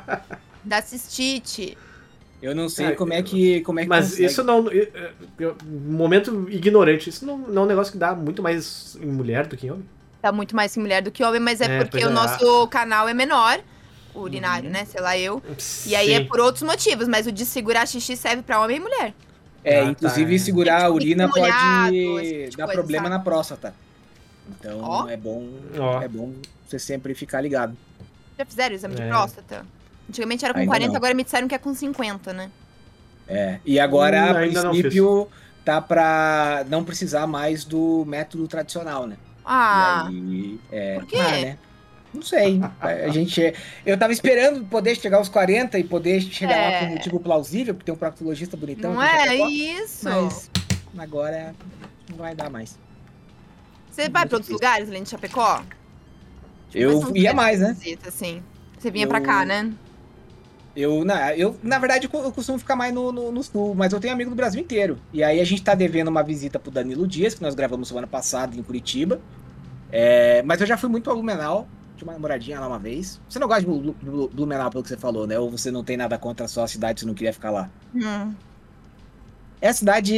Dá 0.64 0.80
cistite. 0.80 1.76
Eu 2.40 2.54
não 2.54 2.68
sei 2.70 2.86
É, 2.86 2.92
como 2.92 3.12
é 3.12 3.22
que. 3.22 3.60
Como 3.60 3.78
é 3.78 3.82
que 3.82 3.88
Mas 3.90 4.06
consegue. 4.10 4.24
isso 4.24 4.42
não. 4.42 4.70
eu- 4.70 4.88
eu- 5.38 5.56
Momento 5.66 6.46
ignorante. 6.50 7.10
Isso 7.10 7.26
não, 7.26 7.36
não 7.36 7.62
é 7.62 7.64
um 7.64 7.68
negócio 7.68 7.92
que 7.92 7.98
dá 7.98 8.14
muito 8.14 8.42
mais 8.42 8.96
em 9.00 9.06
mulher 9.06 9.46
do 9.46 9.56
que 9.58 9.66
em 9.66 9.70
homem? 9.72 9.84
Tá 10.26 10.32
muito 10.32 10.56
mais 10.56 10.72
que 10.74 10.80
mulher 10.80 11.02
do 11.02 11.12
que 11.12 11.22
homem, 11.22 11.38
mas 11.38 11.60
é, 11.60 11.66
É, 11.66 11.78
porque 11.84 12.00
pois 12.00 12.02
é. 12.02 12.06
o 12.08 12.10
nosso 12.10 12.66
canal 12.66 13.08
é 13.08 13.14
menor. 13.14 13.60
O 14.12 14.22
urinário, 14.22 14.68
né? 14.68 14.84
Sei 14.84 15.00
lá, 15.00 15.16
eu. 15.16 15.40
E 15.86 15.94
aí 15.94 16.12
é 16.12 16.16
Sim. 16.18 16.24
por 16.24 16.40
outros 16.40 16.64
motivos, 16.64 17.06
mas 17.06 17.28
o 17.28 17.30
de 17.32 17.44
segurar 17.46 17.86
xixi 17.86 18.16
serve 18.16 18.42
pra 18.42 18.60
homem 18.60 18.78
e 18.78 18.80
mulher. 18.80 19.14
É, 19.62 19.78
Ah, 19.80 19.84
tá, 19.84 19.90
inclusive 19.92 20.34
é. 20.34 20.38
segurar 20.38 20.84
a 20.84 20.90
urina 20.90 21.28
molhado, 21.28 21.92
pode 21.92 21.94
tipo 21.94 22.50
de 22.50 22.56
dar 22.56 22.64
coisa, 22.64 22.72
problema 22.72 23.04
sabe? 23.04 23.16
na 23.16 23.20
próstata. 23.22 23.74
Então 24.50 24.80
Ó. 24.82 25.08
é 25.08 25.16
bom. 25.16 25.48
Ó. 25.78 26.02
É 26.02 26.08
bom 26.08 26.32
você 26.66 26.76
sempre 26.80 27.14
ficar 27.14 27.40
ligado. 27.40 27.76
Já 28.36 28.44
fizeram 28.44 28.72
o 28.72 28.74
exame 28.76 28.96
de 28.96 29.02
É. 29.02 29.08
próstata? 29.08 29.64
Antigamente 30.08 30.44
era 30.44 30.54
com 30.54 30.58
Ainda 30.60 30.70
40, 30.70 30.88
não. 30.90 30.96
agora 30.96 31.14
me 31.14 31.22
disseram 31.22 31.46
que 31.46 31.54
é 31.54 31.58
com 31.58 31.72
50, 31.72 32.32
né? 32.32 32.50
É. 33.28 33.60
E 33.64 33.78
agora, 33.78 34.24
Hum, 34.26 34.30
a 34.30 34.34
princípio, 34.70 35.28
tá 35.64 35.80
pra 35.80 36.64
não 36.68 36.82
precisar 36.82 37.28
mais 37.28 37.64
do 37.64 38.04
método 38.08 38.48
tradicional, 38.48 39.06
né? 39.06 39.16
Ah, 39.46 40.08
aí, 40.08 40.58
é, 40.72 40.94
por 40.98 41.06
quê? 41.06 41.16
ah, 41.18 41.30
né? 41.30 41.58
Não 42.12 42.22
sei. 42.22 42.60
A 42.80 43.08
gente. 43.08 43.54
Eu 43.84 43.96
tava 43.98 44.12
esperando 44.12 44.64
poder 44.64 44.96
chegar 44.96 45.18
aos 45.18 45.28
40 45.28 45.78
e 45.78 45.84
poder 45.84 46.20
chegar 46.22 46.56
lá 46.56 46.62
É. 46.72 46.80
com 46.80 46.86
um 46.86 46.90
motivo 46.94 47.20
plausível, 47.20 47.74
porque 47.74 47.84
tem 47.84 47.94
um 47.94 47.98
proctologista 47.98 48.56
bonitão. 48.56 48.94
não 48.94 49.02
é 49.02 49.36
isso. 49.36 50.04
Mas 50.04 50.50
agora 50.98 51.54
não 52.10 52.16
vai 52.16 52.34
dar 52.34 52.48
mais. 52.50 52.78
Você 53.90 54.08
vai 54.08 54.26
pra 54.26 54.36
outros 54.36 54.50
lugares 54.52 54.88
além 54.88 55.02
de 55.02 55.10
Chapecó? 55.10 55.62
Tipo, 56.70 56.78
Eu 56.78 57.16
ia 57.16 57.32
mais, 57.34 57.60
né? 57.60 57.68
você 57.74 57.84
visita, 57.84 58.08
assim? 58.08 58.42
Você 58.78 58.90
vinha 58.90 59.04
Eu- 59.04 59.08
pra 59.08 59.20
cá, 59.20 59.44
né? 59.44 59.70
Eu, 60.76 61.04
na, 61.04 61.34
eu, 61.34 61.56
na 61.62 61.78
verdade, 61.78 62.06
eu 62.12 62.32
costumo 62.32 62.58
ficar 62.58 62.76
mais 62.76 62.92
no, 62.92 63.10
no, 63.10 63.32
no 63.32 63.42
sul, 63.42 63.74
mas 63.74 63.92
eu 63.92 63.98
tenho 63.98 64.12
amigo 64.12 64.28
do 64.30 64.36
Brasil 64.36 64.60
inteiro. 64.60 64.98
E 65.12 65.24
aí 65.24 65.40
a 65.40 65.44
gente 65.44 65.62
tá 65.62 65.74
devendo 65.74 66.08
uma 66.08 66.22
visita 66.22 66.58
pro 66.58 66.70
Danilo 66.70 67.06
Dias, 67.06 67.34
que 67.34 67.42
nós 67.42 67.54
gravamos 67.54 67.88
semana 67.88 68.06
passada 68.06 68.54
em 68.54 68.62
Curitiba. 68.62 69.18
É, 69.90 70.42
mas 70.42 70.60
eu 70.60 70.66
já 70.66 70.76
fui 70.76 70.90
muito 70.90 71.04
pra 71.04 71.14
Blumenau, 71.14 71.66
tinha 71.96 72.06
uma 72.06 72.12
namoradinha 72.12 72.60
lá 72.60 72.68
uma 72.68 72.78
vez. 72.78 73.18
Você 73.28 73.38
não 73.38 73.48
gosta 73.48 73.62
de 73.62 73.66
Blu- 73.68 73.96
Blu- 74.02 74.28
Blumenau, 74.28 74.70
pelo 74.70 74.82
que 74.82 74.90
você 74.90 74.98
falou, 74.98 75.26
né? 75.26 75.38
Ou 75.38 75.50
você 75.50 75.70
não 75.70 75.82
tem 75.82 75.96
nada 75.96 76.18
contra 76.18 76.46
só 76.46 76.64
a 76.64 76.68
cidade, 76.68 77.00
você 77.00 77.06
não 77.06 77.14
queria 77.14 77.32
ficar 77.32 77.50
lá? 77.50 77.70
Hum. 77.94 78.34
É 79.60 79.68
a 79.68 79.72
cidade. 79.72 80.14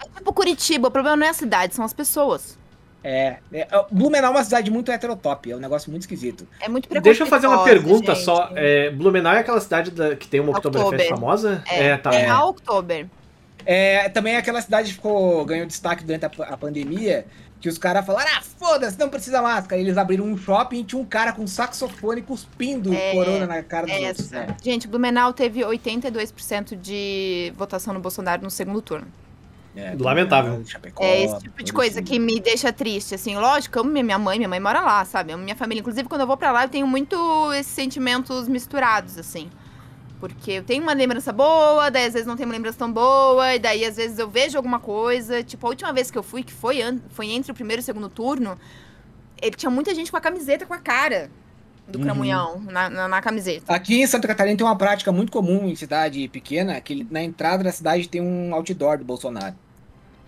É 0.00 0.08
tipo 0.14 0.32
Curitiba, 0.32 0.86
o 0.88 0.90
problema 0.90 1.16
não 1.16 1.26
é 1.26 1.30
a 1.30 1.34
cidade, 1.34 1.74
são 1.74 1.84
as 1.84 1.92
pessoas. 1.92 2.56
É, 3.04 3.38
é, 3.52 3.66
Blumenau 3.90 4.30
é 4.32 4.36
uma 4.36 4.44
cidade 4.44 4.70
muito 4.70 4.90
heterotop, 4.92 5.50
é 5.50 5.56
um 5.56 5.60
negócio 5.60 5.90
muito 5.90 6.02
esquisito. 6.02 6.46
É 6.60 6.68
muito 6.68 6.88
Deixa 7.00 7.24
eu 7.24 7.26
fazer 7.26 7.48
uma 7.48 7.64
pergunta 7.64 8.14
gente. 8.14 8.24
só. 8.24 8.50
É, 8.54 8.90
Blumenau 8.90 9.32
é 9.34 9.38
aquela 9.40 9.60
cidade 9.60 9.90
da- 9.90 10.14
que 10.14 10.28
tem 10.28 10.40
uma 10.40 10.50
Oktoberfest 10.50 10.92
Oktober. 10.92 11.08
famosa? 11.08 11.62
É, 11.66 11.96
tá. 11.96 12.14
é 12.14 12.28
a 12.28 12.44
Oktober. 12.44 13.06
É, 13.66 14.08
também 14.08 14.36
aquela 14.36 14.60
cidade 14.60 14.92
ficou, 14.92 15.44
ganhou 15.44 15.66
destaque 15.66 16.04
durante 16.04 16.24
a, 16.26 16.30
a 16.48 16.56
pandemia, 16.56 17.26
que 17.60 17.68
os 17.68 17.78
caras 17.78 18.04
falaram, 18.04 18.28
ah, 18.36 18.42
foda-se, 18.58 18.98
não 18.98 19.08
precisa 19.08 19.40
máscara. 19.40 19.80
Eles 19.80 19.96
abriram 19.96 20.24
um 20.24 20.36
shopping 20.36 20.80
e 20.80 20.84
tinha 20.84 21.00
um 21.00 21.04
cara 21.04 21.32
com 21.32 21.46
saxofone 21.46 22.20
cuspindo 22.22 22.92
É, 22.92 23.12
corona 23.12 23.46
na 23.46 23.62
cara 23.62 23.86
dos 23.86 23.94
outros. 23.96 24.32
Essa. 24.32 24.46
né? 24.46 24.56
Gente, 24.62 24.88
Blumenau 24.88 25.32
teve 25.32 25.60
82% 25.60 26.74
de 26.76 27.52
votação 27.56 27.94
no 27.94 28.00
Bolsonaro 28.00 28.42
no 28.42 28.50
segundo 28.50 28.82
turno. 28.82 29.06
É, 29.74 29.94
Lamentável. 29.98 30.62
Chapecó, 30.66 31.02
É 31.02 31.24
esse 31.24 31.38
tipo 31.40 31.62
de 31.62 31.72
coisa 31.72 32.02
que 32.02 32.18
me 32.18 32.38
deixa 32.40 32.72
triste, 32.72 33.14
assim. 33.14 33.36
Lógico, 33.36 33.78
eu 33.78 33.82
amo 33.82 33.90
minha 33.90 34.18
mãe, 34.18 34.38
minha 34.38 34.48
mãe 34.48 34.60
mora 34.60 34.80
lá, 34.80 35.04
sabe? 35.04 35.32
Amo 35.32 35.42
minha 35.42 35.56
família. 35.56 35.80
Inclusive, 35.80 36.08
quando 36.08 36.20
eu 36.20 36.26
vou 36.26 36.36
pra 36.36 36.52
lá, 36.52 36.64
eu 36.64 36.68
tenho 36.68 36.86
muito 36.86 37.16
esses 37.54 37.72
sentimentos 37.72 38.48
misturados, 38.48 39.16
assim. 39.16 39.50
Porque 40.20 40.52
eu 40.52 40.62
tenho 40.62 40.82
uma 40.82 40.92
lembrança 40.92 41.32
boa, 41.32 41.90
daí 41.90 42.06
às 42.06 42.12
vezes 42.12 42.28
não 42.28 42.36
tenho 42.36 42.48
uma 42.48 42.54
lembrança 42.54 42.78
tão 42.78 42.92
boa, 42.92 43.54
e 43.54 43.58
daí 43.58 43.84
às 43.84 43.96
vezes 43.96 44.18
eu 44.18 44.28
vejo 44.28 44.56
alguma 44.56 44.78
coisa. 44.78 45.42
Tipo, 45.42 45.66
a 45.66 45.70
última 45.70 45.92
vez 45.92 46.10
que 46.10 46.18
eu 46.18 46.22
fui, 46.22 46.42
que 46.42 46.52
foi, 46.52 46.78
foi 47.10 47.30
entre 47.30 47.50
o 47.50 47.54
primeiro 47.54 47.80
e 47.80 47.82
o 47.82 47.84
segundo 47.84 48.08
turno, 48.08 48.58
ele 49.40 49.56
tinha 49.56 49.70
muita 49.70 49.94
gente 49.94 50.10
com 50.10 50.16
a 50.16 50.20
camiseta 50.20 50.66
com 50.66 50.74
a 50.74 50.78
cara 50.78 51.30
do 51.92 51.98
Uhum. 51.98 52.04
Cramunhão 52.04 52.60
na, 52.70 52.88
na, 52.90 53.08
na 53.08 53.20
camiseta. 53.22 53.72
Aqui 53.72 54.00
em 54.00 54.06
Santa 54.06 54.26
Catarina 54.26 54.56
tem 54.56 54.66
uma 54.66 54.76
prática 54.76 55.12
muito 55.12 55.30
comum 55.30 55.68
em 55.68 55.76
cidade 55.76 56.26
pequena, 56.28 56.80
que 56.80 57.06
na 57.10 57.22
entrada 57.22 57.62
da 57.62 57.70
cidade 57.70 58.08
tem 58.08 58.20
um 58.20 58.54
outdoor 58.54 58.98
do 58.98 59.04
Bolsonaro. 59.04 59.54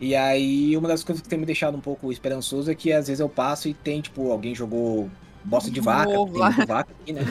E 0.01 0.15
aí, 0.15 0.77
uma 0.77 0.89
das 0.89 1.03
coisas 1.05 1.23
que 1.23 1.29
tem 1.29 1.39
me 1.39 1.47
deixado 1.47 1.77
um 1.77 1.81
pouco 1.81 2.13
esperançoso 2.13 2.71
é 2.71 2.75
que 2.75 2.93
às 2.93 3.07
vezes 3.07 3.21
eu 3.21 3.29
passo 3.29 3.69
e 3.69 3.75
tem, 3.75 4.01
tipo, 4.01 4.31
alguém 4.31 4.55
jogou 4.55 5.09
bosta 5.45 5.71
de 5.71 5.81
vaca, 5.81 6.11
tem 6.11 6.67
vaca 6.67 6.91
aqui, 7.03 7.13
né? 7.13 7.23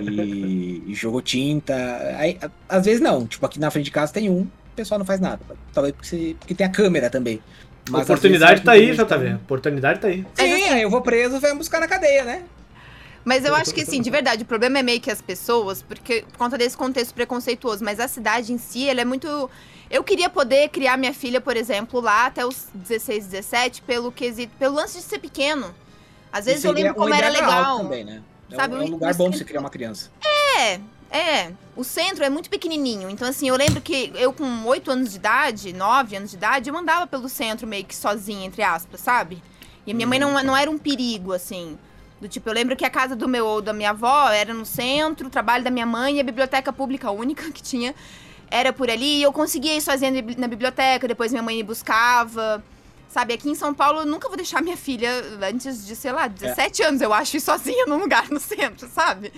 E, 0.00 0.82
e 0.86 0.94
jogou 0.94 1.22
tinta. 1.22 1.74
Aí, 2.18 2.38
a- 2.42 2.50
às 2.68 2.84
vezes 2.84 3.00
não, 3.00 3.26
tipo, 3.26 3.44
aqui 3.46 3.58
na 3.58 3.70
frente 3.70 3.86
de 3.86 3.90
casa 3.90 4.12
tem 4.12 4.28
um, 4.28 4.40
o 4.42 4.50
pessoal 4.76 4.98
não 4.98 5.06
faz 5.06 5.20
nada. 5.20 5.40
Talvez 5.72 5.94
porque, 5.94 6.08
você- 6.08 6.36
porque 6.38 6.54
tem 6.54 6.66
a 6.66 6.70
câmera 6.70 7.08
também. 7.10 7.40
Mas, 7.88 8.02
às 8.02 8.08
Oportunidade 8.10 8.50
vezes, 8.62 8.64
tá 8.64 8.72
aí, 8.72 8.92
JV. 8.94 9.34
Oportunidade 9.36 10.00
tá 10.00 10.08
aí. 10.08 10.24
Sim, 10.34 10.64
aí 10.68 10.82
eu 10.82 10.90
vou 10.90 11.00
preso, 11.02 11.38
vai 11.40 11.54
buscar 11.54 11.80
na 11.80 11.86
cadeia, 11.86 12.24
né? 12.24 12.42
Mas 13.26 13.44
eu 13.44 13.56
acho 13.56 13.74
que, 13.74 13.80
assim, 13.80 14.00
de 14.00 14.08
verdade, 14.08 14.44
o 14.44 14.46
problema 14.46 14.78
é 14.78 14.82
meio 14.84 15.00
que 15.00 15.10
as 15.10 15.20
pessoas, 15.20 15.82
porque 15.82 16.24
por 16.30 16.38
conta 16.38 16.56
desse 16.56 16.76
contexto 16.76 17.12
preconceituoso, 17.12 17.82
mas 17.84 17.98
a 17.98 18.06
cidade 18.06 18.52
em 18.52 18.58
si, 18.58 18.88
ela 18.88 19.00
é 19.00 19.04
muito. 19.04 19.50
Eu 19.90 20.04
queria 20.04 20.30
poder 20.30 20.68
criar 20.68 20.96
minha 20.96 21.12
filha, 21.12 21.40
por 21.40 21.56
exemplo, 21.56 22.00
lá 22.00 22.26
até 22.26 22.46
os 22.46 22.68
16, 22.72 23.26
17, 23.26 23.82
pelo 23.82 24.12
quesito, 24.12 24.54
pelo 24.56 24.76
lance 24.76 24.98
de 24.98 25.02
ser 25.02 25.18
pequeno. 25.18 25.74
Às 26.32 26.44
vezes 26.44 26.64
eu 26.64 26.70
lembro 26.70 26.94
como 26.94 27.12
era 27.12 27.28
legal. 27.28 27.78
Também, 27.78 28.04
né? 28.04 28.22
É, 28.48 28.54
Sabe, 28.54 28.76
um, 28.76 28.82
é 28.82 28.84
um 28.84 28.90
lugar 28.90 29.14
bom 29.14 29.24
de 29.28 29.38
centro- 29.38 29.48
criar 29.48 29.60
uma 29.60 29.70
criança. 29.70 30.08
É, 30.60 30.80
é. 31.10 31.52
O 31.74 31.82
centro 31.82 32.22
é 32.24 32.30
muito 32.30 32.48
pequenininho. 32.48 33.10
Então, 33.10 33.26
assim, 33.28 33.48
eu 33.48 33.56
lembro 33.56 33.80
que 33.80 34.12
eu 34.14 34.32
com 34.32 34.64
8 34.66 34.88
anos 34.88 35.10
de 35.10 35.16
idade, 35.16 35.72
9 35.72 36.14
anos 36.16 36.30
de 36.30 36.36
idade, 36.36 36.70
eu 36.70 36.76
andava 36.76 37.08
pelo 37.08 37.28
centro 37.28 37.66
meio 37.66 37.84
que 37.84 37.94
sozinha, 37.96 38.46
entre 38.46 38.62
aspas, 38.62 39.00
sabe? 39.00 39.42
E 39.84 39.90
a 39.90 39.94
minha 39.94 40.06
mãe 40.06 40.20
não, 40.20 40.40
não 40.44 40.56
era 40.56 40.70
um 40.70 40.78
perigo, 40.78 41.32
assim. 41.32 41.76
Do 42.26 42.28
tipo, 42.28 42.48
eu 42.48 42.52
lembro 42.54 42.74
que 42.74 42.84
a 42.84 42.90
casa 42.90 43.14
do 43.14 43.28
meu 43.28 43.46
ou 43.46 43.62
da 43.62 43.72
minha 43.72 43.90
avó 43.90 44.28
era 44.30 44.52
no 44.52 44.66
centro, 44.66 45.28
o 45.28 45.30
trabalho 45.30 45.62
da 45.62 45.70
minha 45.70 45.86
mãe 45.86 46.16
e 46.16 46.20
a 46.20 46.24
biblioteca 46.24 46.72
pública 46.72 47.08
única 47.10 47.50
que 47.52 47.62
tinha 47.62 47.94
era 48.50 48.72
por 48.72 48.90
ali. 48.90 49.18
E 49.18 49.22
eu 49.22 49.32
conseguia 49.32 49.76
ir 49.76 49.80
sozinha 49.80 50.10
na 50.10 50.16
bibli- 50.20 50.36
na 50.40 50.48
biblioteca, 50.48 51.06
depois 51.06 51.30
minha 51.30 51.42
mãe 51.42 51.56
me 51.56 51.62
buscava. 51.62 52.62
Sabe, 53.08 53.32
aqui 53.34 53.48
em 53.48 53.54
São 53.54 53.72
Paulo 53.72 54.00
eu 54.00 54.06
nunca 54.06 54.26
vou 54.28 54.36
deixar 54.36 54.60
minha 54.60 54.76
filha 54.76 55.08
antes 55.48 55.86
de, 55.86 55.94
sei 55.94 56.10
lá, 56.12 56.26
17 56.26 56.82
anos, 56.82 57.00
eu 57.00 57.14
acho, 57.14 57.36
ir 57.36 57.40
sozinha 57.40 57.86
num 57.86 57.96
lugar 57.98 58.28
no 58.30 58.40
centro, 58.40 58.88
sabe? 58.92 59.32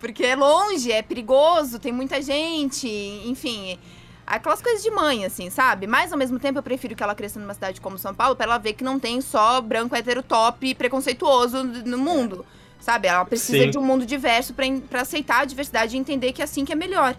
Porque 0.00 0.24
é 0.24 0.34
longe, 0.34 0.90
é 0.90 1.02
perigoso, 1.02 1.78
tem 1.78 1.92
muita 1.92 2.20
gente, 2.22 2.88
enfim. 3.26 3.78
Aquelas 4.30 4.62
coisas 4.62 4.80
de 4.82 4.90
mãe, 4.92 5.24
assim, 5.24 5.50
sabe? 5.50 5.86
Mas 5.88 6.12
ao 6.12 6.18
mesmo 6.18 6.38
tempo 6.38 6.58
eu 6.58 6.62
prefiro 6.62 6.94
que 6.94 7.02
ela 7.02 7.14
cresça 7.16 7.40
numa 7.40 7.52
cidade 7.52 7.80
como 7.80 7.98
São 7.98 8.14
Paulo 8.14 8.36
pra 8.36 8.46
ela 8.46 8.58
ver 8.58 8.74
que 8.74 8.84
não 8.84 8.98
tem 8.98 9.20
só 9.20 9.60
branco 9.60 9.94
hétero 9.96 10.22
top 10.22 10.72
preconceituoso 10.76 11.64
no 11.64 11.98
mundo. 11.98 12.46
Sabe? 12.78 13.08
Ela 13.08 13.24
precisa 13.24 13.64
Sim. 13.64 13.70
de 13.70 13.76
um 13.78 13.82
mundo 13.82 14.06
diverso 14.06 14.54
pra 14.54 15.00
aceitar 15.02 15.40
a 15.40 15.44
diversidade 15.44 15.96
e 15.96 15.98
entender 15.98 16.32
que 16.32 16.40
é 16.40 16.44
assim 16.44 16.64
que 16.64 16.72
é 16.72 16.76
melhor. 16.76 17.14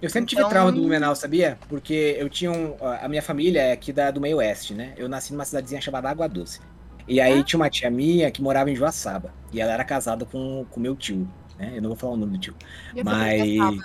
Eu 0.00 0.08
sempre 0.08 0.28
tive 0.30 0.40
Então- 0.40 0.50
trauma 0.50 0.72
do 0.72 0.80
Blumenau, 0.80 1.14
sabia? 1.14 1.58
Porque 1.68 2.16
eu 2.18 2.28
tinha 2.30 2.50
um. 2.50 2.74
A 2.80 3.08
minha 3.08 3.22
família 3.22 3.60
é 3.60 3.72
aqui 3.72 3.92
da, 3.92 4.10
do 4.10 4.20
meio 4.20 4.38
oeste, 4.38 4.72
né? 4.72 4.94
Eu 4.96 5.08
nasci 5.08 5.32
numa 5.32 5.44
cidadezinha 5.44 5.80
chamada 5.80 6.08
Água 6.08 6.28
Doce. 6.28 6.60
E 7.06 7.20
aí 7.20 7.42
tinha 7.44 7.58
uma 7.60 7.68
tia 7.68 7.90
minha 7.90 8.30
que 8.30 8.40
morava 8.40 8.70
em 8.70 8.76
Joaçaba. 8.76 9.32
E 9.52 9.60
ela 9.60 9.72
era 9.72 9.84
casada 9.84 10.24
com 10.24 10.64
o 10.74 10.80
meu 10.80 10.96
tio, 10.96 11.28
né? 11.58 11.72
Eu 11.76 11.82
não 11.82 11.88
vou 11.90 11.96
falar 11.96 12.12
o 12.14 12.16
nome 12.16 12.32
do 12.32 12.38
tio. 12.38 12.54
Eu 12.94 13.04
Mas-. 13.04 13.80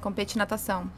Competi 0.00 0.36
natação. 0.38 0.90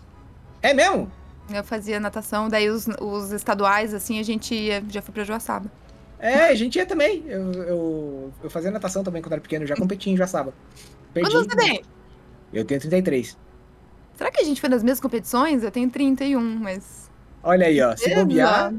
É 0.62 0.74
mesmo? 0.74 1.10
Eu 1.52 1.62
fazia 1.62 2.00
natação, 2.00 2.48
daí 2.48 2.68
os, 2.68 2.88
os 3.00 3.30
estaduais, 3.32 3.94
assim, 3.94 4.18
a 4.18 4.22
gente 4.22 4.54
ia, 4.54 4.82
já 4.88 5.00
foi 5.00 5.14
pra 5.14 5.24
Joaçaba. 5.24 5.70
É, 6.18 6.48
a 6.48 6.54
gente 6.54 6.76
ia 6.76 6.86
também. 6.86 7.22
Eu, 7.26 7.52
eu, 7.52 8.32
eu 8.42 8.50
fazia 8.50 8.70
natação 8.70 9.04
também 9.04 9.22
quando 9.22 9.32
era 9.34 9.40
pequeno, 9.40 9.64
eu 9.64 9.68
já 9.68 9.76
competi 9.76 10.10
em 10.10 10.16
Joaçaba. 10.16 10.52
Perdi. 11.12 11.30
Quantos 11.30 11.46
você 11.46 11.56
tem? 11.56 11.82
Eu 12.52 12.64
tenho 12.64 12.80
33. 12.80 13.36
Será 14.14 14.30
que 14.30 14.40
a 14.40 14.44
gente 14.44 14.60
foi 14.60 14.70
nas 14.70 14.82
mesmas 14.82 15.00
competições? 15.00 15.62
Eu 15.62 15.70
tenho 15.70 15.90
31, 15.90 16.40
mas. 16.40 17.10
Olha 17.42 17.66
aí, 17.66 17.80
ó. 17.80 17.94
Se 17.96 18.14
bobear. 18.14 18.72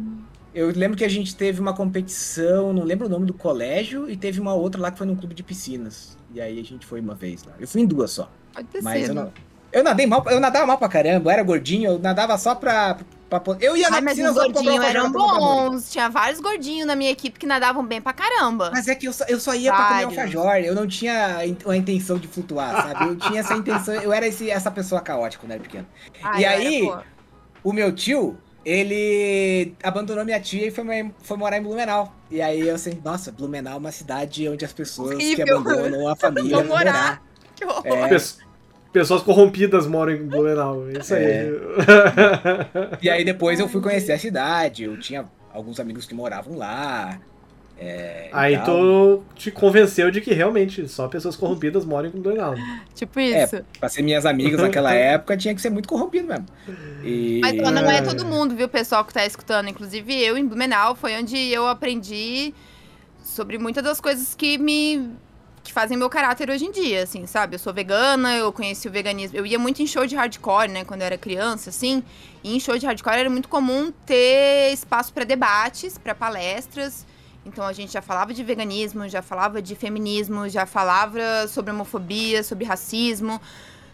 Eu 0.53 0.71
lembro 0.71 0.97
que 0.97 1.05
a 1.05 1.09
gente 1.09 1.36
teve 1.36 1.61
uma 1.61 1.75
competição, 1.75 2.73
não 2.73 2.84
lembro 2.84 3.05
o 3.05 3.09
nome 3.09 3.28
do 3.28 3.34
colégio, 3.34 4.09
e 4.09 4.17
teve 4.17 4.39
uma 4.39 4.55
outra 4.55 4.82
lá 4.82 4.91
que 4.91 4.97
foi 4.97 5.05
num 5.05 5.15
clube 5.15 5.36
de 5.36 5.43
piscinas. 5.43 6.17
E 6.34 6.41
aí 6.41 6.59
a 6.59 6.63
gente 6.63 6.84
foi 6.86 6.99
uma 6.99 7.13
vez 7.13 7.43
lá. 7.43 7.53
Eu 7.59 7.67
fui 7.67 7.82
em 7.82 7.86
duas 7.86 8.09
só. 8.11 8.32
Pode 8.53 8.67
ter 8.67 8.82
Mas 8.82 9.01
eu 9.01 9.07
sido. 9.09 9.15
não. 9.15 9.34
Eu 9.72 9.84
nadei 9.84 10.05
mal, 10.07 10.24
eu 10.30 10.39
nadava 10.39 10.65
mal 10.65 10.78
pra 10.78 10.88
caramba, 10.88 11.30
eu 11.30 11.34
era 11.34 11.43
gordinho, 11.43 11.91
eu 11.91 11.99
nadava 11.99 12.38
só 12.38 12.55
pra. 12.55 12.97
pra 13.30 13.41
eu 13.59 13.76
ia 13.76 13.89
na 13.89 13.97
Ai, 13.97 14.01
mas 14.01 14.13
piscina 14.13 14.30
os 14.30 14.36
só 14.36 14.43
pra 14.45 14.53
comprar 14.53 14.63
gordinhos 14.72 14.86
eram 14.95 15.11
bons. 15.11 15.91
Tinha 15.91 16.09
vários 16.09 16.39
gordinhos 16.39 16.88
na 16.88 16.95
minha 16.95 17.11
equipe 17.11 17.38
que 17.38 17.45
nadavam 17.45 17.86
bem 17.86 18.01
pra 18.01 18.13
caramba. 18.13 18.72
Mas 18.74 18.88
é 18.88 18.95
que 18.95 19.07
eu 19.07 19.13
só, 19.13 19.26
eu 19.28 19.39
só 19.39 19.53
ia 19.53 19.72
pra 19.74 19.84
comer 19.86 20.03
Vários. 20.05 20.18
alfajor, 20.36 20.55
eu 20.65 20.74
não 20.74 20.88
tinha 20.88 21.45
in- 21.45 21.57
a 21.68 21.76
intenção 21.76 22.18
de 22.18 22.28
flutuar, 22.28 22.88
sabe? 22.88 23.09
Eu 23.09 23.15
tinha 23.18 23.39
essa 23.41 23.53
intenção, 23.55 23.93
eu 23.95 24.13
era 24.13 24.26
esse- 24.26 24.49
essa 24.49 24.72
pessoa 24.72 25.01
caótica 25.01 25.43
quando 25.43 25.51
era 25.51 25.61
pequeno. 25.61 25.86
Ai, 26.24 26.41
e 26.41 26.45
era, 26.45 26.55
aí- 26.57 26.82
pô. 26.86 26.97
O 27.63 27.74
meu 27.74 27.91
tio, 27.93 28.38
ele 28.63 29.74
abandonou 29.84 30.24
minha 30.24 30.39
tia 30.39 30.68
e 30.68 30.72
foi, 30.72 30.86
foi 31.22 31.38
morar 31.38 31.57
em 31.57 31.61
Blumenau. 31.61 32.13
E 32.32 32.41
aí 32.41 32.65
eu 32.65 32.78
sei, 32.78 32.99
nossa, 33.03 33.32
Blumenau 33.32 33.74
é 33.74 33.78
uma 33.78 33.91
cidade 33.91 34.47
onde 34.47 34.63
as 34.63 34.72
pessoas 34.72 35.18
que 35.18 35.34
Horrível. 35.41 35.57
abandonam 35.59 36.07
a 36.07 36.15
família 36.15 36.55
Vão 36.57 36.65
vão 36.65 36.78
morar. 36.78 36.93
morar. 36.93 37.22
Que 37.55 37.65
horror. 37.65 37.84
É. 38.13 38.46
Pes- 38.97 39.07
Pessoas 39.07 39.21
corrompidas 39.23 39.87
moram 39.87 40.11
em 40.13 40.25
Blumenau. 40.25 40.87
É 40.89 40.99
isso 40.99 41.13
aí. 41.13 41.23
É. 41.23 41.51
E 43.01 43.09
aí 43.09 43.23
depois 43.23 43.59
eu 43.59 43.67
fui 43.69 43.81
conhecer 43.81 44.11
a 44.13 44.19
cidade, 44.19 44.83
eu 44.83 44.99
tinha 44.99 45.25
alguns 45.53 45.79
amigos 45.79 46.05
que 46.05 46.13
moravam 46.13 46.57
lá. 46.57 47.19
é, 47.79 48.29
Aí 48.33 48.57
tu 48.63 49.23
te 49.35 49.51
convenceu 49.51 50.09
de 50.11 50.19
que 50.19 50.33
realmente 50.33 50.87
só 50.87 51.07
pessoas 51.07 51.35
corrompidas 51.35 51.85
moram 51.85 52.09
em 52.09 52.11
Blumenau. 52.11 52.55
Tipo 52.95 53.19
É, 53.19 53.43
isso. 53.43 53.63
Pra 53.79 53.87
ser 53.87 54.01
minhas 54.01 54.25
amigas 54.25 54.59
naquela 54.61 54.91
época, 54.95 55.37
tinha 55.37 55.53
que 55.53 55.61
ser 55.61 55.69
muito 55.69 55.87
corrompido 55.87 56.27
mesmo. 56.27 56.45
E... 57.03 57.39
Mas 57.41 57.53
não 57.55 57.89
é 57.89 57.97
É. 57.97 58.01
todo 58.01 58.25
mundo, 58.25 58.55
viu, 58.55 58.67
pessoal, 58.67 59.05
que 59.05 59.13
tá 59.13 59.25
escutando. 59.25 59.69
Inclusive 59.69 60.13
eu, 60.23 60.37
em 60.37 60.45
Blumenau, 60.45 60.95
foi 60.95 61.15
onde 61.15 61.37
eu 61.37 61.67
aprendi 61.67 62.53
sobre 63.23 63.57
muitas 63.57 63.83
das 63.83 64.01
coisas 64.01 64.33
que 64.35 64.57
me. 64.57 65.09
Que 65.68 65.74
fazem 65.74 65.97
meu 65.97 66.09
caráter 66.09 66.49
hoje 66.49 66.65
em 66.65 66.72
dia, 66.72 67.03
assim, 67.03 67.26
sabe? 67.28 67.55
Eu 67.55 67.59
sou 67.59 67.74
vegana, 67.74 68.36
eu 68.36 68.51
conheci 68.51 68.88
o 68.88 68.91
veganismo. 68.91 69.38
Eu 69.38 69.45
ia 69.45 69.59
muito 69.59 69.82
em 69.82 69.88
show 69.88 70.05
de 70.05 70.15
hardcore, 70.15 70.70
né, 70.70 70.84
quando 70.84 71.01
eu 71.01 71.05
era 71.07 71.18
criança, 71.18 71.70
assim. 71.70 72.03
E 72.43 72.55
em 72.55 72.59
show 72.59 72.78
de 72.78 72.86
hardcore 72.86 73.18
era 73.18 73.30
muito 73.30 73.47
comum 73.49 73.91
ter 74.05 74.72
espaço 74.74 75.13
para 75.13 75.24
debates, 75.24 75.97
para 75.97 76.15
palestras. 76.15 77.05
Então 77.45 77.65
a 77.65 77.74
gente 77.74 77.93
já 77.93 78.01
falava 78.01 78.34
de 78.34 78.43
veganismo, 78.43 79.07
já 79.07 79.22
falava 79.22 79.61
de 79.61 79.76
feminismo, 79.76 80.49
já 80.49 80.65
falava 80.65 81.47
sobre 81.47 81.72
homofobia, 81.72 82.43
sobre 82.43 82.65
racismo. 82.65 83.39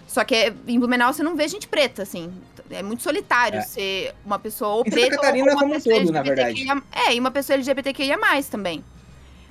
Só 0.08 0.24
que 0.24 0.54
em 0.68 0.80
Blumenau 0.80 1.14
você 1.14 1.24
não 1.24 1.36
vê 1.36 1.48
gente 1.48 1.68
preta, 1.68 2.04
assim. 2.04 2.32
É 2.70 2.82
muito 2.82 3.04
solitário 3.04 3.60
É. 3.60 3.62
ser 3.62 4.14
uma 4.26 4.40
pessoa 4.40 4.76
ou 4.76 4.84
preta 4.84 5.16
Catarina 5.16 5.48
ou 5.48 5.52
uma 5.54 5.60
como 5.62 5.74
pessoa 5.74 5.96
todo, 5.96 6.12
na 6.12 6.20
LGBTQIA. 6.20 6.84
É, 6.92 7.16
e 7.16 7.20
uma 7.20 7.32
pessoa 7.32 7.56
LGBTQIA+, 7.56 8.18
também. 8.50 8.84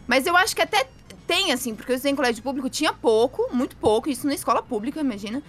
Mas 0.06 0.26
eu 0.26 0.36
acho 0.36 0.54
que 0.56 0.62
até 0.62 0.86
tem, 1.26 1.52
assim, 1.52 1.74
porque 1.74 1.92
eu 1.92 1.96
estudei 1.96 2.12
em 2.12 2.16
colégio 2.16 2.42
público, 2.42 2.68
tinha 2.68 2.92
pouco, 2.92 3.54
muito 3.54 3.76
pouco, 3.76 4.08
isso 4.08 4.26
na 4.26 4.34
escola 4.34 4.62
pública, 4.62 5.00
imagina. 5.00 5.42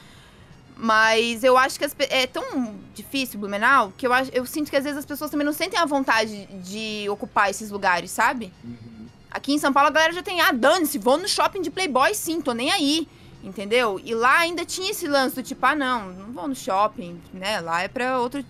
Mas 0.76 1.44
eu 1.44 1.58
acho 1.58 1.78
que 1.78 1.86
as 1.86 1.96
é 2.10 2.26
tão 2.26 2.76
difícil 2.94 3.40
Blumenau 3.40 3.94
que 3.96 4.08
eu, 4.08 4.14
acho, 4.14 4.32
eu 4.34 4.46
sinto 4.46 4.70
que 4.70 4.76
às 4.76 4.84
vezes 4.84 4.98
as 4.98 5.06
pessoas 5.06 5.30
também 5.30 5.46
não 5.46 5.54
sentem 5.54 5.80
a 5.80 5.86
vontade 5.86 6.48
de 6.64 7.08
ocupar 7.10 7.50
esses 7.50 7.70
lugares, 7.70 8.10
sabe? 8.12 8.52
Uhum. 8.64 9.08
Aqui 9.30 9.54
em 9.54 9.60
São 9.60 9.72
Paulo 9.72 9.90
a 9.90 9.92
galera 9.92 10.14
já 10.14 10.24
tem, 10.24 10.42
ah, 10.42 10.52
dane-se, 10.52 10.98
vou 10.98 11.18
no 11.18 11.28
shopping 11.28 11.62
de 11.62 11.70
Playboy 11.70 12.14
sim, 12.16 12.42
tô 12.42 12.54
nem 12.54 12.72
aí. 12.72 13.08
Entendeu? 13.44 14.00
E 14.02 14.16
lá 14.16 14.40
ainda 14.40 14.64
tinha 14.64 14.92
esse 14.92 15.06
lance 15.06 15.36
do 15.36 15.44
tipo, 15.44 15.66
ah, 15.66 15.76
não, 15.76 16.14
não 16.14 16.32
vou 16.32 16.48
no 16.48 16.56
shopping, 16.56 17.20
né? 17.34 17.60
Lá 17.60 17.82
é 17.82 17.90
pra 17.90 18.20
outro. 18.20 18.44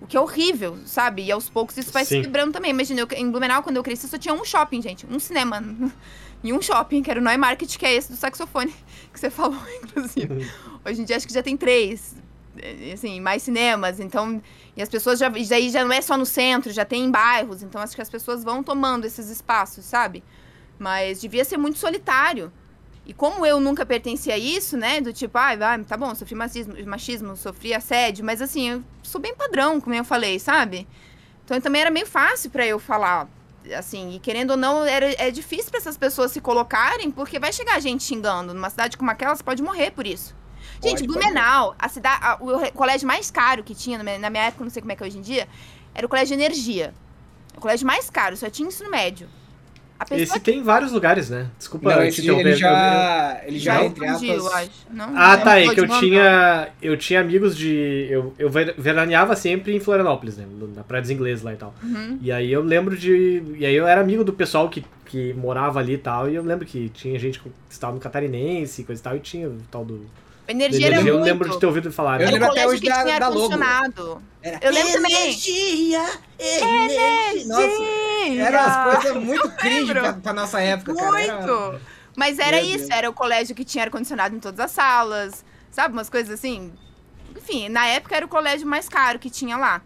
O 0.00 0.06
que 0.06 0.16
é 0.16 0.20
horrível, 0.20 0.78
sabe? 0.84 1.22
E 1.22 1.30
aos 1.30 1.48
poucos 1.48 1.76
isso 1.76 1.92
vai 1.92 2.04
se 2.04 2.16
Sim. 2.16 2.22
quebrando 2.22 2.52
também. 2.52 2.72
Imagina, 2.72 3.02
eu, 3.02 3.08
em 3.12 3.30
Blumenau, 3.30 3.62
quando 3.62 3.76
eu 3.76 3.84
cresci, 3.84 4.08
só 4.08 4.18
tinha 4.18 4.34
um 4.34 4.44
shopping, 4.44 4.82
gente. 4.82 5.06
Um 5.06 5.20
cinema. 5.20 5.62
E 6.42 6.52
um 6.52 6.60
shopping, 6.60 7.02
que 7.02 7.10
era 7.10 7.20
o 7.20 7.22
Neumarket, 7.22 7.78
que 7.78 7.86
é 7.86 7.94
esse 7.94 8.10
do 8.10 8.16
saxofone, 8.16 8.74
que 9.12 9.20
você 9.20 9.30
falou, 9.30 9.58
inclusive. 9.82 10.50
Hoje 10.84 11.02
em 11.02 11.04
dia 11.04 11.16
acho 11.16 11.26
que 11.26 11.32
já 11.32 11.42
tem 11.42 11.56
três. 11.56 12.16
eh, 12.58 12.92
assim, 12.92 13.20
mais 13.20 13.42
cinemas, 13.42 14.00
então, 14.00 14.42
e 14.76 14.82
as 14.82 14.88
pessoas 14.88 15.18
já, 15.18 15.28
daí 15.28 15.70
já 15.70 15.84
não 15.84 15.92
é 15.92 16.00
só 16.00 16.16
no 16.16 16.26
centro, 16.26 16.72
já 16.72 16.84
tem 16.84 17.04
em 17.04 17.10
bairros, 17.10 17.62
então 17.62 17.80
acho 17.80 17.94
que 17.94 18.02
as 18.02 18.10
pessoas 18.10 18.42
vão 18.44 18.62
tomando 18.62 19.04
esses 19.06 19.28
espaços, 19.30 19.84
sabe? 19.84 20.22
Mas 20.78 21.20
devia 21.20 21.44
ser 21.44 21.56
muito 21.56 21.78
solitário. 21.78 22.52
E 23.06 23.12
como 23.14 23.44
eu 23.46 23.58
nunca 23.60 23.84
pertenci 23.86 24.30
a 24.30 24.38
isso, 24.38 24.76
né, 24.76 25.00
do 25.00 25.12
tipo, 25.12 25.36
ah, 25.38 25.56
vai, 25.56 25.82
tá 25.84 25.96
bom, 25.96 26.14
sofri 26.14 26.34
machismo, 26.36 26.74
machismo, 26.86 27.36
sofri 27.36 27.74
assédio, 27.74 28.24
mas 28.24 28.40
assim, 28.42 28.68
eu 28.70 28.84
sou 29.02 29.20
bem 29.20 29.34
padrão, 29.34 29.80
como 29.80 29.94
eu 29.94 30.04
falei, 30.04 30.38
sabe? 30.38 30.86
Então 31.44 31.60
também 31.60 31.80
era 31.82 31.90
meio 31.90 32.06
fácil 32.06 32.50
para 32.50 32.64
eu 32.66 32.78
falar, 32.78 33.28
assim, 33.76 34.14
e 34.14 34.18
querendo 34.18 34.52
ou 34.52 34.56
não, 34.56 34.84
era, 34.84 35.12
é 35.22 35.30
difícil 35.30 35.70
para 35.70 35.78
essas 35.78 35.96
pessoas 35.96 36.32
se 36.32 36.40
colocarem, 36.40 37.10
porque 37.10 37.38
vai 37.38 37.52
chegar 37.52 37.80
gente 37.80 38.02
xingando. 38.04 38.52
Numa 38.54 38.70
cidade 38.70 38.96
como 38.96 39.10
aquela, 39.10 39.34
você 39.34 39.42
pode 39.42 39.62
morrer 39.62 39.90
por 39.90 40.06
isso. 40.06 40.34
Gente, 40.82 41.00
Pode, 41.00 41.06
Blumenau, 41.06 41.74
a 41.78 41.88
cidade, 41.88 42.20
a- 42.24 42.38
o 42.40 42.72
colégio 42.72 43.06
mais 43.06 43.30
caro 43.30 43.62
que 43.62 43.74
tinha 43.74 43.98
na 43.98 44.04
minha, 44.04 44.18
na 44.18 44.30
minha 44.30 44.44
época, 44.44 44.64
não 44.64 44.70
sei 44.70 44.82
como 44.82 44.90
é 44.92 44.96
que 44.96 45.02
é 45.02 45.06
hoje 45.06 45.18
em 45.18 45.22
dia, 45.22 45.48
era 45.94 46.04
o 46.04 46.08
colégio 46.08 46.36
de 46.36 46.42
energia. 46.42 46.92
O 47.56 47.60
colégio 47.60 47.86
mais 47.86 48.10
caro, 48.10 48.36
só 48.36 48.48
tinha 48.50 48.66
ensino 48.66 48.90
médio. 48.90 49.28
A 50.02 50.04
pessoa 50.04 50.22
Esse 50.22 50.40
tem 50.40 50.58
em 50.58 50.62
vários 50.64 50.90
lugares, 50.90 51.30
né? 51.30 51.46
Desculpa 51.56 51.94
Não, 51.94 52.02
te 52.02 52.08
esse, 52.08 52.22
interromper. 52.22 52.46
ele 52.48 52.56
já, 52.56 53.40
ele 53.46 53.58
já, 53.58 53.74
já 53.76 53.84
entre 53.84 54.04
eu 54.04 54.10
aspas... 54.10 54.46
acho. 54.54 54.70
Não, 54.90 55.12
Ah, 55.16 55.36
tá, 55.36 55.60
é 55.60 55.72
que 55.72 55.80
eu 55.80 55.86
tinha. 55.88 56.68
Eu 56.82 56.96
tinha 56.96 57.20
amigos 57.20 57.56
de. 57.56 58.08
Eu, 58.10 58.34
eu 58.36 58.50
ver- 58.50 58.74
veraneava 58.76 59.36
sempre 59.36 59.74
em 59.76 59.78
Florianópolis, 59.80 60.36
né? 60.36 60.44
Na 60.74 60.82
Praia 60.82 61.02
dos 61.02 61.10
Ingleses 61.10 61.44
lá 61.44 61.52
e 61.52 61.56
tal. 61.56 61.72
Uhum. 61.82 62.18
E 62.20 62.32
aí 62.32 62.52
eu 62.52 62.62
lembro 62.62 62.96
de. 62.96 63.42
E 63.56 63.64
aí 63.64 63.74
eu 63.76 63.86
era 63.86 64.00
amigo 64.00 64.24
do 64.24 64.32
pessoal 64.32 64.68
que, 64.68 64.84
que 65.06 65.32
morava 65.34 65.78
ali 65.78 65.94
e 65.94 65.98
tal. 65.98 66.28
E 66.28 66.34
eu 66.34 66.42
lembro 66.42 66.66
que 66.66 66.88
tinha 66.88 67.16
gente 67.18 67.38
que 67.38 67.48
estava 67.70 67.94
no 67.94 68.00
catarinense, 68.00 68.82
coisa 68.82 69.00
e 69.00 69.04
tal, 69.04 69.16
e 69.16 69.20
tinha 69.20 69.48
o 69.48 69.56
tal 69.70 69.84
do. 69.84 70.04
Energia 70.48 70.88
era 70.88 70.96
eu 70.96 71.02
muito. 71.14 71.24
lembro 71.24 71.48
de 71.48 71.58
ter 71.60 71.66
ouvido 71.66 71.92
falar. 71.92 72.20
Eu 72.20 72.26
né? 72.26 72.30
o 72.30 72.32
lembro 72.32 72.48
até 72.50 72.66
hoje 72.66 72.80
que 72.82 72.88
da- 72.88 73.04
tinha 73.04 73.18
da 73.20 73.28
logo. 73.28 73.54
Era 74.42 74.58
Eu 74.60 74.72
lembro 74.72 74.92
também. 74.94 75.12
Energia! 75.22 76.04
Energia! 76.38 77.46
Nossa, 77.46 77.68
era 78.38 78.62
umas 78.62 78.94
coisas 79.02 79.16
muito 79.24 79.50
cringe 79.56 79.92
pra, 79.92 80.12
pra 80.14 80.32
nossa 80.32 80.60
época, 80.60 80.94
cara. 80.94 81.20
Era- 81.22 81.36
Muito! 81.46 81.80
Mas 82.16 82.38
era 82.38 82.58
Meu 82.58 82.66
isso, 82.66 82.78
Deus. 82.88 82.90
era 82.90 83.08
o 83.08 83.12
colégio 83.12 83.54
que 83.54 83.64
tinha 83.64 83.84
ar-condicionado 83.84 84.36
em 84.36 84.38
todas 84.40 84.60
as 84.60 84.70
salas, 84.70 85.44
sabe? 85.70 85.94
Umas 85.94 86.10
coisas 86.10 86.32
assim. 86.38 86.72
Enfim, 87.36 87.68
na 87.70 87.86
época 87.86 88.14
era 88.16 88.26
o 88.26 88.28
colégio 88.28 88.66
mais 88.66 88.88
caro 88.88 89.18
que 89.18 89.30
tinha 89.30 89.56
lá. 89.56 89.80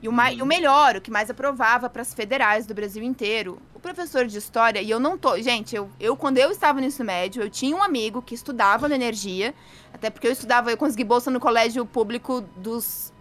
E 0.00 0.08
o, 0.08 0.12
mai- 0.12 0.36
e 0.36 0.42
o 0.42 0.46
melhor, 0.46 0.96
o 0.96 1.00
que 1.00 1.10
mais 1.10 1.28
aprovava 1.30 1.88
para 1.90 2.02
as 2.02 2.14
federais 2.14 2.66
do 2.66 2.74
Brasil 2.74 3.02
inteiro, 3.02 3.58
o 3.74 3.80
professor 3.80 4.26
de 4.26 4.38
história, 4.38 4.80
e 4.80 4.88
eu 4.90 5.00
não 5.00 5.18
tô. 5.18 5.36
Gente, 5.40 5.74
eu, 5.74 5.90
eu 5.98 6.16
quando 6.16 6.38
eu 6.38 6.50
estava 6.52 6.80
no 6.80 6.86
ensino 6.86 7.06
médio, 7.06 7.42
eu 7.42 7.50
tinha 7.50 7.74
um 7.74 7.82
amigo 7.82 8.22
que 8.22 8.34
estudava 8.34 8.88
na 8.88 8.94
energia, 8.94 9.52
até 9.92 10.08
porque 10.10 10.28
eu 10.28 10.32
estudava, 10.32 10.70
eu 10.70 10.76
consegui 10.76 11.02
bolsa 11.02 11.30
no 11.30 11.40
colégio 11.40 11.84
público 11.84 12.42
dos. 12.56 13.12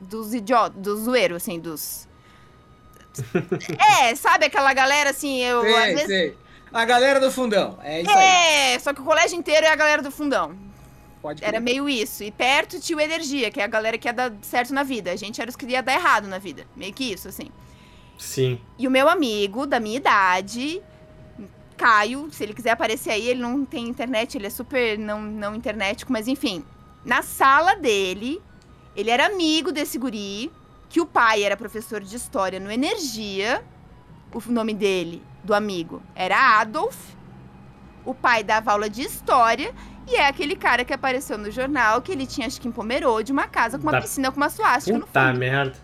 dos 0.00 0.32
idiotas, 0.32 0.80
dos 0.80 1.00
zoeiros, 1.00 1.36
assim, 1.42 1.60
dos. 1.60 2.08
É, 4.00 4.14
sabe 4.14 4.46
aquela 4.46 4.72
galera 4.72 5.10
assim, 5.10 5.38
eu. 5.42 5.60
às 5.60 5.72
Sei, 5.72 5.94
vezes 5.94 6.06
sei. 6.06 6.38
A 6.72 6.84
galera 6.84 7.18
do 7.18 7.32
fundão, 7.32 7.78
é 7.82 8.02
isso 8.02 8.10
aí. 8.10 8.74
é, 8.74 8.78
só 8.78 8.92
que 8.94 9.00
o 9.00 9.04
colégio 9.04 9.36
inteiro 9.36 9.66
é 9.66 9.70
a 9.70 9.76
galera 9.76 10.02
do 10.02 10.10
fundão. 10.10 10.54
Pode 11.20 11.44
Era 11.44 11.60
meio 11.60 11.88
isso. 11.88 12.22
E 12.24 12.30
perto 12.30 12.80
tinha 12.80 12.96
o 12.96 13.00
Energia, 13.00 13.50
que 13.50 13.60
é 13.60 13.64
a 13.64 13.66
galera 13.66 13.98
que 13.98 14.08
ia 14.08 14.12
dar 14.12 14.32
certo 14.40 14.72
na 14.72 14.82
vida. 14.82 15.10
A 15.10 15.16
gente 15.16 15.40
era 15.40 15.50
os 15.50 15.56
que 15.56 15.66
ia 15.66 15.82
dar 15.82 15.94
errado 15.94 16.26
na 16.26 16.38
vida. 16.38 16.64
Meio 16.74 16.94
que 16.94 17.04
isso, 17.12 17.28
assim. 17.28 17.50
Sim. 18.16 18.60
E 18.78 18.86
o 18.86 18.90
meu 18.90 19.08
amigo, 19.08 19.66
da 19.66 19.80
minha 19.80 19.96
idade, 19.96 20.80
Caio, 21.76 22.28
se 22.30 22.42
ele 22.42 22.54
quiser 22.54 22.70
aparecer 22.70 23.10
aí, 23.10 23.28
ele 23.28 23.40
não 23.40 23.64
tem 23.64 23.88
internet, 23.88 24.36
ele 24.36 24.46
é 24.46 24.50
super 24.50 24.98
não, 24.98 25.20
não 25.20 25.54
internetico, 25.54 26.12
mas 26.12 26.28
enfim. 26.28 26.64
Na 27.04 27.22
sala 27.22 27.74
dele, 27.74 28.40
ele 28.94 29.10
era 29.10 29.26
amigo 29.26 29.72
desse 29.72 29.98
guri, 29.98 30.50
que 30.90 31.00
o 31.00 31.06
pai 31.06 31.42
era 31.44 31.56
professor 31.56 32.02
de 32.02 32.14
história 32.14 32.60
no 32.60 32.70
Energia. 32.70 33.64
O 34.34 34.40
nome 34.52 34.74
dele, 34.74 35.22
do 35.42 35.54
amigo, 35.54 36.02
era 36.14 36.60
Adolf. 36.60 36.96
O 38.04 38.14
pai 38.14 38.44
dava 38.44 38.72
aula 38.72 38.90
de 38.90 39.00
história. 39.02 39.74
E 40.06 40.16
é 40.16 40.26
aquele 40.26 40.56
cara 40.56 40.84
que 40.84 40.92
apareceu 40.92 41.38
no 41.38 41.50
jornal, 41.50 42.02
que 42.02 42.10
ele 42.12 42.26
tinha, 42.26 42.46
acho 42.46 42.60
que 42.60 42.66
em 42.68 42.72
Pomerode, 42.72 43.30
uma 43.32 43.46
casa 43.46 43.78
com 43.78 43.84
uma 43.84 43.92
Da- 43.92 44.00
piscina 44.02 44.30
com 44.30 44.36
uma 44.36 44.50
suástica 44.50 44.98
no 44.98 45.06
Puta 45.06 45.26
fundo. 45.28 45.38
merda. 45.38 45.76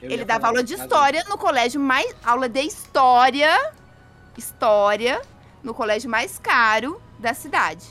Eu 0.00 0.10
Ele 0.10 0.24
dava 0.24 0.46
aula 0.46 0.62
de 0.62 0.74
história 0.74 1.24
no 1.28 1.36
colégio 1.36 1.80
mais. 1.80 2.14
Aula 2.24 2.48
de 2.48 2.60
história. 2.60 3.50
História. 4.36 5.20
No 5.62 5.74
colégio 5.74 6.08
mais 6.08 6.38
caro 6.38 7.00
da 7.18 7.34
cidade. 7.34 7.84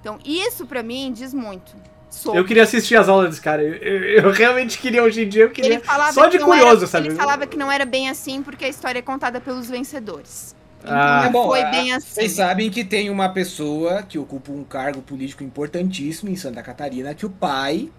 Então, 0.00 0.18
isso 0.24 0.64
pra 0.66 0.82
mim 0.82 1.12
diz 1.12 1.34
muito. 1.34 1.74
Sobre. 2.10 2.38
Eu 2.40 2.44
queria 2.44 2.62
assistir 2.62 2.96
as 2.96 3.08
aulas 3.08 3.28
desse 3.30 3.40
cara. 3.40 3.62
Eu, 3.62 3.74
eu- 3.74 4.24
eu 4.24 4.30
realmente 4.32 4.78
queria 4.78 5.02
hoje 5.02 5.22
em 5.24 5.28
dia, 5.28 5.42
eu 5.42 5.50
queria. 5.50 5.74
Ele 5.74 5.80
falava 5.82 6.12
Só 6.12 6.24
que 6.24 6.30
de 6.30 6.38
não 6.38 6.46
curioso, 6.46 6.78
era- 6.78 6.86
sabe? 6.86 7.08
Ele 7.08 7.14
falava 7.16 7.46
que 7.46 7.56
não 7.56 7.70
era 7.70 7.84
bem 7.84 8.08
assim 8.08 8.42
porque 8.42 8.64
a 8.64 8.68
história 8.68 8.98
é 8.98 9.02
contada 9.02 9.40
pelos 9.40 9.68
vencedores. 9.68 10.56
Então, 10.80 10.92
Ah. 10.96 11.20
É 11.22 11.24
não 11.26 11.32
bom, 11.32 11.48
foi 11.48 11.62
a- 11.62 11.70
bem 11.70 11.92
assim. 11.92 12.06
Vocês 12.08 12.32
sabem 12.32 12.70
que 12.70 12.84
tem 12.84 13.10
uma 13.10 13.28
pessoa 13.28 14.02
que 14.02 14.18
ocupa 14.18 14.50
um 14.52 14.64
cargo 14.64 15.02
político 15.02 15.42
importantíssimo 15.44 16.30
em 16.30 16.36
Santa 16.36 16.62
Catarina, 16.62 17.14
que 17.14 17.26
o 17.26 17.30
pai 17.30 17.90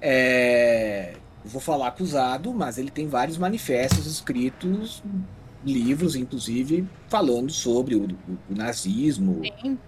é. 0.00 1.14
Vou 1.44 1.60
falar 1.60 1.88
acusado, 1.88 2.52
mas 2.52 2.76
ele 2.76 2.90
tem 2.90 3.06
vários 3.08 3.38
manifestos 3.38 4.06
escritos, 4.06 5.02
livros, 5.64 6.14
inclusive, 6.14 6.86
falando 7.08 7.50
sobre 7.50 7.94
o, 7.94 8.02
o- 8.04 8.38
o 8.50 8.54
nazismo, 8.54 9.40
Sim. 9.62 9.78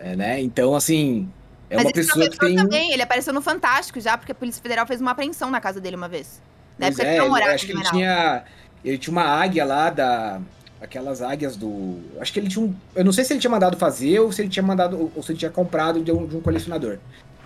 é, 0.00 0.16
né? 0.16 0.40
Então, 0.40 0.74
assim, 0.74 1.28
é 1.70 1.76
Mas 1.76 1.84
uma 1.86 1.92
pessoa 1.92 2.28
que 2.28 2.38
tem. 2.38 2.56
também, 2.56 2.92
ele 2.92 3.02
apareceu 3.02 3.32
no 3.32 3.40
Fantástico 3.42 4.00
já, 4.00 4.16
porque 4.16 4.32
a 4.32 4.34
Polícia 4.34 4.62
Federal 4.62 4.86
fez 4.86 5.00
uma 5.00 5.10
apreensão 5.12 5.50
na 5.50 5.60
casa 5.60 5.80
dele 5.80 5.96
uma 5.96 6.08
vez. 6.08 6.40
Na 6.78 6.86
Pois 6.86 6.98
época 6.98 7.08
é, 7.08 7.12
que 7.12 7.18
não 7.18 7.24
ele- 7.24 7.30
morava 7.32 7.52
acho 7.54 7.66
que 7.66 7.72
ele 7.72 7.82
tinha. 7.84 8.44
Ele 8.84 8.98
tinha 8.98 9.12
uma 9.12 9.24
águia 9.24 9.64
lá 9.64 9.90
da. 9.90 10.40
Aquelas 10.80 11.22
águias 11.22 11.56
do. 11.56 11.98
Acho 12.20 12.32
que 12.32 12.38
ele 12.38 12.48
tinha 12.48 12.64
um. 12.64 12.74
Eu 12.94 13.04
não 13.04 13.12
sei 13.12 13.24
se 13.24 13.32
ele 13.32 13.40
tinha 13.40 13.50
mandado 13.50 13.76
fazer 13.78 14.20
ou 14.20 14.30
se 14.30 14.42
ele 14.42 14.48
tinha 14.48 14.62
mandado. 14.62 15.10
ou- 15.16 15.22
se 15.22 15.32
ele 15.32 15.38
tinha 15.38 15.50
comprado 15.50 16.02
de 16.04 16.12
um, 16.12 16.26
de 16.26 16.36
um 16.36 16.40
colecionador. 16.40 16.98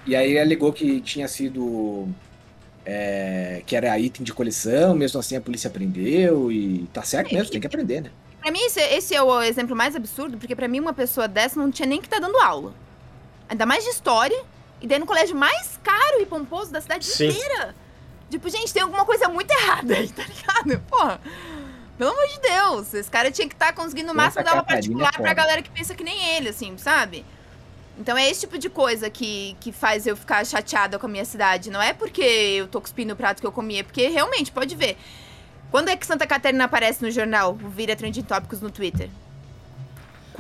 E 0.07 0.17
aí 0.17 0.31
ele 0.31 0.41
alegou 0.41 0.73
que 0.73 1.01
tinha 1.01 1.29
sido. 1.29 2.09
é, 2.85 3.63
que 3.67 3.77
era 3.77 3.99
item 3.99 4.25
de 4.25 4.33
coleção, 4.33 4.95
mesmo 4.95 5.21
assim 5.21 5.37
a 5.37 5.41
polícia 5.41 5.69
prendeu 5.71 6.51
e 6.51 6.89
tá 6.93 7.03
certo 7.03 7.33
mesmo, 7.35 7.51
tem 7.53 7.61
que 7.61 7.67
aprender, 7.67 8.01
né? 8.01 8.11
Pra 8.41 8.51
mim, 8.51 8.61
esse, 8.65 8.81
esse 8.81 9.15
é 9.15 9.23
o 9.23 9.43
exemplo 9.43 9.77
mais 9.77 9.95
absurdo, 9.95 10.39
porque 10.39 10.57
pra 10.57 10.67
mim 10.67 10.81
uma 10.81 10.95
pessoa 10.95 11.29
dessa 11.29 11.61
não 11.61 11.71
tinha 11.71 11.87
nem 11.87 12.01
que 12.01 12.07
estar 12.07 12.19
dando 12.19 12.39
aula. 12.39 12.73
Ainda 13.51 13.67
mais 13.67 13.85
de 13.85 13.91
história, 13.91 14.45
e 14.81 14.87
daí 14.87 14.99
no 14.99 15.07
colégio 15.07 15.37
mais 15.37 15.79
caro 15.83 16.21
e 16.21 16.27
pomposo 16.27 16.73
da 16.73 16.81
cidade 16.81 17.05
Sim. 17.05 17.29
inteira. 17.29 17.75
Tipo, 18.31 18.49
gente, 18.49 18.73
tem 18.73 18.83
alguma 18.83 19.05
coisa 19.05 19.29
muito 19.29 19.51
errada 19.51 19.95
aí, 19.95 20.09
tá 20.09 20.23
ligado? 20.23 20.81
Porra. 20.89 21.21
Pelo 21.99 22.13
amor 22.13 22.27
de 22.29 22.41
Deus, 22.41 22.95
esse 22.95 23.11
cara 23.11 23.31
tinha 23.31 23.47
que 23.47 23.55
estar 23.55 23.75
conseguindo 23.75 24.13
o 24.13 24.15
máximo 24.15 24.49
aula 24.49 24.63
Catarina 24.63 24.73
é 24.73 24.77
particular 24.77 25.13
pra 25.13 25.35
galera 25.35 25.61
que 25.61 25.69
pensa 25.69 25.95
que 25.95 26.03
nem 26.03 26.37
ele, 26.37 26.49
assim, 26.49 26.79
sabe? 26.79 27.27
Então 27.99 28.17
é 28.17 28.31
esse 28.31 28.41
tipo 28.41 28.57
de 28.57 28.71
coisa 28.71 29.11
que, 29.11 29.55
que 29.61 29.71
faz 29.71 30.07
eu 30.07 30.17
ficar 30.17 30.47
chateada 30.47 30.99
com 30.99 31.07
a 31.07 31.09
minha 31.11 31.25
cidade. 31.27 31.71
Não 31.71 31.83
é 31.83 31.93
porque 31.93 32.23
eu 32.23 32.69
tô 32.69 32.81
cuspindo 32.81 33.13
o 33.13 33.17
prato 33.17 33.41
que 33.41 33.47
eu 33.47 33.53
comi, 33.53 33.81
é 33.81 33.83
porque 33.83 34.09
realmente, 34.09 34.51
pode 34.51 34.75
ver. 34.75 34.97
Quando 35.71 35.91
é 35.91 35.97
que 35.97 36.07
Santa 36.07 36.27
Catarina 36.27 36.65
aparece 36.65 37.03
no 37.03 37.11
jornal, 37.11 37.55
vira 37.55 37.95
trending 37.95 38.23
tópicos 38.23 38.63
no 38.63 38.71
Twitter? 38.71 39.11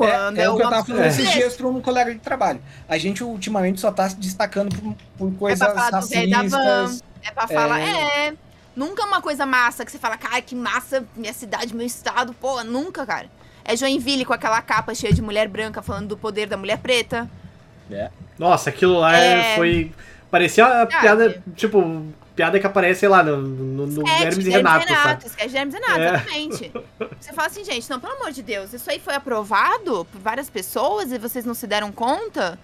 Quando 0.09 0.39
é, 0.39 0.43
é 0.43 0.51
o 0.51 0.57
que 0.57 0.63
eu 0.63 0.71
tava 0.71 0.85
falando 0.85 1.05
esses 1.07 1.31
dias 1.31 1.55
pra 1.57 1.67
um 1.69 1.81
colega 1.81 2.13
de 2.13 2.19
trabalho. 2.21 2.61
A 2.89 2.97
gente 2.99 3.23
ultimamente 3.25 3.81
só 3.81 3.91
tá 3.93 4.09
se 4.09 4.17
destacando 4.17 4.75
por, 4.77 4.95
por 5.19 5.35
coisas 5.39 5.61
É 5.61 5.73
falar 5.73 5.91
do 6.01 6.07
velho 6.07 6.31
da 6.31 6.43
van. 6.43 6.83
racistas. 6.83 7.05
É 7.23 7.31
pra 7.31 7.47
falar, 7.49 7.81
é. 7.81 8.35
Nunca 8.75 9.05
uma 9.05 9.21
coisa 9.21 9.45
massa 9.45 9.85
que 9.85 9.91
você 9.93 9.99
fala, 9.99 10.17
cara, 10.17 10.41
que 10.41 10.55
massa, 10.55 11.05
minha 11.17 11.33
cidade, 11.33 11.75
meu 11.75 11.85
estado, 11.87 12.33
pô, 12.33 12.63
nunca, 12.65 13.05
cara. 13.05 13.27
É 13.65 13.77
Joinville 13.77 14.25
com 14.25 14.33
aquela 14.33 14.61
capa 14.63 14.95
cheia 14.95 15.13
de 15.13 15.21
mulher 15.21 15.49
branca 15.49 15.83
falando 15.83 16.09
do 16.09 16.17
poder 16.17 16.47
da 16.49 16.57
mulher 16.57 16.79
preta. 16.79 17.29
Nossa, 18.39 18.71
aquilo 18.71 18.99
lá 18.99 19.15
É. 19.17 19.55
foi. 19.57 19.93
Parecia 20.31 20.65
uma 20.65 20.75
Sabe? 20.91 21.01
piada, 21.01 21.43
tipo, 21.57 22.07
piada 22.41 22.59
que 22.59 22.67
aparece, 22.67 23.01
sei 23.01 23.09
lá, 23.11 23.23
no, 23.23 23.37
no, 23.37 23.87
no 23.87 24.09
É, 24.09 24.23
Hermes 24.23 24.47
e 24.47 24.51
Renato, 24.51 24.89
sabe? 24.89 25.27
Sketch 25.27 25.51
de 25.51 25.57
Hermes 25.59 25.75
e 25.75 25.79
Renato, 25.79 26.01
É. 26.01 26.15
exatamente. 26.15 26.73
Você 27.21 27.33
fala 27.35 27.49
assim, 27.49 27.62
gente, 27.62 27.91
não, 27.91 28.01
pelo 28.01 28.15
amor 28.15 28.33
de 28.33 28.43
Deus, 28.43 28.73
isso 28.73 28.91
aí 28.91 28.99
foi 28.99 29.15
aprovado 29.15 30.07
por 30.11 30.19
várias 30.23 30.49
pessoas 30.49 31.12
e 31.12 31.19
vocês 31.19 31.45
não 31.45 31.53
se 31.53 31.67
deram 31.67 31.93
conta? 31.93 32.59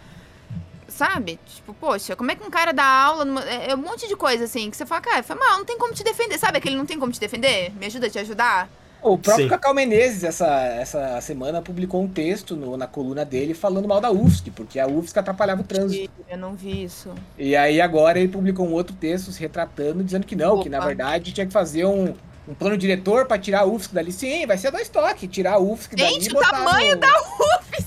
Sabe? 0.88 1.38
Tipo, 1.44 1.74
poxa, 1.74 2.16
como 2.16 2.30
é 2.30 2.34
que 2.34 2.42
um 2.42 2.48
cara 2.48 2.72
dá 2.72 2.86
aula 2.86 3.26
numa... 3.26 3.44
É 3.44 3.72
é 3.72 3.74
um 3.74 3.78
monte 3.78 4.08
de 4.08 4.16
coisa, 4.16 4.44
assim, 4.44 4.70
que 4.70 4.76
você 4.78 4.86
fala, 4.86 5.02
cara, 5.02 5.22
foi 5.22 5.36
mal, 5.36 5.58
não 5.58 5.64
tem 5.66 5.76
como 5.76 5.92
te 5.92 6.02
defender. 6.02 6.38
Sabe 6.38 6.56
aquele 6.56 6.74
não 6.74 6.86
tem 6.86 6.98
como 6.98 7.12
te 7.12 7.20
defender? 7.20 7.70
Me 7.78 7.84
ajuda 7.84 8.06
a 8.06 8.10
te 8.10 8.18
ajudar? 8.18 8.70
O 9.12 9.18
próprio 9.18 9.44
Sim. 9.44 9.48
Cacau 9.50 9.72
Menezes, 9.72 10.24
essa, 10.24 10.46
essa 10.46 11.20
semana, 11.20 11.62
publicou 11.62 12.02
um 12.02 12.08
texto 12.08 12.56
no- 12.56 12.76
na 12.76 12.86
coluna 12.86 13.24
dele 13.24 13.54
falando 13.54 13.86
mal 13.86 14.00
da 14.00 14.10
UFSC, 14.10 14.50
porque 14.50 14.80
a 14.80 14.86
UFSC 14.86 15.18
atrapalhava 15.18 15.60
o 15.60 15.64
trânsito. 15.64 16.10
Eu 16.28 16.36
não 16.38 16.54
vi 16.54 16.84
isso. 16.84 17.10
E 17.38 17.54
aí 17.54 17.80
agora 17.80 18.18
ele 18.18 18.28
publicou 18.28 18.66
um 18.66 18.72
outro 18.72 18.94
texto 18.96 19.30
se 19.30 19.40
retratando, 19.40 20.02
dizendo 20.02 20.26
que 20.26 20.34
não, 20.34 20.60
que 20.62 20.68
na 20.68 20.78
Opa. 20.78 20.86
verdade 20.88 21.32
tinha 21.32 21.46
que 21.46 21.52
fazer 21.52 21.84
um, 21.84 22.14
um 22.48 22.54
plano 22.54 22.76
diretor 22.76 23.26
pra 23.26 23.38
tirar 23.38 23.60
a 23.60 23.64
UFSC 23.64 23.94
dali. 23.94 24.12
Sim, 24.12 24.44
vai 24.46 24.58
ser 24.58 24.70
dois 24.70 24.88
toques, 24.88 25.28
tirar 25.30 25.54
a 25.54 25.58
UFSC 25.58 25.94
dali 25.96 26.12
Gente, 26.14 26.26
e 26.26 26.30
o 26.30 26.34
botar 26.34 26.50
tamanho 26.50 26.94
no- 26.96 27.00
da 27.00 27.08
UFSC! 27.08 27.86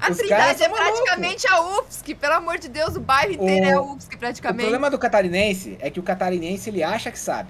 A 0.00 0.10
Os 0.10 0.16
Trindade 0.18 0.62
é 0.62 0.68
praticamente 0.68 1.46
a 1.46 1.60
UFSC. 1.60 2.14
Pelo 2.14 2.34
amor 2.34 2.58
de 2.58 2.68
Deus, 2.68 2.94
o 2.96 3.00
bairro 3.00 3.32
inteiro 3.32 3.66
O- 3.66 3.68
é 3.68 3.72
a 3.72 3.80
UFSC 3.82 4.14
O 4.14 4.18
praticamente. 4.18 4.60
problema 4.62 4.90
do 4.90 4.98
catarinense 4.98 5.76
é 5.80 5.90
que 5.90 5.98
o 6.00 6.02
catarinense 6.02 6.68
ele 6.70 6.82
acha 6.82 7.10
que 7.10 7.18
sabe, 7.18 7.48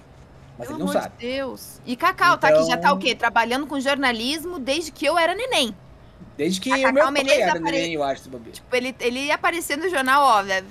mas 0.58 0.66
Pelo 0.66 0.78
ele 0.78 0.84
não 0.84 0.90
amor 0.90 1.02
sabe. 1.02 1.16
de 1.18 1.26
Deus. 1.26 1.80
E 1.86 1.96
Cacau 1.96 2.36
tá 2.36 2.48
aqui, 2.48 2.64
já 2.66 2.76
tá 2.76 2.88
Então- 2.88 2.96
o 2.96 2.98
quê? 2.98 3.14
Trabalhando 3.14 3.66
com 3.66 3.78
jornalismo 3.80 4.58
desde 4.58 4.90
que 4.90 5.06
eu 5.06 5.16
era 5.16 5.34
neném. 5.34 5.74
Desde 6.36 6.60
que 6.60 6.70
A 6.72 6.90
o 6.90 6.92
meu 6.92 7.04
pai 7.04 7.12
Menezes 7.12 7.40
era 7.42 7.50
apare- 7.58 7.70
neném, 7.72 7.94
eu 7.94 8.02
acho. 8.02 8.22
Tipo, 8.52 8.76
ele, 8.76 8.94
ele 9.00 9.20
ia 9.26 9.34
aparecer 9.34 9.76
no 9.76 9.88
jornal, 9.88 10.22
ó, 10.22 10.42
velho, 10.42 10.66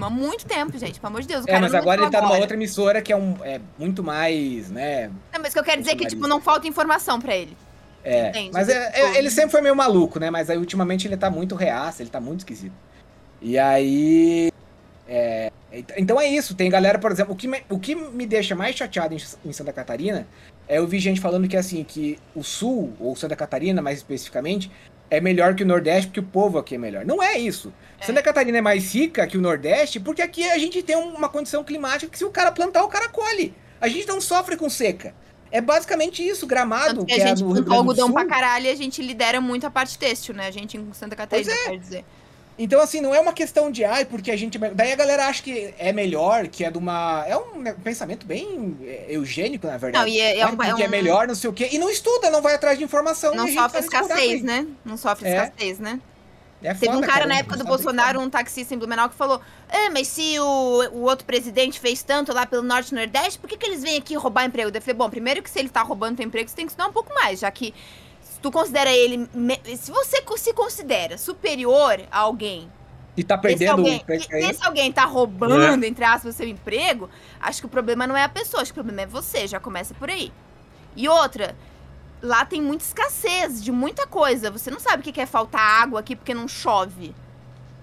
há 0.00 0.10
muito 0.10 0.44
tempo, 0.46 0.76
gente. 0.78 0.98
Pelo 1.00 1.08
amor 1.10 1.22
de 1.22 1.28
Deus. 1.28 1.44
É, 1.46 1.58
mas 1.58 1.74
agora 1.74 2.02
ele 2.02 2.10
tá 2.10 2.18
numa 2.18 2.28
agora. 2.28 2.40
outra 2.42 2.56
emissora 2.56 3.00
que 3.02 3.12
é, 3.12 3.16
um, 3.16 3.36
é 3.42 3.60
muito 3.78 4.02
mais, 4.02 4.70
né? 4.70 5.08
Não, 5.32 5.40
mas 5.40 5.50
o 5.50 5.52
que 5.54 5.58
eu 5.60 5.64
quero 5.64 5.80
dizer 5.80 5.92
é 5.92 5.96
que, 5.96 6.06
tipo, 6.06 6.26
não 6.26 6.40
falta 6.40 6.66
informação 6.68 7.20
pra 7.20 7.34
ele. 7.36 7.56
É, 8.02 8.28
Entende? 8.28 8.50
mas 8.52 8.68
é- 8.68 8.88
é- 8.88 8.90
Tipo- 9.06 9.16
ele 9.18 9.30
sempre 9.30 9.50
foi 9.50 9.60
meio 9.62 9.74
maluco, 9.76 10.18
né? 10.20 10.30
Mas 10.30 10.50
aí 10.50 10.58
ultimamente 10.58 11.06
ele 11.08 11.16
tá 11.16 11.30
muito 11.30 11.54
reaça, 11.54 12.02
ele 12.02 12.10
tá 12.10 12.20
muito 12.20 12.40
esquisito. 12.40 12.74
E 13.40 13.58
aí. 13.58 14.50
É, 15.06 15.52
então 15.96 16.20
é 16.20 16.26
isso, 16.26 16.54
tem 16.54 16.70
galera, 16.70 16.98
por 16.98 17.10
exemplo, 17.10 17.34
o 17.34 17.36
que 17.36 17.48
me, 17.48 17.62
o 17.68 17.78
que 17.78 17.94
me 17.94 18.26
deixa 18.26 18.54
mais 18.54 18.74
chateado 18.76 19.14
em, 19.14 19.18
em 19.44 19.52
Santa 19.52 19.72
Catarina 19.72 20.26
é 20.66 20.78
eu 20.78 20.86
vi 20.86 20.98
gente 20.98 21.20
falando 21.20 21.46
que 21.46 21.56
assim, 21.56 21.84
que 21.84 22.18
o 22.34 22.42
sul, 22.42 22.94
ou 22.98 23.14
Santa 23.14 23.36
Catarina 23.36 23.82
mais 23.82 23.98
especificamente, 23.98 24.70
é 25.10 25.20
melhor 25.20 25.54
que 25.54 25.62
o 25.62 25.66
Nordeste 25.66 26.08
porque 26.08 26.20
o 26.20 26.24
povo 26.24 26.58
aqui 26.58 26.76
é 26.76 26.78
melhor. 26.78 27.04
Não 27.04 27.22
é 27.22 27.38
isso. 27.38 27.72
É. 28.00 28.06
Santa 28.06 28.22
Catarina 28.22 28.58
é 28.58 28.60
mais 28.62 28.94
rica 28.94 29.26
que 29.26 29.36
o 29.36 29.40
Nordeste 29.40 30.00
porque 30.00 30.22
aqui 30.22 30.48
a 30.48 30.58
gente 30.58 30.82
tem 30.82 30.96
uma 30.96 31.28
condição 31.28 31.62
climática 31.62 32.10
que 32.10 32.18
se 32.18 32.24
o 32.24 32.30
cara 32.30 32.50
plantar, 32.50 32.82
o 32.82 32.88
cara 32.88 33.08
colhe. 33.08 33.54
A 33.80 33.88
gente 33.88 34.08
não 34.08 34.20
sofre 34.20 34.56
com 34.56 34.70
seca. 34.70 35.14
É 35.50 35.60
basicamente 35.60 36.26
isso, 36.26 36.46
gramado, 36.46 36.94
Tanto 36.94 37.06
que 37.06 37.14
que 37.14 37.20
a 37.20 37.24
é 37.24 37.28
gente 37.28 37.44
no 37.44 37.62
do 37.62 37.72
algodão 37.72 38.10
pra 38.10 38.24
caralho 38.24 38.66
e 38.66 38.70
a 38.70 38.74
gente 38.74 39.00
lidera 39.00 39.40
muito 39.40 39.66
a 39.66 39.70
parte 39.70 39.96
têxtil, 39.96 40.34
né? 40.34 40.48
A 40.48 40.50
gente 40.50 40.76
em 40.76 40.92
Santa 40.92 41.14
Catarina, 41.14 41.52
Pois 41.52 41.66
é. 41.66 41.70
quer 41.70 41.78
dizer. 41.78 42.04
Então, 42.56 42.80
assim, 42.80 43.00
não 43.00 43.12
é 43.12 43.18
uma 43.18 43.32
questão 43.32 43.68
de, 43.70 43.84
ai, 43.84 44.04
porque 44.04 44.30
a 44.30 44.36
gente 44.36 44.62
é. 44.62 44.70
Daí 44.70 44.92
a 44.92 44.96
galera 44.96 45.26
acha 45.26 45.42
que 45.42 45.74
é 45.76 45.92
melhor, 45.92 46.46
que 46.46 46.64
é 46.64 46.70
de 46.70 46.78
uma. 46.78 47.24
É 47.26 47.36
um 47.36 47.58
né, 47.60 47.74
pensamento 47.82 48.24
bem 48.24 48.76
é, 48.82 49.06
eugênico, 49.08 49.66
na 49.66 49.76
verdade. 49.76 50.04
Não, 50.04 50.12
e 50.14 50.20
é, 50.20 50.38
é 50.38 50.46
um, 50.46 50.62
é 50.62 50.68
é 50.68 50.86
um- 50.86 50.88
melhor, 50.88 51.26
não 51.26 51.34
sei 51.34 51.50
o 51.50 51.52
quê. 51.52 51.70
E 51.72 51.78
não 51.78 51.90
estuda, 51.90 52.30
não 52.30 52.40
vai 52.40 52.54
atrás 52.54 52.78
de 52.78 52.84
informação. 52.84 53.34
Não 53.34 53.48
sofre 53.48 53.80
escassez, 53.80 54.42
né? 54.42 54.66
Não 54.84 54.96
sofre 54.96 55.28
É. 55.28 55.44
escassez, 55.44 55.78
né? 55.80 56.00
É 56.62 56.72
Teve 56.72 56.86
foda, 56.86 56.98
um 56.98 57.02
cara 57.02 57.26
na 57.26 57.34
a 57.34 57.38
época 57.38 57.58
do 57.58 57.64
Bolsonaro, 57.64 58.18
um 58.20 58.30
taxista 58.30 58.74
em 58.74 58.78
Blumenau, 58.78 59.08
que 59.10 59.16
falou: 59.16 59.40
É, 59.68 59.90
mas 59.90 60.06
se 60.08 60.38
o, 60.38 60.88
o 60.92 61.00
outro 61.02 61.26
presidente 61.26 61.78
fez 61.78 62.02
tanto 62.02 62.32
lá 62.32 62.46
pelo 62.46 62.62
Norte 62.62 62.92
e 62.92 62.94
Nordeste, 62.94 63.38
por 63.38 63.50
que, 63.50 63.56
que 63.58 63.66
eles 63.66 63.82
vêm 63.82 63.98
aqui 63.98 64.14
roubar 64.14 64.46
emprego? 64.46 64.70
Eu 64.74 64.80
falei: 64.80 64.94
Bom, 64.94 65.10
primeiro 65.10 65.42
que 65.42 65.50
se 65.50 65.58
ele 65.58 65.68
tá 65.68 65.82
roubando 65.82 66.16
teu 66.16 66.26
emprego, 66.26 66.48
você 66.48 66.56
tem 66.56 66.64
que 66.64 66.72
estudar 66.72 66.88
um 66.88 66.92
pouco 66.92 67.12
mais, 67.12 67.40
já 67.40 67.50
que 67.50 67.74
tu 68.44 68.50
considera 68.50 68.92
ele. 68.92 69.26
Se 69.78 69.90
você 69.90 70.22
se 70.36 70.52
considera 70.52 71.16
superior 71.16 71.98
a 72.10 72.18
alguém 72.18 72.70
E 73.16 73.24
tá 73.24 73.38
perdendo 73.38 73.68
o 73.68 73.78
alguém, 73.78 73.96
emprego 73.96 74.22
e- 74.30 74.44
esse 74.50 74.62
alguém 74.62 74.92
tá 74.92 75.06
roubando, 75.06 75.82
entre 75.84 76.04
aspas, 76.04 76.34
o 76.34 76.36
seu 76.36 76.46
emprego, 76.46 77.08
acho 77.40 77.60
que 77.60 77.66
o 77.66 77.70
problema 77.70 78.06
não 78.06 78.14
é 78.14 78.22
a 78.22 78.28
pessoa, 78.28 78.60
acho 78.60 78.70
que 78.74 78.78
o 78.78 78.84
problema 78.84 79.00
é 79.00 79.06
você, 79.06 79.46
já 79.46 79.58
começa 79.58 79.94
por 79.94 80.10
aí. 80.10 80.30
E 80.94 81.08
outra, 81.08 81.56
lá 82.20 82.44
tem 82.44 82.60
muita 82.60 82.84
escassez 82.84 83.64
de 83.64 83.72
muita 83.72 84.06
coisa. 84.06 84.50
Você 84.50 84.70
não 84.70 84.78
sabe 84.78 85.00
o 85.00 85.02
que 85.02 85.12
que 85.12 85.22
é 85.22 85.26
faltar 85.26 85.82
água 85.82 86.00
aqui 86.00 86.14
porque 86.14 86.34
não 86.34 86.46
chove. 86.46 87.14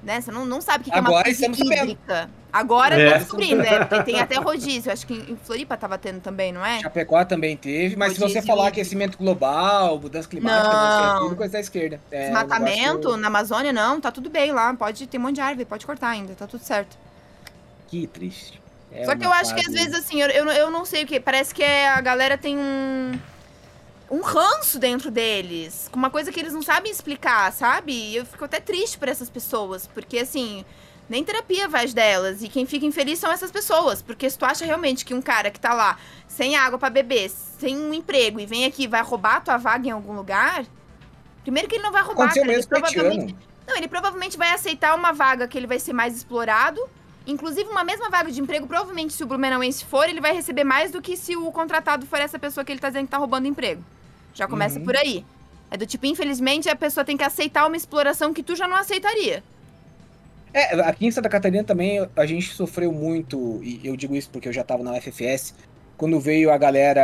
Né? 0.04 0.20
Você 0.20 0.32
não, 0.32 0.46
não 0.46 0.60
sabe 0.62 0.82
o 0.82 0.86
que 0.86 0.92
que 0.92 0.98
é 0.98 1.00
uma 1.00 1.10
Agora 1.10 1.24
crise 1.26 1.46
hídrica. 1.46 2.30
Agora 2.52 3.00
É. 3.00 3.18
descobrindo, 3.20 3.58
né? 3.62 3.86
Tem, 3.86 4.04
tem 4.04 4.20
até 4.20 4.36
rodízio. 4.38 4.92
Acho 4.92 5.06
que 5.08 5.14
em 5.14 5.38
Floripa 5.38 5.78
tava 5.78 5.98
tendo 5.98 6.20
também, 6.20 6.52
não 6.52 6.66
é? 6.66 6.80
Chapecó 6.82 7.24
também 7.24 7.56
teve, 7.56 7.96
mas 7.96 8.14
se 8.14 8.18
você 8.20 8.24
Rodízio 8.26 8.42
falar 8.44 8.64
hídrico. 8.64 8.80
aquecimento 8.80 9.18
global, 9.18 10.00
mudança 10.00 10.28
climática, 10.28 10.68
Não. 10.74 11.16
é 11.18 11.20
tudo 11.20 11.36
coisa 11.36 11.54
da 11.54 11.60
esquerda. 11.60 12.02
É, 12.12 12.24
Desmatamento 12.26 13.16
na 13.16 13.28
Amazônia, 13.28 13.72
não, 13.72 14.02
tá 14.02 14.12
tudo 14.12 14.30
bem 14.30 14.52
lá. 14.52 14.74
Pode 14.74 15.06
ter 15.08 15.18
um 15.18 15.22
monte 15.22 15.36
de 15.36 15.42
árvore, 15.42 15.66
pode 15.66 15.86
cortar 15.86 16.10
ainda, 16.10 16.34
tá 16.34 16.48
tudo 16.48 16.64
certo. 16.64 16.98
Que 17.88 18.08
triste. 18.08 18.60
É 18.92 19.06
Só 19.06 19.16
que 19.16 19.26
eu 19.26 19.32
acho 19.32 19.54
que 19.54 19.62
às 19.62 19.68
fase- 19.68 19.78
vezes, 19.78 19.94
assim, 19.94 20.22
eu, 20.22 20.28
eu, 20.30 20.46
eu 20.52 20.72
não 20.72 20.84
sei 20.84 21.04
o 21.04 21.08
que. 21.08 21.20
Parece 21.20 21.54
que 21.56 21.64
é- 21.64 21.88
a 21.90 22.02
galera 22.02 22.38
tem 22.38 22.58
um. 22.58 23.14
Um 24.12 24.22
ranço 24.22 24.78
dentro 24.78 25.10
deles. 25.10 25.88
Com 25.90 25.98
uma 25.98 26.10
coisa 26.10 26.32
que 26.32 26.40
eles 26.40 26.54
não 26.54 26.62
sabem 26.62 26.92
explicar, 26.92 27.52
sabe? 27.54 27.94
E 27.94 28.18
eu 28.18 28.26
fico 28.26 28.44
até 28.44 28.60
triste 28.60 28.98
por 28.98 29.08
essas 29.08 29.30
pessoas. 29.30 29.88
Porque, 29.88 30.20
assim, 30.20 30.66
nem 31.10 31.24
terapia 31.24 31.68
vai 31.70 31.88
delas. 31.88 32.44
E 32.44 32.50
quem 32.50 32.66
fica 32.66 32.86
infeliz 32.86 33.20
são 33.20 33.32
essas 33.32 33.52
pessoas. 33.52 34.02
Porque 34.02 34.30
se 34.30 34.38
tu 34.38 34.46
acha 34.46 34.66
realmente 34.66 35.06
que 35.06 35.14
um 35.14 35.22
cara 35.22 35.50
que 35.50 35.60
tá 35.60 35.74
lá 35.74 35.98
sem 36.28 36.58
água 36.58 36.78
pra 36.78 36.90
beber, 36.90 37.30
sem 37.30 37.78
um 37.78 37.94
emprego 37.94 38.40
e 38.40 38.46
vem 38.46 38.66
aqui 38.66 38.86
vai 38.86 39.02
roubar 39.02 39.38
a 39.38 39.42
tua 39.42 39.58
vaga 39.58 39.88
em 39.88 39.92
algum 39.92 40.14
lugar. 40.14 40.66
Primeiro 41.44 41.70
que 41.70 41.76
ele 41.76 41.84
não 41.84 41.92
vai 41.92 42.04
roubar, 42.04 42.26
Aconteceu 42.26 42.44
cara, 42.44 42.54
ele 42.54 42.68
provavelmente 42.68 43.36
não, 43.68 43.78
ele 43.78 43.88
provavelmente 43.88 44.38
vai 44.38 44.52
aceitar 44.52 44.96
uma 44.96 45.14
vaga 45.14 45.48
que 45.48 45.58
ele 45.58 45.68
vai 45.68 45.80
ser 45.80 45.94
mais 45.94 46.16
explorado. 46.16 46.82
Inclusive, 47.26 47.70
uma 47.70 47.84
mesma 47.84 48.10
vaga 48.10 48.32
de 48.32 48.42
emprego, 48.42 48.68
provavelmente, 48.68 49.14
se 49.14 49.24
o 49.24 49.28
Blumenauense 49.28 49.86
for, 49.86 50.10
ele 50.10 50.20
vai 50.20 50.34
receber 50.34 50.64
mais 50.64 50.92
do 50.92 51.02
que 51.02 51.16
se 51.16 51.38
o 51.38 51.52
contratado 51.52 52.06
for 52.06 52.20
essa 52.20 52.40
pessoa 52.40 52.66
que 52.66 52.72
ele 52.72 52.80
tá 52.80 52.90
dizendo 52.90 53.06
que 53.06 53.12
tá 53.12 53.18
roubando 53.18 53.48
emprego. 53.48 53.84
Já 54.34 54.48
começa 54.48 54.80
Uhum. 54.80 54.86
por 54.86 54.96
aí. 54.96 55.26
É 55.70 55.78
do 55.78 55.86
tipo, 55.86 56.06
infelizmente, 56.06 56.70
a 56.70 56.76
pessoa 56.76 57.04
tem 57.06 57.16
que 57.18 57.24
aceitar 57.24 57.66
uma 57.66 57.78
exploração 57.78 58.34
que 58.34 58.44
tu 58.44 58.56
já 58.56 58.68
não 58.68 58.76
aceitaria. 58.76 59.44
É, 60.54 60.82
aqui 60.82 61.06
em 61.06 61.12
Santa 61.12 61.30
Catarina 61.30 61.64
também 61.64 62.06
a 62.16 62.26
gente 62.26 62.50
sofreu 62.54 62.92
muito, 62.92 63.62
e 63.64 63.80
eu 63.88 63.96
digo 63.96 64.16
isso 64.16 64.30
porque 64.30 64.50
eu 64.50 64.54
já 64.54 64.64
tava 64.64 64.84
na 64.84 64.92
UFFS, 64.98 65.54
quando 65.98 66.20
veio 66.20 66.52
a 66.52 66.58
galera. 66.58 67.02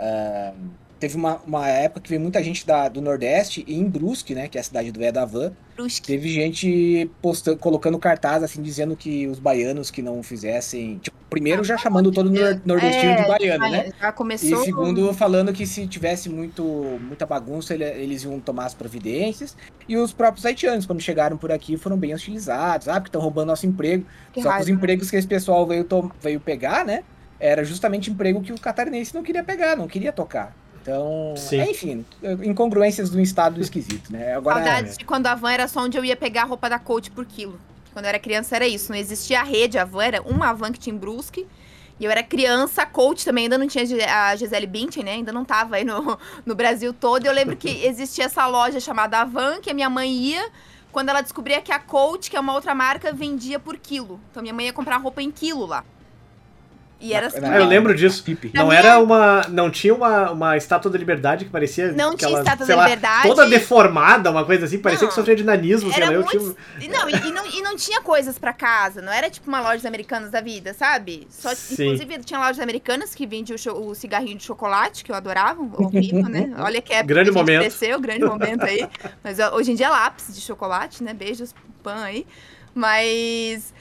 ah, 0.00 0.52
teve 0.98 1.16
uma, 1.16 1.36
uma 1.46 1.68
época 1.68 2.00
que 2.00 2.08
veio 2.08 2.20
muita 2.20 2.42
gente 2.42 2.66
da, 2.66 2.88
do 2.88 3.00
Nordeste, 3.00 3.64
e 3.66 3.74
em 3.78 3.84
Brusque, 3.88 4.34
né, 4.34 4.48
que 4.48 4.58
é 4.58 4.60
a 4.60 4.64
cidade 4.64 4.90
do 4.90 4.98
Vedavan, 4.98 5.52
Brusque. 5.76 6.06
teve 6.06 6.28
gente 6.28 7.10
postando, 7.22 7.56
colocando 7.58 7.98
cartaz, 7.98 8.42
assim, 8.42 8.60
dizendo 8.62 8.96
que 8.96 9.26
os 9.26 9.38
baianos 9.38 9.90
que 9.90 10.02
não 10.02 10.22
fizessem. 10.22 10.98
Tipo, 10.98 11.16
primeiro 11.30 11.62
já 11.62 11.76
chamando 11.76 12.10
todo 12.10 12.30
nor- 12.30 12.60
nordestino 12.64 13.14
de 13.16 13.28
baiano, 13.28 13.68
né? 13.70 13.90
Já 14.00 14.08
E 14.08 14.12
começou. 14.12 14.64
segundo, 14.64 15.12
falando 15.14 15.52
que 15.52 15.66
se 15.66 15.86
tivesse 15.86 16.28
muito, 16.28 16.62
muita 17.00 17.26
bagunça, 17.26 17.74
ele- 17.74 17.84
eles 17.84 18.24
iam 18.24 18.40
tomar 18.40 18.64
as 18.66 18.74
providências. 18.74 19.56
E 19.88 19.96
os 19.96 20.12
próprios 20.12 20.44
haitianos, 20.46 20.84
quando 20.86 21.00
chegaram 21.00 21.36
por 21.36 21.52
aqui, 21.52 21.76
foram 21.76 21.96
bem 21.96 22.12
hostilizados, 22.14 22.88
ah, 22.88 22.94
porque 22.94 23.08
estão 23.08 23.20
roubando 23.20 23.48
nosso 23.48 23.66
emprego. 23.66 24.04
Que 24.32 24.40
Só 24.42 24.48
que 24.48 24.54
os 24.54 24.64
raiva. 24.66 24.70
empregos 24.70 25.10
que 25.10 25.16
esse 25.16 25.26
pessoal 25.28 25.66
veio, 25.66 25.86
veio 26.20 26.40
pegar, 26.40 26.84
né? 26.84 27.04
Era 27.38 27.62
justamente 27.62 28.10
emprego 28.10 28.40
que 28.40 28.52
o 28.52 28.58
catarinense 28.60 29.14
não 29.14 29.22
queria 29.22 29.44
pegar, 29.44 29.76
não 29.76 29.86
queria 29.86 30.12
tocar. 30.12 30.56
Então, 30.82 31.34
Sim. 31.36 31.60
é, 31.60 31.70
enfim, 31.70 32.04
incongruências 32.42 33.10
do 33.10 33.20
estado 33.20 33.60
esquisito, 33.60 34.12
né? 34.12 34.34
Agora, 34.34 34.56
Saudades 34.56 34.96
de 34.96 35.04
quando 35.04 35.26
a 35.26 35.34
van 35.34 35.52
era 35.52 35.68
só 35.68 35.80
onde 35.80 35.98
eu 35.98 36.04
ia 36.04 36.16
pegar 36.16 36.42
a 36.42 36.46
roupa 36.46 36.68
da 36.70 36.78
coach 36.78 37.10
por 37.10 37.24
quilo. 37.26 37.60
Quando 37.92 38.04
eu 38.04 38.08
era 38.10 38.18
criança 38.18 38.56
era 38.56 38.66
isso, 38.66 38.90
não 38.92 38.98
existia 38.98 39.40
a 39.40 39.42
rede, 39.42 39.78
a 39.78 39.84
van 39.84 40.04
era 40.04 40.22
uma 40.22 40.52
van 40.52 40.72
que 40.72 40.78
tinha 40.78 40.94
em 40.94 40.98
Brusque. 40.98 41.46
E 42.00 42.04
eu 42.04 42.10
era 42.10 42.22
criança, 42.22 42.86
coach 42.86 43.24
também, 43.24 43.44
ainda 43.44 43.58
não 43.58 43.66
tinha 43.66 43.84
a 44.14 44.36
Gisele 44.36 44.66
Bündchen, 44.66 45.02
né? 45.02 45.12
Ainda 45.14 45.32
não 45.32 45.44
tava 45.44 45.76
aí 45.76 45.84
no, 45.84 46.16
no 46.46 46.54
Brasil 46.54 46.92
todo. 46.92 47.24
E 47.24 47.26
eu 47.26 47.32
lembro 47.32 47.56
que 47.56 47.84
existia 47.84 48.26
essa 48.26 48.46
loja 48.46 48.78
chamada 48.78 49.18
Avan, 49.18 49.60
que 49.60 49.70
a 49.70 49.74
minha 49.74 49.90
mãe 49.90 50.10
ia 50.12 50.48
quando 50.92 51.10
ela 51.10 51.20
descobria 51.20 51.60
que 51.60 51.70
a 51.70 51.78
Coach, 51.78 52.30
que 52.30 52.36
é 52.36 52.40
uma 52.40 52.54
outra 52.54 52.74
marca, 52.74 53.12
vendia 53.12 53.58
por 53.58 53.76
quilo. 53.76 54.20
Então 54.30 54.42
minha 54.42 54.54
mãe 54.54 54.66
ia 54.66 54.72
comprar 54.72 54.96
roupa 54.96 55.22
em 55.22 55.30
quilo 55.30 55.66
lá. 55.66 55.84
E 57.00 57.12
era 57.14 57.28
assim. 57.28 57.38
Na- 57.40 57.52
Ah, 57.52 57.58
eu 57.58 57.64
lembro 57.64 57.94
disso. 57.94 58.24
Pipe. 58.24 58.50
Não 58.52 58.68
Na 58.68 58.74
era 58.74 58.88
minha- 58.94 58.98
uma. 59.04 59.42
Não 59.48 59.70
tinha 59.70 59.94
uma, 59.94 60.32
uma 60.32 60.56
estátua 60.56 60.90
da 60.90 60.98
liberdade 60.98 61.44
que 61.44 61.50
parecia. 61.50 61.92
Não 61.92 62.16
tinha 62.16 62.28
aquela, 62.28 62.38
estátua 62.40 62.66
sei 62.66 62.74
da 62.74 62.80
lá, 62.82 62.88
liberdade. 62.88 63.28
Toda 63.28 63.46
deformada, 63.46 64.30
uma 64.32 64.44
coisa 64.44 64.64
assim, 64.64 64.78
parecia 64.78 65.04
Não. 65.04 65.08
que 65.10 65.14
sofria 65.14 65.36
de 65.36 65.44
nanismo, 65.44 65.92
sei 65.92 66.02
Era 66.02 66.10
lá. 66.10 66.16
Eu 66.16 66.24
muito... 66.24 66.56
tinha. 66.78 66.90
Não, 66.90 67.08
e, 67.08 67.12
e 67.14 67.32
não, 67.32 67.46
e 67.46 67.62
não 67.62 67.76
tinha 67.76 68.00
coisas 68.02 68.36
pra 68.36 68.52
casa, 68.52 69.00
não 69.00 69.12
era 69.12 69.30
tipo 69.30 69.46
uma 69.48 69.60
loja 69.60 69.86
americanas 69.86 70.30
da 70.30 70.40
vida, 70.40 70.74
sabe? 70.74 71.28
Só, 71.30 71.54
Sim. 71.54 71.84
inclusive, 71.92 72.18
tinha 72.24 72.40
lojas 72.40 72.58
americanas 72.58 73.14
que 73.14 73.26
vendiam 73.26 73.56
o, 73.74 73.90
o 73.90 73.94
cigarrinho 73.94 74.36
de 74.36 74.42
chocolate, 74.44 75.04
que 75.04 75.12
eu 75.12 75.16
adorava, 75.16 75.62
horrível, 75.62 76.28
né? 76.28 76.52
Olha 76.58 76.82
que 76.82 76.92
época 76.92 77.06
Grande 77.06 77.30
que 77.30 77.36
momento. 77.36 77.60
cresceu, 77.60 78.00
grande 78.00 78.24
momento 78.24 78.64
aí. 78.64 78.88
Mas 79.22 79.38
hoje 79.52 79.70
em 79.70 79.74
dia 79.76 79.86
é 79.86 79.90
lápis 79.90 80.34
de 80.34 80.40
chocolate, 80.40 81.04
né? 81.04 81.14
Beijos, 81.14 81.54
pan 81.82 82.02
aí. 82.02 82.26
Mas 82.74 83.72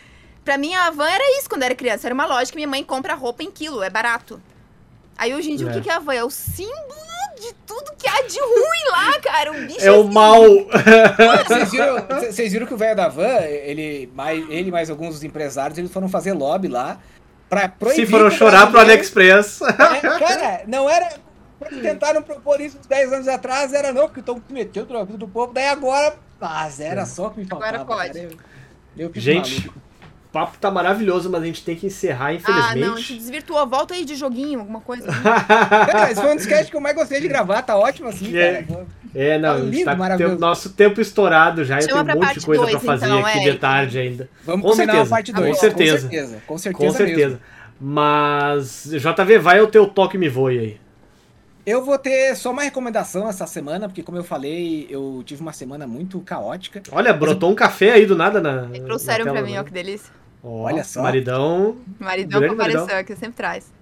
pra 0.48 0.58
mim 0.58 0.74
a 0.74 0.90
van 0.92 1.10
era 1.10 1.38
isso 1.38 1.50
quando 1.50 1.64
eu 1.64 1.66
era 1.66 1.76
criança, 1.76 2.08
era 2.08 2.14
uma 2.14 2.26
loja 2.26 2.50
que 2.50 2.56
minha 2.56 2.68
mãe 2.70 2.82
compra 2.86 3.14
roupa 3.16 3.44
em 3.44 3.52
quilo, 3.52 3.84
é 3.84 3.90
barato. 3.90 4.42
Aí 5.18 5.36
hoje 5.36 5.52
em 5.52 5.58
dia 5.58 5.68
É. 5.68 5.72
o 5.72 5.74
que 5.74 5.82
que 5.82 5.90
é 5.90 5.94
a 5.94 6.00
van? 6.00 6.14
É 6.14 6.24
o 6.24 6.30
símbolo 6.30 7.08
de 7.38 7.54
tudo 7.66 7.92
que 7.98 8.08
há 8.08 8.22
de 8.22 8.40
ruim 8.40 8.92
lá, 8.92 9.20
cara. 9.20 9.52
Um 9.52 9.68
bicho 9.68 9.82
É 9.86 9.92
o 9.92 10.02
assim, 10.04 10.14
mal. 10.14 10.42
Vocês 11.46 11.72
viram, 11.72 12.08
vocês 12.32 12.52
viram 12.54 12.66
que 12.66 12.74
o 12.74 12.78
velho 12.78 12.96
da 12.96 13.10
van, 13.10 13.42
ele 13.42 14.10
mais, 14.16 14.50
ele 14.50 14.72
mais 14.72 14.90
alguns 14.90 15.16
dos 15.16 15.24
empresários, 15.26 15.78
eles 15.78 15.92
foram 15.92 16.08
fazer 16.08 16.32
lobby 16.32 16.70
lá 16.70 16.98
pra 17.50 17.68
proibir. 17.68 18.06
Se 18.06 18.10
foram 18.12 18.28
o 18.28 18.32
chorar 18.32 18.68
pro 18.72 18.80
AliExpress. 18.80 19.60
É, 19.62 20.00
cara, 20.20 20.64
não 20.66 20.90
era. 20.90 21.10
Quando 21.60 21.82
tentaram 21.82 22.22
propor 22.22 22.62
isso 22.62 22.78
uns 22.80 22.86
10 22.86 23.12
anos 23.14 23.28
atrás, 23.28 23.74
era 23.74 23.92
não, 23.92 24.06
porque 24.08 24.22
estão 24.22 24.42
metendo 24.50 24.94
na 24.94 25.04
vida 25.04 25.18
do 25.18 25.28
povo, 25.28 25.52
daí 25.52 25.68
agora. 25.68 26.16
Mas 26.40 26.80
era 26.80 27.06
só 27.06 27.28
o 27.28 27.32
que 27.32 27.40
me 27.42 27.46
faltava. 27.46 27.82
Agora 27.82 27.86
pode. 27.86 28.20
cara. 28.20 28.34
Eu, 28.96 29.12
eu 29.14 29.22
Gente, 29.22 29.60
maluco. 29.68 29.87
Papo 30.32 30.58
tá 30.60 30.70
maravilhoso, 30.70 31.30
mas 31.30 31.42
a 31.42 31.46
gente 31.46 31.64
tem 31.64 31.76
que 31.76 31.88
encerrar, 31.88 32.28
Ah, 32.28 32.34
infelizmente. 32.34 32.80
não, 32.80 32.94
a 32.94 32.98
gente 32.98 33.14
desvirtuou. 33.16 33.66
Volta 33.68 33.94
aí 33.94 34.06
de 34.06 34.16
joguinho, 34.16 34.60
alguma 34.60 34.82
coisa. 34.82 35.08
Cara, 35.12 36.12
esse 36.12 36.22
foi 36.22 36.32
um 36.32 36.36
dos 36.36 36.46
que 36.46 36.76
eu 36.76 36.82
mais 36.82 36.96
gostei 36.96 37.20
de 37.22 37.28
gravar, 37.28 37.62
tá 37.62 37.78
ótimo 37.78 38.10
assim, 38.10 38.36
É. 38.38 38.64
cara. 38.64 38.86
É, 39.16 39.38
não, 39.40 39.50
Tá 39.50 39.56
a 39.56 39.60
gente 39.62 39.70
lindo, 39.72 39.86
tá 39.86 39.92
com 39.92 39.96
o 39.96 40.00
maravilhoso. 40.00 40.36
tempo- 40.36 40.46
nosso 40.46 40.70
tempo 40.74 41.02
estourado 41.02 41.64
já, 41.66 41.78
eu 41.78 41.82
Chama 41.90 41.94
tenho 41.94 42.06
pra 42.06 42.16
um 42.16 42.20
monte 42.28 42.40
de 42.40 42.46
coisa 42.46 42.62
dois, 42.64 42.72
pra 42.76 42.82
fazer 42.82 43.06
então, 43.06 43.20
aqui 43.26 43.30
é, 43.30 43.42
de 43.42 43.48
então. 43.50 43.60
tarde 43.60 44.00
ainda. 44.00 44.30
Vamos 44.46 44.62
Com 44.64 44.70
combinar 44.72 44.92
certeza, 44.94 45.10
parte 45.10 45.34
com 45.34 45.42
2. 45.42 45.58
certeza. 45.58 45.94
Com 45.96 46.10
certeza, 46.10 46.42
com 46.46 46.58
certeza. 46.58 46.86
Com 46.88 46.92
certeza. 46.98 47.28
mesmo. 47.30 47.40
Mas, 47.80 48.86
JV, 48.92 49.40
vai 49.40 49.60
o 49.62 49.68
teu 49.68 49.88
toque 49.88 50.18
me 50.18 50.30
voe 50.30 50.60
aí. 50.60 50.78
Eu 51.68 51.84
vou 51.84 52.00
ter 52.00 52.34
só 52.38 52.52
uma 52.52 52.64
recomendação 52.64 53.28
essa 53.28 53.46
semana, 53.46 53.90
porque 53.90 54.02
como 54.02 54.18
eu 54.18 54.24
falei, 54.24 54.88
eu 54.90 55.22
tive 55.26 55.42
uma 55.42 55.52
semana 55.52 55.86
muito 55.86 56.18
caótica. 56.22 56.82
Olha, 56.94 57.12
brotou 57.12 57.52
um 57.52 57.56
café 57.56 57.92
aí 57.92 58.06
do 58.06 58.16
nada 58.16 58.40
na. 58.40 58.70
Trouxeram 58.86 59.26
na 59.26 59.32
pra 59.32 59.42
tela, 59.42 59.46
mim, 59.46 59.54
né? 59.56 59.60
ó, 59.60 59.64
que 59.66 59.72
delícia. 59.74 60.10
Ó, 60.42 60.62
Olha 60.62 60.82
só. 60.86 61.04
Maridão. 61.04 61.76
Maridão 62.00 62.40
Grande 62.40 62.56
compareceu, 62.56 62.86
maridão. 62.86 63.04
que 63.04 63.16
sempre 63.18 63.36
traz. 63.36 63.74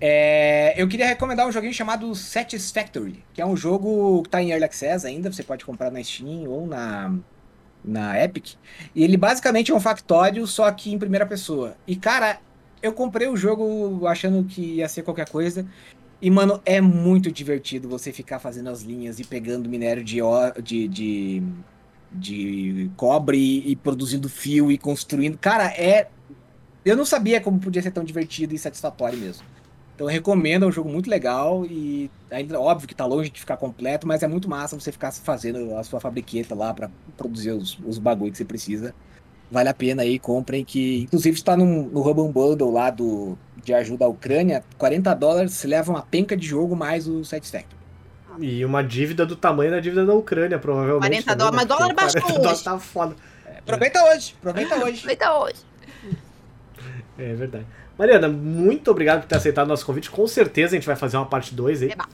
É, 0.00 0.74
eu 0.76 0.88
queria 0.88 1.06
recomendar 1.06 1.46
um 1.46 1.52
joguinho 1.52 1.72
chamado 1.72 2.12
Satisfactory, 2.12 3.24
que 3.32 3.40
é 3.40 3.46
um 3.46 3.56
jogo 3.56 4.20
que 4.24 4.30
tá 4.30 4.42
em 4.42 4.50
Early 4.50 4.64
Access 4.64 5.06
ainda, 5.06 5.30
você 5.30 5.44
pode 5.44 5.64
comprar 5.64 5.92
na 5.92 6.02
Steam 6.02 6.48
ou 6.48 6.66
na, 6.66 7.14
na 7.84 8.20
Epic. 8.20 8.54
E 8.92 9.04
ele 9.04 9.16
basicamente 9.16 9.70
é 9.70 9.74
um 9.76 9.78
factório, 9.78 10.44
só 10.44 10.68
que 10.72 10.92
em 10.92 10.98
primeira 10.98 11.24
pessoa. 11.24 11.76
E 11.86 11.94
cara, 11.94 12.40
eu 12.82 12.92
comprei 12.92 13.28
o 13.28 13.36
jogo 13.36 14.06
achando 14.06 14.44
que 14.44 14.60
ia 14.60 14.88
ser 14.88 15.02
qualquer 15.02 15.28
coisa. 15.28 15.66
E, 16.20 16.30
mano, 16.30 16.60
é 16.66 16.80
muito 16.80 17.30
divertido 17.30 17.88
você 17.88 18.12
ficar 18.12 18.40
fazendo 18.40 18.68
as 18.70 18.82
linhas 18.82 19.20
e 19.20 19.24
pegando 19.24 19.68
minério 19.68 20.02
de, 20.02 20.18
de, 20.62 20.88
de, 20.88 21.42
de 22.12 22.90
cobre 22.96 23.62
e, 23.64 23.76
produzindo 23.76 24.28
fio 24.28 24.70
e 24.70 24.78
construindo. 24.78 25.38
Cara, 25.38 25.66
é. 25.68 26.08
Eu 26.84 26.96
não 26.96 27.04
sabia 27.04 27.40
como 27.40 27.60
podia 27.60 27.82
ser 27.82 27.90
tão 27.90 28.02
divertido 28.02 28.54
e 28.54 28.58
satisfatório 28.58 29.18
mesmo. 29.18 29.44
Então 29.94 30.06
recomendo, 30.06 30.64
é 30.64 30.68
um 30.68 30.72
jogo 30.72 30.88
muito 30.88 31.10
legal 31.10 31.66
e 31.66 32.08
ainda 32.30 32.58
óbvio 32.60 32.86
que 32.86 32.94
tá 32.94 33.04
longe 33.04 33.30
de 33.30 33.40
ficar 33.40 33.56
completo, 33.56 34.06
mas 34.06 34.22
é 34.22 34.28
muito 34.28 34.48
massa 34.48 34.78
você 34.78 34.92
ficar 34.92 35.12
fazendo 35.12 35.76
a 35.76 35.82
sua 35.82 35.98
fabriqueta 35.98 36.54
lá 36.54 36.72
pra 36.72 36.88
produzir 37.16 37.50
os, 37.50 37.76
os 37.84 37.98
bagulho 37.98 38.30
que 38.30 38.38
você 38.38 38.44
precisa. 38.44 38.94
Vale 39.50 39.68
a 39.68 39.74
pena 39.74 40.02
aí, 40.02 40.18
comprem 40.18 40.64
que 40.64 41.00
inclusive 41.00 41.36
está 41.36 41.56
no, 41.56 41.88
no 41.90 42.32
Bundle 42.32 42.70
lá 42.70 42.90
do 42.90 43.36
de 43.64 43.74
ajuda 43.74 44.04
à 44.04 44.08
Ucrânia, 44.08 44.64
40 44.76 45.14
dólares, 45.14 45.52
você 45.52 45.66
leva 45.66 45.90
uma 45.90 46.02
penca 46.02 46.36
de 46.36 46.46
jogo 46.46 46.74
mais 46.74 47.06
o 47.06 47.24
Satisfactory. 47.24 47.78
E 48.40 48.64
uma 48.64 48.82
dívida 48.82 49.26
do 49.26 49.34
tamanho 49.34 49.70
da 49.70 49.80
dívida 49.80 50.06
da 50.06 50.14
Ucrânia, 50.14 50.58
provavelmente. 50.58 51.24
40 51.24 51.24
também, 51.24 51.36
dólares, 51.38 51.56
né? 51.56 51.56
mas 51.56 51.78
dólar 51.78 51.94
baixou 51.94 52.20
40 52.20 52.38
dólares 52.40 52.58
hoje. 52.58 52.64
tá 52.64 52.78
foda. 52.78 53.16
Aproveita 53.58 54.04
hoje, 54.04 54.34
aproveita 54.38 54.84
hoje. 54.84 55.02
Feita 55.02 55.38
hoje. 55.38 55.68
É 57.18 57.34
verdade. 57.34 57.66
Mariana, 57.98 58.28
muito 58.28 58.90
obrigado 58.90 59.22
por 59.22 59.26
ter 59.26 59.36
aceitado 59.36 59.66
o 59.66 59.68
nosso 59.68 59.84
convite. 59.84 60.08
Com 60.08 60.26
certeza 60.26 60.76
a 60.76 60.78
gente 60.78 60.86
vai 60.86 60.94
fazer 60.94 61.16
uma 61.16 61.26
parte 61.26 61.52
2 61.52 61.82
aí. 61.82 61.90
Eba. 61.90 62.08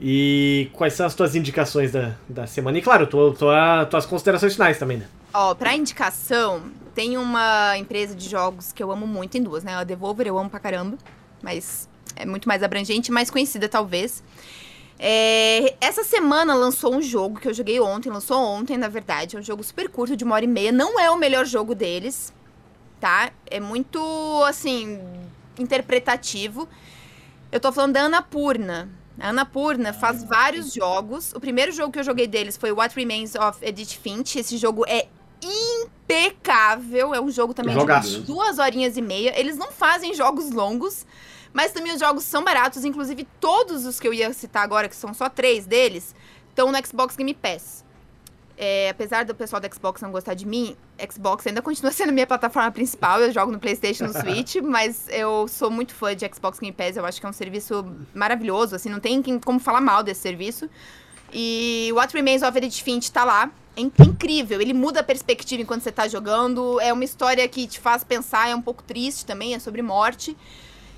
E 0.00 0.70
quais 0.72 0.92
são 0.92 1.04
as 1.04 1.14
tuas 1.14 1.34
indicações 1.34 1.90
da, 1.90 2.14
da 2.28 2.46
semana? 2.46 2.78
E 2.78 2.82
claro, 2.82 3.06
tua, 3.08 3.34
tua, 3.34 3.84
tuas 3.86 4.06
considerações 4.06 4.52
finais 4.52 4.78
também, 4.78 4.98
né? 4.98 5.06
Ó, 5.34 5.54
pra 5.54 5.74
indicação, 5.74 6.62
tem 6.98 7.16
uma 7.16 7.78
empresa 7.78 8.12
de 8.12 8.28
jogos 8.28 8.72
que 8.72 8.82
eu 8.82 8.90
amo 8.90 9.06
muito, 9.06 9.38
em 9.38 9.40
duas, 9.40 9.62
né? 9.62 9.72
A 9.76 9.84
Devolver 9.84 10.26
eu 10.26 10.36
amo 10.36 10.50
pra 10.50 10.58
caramba, 10.58 10.98
mas 11.40 11.88
é 12.16 12.26
muito 12.26 12.48
mais 12.48 12.60
abrangente, 12.60 13.12
mais 13.12 13.30
conhecida 13.30 13.68
talvez. 13.68 14.20
É, 14.98 15.76
essa 15.80 16.02
semana 16.02 16.56
lançou 16.56 16.92
um 16.92 17.00
jogo 17.00 17.38
que 17.38 17.46
eu 17.46 17.54
joguei 17.54 17.78
ontem, 17.78 18.10
lançou 18.10 18.36
ontem, 18.42 18.76
na 18.76 18.88
verdade. 18.88 19.36
É 19.36 19.38
um 19.38 19.42
jogo 19.42 19.62
super 19.62 19.88
curto, 19.88 20.16
de 20.16 20.24
uma 20.24 20.34
hora 20.34 20.44
e 20.44 20.48
meia. 20.48 20.72
Não 20.72 20.98
é 20.98 21.08
o 21.08 21.16
melhor 21.16 21.46
jogo 21.46 21.72
deles, 21.72 22.34
tá? 22.98 23.30
É 23.46 23.60
muito, 23.60 24.42
assim, 24.48 25.00
interpretativo. 25.56 26.68
Eu 27.52 27.60
tô 27.60 27.70
falando 27.70 27.92
da 27.92 28.02
Annapurna. 28.02 28.88
A 29.20 29.28
Annapurna 29.28 29.92
faz 29.92 30.24
vários 30.24 30.74
jogos. 30.74 31.32
O 31.32 31.38
primeiro 31.38 31.70
jogo 31.70 31.92
que 31.92 32.00
eu 32.00 32.04
joguei 32.04 32.26
deles 32.26 32.56
foi 32.56 32.72
What 32.72 32.96
Remains 32.96 33.36
of 33.36 33.64
Edith 33.64 34.00
Finch. 34.02 34.36
Esse 34.36 34.56
jogo 34.56 34.84
é 34.84 35.06
impecável. 35.42 37.14
É 37.14 37.20
um 37.20 37.30
jogo 37.30 37.54
também 37.54 37.74
Jogaço. 37.74 38.08
de 38.08 38.20
duas 38.20 38.58
horinhas 38.58 38.96
e 38.96 39.02
meia. 39.02 39.38
Eles 39.38 39.56
não 39.56 39.70
fazem 39.70 40.14
jogos 40.14 40.50
longos, 40.50 41.06
mas 41.52 41.72
também 41.72 41.92
os 41.92 42.00
jogos 42.00 42.24
são 42.24 42.42
baratos. 42.44 42.84
Inclusive, 42.84 43.26
todos 43.40 43.86
os 43.86 44.00
que 44.00 44.08
eu 44.08 44.14
ia 44.14 44.32
citar 44.32 44.62
agora, 44.62 44.88
que 44.88 44.96
são 44.96 45.14
só 45.14 45.28
três 45.28 45.66
deles, 45.66 46.14
estão 46.50 46.72
no 46.72 46.86
Xbox 46.86 47.16
Game 47.16 47.34
Pass. 47.34 47.84
É, 48.60 48.88
apesar 48.90 49.24
do 49.24 49.36
pessoal 49.36 49.60
da 49.60 49.70
Xbox 49.70 50.02
não 50.02 50.10
gostar 50.10 50.34
de 50.34 50.44
mim, 50.44 50.76
Xbox 51.08 51.46
ainda 51.46 51.62
continua 51.62 51.92
sendo 51.92 52.12
minha 52.12 52.26
plataforma 52.26 52.70
principal. 52.72 53.20
Eu 53.20 53.30
jogo 53.32 53.52
no 53.52 53.58
PlayStation, 53.60 54.06
no 54.06 54.12
Switch, 54.12 54.56
mas 54.62 55.06
eu 55.10 55.46
sou 55.46 55.70
muito 55.70 55.94
fã 55.94 56.14
de 56.14 56.28
Xbox 56.34 56.58
Game 56.58 56.74
Pass. 56.74 56.96
Eu 56.96 57.06
acho 57.06 57.20
que 57.20 57.26
é 57.26 57.28
um 57.28 57.32
serviço 57.32 57.86
maravilhoso, 58.12 58.74
assim, 58.74 58.88
não 58.88 58.98
tem 58.98 59.22
como 59.38 59.60
falar 59.60 59.80
mal 59.80 60.02
desse 60.02 60.20
serviço. 60.20 60.68
E 61.32 61.90
What 61.94 62.12
Remains 62.14 62.42
of 62.42 62.56
Edith 62.58 62.82
Finch 62.82 63.12
tá 63.12 63.24
lá. 63.24 63.50
É 63.78 63.80
in- 63.82 63.92
incrível, 64.00 64.60
ele 64.60 64.72
muda 64.74 65.00
a 65.00 65.02
perspectiva 65.02 65.62
enquanto 65.62 65.82
você 65.82 65.92
tá 65.92 66.08
jogando. 66.08 66.80
É 66.80 66.92
uma 66.92 67.04
história 67.04 67.46
que 67.48 67.66
te 67.66 67.78
faz 67.78 68.02
pensar, 68.02 68.48
é 68.48 68.54
um 68.54 68.62
pouco 68.62 68.82
triste 68.82 69.24
também, 69.24 69.54
é 69.54 69.58
sobre 69.58 69.82
morte. 69.82 70.36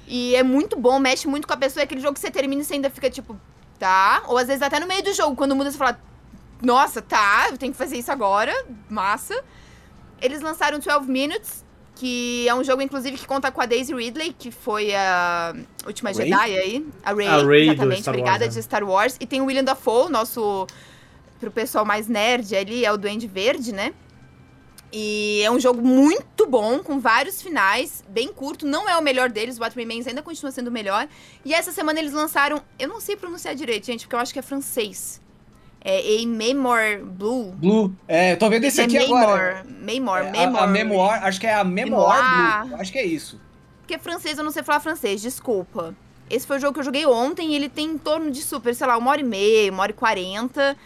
E 0.09 0.35
é 0.35 0.43
muito 0.43 0.77
bom, 0.78 0.98
mexe 0.98 1.28
muito 1.28 1.47
com 1.47 1.55
a 1.55 1.57
pessoa. 1.57 1.82
É 1.82 1.85
aquele 1.85 2.01
jogo 2.01 2.15
que 2.15 2.20
você 2.20 2.31
termina 2.31 2.62
e 2.62 2.65
você 2.65 2.74
ainda 2.74 2.90
fica 2.90 3.09
tipo, 3.11 3.36
tá? 3.78 4.23
Ou 4.28 4.39
às 4.39 4.48
vezes 4.48 4.62
até 4.62 4.81
no 4.81 4.86
meio 4.86 5.02
do 5.05 5.12
jogo, 5.12 5.36
quando 5.36 5.55
muda, 5.55 5.70
você 5.70 5.78
fala, 5.78 6.01
nossa, 6.62 7.01
tá, 7.01 7.48
eu 7.51 7.57
tenho 7.59 7.73
que 7.73 7.78
fazer 7.78 7.97
isso 7.97 8.11
agora, 8.11 8.52
massa. 8.89 9.43
Eles 10.20 10.40
lançaram 10.43 10.78
12 10.78 11.09
Minutes, 11.11 11.65
que 11.94 12.47
é 12.48 12.55
um 12.55 12.65
jogo, 12.65 12.82
inclusive, 12.82 13.16
que 13.16 13.27
conta 13.27 13.51
com 13.52 13.61
a 13.61 13.66
Daisy 13.66 13.94
Ridley, 13.94 14.35
que 14.39 14.51
foi 14.51 14.94
a 14.94 15.55
última 15.86 16.11
Rey? 16.11 16.16
Jedi 16.28 16.35
aí. 16.59 16.86
A 17.05 17.12
Rey, 17.15 17.28
A 17.28 17.39
do 17.43 17.52
exatamente, 17.55 17.77
Star 17.77 17.86
Wars, 17.86 18.09
obrigada, 18.09 18.44
né? 18.47 18.51
de 18.51 18.62
Star 18.62 18.85
Wars. 18.85 19.16
E 19.20 19.27
tem 19.27 19.40
o 19.40 19.44
William 19.44 19.65
Dafoe, 19.65 20.11
nosso, 20.11 20.66
pro 21.41 21.51
pessoal 21.51 21.85
mais 21.85 22.07
nerd 22.07 22.55
ali, 22.55 22.85
é 22.85 22.93
o 22.93 22.99
Duende 22.99 23.27
Verde, 23.27 23.73
né? 23.73 23.93
E 24.93 25.41
é 25.45 25.51
um 25.51 25.59
jogo 25.61 25.81
muito 25.81 26.47
bom, 26.47 26.81
com 26.81 26.99
vários 26.99 27.41
finais, 27.41 28.05
bem 28.09 28.29
curto. 28.33 28.67
Não 28.67 28.89
é 28.89 28.97
o 28.99 29.03
melhor 29.03 29.31
deles, 29.31 29.59
What 29.59 29.75
Remains 29.77 30.07
ainda 30.07 30.21
continua 30.21 30.51
sendo 30.51 30.69
o 30.69 30.73
melhor. 30.73 31.09
E 31.45 31.55
essa 31.55 31.71
semana 31.71 32.01
eles 32.01 32.12
lançaram, 32.12 32.61
eu 32.79 32.89
não 32.89 33.01
sei 33.01 33.17
pronunciar 33.17 33.55
direito, 33.55 33.87
gente, 33.87 34.01
porque 34.01 34.17
eu 34.17 34.21
acho 34.21 34.33
que 34.33 34.39
é 34.39 34.43
francês. 34.43 35.21
É 35.83 35.99
A 36.23 36.27
Memoir 36.27 37.03
Blue. 37.05 37.53
Blue. 37.53 37.95
É, 38.07 38.33
eu 38.33 38.39
tô 38.39 38.51
vendo 38.51 38.65
esse 38.65 38.81
é 38.81 38.85
aqui 38.85 38.99
agora. 38.99 39.65
Memoir, 39.67 40.27
É, 40.27 40.31
Memoir, 40.31 40.62
a, 40.62 40.65
a 40.65 40.67
Memoir, 40.67 41.25
acho 41.25 41.41
que 41.41 41.47
é 41.47 41.55
a 41.55 41.65
Memoir 41.65 42.23
Memoir. 42.23 42.67
Blue. 42.67 42.81
Acho 42.81 42.93
que 42.93 42.99
é 42.99 43.07
isso. 43.07 43.41
Porque 43.81 43.97
francês 43.97 44.37
eu 44.37 44.45
não 44.45 44.51
sei 44.51 44.62
falar 44.62 44.81
francês, 44.81 45.23
desculpa. 45.23 45.95
Esse 46.29 46.47
foi 46.47 46.59
o 46.59 46.61
jogo 46.61 46.75
que 46.75 46.81
eu 46.81 46.85
joguei 46.85 47.07
ontem 47.07 47.53
e 47.53 47.57
ele 47.57 47.69
tem 47.69 47.87
em 47.87 47.99
torno 47.99 48.31
de 48.31 48.43
super, 48.43 48.75
sei 48.75 48.87
lá, 48.87 48.97
uma 48.97 49.11
hora 49.11 49.21
e 49.21 49.25
meia, 49.25 49.73
uma 49.73 49.83
hora 49.83 49.91
e 49.93 49.95
quarenta. 49.95 50.77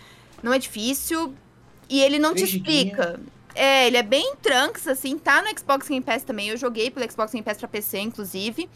Não 0.44 0.52
é 0.52 0.58
difícil. 0.58 1.34
E 1.88 2.02
ele 2.02 2.18
não 2.18 2.34
te 2.34 2.44
explica. 2.44 3.18
É, 3.54 3.86
ele 3.86 3.96
é 3.96 4.02
bem 4.02 4.34
trunks, 4.42 4.86
assim, 4.86 5.16
tá 5.16 5.40
no 5.40 5.48
Xbox 5.58 5.88
Game 5.88 6.04
Pass 6.04 6.22
também. 6.22 6.48
Eu 6.48 6.58
joguei 6.58 6.90
pelo 6.90 7.10
Xbox 7.10 7.32
Game 7.32 7.42
Pass 7.42 7.56
pra 7.56 7.66
PC, 7.66 7.98
inclusive. 8.00 8.68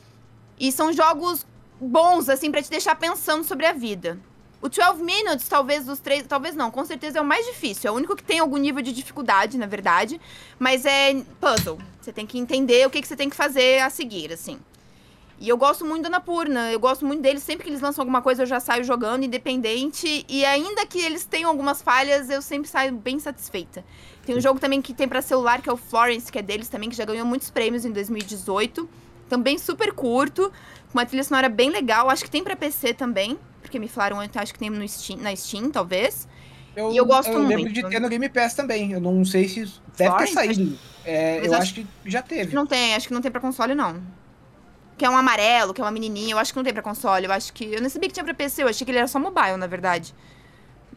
E 0.59 0.73
são 0.73 0.93
jogos 0.95 1.47
bons, 1.79 2.31
assim, 2.31 2.51
pra 2.51 2.63
te 2.63 2.71
deixar 2.71 2.95
pensando 2.95 3.45
sobre 3.45 3.67
a 3.67 3.73
vida. 3.75 4.19
O 4.63 4.69
12 4.69 5.03
Minutes, 5.03 5.47
talvez 5.47 5.85
dos 5.85 6.01
três. 6.01 6.25
Talvez 6.27 6.55
não, 6.55 6.71
com 6.71 6.87
certeza 6.87 7.19
é 7.19 7.21
o 7.21 7.25
mais 7.25 7.45
difícil. 7.45 7.89
É 7.89 7.93
o 7.93 7.95
único 7.97 8.17
que 8.17 8.25
tem 8.25 8.39
algum 8.39 8.57
nível 8.57 8.83
de 8.83 8.93
dificuldade, 8.93 9.59
na 9.59 9.67
verdade. 9.67 10.19
Mas 10.59 10.87
é 10.87 11.15
puzzle. 11.39 11.79
Você 12.01 12.13
tem 12.13 12.27
que 12.27 12.39
entender 12.39 12.87
o 12.87 12.91
que, 12.91 13.03
que 13.03 13.07
você 13.07 13.17
tem 13.17 13.29
que 13.29 13.37
fazer 13.37 13.81
a 13.81 13.91
seguir, 13.91 14.33
assim. 14.33 14.59
E 15.41 15.49
eu 15.49 15.57
gosto 15.57 15.85
muito 15.85 16.03
da 16.03 16.11
Napurna, 16.11 16.73
eu 16.73 16.81
gosto 16.81 17.07
muito 17.07 17.23
deles. 17.23 17.43
Sempre 17.45 17.65
que 17.65 17.71
eles 17.71 17.81
lançam 17.81 18.03
alguma 18.03 18.21
coisa, 18.21 18.43
eu 18.43 18.47
já 18.47 18.59
saio 18.59 18.83
jogando, 18.83 19.25
independente. 19.25 20.25
E 20.29 20.45
ainda 20.45 20.85
que 20.85 20.99
eles 20.99 21.25
tenham 21.25 21.49
algumas 21.49 21.81
falhas, 21.81 22.29
eu 22.29 22.43
sempre 22.43 22.69
saio 22.69 22.93
bem 22.93 23.19
satisfeita. 23.21 23.85
Tem 24.27 24.37
um 24.37 24.41
jogo 24.41 24.59
também 24.59 24.83
que 24.83 24.93
tem 24.93 25.07
pra 25.09 25.23
celular, 25.23 25.63
que 25.63 25.69
é 25.71 25.73
o 25.73 25.77
Florence, 25.77 26.31
que 26.31 26.39
é 26.39 26.43
deles 26.43 26.69
também, 26.69 26.91
que 26.91 26.97
já 26.97 27.05
ganhou 27.05 27.25
muitos 27.25 27.51
prêmios 27.51 27.85
em 27.85 27.93
2018. 27.93 28.89
Também 29.29 29.59
super 29.59 29.93
curto, 29.93 30.51
com 30.91 30.99
uma 30.99 31.07
trilha 31.07 31.23
sonora 31.23 31.49
bem 31.49 31.71
legal. 31.71 32.11
Acho 32.11 32.25
que 32.25 32.31
tem 32.31 32.43
pra 32.43 32.57
PC 32.57 32.93
também, 32.95 33.39
porque 33.63 33.79
me 33.79 33.87
falaram 33.89 34.19
ontem, 34.19 34.39
acho 34.41 34.53
que 34.53 34.59
tem 34.59 34.71
no 34.71 34.87
Steam, 34.89 35.21
na 35.21 35.35
Steam, 35.37 35.71
talvez. 35.71 36.27
Eu, 36.75 36.91
E 36.93 36.97
eu 36.97 37.05
gosto 37.07 37.31
eu 37.31 37.39
lembro 37.39 37.61
muito. 37.61 37.73
de 37.73 37.89
ter 37.89 38.01
no 38.01 38.09
Game 38.09 38.29
Pass 38.29 38.55
também. 38.55 38.93
Eu 38.93 39.01
não 39.01 39.25
sei 39.25 39.49
se 39.49 39.61
deve 39.61 39.73
ter 39.97 40.05
Florence? 40.07 40.33
saído. 40.35 40.79
É, 41.05 41.39
eu 41.47 41.53
acho- 41.55 41.63
acho 41.63 41.75
que 41.75 41.87
já 42.07 42.23
teve. 42.23 42.55
Não 42.55 42.67
tem, 42.67 42.95
acho 42.95 43.07
que 43.09 43.15
não 43.15 43.21
tem 43.21 43.31
pra 43.31 43.41
console, 43.41 43.75
não. 43.75 44.03
Que 44.99 45.05
é 45.05 45.11
um 45.11 45.17
amarelo, 45.17 45.73
que 45.73 45.81
é 45.81 45.85
uma 45.85 45.91
menininha. 45.91 46.35
Eu 46.35 46.39
acho 46.39 46.53
que 46.53 46.57
não 46.57 46.65
tem 46.65 46.73
pra 46.73 46.83
console. 46.83 47.27
Eu 47.27 47.33
acho 47.33 47.53
que. 47.53 47.65
Eu 47.65 47.81
não 47.81 47.89
sabia 47.89 48.09
que 48.09 48.15
tinha 48.15 48.25
pra 48.25 48.35
PC, 48.35 48.63
eu 48.63 48.69
achei 48.69 48.85
que 48.85 48.91
ele 48.91 48.99
era 48.99 49.07
só 49.07 49.19
mobile, 49.19 49.57
na 49.57 49.67
verdade. 49.67 50.15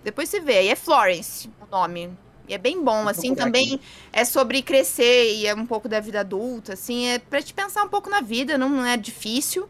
Depois 0.03 0.29
você 0.29 0.39
vê. 0.39 0.63
E 0.63 0.67
é 0.69 0.75
Florence 0.75 1.49
o 1.61 1.71
nome. 1.71 2.11
E 2.47 2.53
é 2.53 2.57
bem 2.57 2.83
bom, 2.83 3.07
assim. 3.07 3.33
Também 3.35 3.79
é 4.11 4.25
sobre 4.25 4.61
crescer 4.61 5.35
e 5.35 5.47
é 5.47 5.55
um 5.55 5.65
pouco 5.65 5.87
da 5.87 5.99
vida 5.99 6.19
adulta, 6.19 6.73
assim. 6.73 7.07
É 7.07 7.19
pra 7.19 7.41
te 7.41 7.53
pensar 7.53 7.83
um 7.83 7.89
pouco 7.89 8.09
na 8.09 8.19
vida, 8.21 8.57
não, 8.57 8.85
é 8.85 8.97
difícil. 8.97 9.69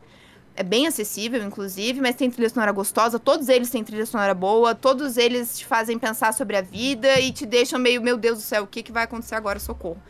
É 0.56 0.64
bem 0.64 0.88
acessível, 0.88 1.42
inclusive, 1.44 2.02
mas 2.02 2.16
tem 2.16 2.30
trilha 2.30 2.50
sonora 2.50 2.72
gostosa. 2.72 3.20
Todos 3.20 3.50
eles 3.50 3.70
têm 3.70 3.84
trilha 3.84 4.06
sonora 4.06 4.34
boa. 4.34 4.74
Todos 4.74 5.18
eles 5.18 5.58
te 5.58 5.66
fazem 5.66 6.00
pensar 6.00 6.34
sobre 6.34 6.58
a 6.58 6.62
vida 6.62 7.20
e 7.20 7.32
te 7.32 7.46
deixam 7.46 7.80
meio, 7.80 8.02
meu 8.02 8.18
Deus 8.18 8.40
do 8.40 8.44
céu, 8.44 8.64
o 8.64 8.68
que, 8.68 8.84
que 8.84 8.92
vai 8.92 9.04
acontecer 9.04 9.36
agora? 9.36 9.60
Socorro. 9.60 10.02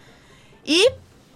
E 0.66 0.92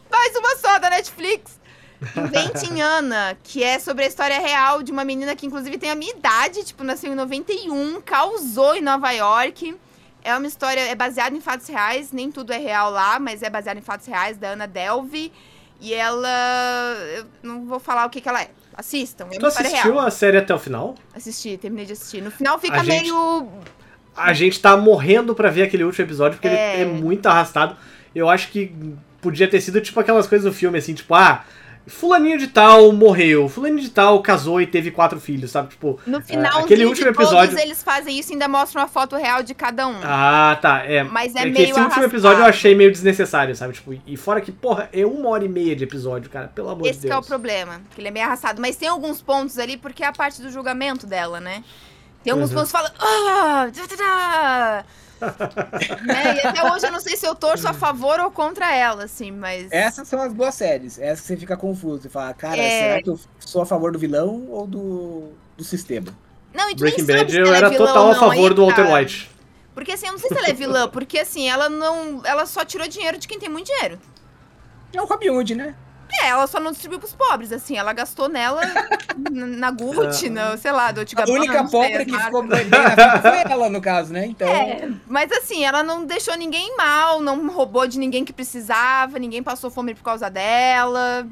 Faz 0.10 0.36
uma 0.36 0.56
só 0.56 0.80
da 0.80 0.90
Netflix. 0.90 1.60
Inventem 2.16 2.82
Ana, 2.82 3.38
que 3.44 3.64
é 3.64 3.80
sobre 3.80 4.04
a 4.04 4.08
história 4.08 4.40
real 4.40 4.84
de 4.84 4.92
uma 4.92 5.04
menina 5.06 5.36
que 5.36 5.46
inclusive 5.46 5.78
tem 5.78 5.90
a 5.92 5.96
minha 5.96 6.12
idade, 6.14 6.64
tipo, 6.64 6.84
nasceu 6.84 7.12
em 7.12 7.16
91, 7.16 8.02
causou 8.02 8.76
em 8.76 8.82
Nova 8.82 9.12
York. 9.12 9.76
É 10.24 10.36
uma 10.36 10.48
história, 10.48 10.82
é 10.82 10.96
baseada 10.96 11.36
em 11.36 11.42
fatos 11.42 11.68
reais, 11.68 12.12
nem 12.12 12.32
tudo 12.32 12.52
é 12.52 12.58
real 12.58 12.90
lá, 12.90 13.20
mas 13.20 13.44
é 13.44 13.50
baseado 13.50 13.78
em 13.78 13.82
fatos 13.82 14.08
reais, 14.08 14.38
da 14.38 14.50
Ana 14.50 14.68
Delvey. 14.68 15.32
E 15.80 15.94
ela. 15.94 16.28
Eu 17.16 17.26
não 17.44 17.66
vou 17.66 17.80
falar 17.80 18.06
o 18.06 18.10
que, 18.10 18.22
que 18.22 18.28
ela 18.30 18.42
é. 18.42 18.50
Assistam, 18.78 19.28
é 19.32 19.38
Tu 19.38 19.46
assistiu 19.46 19.94
real. 19.94 20.00
a 20.08 20.12
série 20.12 20.38
até 20.38 20.54
o 20.54 20.60
final? 20.60 20.96
Assisti, 21.14 21.58
terminei 21.58 21.86
de 21.86 21.94
assistir. 21.94 22.22
No 22.22 22.32
final 22.32 22.58
fica 22.60 22.82
A 22.82 22.84
gente- 22.84 23.04
meio. 23.04 23.48
A 24.18 24.34
gente 24.34 24.60
tá 24.62 24.76
morrendo 24.78 25.36
pra 25.36 25.50
ver 25.50 25.64
aquele 25.64 25.84
último 25.84 26.06
episódio, 26.06 26.38
porque 26.38 26.48
É. 26.48 26.80
ele 26.80 26.82
é 26.84 26.86
muito 26.94 27.26
arrastado. 27.28 27.76
Eu 28.14 28.30
acho 28.30 28.48
que 28.50 28.74
podia 29.22 29.48
ter 29.48 29.60
sido 29.62 29.80
tipo 29.82 30.00
aquelas 30.00 30.26
coisas 30.28 30.46
do 30.50 30.54
filme, 30.58 30.78
assim, 30.78 30.94
tipo, 30.94 31.14
ah, 31.14 31.44
fulaninho 31.88 32.38
de 32.38 32.48
tal 32.48 32.92
morreu, 32.92 33.48
fulaninho 33.48 33.82
de 33.82 33.90
tal 33.90 34.22
casou 34.22 34.60
e 34.60 34.66
teve 34.68 34.90
quatro 34.92 35.20
filhos, 35.20 35.52
sabe? 35.52 35.70
Tipo, 35.70 36.00
No 36.06 36.22
final, 36.22 36.62
aquele 36.62 36.86
último 36.86 37.10
episódio- 37.10 37.58
eles 37.60 37.84
fazem 37.84 38.18
isso 38.20 38.32
e 38.32 38.34
ainda 38.34 38.48
mostram 38.48 38.82
a 38.82 38.88
foto 38.88 39.16
real 39.16 39.44
de 39.44 39.54
cada 39.54 39.88
um. 39.88 39.96
ah, 40.04 40.58
tá, 40.62 40.84
é. 40.86 41.04
Mas 41.04 41.36
é 41.36 41.40
que 41.44 41.46
meio 41.46 41.56
esse 41.56 41.64
último 41.72 41.86
arrastado. 41.86 42.06
episódio 42.08 42.42
eu 42.42 42.46
achei 42.48 42.74
meio 42.76 42.92
desnecessário, 42.92 43.56
sabe? 43.56 43.74
Tipo, 43.74 43.94
e 44.06 44.18
fora 44.18 44.42
que, 44.42 44.52
porra, 44.52 44.90
é 44.92 45.06
uma 45.06 45.30
hora 45.30 45.46
e 45.46 45.50
meia 45.50 45.76
de 45.76 45.84
episódio, 45.84 46.30
cara, 46.30 46.48
pelo 46.48 46.70
amor 46.70 46.88
Esse 46.88 47.02
de 47.02 47.08
que 47.08 47.14
é 47.14 47.16
o 47.16 47.20
Deus. 47.20 47.28
problema, 47.28 47.82
que 47.94 48.02
ele 48.02 48.08
é 48.08 48.12
meio 48.12 48.26
arrastado. 48.26 48.60
Mas 48.62 48.76
tem 48.76 48.88
alguns 48.90 49.22
pontos 49.22 49.60
ali, 49.60 49.78
porque 49.78 50.04
é 50.04 50.08
a 50.08 50.12
parte 50.14 50.42
do 50.42 50.50
julgamento 50.52 51.06
dela, 51.06 51.40
né? 51.40 51.64
Tem 52.24 52.34
alguns 52.34 52.50
Uhum. 52.50 52.56
pontos 52.56 52.72
que 52.72 52.78
falam... 52.78 52.92
Ah. 53.00 54.84
né? 56.06 56.36
E 56.36 56.48
até 56.48 56.72
hoje 56.72 56.86
eu 56.86 56.92
não 56.92 57.00
sei 57.00 57.16
se 57.18 57.26
eu 57.26 57.36
torço 57.36 57.68
a 57.68 57.74
favor 57.74 58.20
ou 58.20 58.32
contra 58.32 58.74
ela, 58.74 59.04
assim, 59.04 59.32
mas... 59.32 59.72
Essas 59.72 60.08
são 60.08 60.22
as 60.22 60.34
boas 60.34 60.56
séries. 60.56 61.00
Essas 61.00 61.22
que 61.22 61.28
você 61.28 61.38
fica 61.38 61.58
confuso. 61.58 62.04
Você 62.04 62.10
fala, 62.10 62.34
cara, 62.34 62.58
É. 62.58 62.80
será 62.80 63.04
que 63.04 63.10
eu 63.10 63.20
sou 63.40 63.62
a 63.62 63.66
favor 63.66 63.92
do 63.92 64.00
vilão 64.00 64.48
ou 64.50 64.66
do, 64.68 65.30
do 65.58 65.64
sistema? 65.64 66.08
Não, 66.54 66.70
e 66.70 66.76
tu 66.76 66.80
Breaking 66.80 67.06
Bad 67.06 67.38
eu 67.38 67.54
é 67.54 67.58
era 67.58 67.70
vilã 67.70 67.86
total 67.86 68.12
a 68.12 68.16
favor 68.16 68.50
aí 68.52 68.56
do 68.56 68.66
Walter. 68.66 68.94
White. 68.94 69.32
Porque 69.74 69.92
assim, 69.92 70.06
eu 70.08 70.14
não 70.14 70.20
sei 70.20 70.30
se 70.30 70.38
ela 70.38 70.48
é 70.48 70.54
vilã, 70.54 70.88
porque 70.88 71.20
assim, 71.20 71.50
ela 71.50 71.70
não... 71.70 72.22
Ela 72.24 72.46
só 72.46 72.64
tirou 72.64 72.88
dinheiro 72.88 73.18
de 73.18 73.28
quem 73.28 73.38
tem 73.38 73.50
muito 73.50 73.68
dinheiro. 73.68 74.00
É 74.94 75.02
o 75.02 75.06
Robin 75.06 75.30
Hood, 75.30 75.56
né? 75.56 75.76
É, 76.22 76.28
ela 76.28 76.46
só 76.48 76.60
não 76.60 76.72
distribuiu 76.72 77.00
pros 77.00 77.14
pobres, 77.14 77.52
assim. 77.52 77.78
Ela 77.78 77.92
gastou 77.92 78.30
nela 78.30 78.62
na, 79.32 79.72
Gucci, 79.72 80.30
na, 80.30 80.56
sei 80.58 80.72
lá, 80.72 80.92
do 80.92 80.96
Dolce 81.04 81.16
A 81.16 81.20
Gabbana, 81.20 81.40
única 81.40 81.68
sei, 81.68 81.72
pobre 81.72 81.98
as 81.98 82.06
que 82.06 82.18
ficou 82.26 82.44
bem 82.44 82.66
na 82.66 82.90
vida 82.90 83.22
foi 83.22 83.52
ela, 83.52 83.70
no 83.70 83.82
caso, 83.82 84.14
né? 84.14 84.26
Então, 84.26 84.48
É, 84.48 84.90
mas 85.08 85.32
assim, 85.32 85.66
ela 85.66 85.84
não 85.84 86.06
deixou 86.06 86.36
ninguém 86.38 86.76
mal, 86.78 87.22
não 87.22 87.48
roubou 87.52 87.88
de 87.88 87.98
ninguém 88.00 88.24
que 88.24 88.32
precisava, 88.32 89.18
ninguém 89.20 89.42
passou 89.44 89.70
fome 89.70 89.94
por 89.96 90.04
causa 90.04 90.30
dela. 90.30 91.28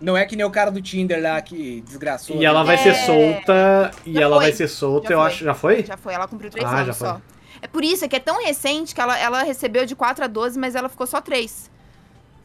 não 0.00 0.16
é 0.16 0.24
que 0.24 0.36
nem 0.36 0.46
o 0.46 0.50
cara 0.50 0.70
do 0.70 0.80
Tinder 0.80 1.20
lá 1.22 1.40
que 1.42 1.80
desgraçou. 1.82 2.36
E 2.36 2.44
ela 2.44 2.62
vai 2.62 2.76
É. 2.76 2.78
ser 2.78 2.94
solta, 2.94 3.90
e 4.06 4.12
Já 4.14 4.22
ela 4.22 4.36
foi. 4.36 4.44
vai 4.44 4.52
ser 4.52 4.68
solta, 4.68 5.08
Já 5.08 5.14
eu 5.14 5.18
foi. 5.18 5.26
acho. 5.26 5.44
Já 5.44 5.54
foi? 5.54 5.84
Já 5.84 5.96
foi, 5.96 6.14
ela 6.14 6.28
cumpriu 6.28 6.50
três 6.50 6.66
Ah, 6.66 6.76
já 6.76 6.82
anos 6.82 6.96
foi. 6.98 7.08
só. 7.08 7.20
É 7.62 7.66
por 7.66 7.82
isso, 7.82 8.04
é 8.04 8.08
que 8.08 8.16
é 8.16 8.20
tão 8.20 8.42
recente 8.44 8.94
que 8.94 9.00
ela, 9.00 9.18
ela 9.18 9.42
recebeu 9.42 9.84
de 9.86 9.96
4 9.96 10.24
a 10.24 10.26
12, 10.28 10.58
mas 10.58 10.74
ela 10.74 10.88
ficou 10.88 11.06
só 11.06 11.20
3. 11.20 11.70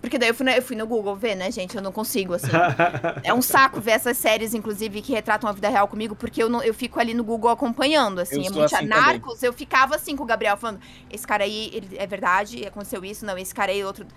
Porque 0.01 0.17
daí 0.17 0.29
eu 0.29 0.33
fui, 0.33 0.43
no, 0.43 0.51
eu 0.51 0.61
fui 0.63 0.75
no 0.75 0.87
Google 0.87 1.15
ver, 1.15 1.35
né, 1.35 1.51
gente? 1.51 1.75
Eu 1.75 1.81
não 1.81 1.91
consigo, 1.91 2.33
assim. 2.33 2.47
é 3.23 3.31
um 3.31 3.41
saco 3.41 3.79
ver 3.79 3.91
essas 3.91 4.17
séries, 4.17 4.55
inclusive, 4.55 4.99
que 4.99 5.13
retratam 5.13 5.47
a 5.47 5.53
vida 5.53 5.69
real 5.69 5.87
comigo, 5.87 6.15
porque 6.15 6.41
eu, 6.41 6.49
não, 6.49 6.63
eu 6.63 6.73
fico 6.73 6.99
ali 6.99 7.13
no 7.13 7.23
Google 7.23 7.51
acompanhando, 7.51 8.19
assim. 8.19 8.41
Eu 8.45 8.47
é 8.47 8.49
muito 8.49 8.75
assim 8.75 8.87
Narcos, 8.87 9.43
eu 9.43 9.53
ficava 9.53 9.95
assim 9.95 10.15
com 10.15 10.23
o 10.23 10.25
Gabriel, 10.25 10.57
falando, 10.57 10.79
esse 11.11 11.25
cara 11.25 11.43
aí, 11.43 11.69
ele, 11.71 11.97
é 11.97 12.07
verdade, 12.07 12.65
aconteceu 12.65 13.05
isso, 13.05 13.25
não, 13.25 13.37
esse 13.37 13.53
cara 13.53 13.71
aí, 13.71 13.83
outro... 13.85 14.07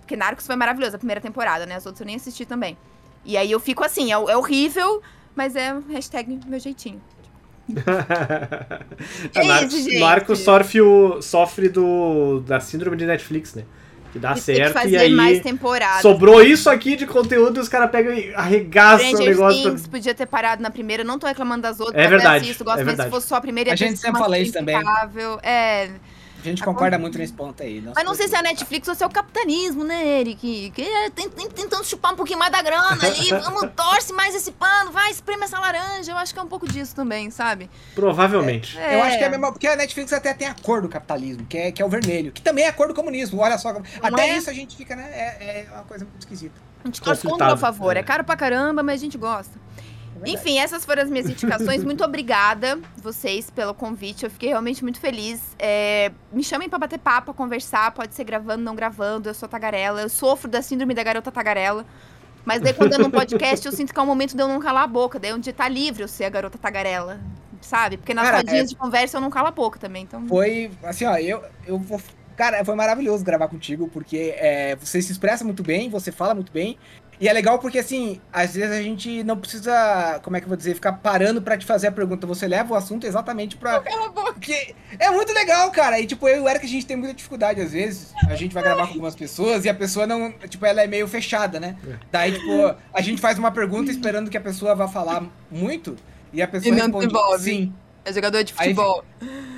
Porque 0.00 0.16
Narcos 0.16 0.46
foi 0.46 0.56
maravilhoso, 0.56 0.96
a 0.96 0.98
primeira 0.98 1.20
temporada, 1.20 1.64
né? 1.64 1.76
As 1.76 1.86
outras 1.86 2.00
eu 2.00 2.06
nem 2.06 2.16
assisti 2.16 2.44
também. 2.44 2.76
E 3.24 3.36
aí 3.36 3.50
eu 3.50 3.60
fico 3.60 3.84
assim, 3.84 4.12
é, 4.12 4.16
é 4.16 4.36
horrível, 4.36 5.00
mas 5.34 5.54
é 5.54 5.78
hashtag 5.90 6.40
meu 6.46 6.58
jeitinho. 6.58 7.00
É 9.34 9.64
isso. 9.64 9.98
Narcos 9.98 10.40
sofre, 10.40 10.80
o, 10.80 11.22
sofre 11.22 11.68
do, 11.68 12.40
da 12.40 12.60
síndrome 12.60 12.96
de 12.96 13.06
Netflix, 13.06 13.54
né? 13.54 13.64
Que 14.14 14.18
dá 14.20 14.30
E 14.30 14.34
tem 14.34 14.54
que 14.54 14.60
certo 14.60 14.72
fazer 14.74 14.90
e 14.90 14.96
aí 14.96 15.10
mais 15.10 15.40
temporadas. 15.40 16.00
sobrou 16.00 16.40
isso 16.40 16.70
aqui 16.70 16.94
de 16.94 17.04
conteúdo 17.04 17.58
e 17.58 17.60
os 17.60 17.68
caras 17.68 17.90
pegam 17.90 18.14
e 18.14 18.32
arregaçam 18.34 19.12
o 19.12 19.18
negócio. 19.18 19.62
Things 19.64 19.82
pra- 19.82 19.90
podia 19.90 20.14
ter 20.14 20.24
parado 20.26 20.62
na 20.62 20.70
primeira, 20.70 21.02
não 21.02 21.18
tô 21.18 21.26
reclamando 21.26 21.62
das 21.62 21.80
outras, 21.80 22.00
É 22.00 22.06
verdade, 22.06 22.44
assisto, 22.44 22.62
gosto, 22.62 22.76
é 22.78 22.84
mas 22.84 22.86
verdade. 22.86 23.08
se 23.10 23.14
fosse 23.14 23.26
só 23.26 23.34
a 23.34 23.40
primeira... 23.40 23.72
A 23.72 23.76
gente 23.76 23.98
sempre 23.98 24.20
fala 24.20 24.38
isso 24.38 24.52
também. 24.52 24.76
É, 25.42 25.90
A 26.44 26.50
gente 26.50 26.62
concorda 26.62 26.98
muito 26.98 27.16
nesse 27.16 27.32
ponto 27.32 27.62
aí. 27.62 27.82
Mas 27.94 28.04
não 28.04 28.14
sei 28.14 28.28
se 28.28 28.34
é 28.34 28.38
a 28.38 28.42
Netflix 28.42 28.86
ou 28.86 28.94
se 28.94 29.02
é 29.02 29.06
o 29.06 29.10
capitalismo, 29.10 29.82
né, 29.82 30.20
Eric? 30.20 30.70
Que 30.74 30.82
é, 30.82 31.10
tem, 31.10 31.30
tem- 31.30 31.48
tentando 31.48 31.84
chupar 31.84 32.12
um 32.12 32.16
pouquinho 32.16 32.38
mais 32.38 32.52
da 32.52 32.60
grana 32.60 32.98
ali, 33.02 33.30
vamos, 33.42 33.70
torce 33.74 34.12
mais 34.12 34.34
esse 34.34 34.52
pano, 34.52 34.92
vai, 34.92 35.10
espreme 35.10 35.44
essa 35.44 35.58
laranja, 35.58 36.12
eu 36.12 36.16
acho 36.16 36.34
que 36.34 36.38
é 36.38 36.42
um 36.42 36.48
pouco 36.48 36.68
disso 36.68 36.94
também, 36.94 37.30
sabe? 37.30 37.70
Provavelmente. 37.94 38.76
Eu 38.78 39.02
acho 39.02 39.16
que 39.16 39.24
é 39.24 39.26
a 39.26 39.30
mesma. 39.30 39.52
Porque 39.52 39.66
a 39.66 39.76
Netflix 39.76 40.12
até 40.12 40.34
tem 40.34 40.48
a 40.48 40.54
cor 40.54 40.82
do 40.82 40.88
capitalismo, 40.88 41.46
que 41.46 41.56
é, 41.56 41.72
que 41.72 41.80
é 41.80 41.84
o 41.84 41.88
vermelho, 41.88 42.32
que 42.32 42.42
também 42.42 42.64
é 42.64 42.68
a 42.68 42.72
cor 42.72 42.88
do 42.88 42.94
comunismo. 42.94 43.40
Olha 43.40 43.56
só. 43.56 43.74
até 44.02 44.30
é? 44.30 44.36
isso 44.36 44.50
a 44.50 44.52
gente 44.52 44.76
fica, 44.76 44.94
né? 44.94 45.08
É, 45.12 45.66
é 45.66 45.72
uma 45.72 45.84
coisa 45.84 46.04
muito 46.04 46.20
esquisita. 46.20 46.54
A 46.84 46.88
gente 46.88 47.00
torce 47.00 47.26
contra 47.26 47.54
a 47.54 47.56
favor, 47.56 47.96
é. 47.96 48.00
é 48.00 48.02
caro 48.02 48.24
pra 48.24 48.36
caramba, 48.36 48.82
mas 48.82 49.00
a 49.00 49.04
gente 49.04 49.16
gosta. 49.16 49.58
Enfim, 50.26 50.58
essas 50.58 50.84
foram 50.84 51.02
as 51.02 51.10
minhas 51.10 51.28
indicações. 51.28 51.82
Muito 51.84 52.04
obrigada 52.04 52.78
vocês 52.96 53.50
pelo 53.50 53.74
convite. 53.74 54.24
Eu 54.24 54.30
fiquei 54.30 54.48
realmente 54.48 54.82
muito 54.82 54.98
feliz. 54.98 55.40
É, 55.58 56.10
me 56.32 56.42
chamem 56.42 56.68
pra 56.68 56.78
bater 56.78 56.98
papo, 56.98 57.26
pra 57.26 57.34
conversar. 57.34 57.90
Pode 57.92 58.14
ser 58.14 58.24
gravando, 58.24 58.62
não 58.62 58.74
gravando. 58.74 59.28
Eu 59.28 59.34
sou 59.34 59.48
tagarela. 59.48 60.00
Eu 60.00 60.08
sofro 60.08 60.50
da 60.50 60.62
síndrome 60.62 60.94
da 60.94 61.02
garota 61.02 61.30
tagarela. 61.30 61.84
Mas 62.44 62.60
daí, 62.60 62.74
quando 62.74 62.92
eu 62.92 62.98
num 62.98 63.10
podcast, 63.10 63.64
eu 63.64 63.72
sinto 63.72 63.92
que 63.92 63.98
é 63.98 64.02
o 64.02 64.06
momento 64.06 64.36
de 64.36 64.42
eu 64.42 64.48
não 64.48 64.60
calar 64.60 64.84
a 64.84 64.86
boca. 64.86 65.18
Daí, 65.18 65.30
é 65.30 65.34
onde 65.34 65.52
tá 65.52 65.68
livre 65.68 66.02
eu 66.02 66.08
ser 66.08 66.24
a 66.24 66.30
garota 66.30 66.58
tagarela. 66.58 67.20
Sabe? 67.60 67.96
Porque 67.96 68.12
nas 68.12 68.30
rodinhas 68.30 68.66
é- 68.66 68.68
de 68.68 68.76
conversa 68.76 69.16
eu 69.16 69.20
não 69.22 69.30
calo 69.30 69.48
a 69.48 69.50
boca 69.50 69.78
também. 69.78 70.02
Então, 70.02 70.26
Foi, 70.26 70.70
assim, 70.82 71.06
ó, 71.06 71.16
eu, 71.16 71.42
eu 71.66 71.78
vou. 71.78 72.00
Cara, 72.36 72.64
foi 72.64 72.74
maravilhoso 72.74 73.24
gravar 73.24 73.48
contigo, 73.48 73.88
porque 73.88 74.34
é, 74.36 74.76
você 74.76 75.00
se 75.00 75.12
expressa 75.12 75.44
muito 75.44 75.62
bem, 75.62 75.88
você 75.88 76.10
fala 76.12 76.34
muito 76.34 76.52
bem. 76.52 76.76
E 77.20 77.28
é 77.28 77.32
legal 77.32 77.58
porque, 77.58 77.78
assim, 77.78 78.20
às 78.32 78.54
vezes 78.54 78.72
a 78.76 78.82
gente 78.82 79.22
não 79.22 79.36
precisa, 79.36 80.20
como 80.22 80.36
é 80.36 80.40
que 80.40 80.44
eu 80.44 80.48
vou 80.48 80.56
dizer, 80.56 80.74
ficar 80.74 80.94
parando 80.94 81.40
pra 81.40 81.56
te 81.56 81.64
fazer 81.64 81.86
a 81.88 81.92
pergunta. 81.92 82.26
Você 82.26 82.46
leva 82.46 82.74
o 82.74 82.76
assunto 82.76 83.06
exatamente 83.06 83.56
pra. 83.56 83.80
cala 83.80 84.06
a 84.06 84.08
boca. 84.08 84.32
Porque 84.32 84.74
é 84.98 85.10
muito 85.10 85.32
legal, 85.32 85.70
cara. 85.70 86.00
E, 86.00 86.06
tipo, 86.06 86.28
eu 86.28 86.38
e 86.38 86.40
o 86.40 86.48
Eric, 86.48 86.64
a 86.64 86.68
gente 86.68 86.86
tem 86.86 86.96
muita 86.96 87.14
dificuldade, 87.14 87.60
às 87.60 87.72
vezes. 87.72 88.12
A 88.28 88.34
gente 88.34 88.52
vai 88.52 88.62
gravar 88.62 88.86
com 88.86 88.94
algumas 88.94 89.14
pessoas 89.14 89.64
e 89.64 89.68
a 89.68 89.74
pessoa 89.74 90.06
não. 90.06 90.32
Tipo, 90.48 90.66
ela 90.66 90.82
é 90.82 90.86
meio 90.86 91.06
fechada, 91.06 91.60
né? 91.60 91.76
Daí, 92.10 92.32
tipo, 92.32 92.74
a 92.92 93.00
gente 93.00 93.20
faz 93.20 93.38
uma 93.38 93.52
pergunta 93.52 93.90
esperando 93.90 94.30
que 94.30 94.36
a 94.36 94.40
pessoa 94.40 94.74
vá 94.74 94.88
falar 94.88 95.22
muito. 95.50 95.96
E 96.32 96.42
a 96.42 96.48
pessoa 96.48 96.74
E 96.74 96.76
não 96.76 96.98
responde 96.98 97.42
sim. 97.42 97.72
É 98.04 98.12
jogador 98.12 98.42
de 98.42 98.52
Aí 98.58 98.74
futebol. 98.74 99.04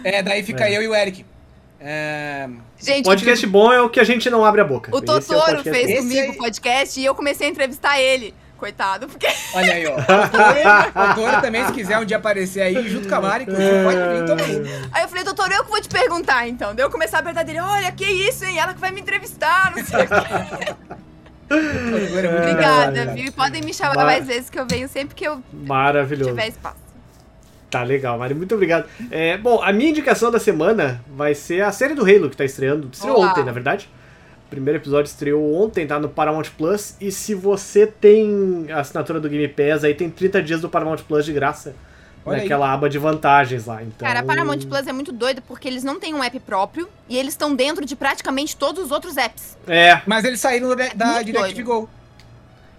É, 0.05 0.23
daí 0.23 0.43
fica 0.43 0.69
É. 0.69 0.77
eu 0.77 0.83
e 0.83 0.89
o 0.89 0.95
Eric. 0.95 1.25
É, 1.89 2.49
Gente, 2.81 3.05
Podcast 3.05 3.47
bom 3.47 3.73
é 3.73 3.81
o 3.81 3.89
que 3.89 4.01
a 4.01 4.05
gente 4.05 4.29
não 4.29 4.45
abre 4.45 4.61
a 4.61 4.65
boca. 4.65 4.91
o 4.93 4.97
é 4.97 4.99
o 4.99 5.03
Totoro 5.03 5.63
podcast 5.63 5.71
fez 5.71 5.87
bom. 5.89 6.09
Comigo 6.09 6.33
o 6.33 6.37
podcast 6.37 7.01
e 7.01 7.05
eu 7.05 7.15
comecei 7.15 7.47
a 7.47 7.51
entrevistar 7.51 8.01
ele. 8.01 8.35
Coitado, 8.57 9.07
porque 9.07 9.29
olha 9.55 9.73
aí, 9.73 9.87
ó. 9.87 9.93
O 10.01 10.29
Toro, 10.31 11.13
o 11.13 11.15
Toro 11.15 11.41
também, 11.43 11.65
se 11.67 11.73
quiser 11.73 11.99
um 11.99 12.05
dia 12.05 12.17
aparecer 12.17 12.63
aí, 12.63 12.89
junto 12.89 13.07
com 13.07 13.15
a 13.15 13.21
Mari, 13.21 13.45
você 13.45 13.83
pode 13.85 13.99
vir 13.99 14.27
também. 14.27 14.63
Aí 14.91 15.03
eu 15.05 15.09
falei, 15.09 15.23
doutor, 15.23 15.53
eu 15.53 15.63
que 15.63 15.71
vou 15.71 15.81
te 15.81 15.89
perguntar, 15.89 16.49
então. 16.49 16.75
Daí 16.75 16.85
eu 16.85 16.91
comecei 16.91 17.17
a 17.17 17.21
apertar 17.21 17.45
dele, 17.45 17.61
olha, 17.61 17.93
que 17.93 18.05
isso, 18.05 18.45
hein? 18.47 18.59
Ela 18.59 18.75
que 18.75 18.81
vai 18.81 18.91
me 18.91 19.01
entrevistar, 19.01 19.73
não 19.77 19.85
sei 19.85 20.05
o 20.05 20.09
quê. 20.09 20.97
O 21.49 22.19
é 22.19 22.39
Obrigada, 22.41 23.15
viu? 23.15 23.27
E 23.27 23.31
podem 23.31 23.63
me 23.63 23.73
chamar 23.73 23.95
Vai. 23.95 24.05
mais 24.05 24.27
vezes 24.27 24.51
que 24.51 24.59
eu 24.59 24.67
venho 24.67 24.89
sempre 24.89 25.15
que 25.15 25.25
eu 25.25 25.41
Maravilhoso. 25.53 26.31
tiver 26.31 26.49
espaço. 26.49 26.86
Tá 27.71 27.83
legal, 27.83 28.19
Mari. 28.19 28.35
Muito 28.35 28.55
obrigado. 28.55 28.87
É, 29.11 29.37
bom, 29.37 29.61
a 29.63 29.73
minha 29.73 29.91
indicação 29.91 30.31
da 30.31 30.39
semana 30.39 31.01
vai 31.09 31.35
ser 31.35 31.63
a 31.63 31.73
série 31.73 31.95
do 31.95 32.03
Halo, 32.03 32.31
que 32.31 32.37
tá 32.37 32.45
estreando. 32.45 32.89
Estreou 32.93 33.19
Olá. 33.19 33.31
ontem, 33.31 33.45
na 33.45 33.53
verdade. 33.53 33.89
O 34.47 34.49
primeiro 34.49 34.79
episódio 34.79 35.09
estreou 35.09 35.61
ontem, 35.61 35.87
tá 35.87 35.99
no 35.99 36.09
Paramount 36.09 36.47
Plus. 36.57 36.97
E 37.01 37.11
se 37.11 37.35
você 37.35 37.87
tem 37.87 38.67
a 38.71 38.81
assinatura 38.81 39.19
do 39.19 39.29
Game 39.29 39.49
Pass, 39.49 39.83
aí 39.83 39.95
tem 39.95 40.09
30 40.09 40.43
dias 40.43 40.61
do 40.61 40.69
Paramount 40.69 40.99
Plus 40.99 41.25
de 41.25 41.33
graça. 41.33 41.75
Olha 42.25 42.39
aí. 42.39 42.43
naquela 42.43 42.73
aba 42.73 42.89
de 42.89 42.99
vantagens 42.99 43.67
lá. 43.67 43.83
Então... 43.83 44.07
Cara, 44.07 44.21
a 44.21 44.23
Paramount 44.25 44.59
Plus 44.69 44.87
é 44.87 44.93
muito 44.93 45.13
doida 45.13 45.41
porque 45.47 45.69
eles 45.69 45.85
não 45.85 45.99
têm 46.01 46.13
um 46.13 46.23
app 46.23 46.39
próprio 46.41 46.89
e 47.09 47.17
eles 47.17 47.35
estão 47.35 47.55
dentro 47.55 47.85
de 47.85 47.95
praticamente 47.95 48.57
todos 48.57 48.85
os 48.85 48.91
outros 48.91 49.17
apps. 49.17 49.57
É. 49.67 50.01
Mas 50.05 50.25
eles 50.25 50.41
saíram 50.41 50.75
da, 50.75 50.89
da 50.89 51.07
Muito 51.07 51.27
DirectV 51.27 51.63
Go. 51.63 51.89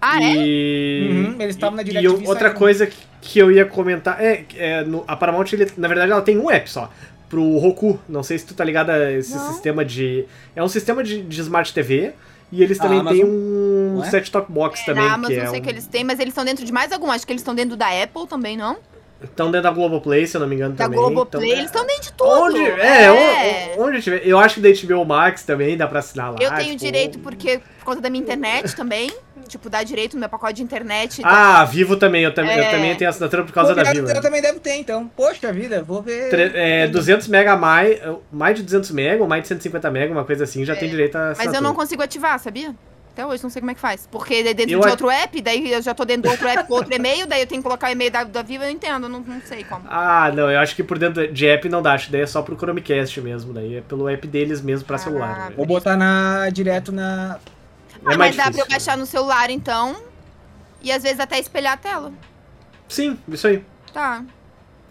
Ah, 0.00 0.22
é? 0.22 0.34
e... 0.36 1.08
Uhum, 1.10 1.36
eles 1.40 1.56
estavam 1.56 1.76
na 1.76 1.82
DirecTV 1.82 2.24
e 2.24 2.28
outra 2.28 2.48
saíram. 2.48 2.58
coisa 2.58 2.86
que, 2.86 2.96
que 3.20 3.38
eu 3.38 3.50
ia 3.50 3.64
comentar 3.64 4.20
é, 4.22 4.44
é 4.56 4.84
no- 4.84 5.04
a 5.06 5.16
Paramount, 5.16 5.46
ele, 5.52 5.70
na 5.76 5.88
verdade, 5.88 6.12
ela 6.12 6.22
tem 6.22 6.38
um 6.38 6.50
app 6.50 6.70
só. 6.70 6.90
Pro 7.28 7.58
Roku. 7.58 7.98
Não 8.08 8.22
sei 8.22 8.38
se 8.38 8.46
tu 8.46 8.54
tá 8.54 8.64
ligado 8.64 8.88
a 8.90 9.12
esse 9.12 9.34
Não. 9.34 9.52
sistema 9.52 9.84
de. 9.84 10.24
É 10.56 10.62
um 10.62 10.68
sistema 10.68 11.04
de, 11.04 11.22
de 11.22 11.40
Smart 11.42 11.72
TV. 11.74 12.12
E 12.50 12.62
eles 12.62 12.78
também 12.78 13.04
têm 13.04 13.22
um 13.26 14.00
é? 14.02 14.08
set-top 14.08 14.50
box 14.50 14.80
É, 14.80 14.84
também. 14.86 15.04
na 15.04 15.12
Amazon 15.12 15.34
que 15.34 15.40
é 15.40 15.44
eu 15.44 15.50
sei 15.50 15.60
um... 15.60 15.62
que 15.62 15.68
eles 15.68 15.86
têm, 15.86 16.02
mas 16.02 16.18
eles 16.18 16.30
estão 16.32 16.46
dentro 16.46 16.64
de 16.64 16.72
mais 16.72 16.90
algum. 16.90 17.10
Acho 17.10 17.26
que 17.26 17.32
eles 17.32 17.42
estão 17.42 17.54
dentro 17.54 17.76
da 17.76 17.88
Apple 18.02 18.26
também, 18.26 18.56
não? 18.56 18.78
Estão 19.22 19.46
dentro 19.50 19.64
da 19.64 19.70
Globoplay, 19.72 20.26
se 20.28 20.36
eu 20.36 20.40
não 20.40 20.46
me 20.46 20.54
engano, 20.54 20.74
Da 20.74 20.84
também. 20.84 20.98
Globoplay, 21.00 21.48
Então, 21.48 21.58
eles 21.58 21.66
estão 21.70 21.84
dentro 21.86 22.02
de 22.02 22.12
tudo. 22.12 22.30
Onde, 22.30 22.62
é, 22.64 23.10
Onde, 23.10 23.80
onde 23.90 24.02
tiver. 24.02 24.22
Eu 24.24 24.38
acho 24.38 24.54
que 24.56 24.60
da 24.60 24.68
HBO 24.94 25.04
Max 25.04 25.42
também 25.42 25.76
dá 25.76 25.88
pra 25.88 25.98
assinar 25.98 26.30
lá. 26.30 26.36
Eu 26.40 26.50
tenho 26.54 26.70
tipo, 26.70 26.84
direito 26.84 27.18
porque 27.18 27.58
por 27.78 27.84
conta 27.84 28.00
da 28.02 28.10
minha 28.10 28.22
internet 28.22 28.76
também. 28.76 29.10
Tipo, 29.48 29.68
dá 29.70 29.82
direito 29.82 30.12
no 30.14 30.20
meu 30.20 30.28
pacote 30.28 30.54
de 30.54 30.62
internet. 30.62 31.20
Ah, 31.24 31.64
Vivo 31.64 31.96
também. 31.96 32.22
Eu, 32.22 32.32
também 32.34 32.56
eu 32.58 32.62
É. 32.64 32.70
também 32.70 32.94
tenho 32.94 33.08
assinatura 33.10 33.42
por 33.44 33.52
causa 33.52 33.74
da 33.74 33.82
Pô, 33.84 33.90
Vivo. 33.92 34.08
Eu 34.08 34.20
também 34.20 34.42
deve 34.42 34.60
ter, 34.60 34.74
então. 34.76 35.10
Poxa 35.16 35.52
vida, 35.52 35.82
vou 35.82 36.00
ver. 36.02 36.28
Tre- 36.28 36.52
é, 36.54 36.86
200 36.86 37.26
mega 37.28 37.56
mais, 37.56 37.98
mais 38.30 38.56
de 38.56 38.62
200 38.62 38.90
mega 38.92 39.22
ou 39.22 39.28
mais 39.28 39.42
de 39.42 39.48
150 39.48 39.90
mega, 39.90 40.12
uma 40.12 40.24
coisa 40.24 40.44
assim, 40.44 40.64
já 40.64 40.74
É. 40.74 40.76
tem 40.76 40.88
direito 40.88 41.16
a 41.16 41.18
Mas 41.18 41.26
eu 41.28 41.32
assinatura. 41.32 41.60
não 41.62 41.74
consigo 41.74 42.02
ativar, 42.02 42.38
sabia? 42.38 42.74
Até 43.18 43.26
hoje 43.26 43.42
não 43.42 43.50
sei 43.50 43.60
como 43.60 43.72
é 43.72 43.74
que 43.74 43.80
faz. 43.80 44.06
Porque 44.08 44.32
é 44.32 44.54
dentro 44.54 44.70
Eu 44.74 44.78
de 44.80 44.86
a- 44.86 44.90
outro 44.92 45.10
app, 45.10 45.40
daí 45.42 45.72
eu 45.72 45.82
já 45.82 45.92
tô 45.92 46.04
dentro 46.04 46.22
do 46.22 46.30
outro 46.30 46.46
app 46.46 46.68
com 46.68 46.74
outro 46.74 46.94
e-mail, 46.94 47.26
daí 47.26 47.40
eu 47.40 47.48
tenho 47.48 47.60
que 47.60 47.64
colocar 47.66 47.88
o 47.88 47.90
e-mail 47.90 48.12
da, 48.12 48.22
da 48.22 48.42
Viva, 48.42 48.62
eu 48.62 48.68
não 48.68 48.74
entendo, 48.76 49.08
não, 49.08 49.18
não 49.18 49.40
sei 49.42 49.64
como. 49.64 49.82
Ah, 49.90 50.30
não, 50.32 50.48
eu 50.48 50.60
acho 50.60 50.76
que 50.76 50.84
por 50.84 51.00
dentro 51.00 51.26
de 51.32 51.46
app 51.48 51.68
não 51.68 51.82
dá, 51.82 51.94
acho 51.94 52.06
que 52.06 52.12
daí 52.12 52.20
é 52.20 52.26
só 52.28 52.42
pro 52.42 52.56
Chromecast 52.56 53.20
mesmo, 53.20 53.52
daí 53.52 53.78
é 53.78 53.80
pelo 53.80 54.08
app 54.08 54.24
deles 54.28 54.60
mesmo 54.62 54.86
pra 54.86 54.94
Ah, 54.94 54.98
celular. 55.00 55.48
né? 55.50 55.54
Vou 55.56 55.66
botar 55.66 55.96
na, 55.96 56.48
direto 56.50 56.92
na. 56.92 57.40
É 57.92 57.98
Ah, 58.14 58.16
mais 58.16 58.18
mas 58.18 58.36
dá 58.36 58.42
pra 58.44 58.50
eu 58.50 58.52
difícil. 58.52 58.70
baixar 58.70 58.96
no 58.96 59.04
celular 59.04 59.50
então. 59.50 59.96
E 60.80 60.92
às 60.92 61.02
vezes 61.02 61.18
até 61.18 61.40
espelhar 61.40 61.72
a 61.72 61.76
tela. 61.76 62.12
Sim, 62.88 63.18
isso 63.26 63.48
aí. 63.48 63.64
Tá. 63.92 64.22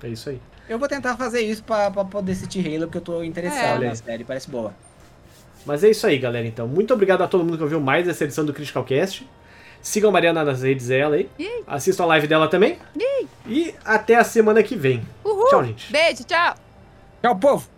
É 0.03 0.09
isso 0.09 0.29
aí. 0.29 0.41
Eu 0.67 0.77
vou 0.77 0.89
tentar 0.89 1.15
fazer 1.15 1.39
isso 1.43 1.63
pra, 1.63 1.89
pra 1.89 2.03
poder 2.03 2.33
assistir 2.33 2.59
Halo, 2.67 2.87
porque 2.87 2.97
eu 2.97 3.01
tô 3.01 3.21
É. 3.21 3.25
interessado 3.25 3.77
Olha 3.77 3.87
na 3.87 3.95
série, 3.95 4.25
parece 4.25 4.49
boa. 4.51 4.73
Mas 5.67 5.83
é 5.83 5.89
isso 5.89 6.07
aí, 6.07 6.17
galera, 6.17 6.47
então. 6.47 6.65
Muito 6.67 6.93
obrigado 6.93 7.21
a 7.21 7.27
todo 7.27 7.43
mundo 7.43 7.57
que 7.57 7.63
ouviu 7.63 7.81
mais 7.81 8.07
essa 8.07 8.23
edição 8.23 8.45
do 8.45 8.53
Critical 8.53 8.85
Cast. 8.85 9.27
Sigam 9.81 10.09
a 10.09 10.13
Mariana 10.13 10.43
nas 10.43 10.63
redes 10.63 10.87
dela 10.87 11.17
aí. 11.17 11.29
Yay. 11.37 11.63
Assistam 11.67 12.03
a 12.03 12.07
live 12.07 12.27
dela 12.27 12.47
também. 12.47 12.77
E 13.45 13.75
até 13.85 14.15
a 14.15 14.23
semana 14.23 14.63
que 14.63 14.75
vem. 14.75 15.01
Uhul. 15.23 15.49
Tchau, 15.49 15.65
gente. 15.65 15.91
Beijo, 15.91 16.23
tchau. 16.23 16.55
Tchau, 17.21 17.35
povo! 17.35 17.76